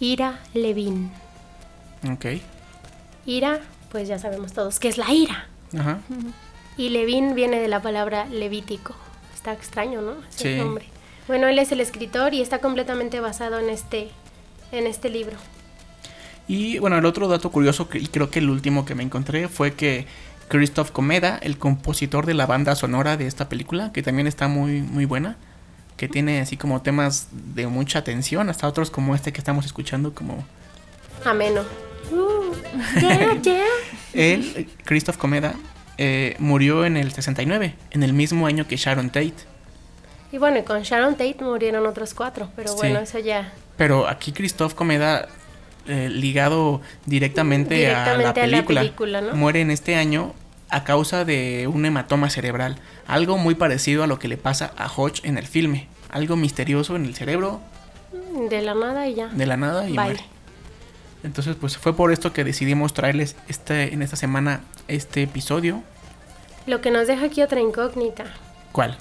Ira 0.01 0.41
Levin. 0.53 1.13
Ok. 2.13 2.27
Ira, 3.25 3.61
pues 3.91 4.09
ya 4.09 4.19
sabemos 4.19 4.53
todos 4.53 4.79
que 4.81 4.89
es 4.89 4.99
la 4.99 5.11
ira. 5.13 5.47
Ajá. 5.79 5.99
Y 6.77 6.89
Levin 6.91 7.35
viene 7.35 7.61
de 7.61 7.69
la 7.69 7.81
palabra 7.83 8.27
levítico. 8.27 8.95
Está 9.35 9.53
extraño, 9.53 10.01
¿no? 10.03 10.15
Ese 10.29 10.55
Sí. 10.55 10.59
nombre. 10.59 10.87
Bueno, 11.29 11.47
él 11.49 11.59
es 11.59 11.71
el 11.73 11.81
escritor 11.81 12.35
y 12.35 12.41
está 12.43 12.59
completamente 12.59 13.21
basado 13.21 13.59
en 13.59 13.71
este, 13.71 14.11
en 14.73 14.87
este 14.87 15.09
libro. 15.11 15.37
Y 16.49 16.79
bueno, 16.79 16.99
el 16.99 17.05
otro 17.07 17.29
dato 17.29 17.51
curioso, 17.51 17.89
que- 17.89 17.99
y 17.99 18.07
creo 18.07 18.31
que 18.31 18.41
el 18.41 18.51
último 18.51 18.85
que 18.85 18.95
me 18.95 19.03
encontré, 19.05 19.47
fue 19.49 19.75
que 19.75 20.07
Christoph 20.49 20.91
Comeda, 20.91 21.39
el 21.43 21.59
compositor 21.59 22.27
de 22.27 22.35
la 22.35 22.47
banda 22.47 22.75
sonora 22.75 23.17
de 23.17 23.27
esta 23.29 23.49
película, 23.49 23.93
que 23.93 24.03
también 24.03 24.27
está 24.27 24.49
muy, 24.49 24.81
muy 24.83 25.05
buena, 25.05 25.37
que 25.97 26.09
tiene 26.09 26.41
así 26.41 26.57
como 26.57 26.83
temas 26.83 27.29
de 27.31 27.69
mucha 27.69 28.01
atención, 28.01 28.49
hasta 28.49 28.67
otros 28.67 28.91
como 28.91 29.15
este 29.15 29.33
que 29.33 29.39
estamos 29.39 29.65
escuchando, 29.67 30.13
como 30.13 30.45
Ameno. 31.25 31.61
Uh, 32.11 32.40
yeah, 33.01 33.41
yeah. 33.43 33.65
él, 34.15 34.69
Christoph 34.85 35.17
Comeda, 35.17 35.55
eh, 35.99 36.35
murió 36.39 36.85
en 36.85 36.97
el 36.97 37.13
69, 37.13 37.75
en 37.91 38.03
el 38.03 38.13
mismo 38.13 38.47
año 38.47 38.67
que 38.67 38.77
Sharon 38.77 39.09
Tate. 39.11 39.35
Y 40.33 40.39
bueno, 40.39 40.59
y 40.59 40.63
con 40.63 40.83
Sharon 40.83 41.15
Tate 41.15 41.37
murieron 41.41 41.87
otros 41.87 42.15
cuatro, 42.15 42.51
pero 42.57 42.69
Sí. 42.71 42.77
bueno, 42.79 43.01
eso 43.01 43.19
ya. 43.19 43.53
Pero 43.77 44.07
aquí 44.09 44.33
Christoph 44.33 44.75
Comeda, 44.75 45.29
eh, 45.87 46.09
ligado 46.11 46.81
directamente, 47.07 47.75
Directamente 47.77 48.01
a 48.09 48.13
a 48.15 48.17
la 48.17 48.23
la 48.29 48.35
película, 48.35 48.81
película, 48.81 49.21
¿no? 49.23 49.35
muere 49.35 49.61
en 49.61 49.71
este 49.71 49.97
año 49.97 50.35
a 50.69 50.85
causa 50.85 51.25
de 51.25 51.67
un 51.67 51.85
hematoma 51.85 52.31
cerebral. 52.31 52.77
Algo 53.09 53.39
muy 53.39 53.57
parecido 53.57 54.05
a 54.05 54.07
lo 54.07 54.19
que 54.21 54.29
le 54.29 54.37
pasa 54.37 54.73
a 54.77 54.87
Hodge 54.89 55.21
en 55.25 55.37
el 55.37 55.47
filme. 55.49 55.89
Algo 56.11 56.37
misterioso 56.37 56.95
en 56.97 57.05
el 57.07 57.15
cerebro, 57.15 57.61
De 58.49 58.63
la 58.63 58.75
nada 58.75 59.09
y 59.09 59.15
ya. 59.15 59.27
de 59.29 59.47
la 59.47 59.57
nada 59.57 59.85
y 59.89 59.93
Bye. 59.93 60.05
muere. 60.05 60.21
Entonces, 61.23 61.57
pues 61.61 61.77
fue 61.77 61.95
por 61.95 62.13
esto 62.13 62.33
que 62.33 62.45
decidimos 62.45 62.95
traerles 62.95 63.37
este, 63.49 63.93
en 63.93 64.03
esta 64.03 64.17
semana 64.17 64.63
este 64.89 65.23
episodio. 65.23 65.83
Lo 66.67 66.81
que 66.81 66.91
nos 66.91 67.07
deja 67.07 67.27
aquí 67.27 67.43
otra 67.43 67.61
incógnita. 67.61 68.25
¿Cuál? 68.73 68.97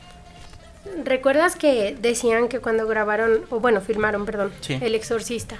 ¿Recuerdas 1.03 1.55
que 1.55 1.95
decían 1.99 2.47
que 2.47 2.59
cuando 2.59 2.88
grabaron, 2.88 3.41
o 3.49 3.59
bueno, 3.59 3.82
filmaron, 3.82 4.26
perdón, 4.26 4.51
Sí. 4.61 4.78
El 4.82 4.95
Exorcista, 4.95 5.57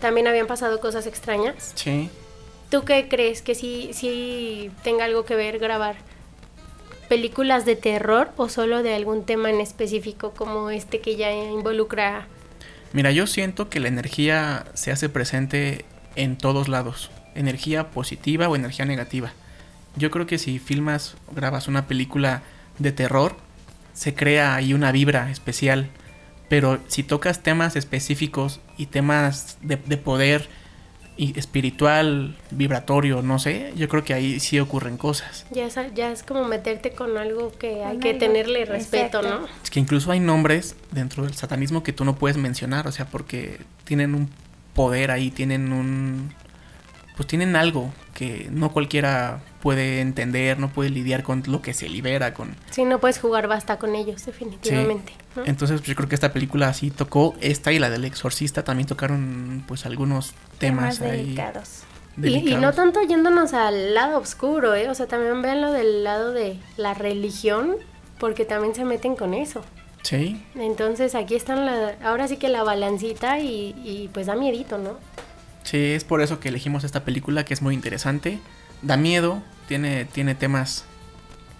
también 0.00 0.26
habían 0.26 0.46
pasado 0.46 0.80
cosas 0.80 1.06
extrañas? 1.06 1.72
Sí. 1.74 2.10
¿Tú 2.70 2.84
qué 2.84 3.08
crees 3.08 3.42
que 3.42 3.54
sí, 3.54 3.90
sí 3.92 4.70
tenga 4.82 5.04
algo 5.04 5.24
que 5.24 5.34
ver 5.34 5.58
grabar 5.58 5.96
películas 7.10 7.66
de 7.66 7.74
terror 7.74 8.30
o 8.36 8.48
solo 8.48 8.84
de 8.84 8.94
algún 8.94 9.24
tema 9.24 9.50
en 9.50 9.60
específico 9.60 10.30
como 10.30 10.70
este 10.70 11.00
que 11.00 11.16
ya 11.16 11.32
involucra... 11.32 12.28
Mira, 12.92 13.10
yo 13.10 13.26
siento 13.26 13.68
que 13.68 13.80
la 13.80 13.88
energía 13.88 14.66
se 14.74 14.92
hace 14.92 15.08
presente 15.08 15.84
en 16.16 16.36
todos 16.36 16.68
lados. 16.68 17.10
Energía 17.34 17.90
positiva 17.90 18.48
o 18.48 18.56
energía 18.56 18.84
negativa. 18.84 19.32
Yo 19.96 20.10
creo 20.10 20.26
que 20.26 20.38
si 20.38 20.58
filmas 20.58 21.16
o 21.30 21.34
grabas 21.34 21.68
una 21.68 21.86
película 21.86 22.42
de 22.78 22.92
terror, 22.92 23.36
se 23.92 24.14
crea 24.14 24.54
ahí 24.54 24.74
una 24.74 24.92
vibra 24.92 25.30
especial. 25.30 25.88
Pero 26.48 26.80
si 26.88 27.02
tocas 27.02 27.42
temas 27.42 27.76
específicos 27.76 28.60
y 28.76 28.86
temas 28.86 29.58
de, 29.62 29.76
de 29.76 29.96
poder 29.96 30.48
y 31.20 31.38
espiritual, 31.38 32.34
vibratorio, 32.50 33.20
no 33.20 33.38
sé, 33.38 33.74
yo 33.76 33.90
creo 33.90 34.02
que 34.02 34.14
ahí 34.14 34.40
sí 34.40 34.58
ocurren 34.58 34.96
cosas. 34.96 35.44
Ya 35.50 35.66
es, 35.66 35.76
ya 35.94 36.10
es 36.10 36.22
como 36.22 36.46
meterte 36.46 36.92
con 36.92 37.18
algo 37.18 37.52
que 37.52 37.84
hay 37.84 37.98
que 37.98 38.14
tenerle 38.14 38.64
respeto, 38.64 39.18
exacto. 39.18 39.40
¿no? 39.40 39.46
Es 39.62 39.68
que 39.68 39.80
incluso 39.80 40.10
hay 40.12 40.18
nombres 40.18 40.76
dentro 40.92 41.24
del 41.24 41.34
satanismo 41.34 41.82
que 41.82 41.92
tú 41.92 42.06
no 42.06 42.16
puedes 42.16 42.38
mencionar, 42.38 42.88
o 42.88 42.92
sea, 42.92 43.04
porque 43.04 43.60
tienen 43.84 44.14
un 44.14 44.30
poder 44.74 45.10
ahí, 45.10 45.30
tienen 45.30 45.72
un... 45.72 46.34
Pues 47.16 47.26
tienen 47.26 47.54
algo 47.54 47.92
que 48.14 48.48
no 48.50 48.72
cualquiera 48.72 49.42
puede 49.60 50.00
entender, 50.00 50.58
no 50.58 50.70
puede 50.70 50.90
lidiar 50.90 51.22
con 51.22 51.42
lo 51.46 51.62
que 51.62 51.74
se 51.74 51.88
libera, 51.88 52.32
con... 52.34 52.56
Sí, 52.70 52.84
no 52.84 52.98
puedes 52.98 53.18
jugar 53.18 53.46
basta 53.46 53.78
con 53.78 53.94
ellos, 53.94 54.24
definitivamente. 54.24 55.12
¿no? 55.36 55.44
Entonces, 55.44 55.80
pues 55.80 55.88
yo 55.88 55.94
creo 55.94 56.08
que 56.08 56.14
esta 56.14 56.32
película 56.32 56.68
así 56.68 56.90
tocó, 56.90 57.34
esta 57.40 57.72
y 57.72 57.78
la 57.78 57.90
del 57.90 58.04
exorcista 58.04 58.64
también 58.64 58.86
tocaron 58.86 59.64
pues 59.66 59.86
algunos 59.86 60.34
temas, 60.58 60.98
Temas 60.98 61.12
ahí 61.12 61.24
delicados. 61.24 61.82
Y, 62.22 62.52
y 62.52 62.54
no 62.56 62.72
tanto 62.72 63.00
yéndonos 63.02 63.54
al 63.54 63.94
lado 63.94 64.18
oscuro, 64.18 64.74
¿eh? 64.74 64.88
O 64.88 64.94
sea, 64.94 65.06
también 65.06 65.40
véanlo 65.42 65.72
del 65.72 66.04
lado 66.04 66.32
de 66.32 66.58
la 66.76 66.92
religión, 66.94 67.76
porque 68.18 68.44
también 68.44 68.74
se 68.74 68.84
meten 68.84 69.16
con 69.16 69.32
eso. 69.32 69.62
Sí, 70.02 70.40
Entonces 70.54 71.14
aquí 71.14 71.34
están 71.34 71.66
la, 71.66 71.94
ahora 72.02 72.26
sí 72.26 72.36
que 72.38 72.48
la 72.48 72.62
balancita 72.64 73.38
y, 73.38 73.74
y 73.84 74.08
pues 74.12 74.26
da 74.26 74.34
miedito, 74.34 74.78
¿no? 74.78 74.98
sí, 75.62 75.76
es 75.92 76.04
por 76.04 76.22
eso 76.22 76.40
que 76.40 76.48
elegimos 76.48 76.84
esta 76.84 77.04
película 77.04 77.44
que 77.44 77.52
es 77.54 77.60
muy 77.62 77.74
interesante, 77.74 78.38
da 78.82 78.96
miedo, 78.96 79.42
tiene, 79.68 80.06
tiene 80.06 80.34
temas 80.34 80.84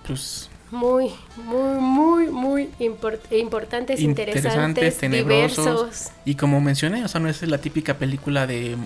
pues 0.07 0.49
Muy, 0.71 1.13
muy, 1.37 1.79
muy, 1.81 2.27
muy 2.29 2.71
import- 2.81 3.31
importantes, 3.31 4.01
interesantes, 4.01 4.99
tenebrosos. 4.99 5.65
diversos. 5.67 6.09
Y 6.25 6.35
como 6.37 6.61
mencioné, 6.61 7.05
o 7.05 7.09
sea, 7.09 7.21
no 7.21 7.29
es 7.29 7.43
la 7.43 7.59
típica 7.59 7.95
película 7.99 8.47
de 8.47 8.77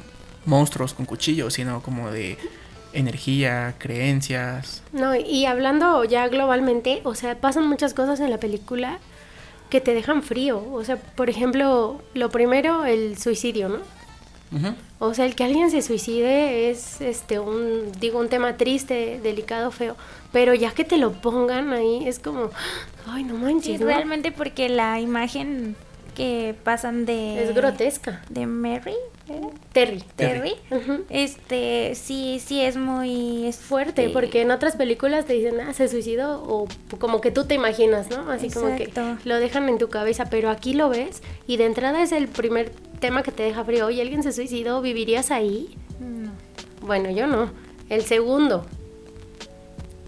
monstruos 0.46 0.92
con 0.94 1.06
cuchillos, 1.06 1.54
sino 1.54 1.80
como 1.80 2.10
de 2.10 2.36
energía, 2.92 3.74
creencias. 3.78 4.82
No, 4.92 5.14
y 5.14 5.46
hablando 5.46 6.04
ya 6.04 6.28
globalmente, 6.28 7.00
o 7.04 7.14
sea, 7.14 7.36
pasan 7.40 7.66
muchas 7.68 7.94
cosas 7.94 8.20
en 8.20 8.30
la 8.30 8.38
película 8.38 8.98
que 9.74 9.80
te 9.80 9.92
dejan 9.92 10.22
frío. 10.22 10.62
O 10.72 10.84
sea, 10.84 10.94
por 11.16 11.28
ejemplo, 11.28 12.00
lo 12.14 12.30
primero, 12.30 12.84
el 12.84 13.18
suicidio, 13.18 13.68
¿no? 13.68 13.78
O 15.00 15.14
sea, 15.14 15.26
el 15.26 15.34
que 15.34 15.42
alguien 15.42 15.68
se 15.68 15.82
suicide 15.82 16.70
es 16.70 17.00
este 17.00 17.40
un 17.40 17.90
digo 17.98 18.20
un 18.20 18.28
tema 18.28 18.56
triste, 18.56 19.18
delicado, 19.20 19.72
feo, 19.72 19.96
pero 20.32 20.54
ya 20.54 20.70
que 20.70 20.84
te 20.84 20.96
lo 20.96 21.10
pongan 21.10 21.72
ahí 21.72 22.06
es 22.06 22.20
como 22.20 22.50
ay, 23.08 23.24
no 23.24 23.34
Sí, 23.34 23.42
manches, 23.42 23.80
¿no? 23.80 23.86
realmente 23.86 24.30
porque 24.30 24.68
la 24.68 25.00
imagen 25.00 25.74
que 26.14 26.54
pasan 26.62 27.04
de... 27.06 27.42
es 27.42 27.54
grotesca. 27.54 28.22
De 28.30 28.46
Mary, 28.46 28.94
¿era? 29.28 29.48
Terry. 29.72 30.02
Terry. 30.16 30.54
Este, 31.10 31.94
sí, 31.94 32.40
sí 32.44 32.60
es 32.60 32.76
muy... 32.76 33.46
Es 33.46 33.58
Fuerte, 33.58 34.10
porque 34.10 34.42
en 34.42 34.50
otras 34.50 34.76
películas 34.76 35.26
te 35.26 35.34
dicen, 35.34 35.60
ah, 35.60 35.72
se 35.72 35.88
suicidó, 35.88 36.42
o 36.42 36.66
como 36.98 37.20
que 37.20 37.30
tú 37.30 37.44
te 37.44 37.54
imaginas, 37.54 38.10
¿no? 38.10 38.30
Así 38.30 38.50
como 38.50 38.76
que 38.76 38.90
lo 39.24 39.36
dejan 39.36 39.68
en 39.68 39.78
tu 39.78 39.88
cabeza, 39.88 40.26
pero 40.30 40.50
aquí 40.50 40.74
lo 40.74 40.88
ves 40.88 41.22
y 41.46 41.56
de 41.56 41.66
entrada 41.66 42.02
es 42.02 42.12
el 42.12 42.28
primer 42.28 42.70
tema 43.00 43.22
que 43.22 43.32
te 43.32 43.42
deja 43.42 43.64
frío. 43.64 43.86
Oye, 43.86 44.00
¿alguien 44.00 44.22
se 44.22 44.32
suicidó? 44.32 44.80
¿Vivirías 44.80 45.30
ahí? 45.30 45.76
No. 46.00 46.30
Bueno, 46.80 47.10
yo 47.10 47.26
no. 47.26 47.50
El 47.88 48.02
segundo, 48.02 48.64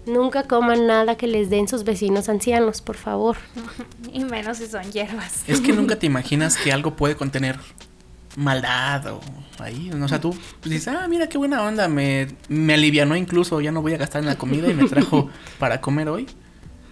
nunca 0.07 0.43
coman 0.43 0.87
nada 0.87 1.15
que 1.15 1.27
les 1.27 1.49
den 1.49 1.67
sus 1.67 1.83
vecinos 1.83 2.29
ancianos, 2.29 2.81
por 2.81 2.95
favor. 2.97 3.37
Y 4.13 4.23
menos 4.23 4.57
si 4.57 4.67
son 4.67 4.83
hierbas. 4.91 5.43
Es 5.47 5.61
que 5.61 5.73
nunca 5.73 5.95
te 5.99 6.05
imaginas 6.05 6.57
que 6.57 6.71
algo 6.71 6.95
puede 6.95 7.15
contener 7.15 7.57
maldad 8.35 9.05
o 9.13 9.21
ahí. 9.59 9.91
O 9.91 10.07
sea, 10.07 10.19
tú 10.21 10.35
dices, 10.63 10.87
ah, 10.87 11.07
mira 11.07 11.27
qué 11.27 11.37
buena 11.37 11.63
onda, 11.63 11.87
me, 11.87 12.27
me 12.49 12.73
alivianó 12.75 13.15
incluso, 13.15 13.59
ya 13.61 13.71
no 13.71 13.81
voy 13.81 13.93
a 13.93 13.97
gastar 13.97 14.21
en 14.21 14.27
la 14.27 14.37
comida 14.37 14.69
y 14.69 14.73
me 14.73 14.87
trajo 14.87 15.29
para 15.59 15.81
comer 15.81 16.09
hoy. 16.09 16.27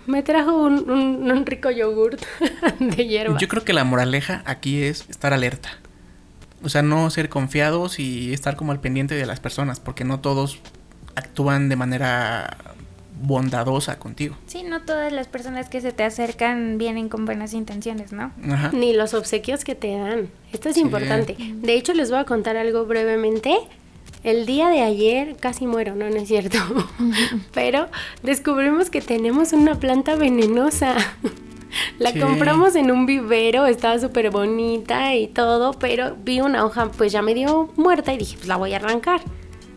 Me 0.08 0.22
trajo 0.22 0.56
un, 0.56 0.90
un- 0.90 1.32
un 1.32 1.46
rico 1.46 1.72
yogurt 1.72 2.22
de 2.80 3.08
hierba. 3.08 3.38
Yo 3.40 3.48
creo 3.48 3.64
que 3.64 3.74
la 3.74 3.84
moraleja 3.84 4.44
aquí 4.46 4.84
es 4.84 5.06
estar 5.10 5.34
alerta. 5.34 5.70
O 6.64 6.70
sea, 6.70 6.82
no 6.84 7.10
ser 7.10 7.30
confiados 7.30 8.00
y 8.00 8.34
estar 8.34 8.56
como 8.56 8.72
al 8.72 8.80
pendiente 8.80 9.16
de 9.16 9.26
las 9.26 9.40
personas, 9.40 9.80
porque 9.80 10.04
no 10.04 10.20
todos 10.20 10.60
actúan 11.16 11.70
de 11.70 11.76
manera 11.76 12.58
bondadosa 13.22 13.98
contigo. 14.00 14.36
Sí, 14.48 14.64
no 14.64 14.82
todas 14.82 15.12
las 15.12 15.28
personas 15.28 15.70
que 15.70 15.82
se 15.82 15.92
te 15.92 16.04
acercan 16.04 16.78
vienen 16.78 17.10
con 17.10 17.26
buenas 17.26 17.54
intenciones, 17.54 18.12
¿no? 18.12 18.32
Ajá. 18.52 18.72
Ni 18.74 18.94
los 18.94 19.14
obsequios 19.14 19.64
que 19.64 19.76
te 19.76 19.96
dan. 19.98 20.30
Esto 20.54 20.70
es 20.70 20.76
Sí. 20.76 20.82
importante. 20.82 21.36
De 21.40 21.74
hecho, 21.76 21.94
les 21.94 22.10
voy 22.12 22.20
a 22.20 22.26
contar 22.26 22.58
algo 22.58 22.86
brevemente. 22.86 23.56
El 24.24 24.46
día 24.46 24.70
de 24.70 24.82
ayer 24.82 25.36
casi 25.40 25.68
muero, 25.68 25.96
no, 25.96 26.10
no 26.10 26.16
es 26.18 26.28
cierto. 26.28 26.58
Pero 27.54 27.88
descubrimos 28.24 28.90
que 28.90 29.02
tenemos 29.02 29.54
una 29.54 29.76
planta 29.80 30.16
venenosa. 30.16 30.96
La 32.00 32.12
Sí. 32.12 32.20
compramos 32.20 32.76
en 32.76 32.90
un 32.90 33.06
vivero, 33.06 33.66
estaba 33.66 34.00
súper 34.00 34.32
bonita 34.32 35.14
y 35.16 35.28
todo, 35.28 35.74
pero 35.74 36.16
vi 36.24 36.40
una 36.40 36.64
hoja 36.64 36.90
pues 36.90 37.12
ya 37.12 37.22
medio 37.22 37.70
muerta 37.76 38.14
y 38.14 38.18
dije, 38.18 38.38
pues 38.38 38.48
la 38.48 38.56
voy 38.56 38.72
a 38.74 38.78
arrancar, 38.78 39.20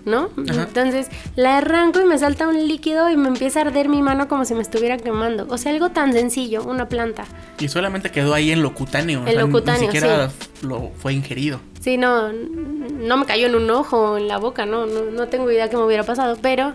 ¿no? 0.09 0.31
Ajá. 0.49 0.63
Entonces 0.63 1.09
la 1.37 1.59
arranco 1.59 2.01
y 2.01 2.05
me 2.05 2.19
salta 2.19 2.49
un 2.49 2.67
líquido 2.67 3.09
y 3.11 3.17
me 3.17 3.29
empieza 3.29 3.61
a 3.61 3.63
arder 3.63 3.89
mi 3.89 4.03
mano 4.03 4.27
como 4.27 4.45
si 4.45 4.55
me 4.55 4.63
estuviera 4.63 4.97
quemando. 4.97 5.47
O 5.49 5.59
sea, 5.59 5.73
algo 5.73 5.91
tan 5.91 6.13
sencillo, 6.13 6.65
una 6.65 6.89
planta. 6.89 7.25
Y 7.61 7.69
solamente 7.69 8.11
quedó 8.11 8.35
ahí 8.35 8.51
en 8.51 8.63
lo 8.63 8.75
cutáneo. 8.75 9.21
o 9.21 9.27
En 9.27 9.33
sea, 9.35 9.41
lo 9.43 9.51
cutáneo, 9.51 9.83
Ni 9.83 9.87
siquiera 9.87 10.31
lo 10.63 10.91
fue 10.99 11.13
ingerido. 11.13 11.61
Sí, 11.81 11.97
no, 11.97 12.33
no 12.33 13.17
me 13.17 13.25
cayó 13.25 13.47
en 13.47 13.55
un 13.55 13.71
ojo 13.71 14.13
o 14.13 14.17
en 14.19 14.27
la 14.27 14.39
boca, 14.39 14.67
no, 14.67 14.87
no, 14.87 15.05
no 15.05 15.29
tengo 15.29 15.51
idea 15.51 15.71
qué 15.71 15.77
me 15.77 15.85
hubiera 15.85 16.03
pasado, 16.03 16.37
pero 16.43 16.73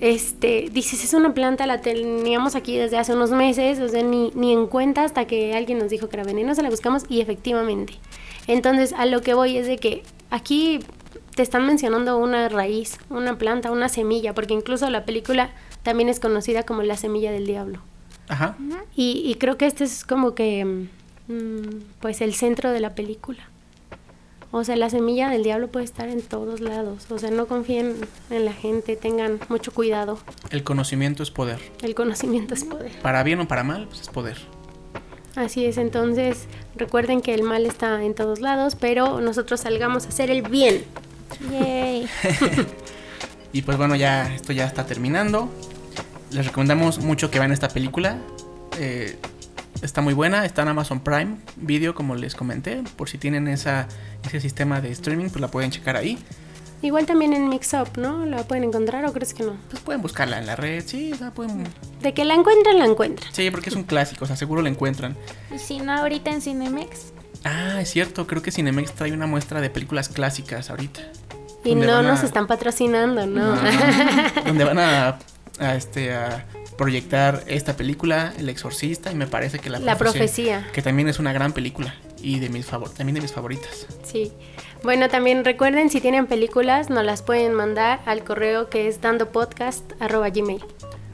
este, 0.00 0.68
dices, 0.72 1.02
es 1.02 1.14
una 1.14 1.34
planta, 1.34 1.66
la 1.66 1.80
teníamos 1.80 2.54
aquí 2.54 2.76
desde 2.76 2.98
hace 2.98 3.14
unos 3.14 3.30
meses, 3.30 3.80
o 3.80 3.88
sea, 3.88 4.02
ni, 4.02 4.30
ni 4.34 4.52
en 4.52 4.66
cuenta 4.66 5.04
hasta 5.04 5.26
que 5.26 5.54
alguien 5.54 5.78
nos 5.78 5.88
dijo 5.90 6.08
que 6.08 6.16
era 6.16 6.24
venenosa, 6.24 6.62
la 6.62 6.70
buscamos 6.70 7.04
y 7.08 7.20
efectivamente. 7.20 7.94
Entonces, 8.46 8.92
a 8.92 9.06
lo 9.06 9.22
que 9.22 9.34
voy 9.34 9.56
es 9.56 9.66
de 9.66 9.78
que 9.78 10.02
aquí 10.30 10.80
te 11.34 11.42
están 11.42 11.66
mencionando 11.66 12.16
una 12.16 12.48
raíz, 12.48 12.98
una 13.10 13.38
planta, 13.38 13.70
una 13.70 13.88
semilla, 13.88 14.34
porque 14.34 14.54
incluso 14.54 14.88
la 14.90 15.04
película 15.04 15.50
también 15.82 16.08
es 16.08 16.20
conocida 16.20 16.64
como 16.64 16.82
la 16.82 16.96
semilla 16.96 17.32
del 17.32 17.46
diablo. 17.46 17.80
Ajá. 18.28 18.56
Y, 18.94 19.22
y 19.24 19.34
creo 19.34 19.58
que 19.58 19.66
este 19.66 19.84
es 19.84 20.04
como 20.04 20.34
que, 20.34 20.64
mm, 21.28 21.82
pues, 22.00 22.20
el 22.20 22.34
centro 22.34 22.70
de 22.70 22.80
la 22.80 22.94
película. 22.94 23.48
O 24.56 24.62
sea, 24.62 24.76
la 24.76 24.88
semilla 24.88 25.30
del 25.30 25.42
diablo 25.42 25.66
puede 25.66 25.84
estar 25.84 26.08
en 26.08 26.22
todos 26.22 26.60
lados. 26.60 27.10
O 27.10 27.18
sea, 27.18 27.30
no 27.32 27.46
confíen 27.46 27.96
en 28.30 28.44
la 28.44 28.52
gente, 28.52 28.94
tengan 28.94 29.40
mucho 29.48 29.72
cuidado. 29.72 30.20
El 30.50 30.62
conocimiento 30.62 31.24
es 31.24 31.32
poder. 31.32 31.58
El 31.82 31.96
conocimiento 31.96 32.54
es 32.54 32.62
poder. 32.62 32.92
Para 33.02 33.24
bien 33.24 33.40
o 33.40 33.48
para 33.48 33.64
mal, 33.64 33.88
pues 33.88 34.02
es 34.02 34.08
poder. 34.08 34.38
Así 35.34 35.66
es, 35.66 35.78
entonces 35.78 36.46
recuerden 36.76 37.20
que 37.20 37.34
el 37.34 37.42
mal 37.42 37.66
está 37.66 38.04
en 38.04 38.14
todos 38.14 38.40
lados, 38.40 38.76
pero 38.76 39.20
nosotros 39.20 39.62
salgamos 39.62 40.06
a 40.06 40.10
hacer 40.10 40.30
el 40.30 40.42
bien. 40.42 40.84
Yay. 41.50 42.08
Y 43.54 43.62
pues 43.62 43.78
bueno, 43.78 43.94
ya 43.94 44.34
esto 44.34 44.52
ya 44.52 44.66
está 44.66 44.84
terminando. 44.84 45.48
Les 46.32 46.44
recomendamos 46.44 46.98
mucho 46.98 47.30
que 47.30 47.38
vean 47.38 47.52
esta 47.52 47.68
película. 47.68 48.18
Eh, 48.80 49.16
está 49.80 50.00
muy 50.00 50.12
buena, 50.12 50.44
está 50.44 50.62
en 50.62 50.68
Amazon 50.68 50.98
Prime 50.98 51.36
Video, 51.54 51.94
como 51.94 52.16
les 52.16 52.34
comenté. 52.34 52.82
Por 52.96 53.08
si 53.08 53.16
tienen 53.16 53.46
esa, 53.46 53.86
ese 54.26 54.40
sistema 54.40 54.80
de 54.80 54.90
streaming, 54.90 55.28
pues 55.28 55.40
la 55.40 55.46
pueden 55.46 55.70
checar 55.70 55.94
ahí. 55.94 56.18
Igual 56.82 57.06
también 57.06 57.32
en 57.32 57.48
Mix 57.48 57.72
Up, 57.74 57.96
¿no? 57.96 58.26
¿La 58.26 58.42
pueden 58.42 58.64
encontrar 58.64 59.06
o 59.06 59.12
crees 59.12 59.32
que 59.32 59.44
no? 59.44 59.56
Pues 59.70 59.80
pueden 59.84 60.02
buscarla 60.02 60.38
en 60.38 60.46
la 60.46 60.56
red, 60.56 60.82
sí, 60.84 61.12
o 61.12 61.16
sea, 61.16 61.30
pueden... 61.30 61.62
De 62.02 62.12
que 62.12 62.24
la 62.24 62.34
encuentran, 62.34 62.80
la 62.80 62.86
encuentran. 62.86 63.32
Sí, 63.32 63.52
porque 63.52 63.70
es 63.70 63.76
un 63.76 63.84
clásico, 63.84 64.24
o 64.24 64.26
sea, 64.26 64.34
seguro 64.34 64.62
la 64.62 64.68
encuentran. 64.68 65.16
Y 65.54 65.60
si 65.60 65.78
no, 65.78 65.92
ahorita 65.92 66.32
en 66.32 66.42
Cinemex. 66.42 67.12
Ah, 67.44 67.80
es 67.80 67.90
cierto, 67.90 68.26
creo 68.26 68.42
que 68.42 68.50
Cinemex 68.50 68.94
trae 68.94 69.12
una 69.12 69.26
muestra 69.26 69.60
de 69.60 69.70
películas 69.70 70.08
clásicas 70.08 70.70
ahorita. 70.70 71.00
Y 71.64 71.74
no 71.74 71.96
a- 71.96 72.02
nos 72.02 72.22
están 72.22 72.46
patrocinando, 72.46 73.26
¿no? 73.26 73.54
No, 73.56 73.60
donde 74.46 74.64
van 74.64 74.78
a, 74.78 75.18
a, 75.58 75.74
este, 75.74 76.12
a 76.14 76.44
proyectar 76.76 77.42
esta 77.46 77.76
película, 77.76 78.32
El 78.38 78.48
Exorcista, 78.48 79.10
y 79.12 79.14
me 79.14 79.26
parece 79.26 79.58
que 79.58 79.70
La, 79.70 79.78
La 79.78 79.96
profecía. 79.96 80.66
que 80.72 80.82
también 80.82 81.08
es 81.08 81.18
una 81.18 81.32
gran 81.32 81.52
película 81.52 81.94
y 82.20 82.38
de 82.40 82.48
mis 82.48 82.66
favor 82.66 82.90
también 82.90 83.14
de 83.14 83.20
mis 83.20 83.32
favoritas. 83.32 83.86
Sí. 84.02 84.32
Bueno, 84.82 85.08
también 85.08 85.44
recuerden, 85.44 85.88
si 85.90 86.00
tienen 86.00 86.26
películas, 86.26 86.90
nos 86.90 87.04
las 87.04 87.22
pueden 87.22 87.54
mandar 87.54 88.00
al 88.06 88.24
correo 88.24 88.68
que 88.68 88.88
es 88.88 89.00
dandopodcast.gmail. 89.00 90.64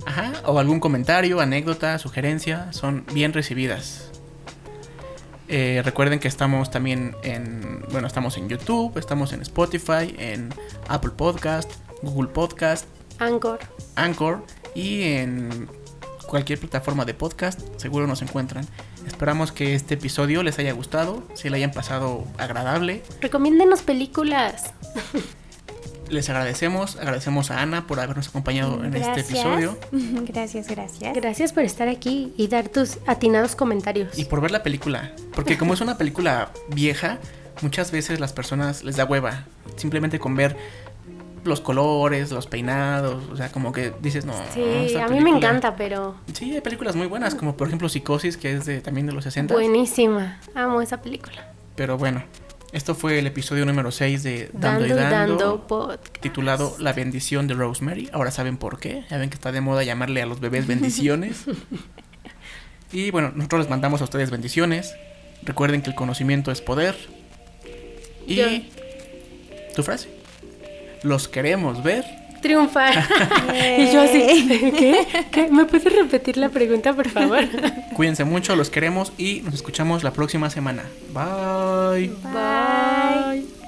Ajá, 0.07 0.33
o 0.47 0.59
algún 0.59 0.81
comentario, 0.81 1.41
anécdota, 1.41 1.99
sugerencia, 1.99 2.73
son 2.73 3.05
bien 3.13 3.33
recibidas. 3.33 4.10
Eh, 5.53 5.83
recuerden 5.85 6.21
que 6.21 6.29
estamos 6.29 6.71
también 6.71 7.17
en, 7.25 7.85
bueno, 7.91 8.07
estamos 8.07 8.37
en 8.37 8.49
YouTube, 8.49 8.97
estamos 8.97 9.33
en 9.33 9.43
Spotify, 9.43 10.15
en 10.17 10.55
Apple 10.87 11.11
Podcast, 11.11 11.69
Google 12.03 12.29
Podcast, 12.29 12.87
Anchor. 13.19 13.59
Anchor 13.97 14.47
y 14.77 15.03
en 15.03 15.69
cualquier 16.29 16.61
plataforma 16.61 17.05
de 17.05 17.15
podcast, 17.15 17.61
seguro 17.79 18.07
nos 18.07 18.23
encuentran. 18.23 18.65
Esperamos 19.09 19.51
que 19.51 19.75
este 19.75 19.95
episodio 19.95 20.45
les 20.45 20.57
haya 20.61 20.73
gustado, 20.73 21.25
si 21.35 21.51
le 21.51 21.57
hayan 21.57 21.73
pasado 21.73 22.25
agradable. 22.39 23.03
Recomiéndenos 23.21 23.83
películas. 23.83 24.73
Les 26.11 26.29
agradecemos, 26.29 26.97
agradecemos 26.97 27.51
a 27.53 27.63
Ana 27.63 27.87
por 27.87 28.01
habernos 28.01 28.29
acompañado 28.29 28.83
en 28.85 28.95
este 28.95 29.21
episodio 29.21 29.79
gracias, 30.27 30.67
gracias. 30.69 31.15
Gracias 31.15 31.53
por 31.53 31.63
estar 31.63 31.89
aquí 31.89 32.35
y 32.37 32.49
dar 32.49 32.69
tus 32.69 32.99
atinados 33.07 33.55
comentarios. 33.55 34.19
y 34.19 34.25
por 34.25 34.41
ver 34.41 34.51
la 34.51 34.63
película, 34.63 35.13
porque 35.35 35.57
como 35.57 35.75
es 35.75 35.81
una 35.81 35.97
película 35.97 36.51
vieja, 36.69 37.19
muchas 37.63 37.93
veces 37.93 38.19
las 38.19 38.33
personas 38.33 38.83
les 38.83 38.97
da 38.97 39.05
hueva, 39.05 39.45
simplemente 39.77 40.19
con 40.19 40.35
ver 40.35 40.57
los 41.45 41.61
colores, 41.61 42.31
los 42.33 42.47
peinados, 42.47 43.23
o 43.33 43.37
sea, 43.37 43.51
como 43.51 43.73
que 43.73 43.93
dices, 44.03 44.25
no, 44.25 44.35
Sí, 44.53 44.63
esta 44.63 45.05
a 45.05 45.09
mí 45.09 45.21
me 45.21 45.31
encanta, 45.31 45.77
pero 45.77 46.17
Sí, 46.33 46.53
hay 46.53 46.61
películas 46.61 46.97
muy 46.97 47.07
buenas, 47.07 47.35
como 47.35 47.57
por 47.57 47.69
ejemplo 47.69 47.89
Psicosis, 47.89 48.37
que 48.37 48.53
es 48.53 48.67
de, 48.67 48.81
también 48.81 49.07
de 49.07 49.13
los 49.13 49.25
60. 49.25 49.55
buenísima. 49.55 50.39
Amo 50.55 50.83
esa 50.83 51.01
película. 51.01 51.53
Pero 51.77 51.97
bueno, 51.97 52.25
esto 52.73 52.95
fue 52.95 53.19
el 53.19 53.27
episodio 53.27 53.67
número 53.67 53.91
6 53.91 54.23
de 54.23 54.51
Dando, 54.53 54.81
Dando 54.81 54.87
y 54.87 54.89
Dando, 54.91 55.17
Dando 55.37 55.67
podcast. 55.67 56.19
titulado 56.21 56.77
La 56.79 56.93
bendición 56.93 57.47
de 57.49 57.55
Rosemary. 57.55 58.09
Ahora 58.13 58.31
saben 58.31 58.57
por 58.57 58.79
qué. 58.79 59.05
Ya 59.11 59.19
ven 59.19 59.29
que 59.29 59.35
está 59.35 59.51
de 59.53 59.61
moda 59.61 59.83
llamarle 59.83 60.23
a 60.23 60.27
los 60.27 60.41
bebés 60.41 60.67
bendiciones. 60.67 61.45
y 62.93 63.11
bueno, 63.11 63.33
nosotros 63.35 63.63
les 63.63 63.71
mandamos 63.71 64.01
a 64.01 64.05
ustedes 64.05 64.31
bendiciones. 64.31 64.95
Recuerden 65.43 65.83
que 65.83 65.91
el 65.91 65.97
conocimiento 65.97 66.53
es 66.53 66.61
poder. 66.61 66.97
Y 68.27 68.37
Yo- 68.37 68.47
tu 69.75 69.83
frase. 69.83 70.09
Los 71.03 71.27
queremos 71.29 71.83
ver. 71.83 72.05
Triunfar. 72.41 72.95
y 73.79 73.93
yo 73.93 74.01
así, 74.03 74.47
¿qué? 74.79 75.07
¿Qué? 75.31 75.49
¿Me 75.51 75.65
puedes 75.65 75.93
repetir 75.93 76.37
la 76.37 76.49
pregunta, 76.49 76.95
por 76.95 77.09
favor? 77.09 77.45
Cuídense 77.97 78.25
mucho, 78.25 78.57
los 78.57 78.71
queremos 78.71 79.13
y 79.19 79.43
nos 79.43 79.55
escuchamos 79.55 80.03
la 80.05 80.13
próxima 80.13 80.51
semana. 80.51 80.85
Bye. 81.13 82.11
Bye. 82.33 83.61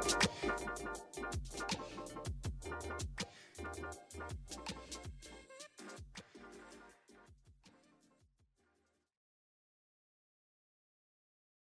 Thank 0.00 0.39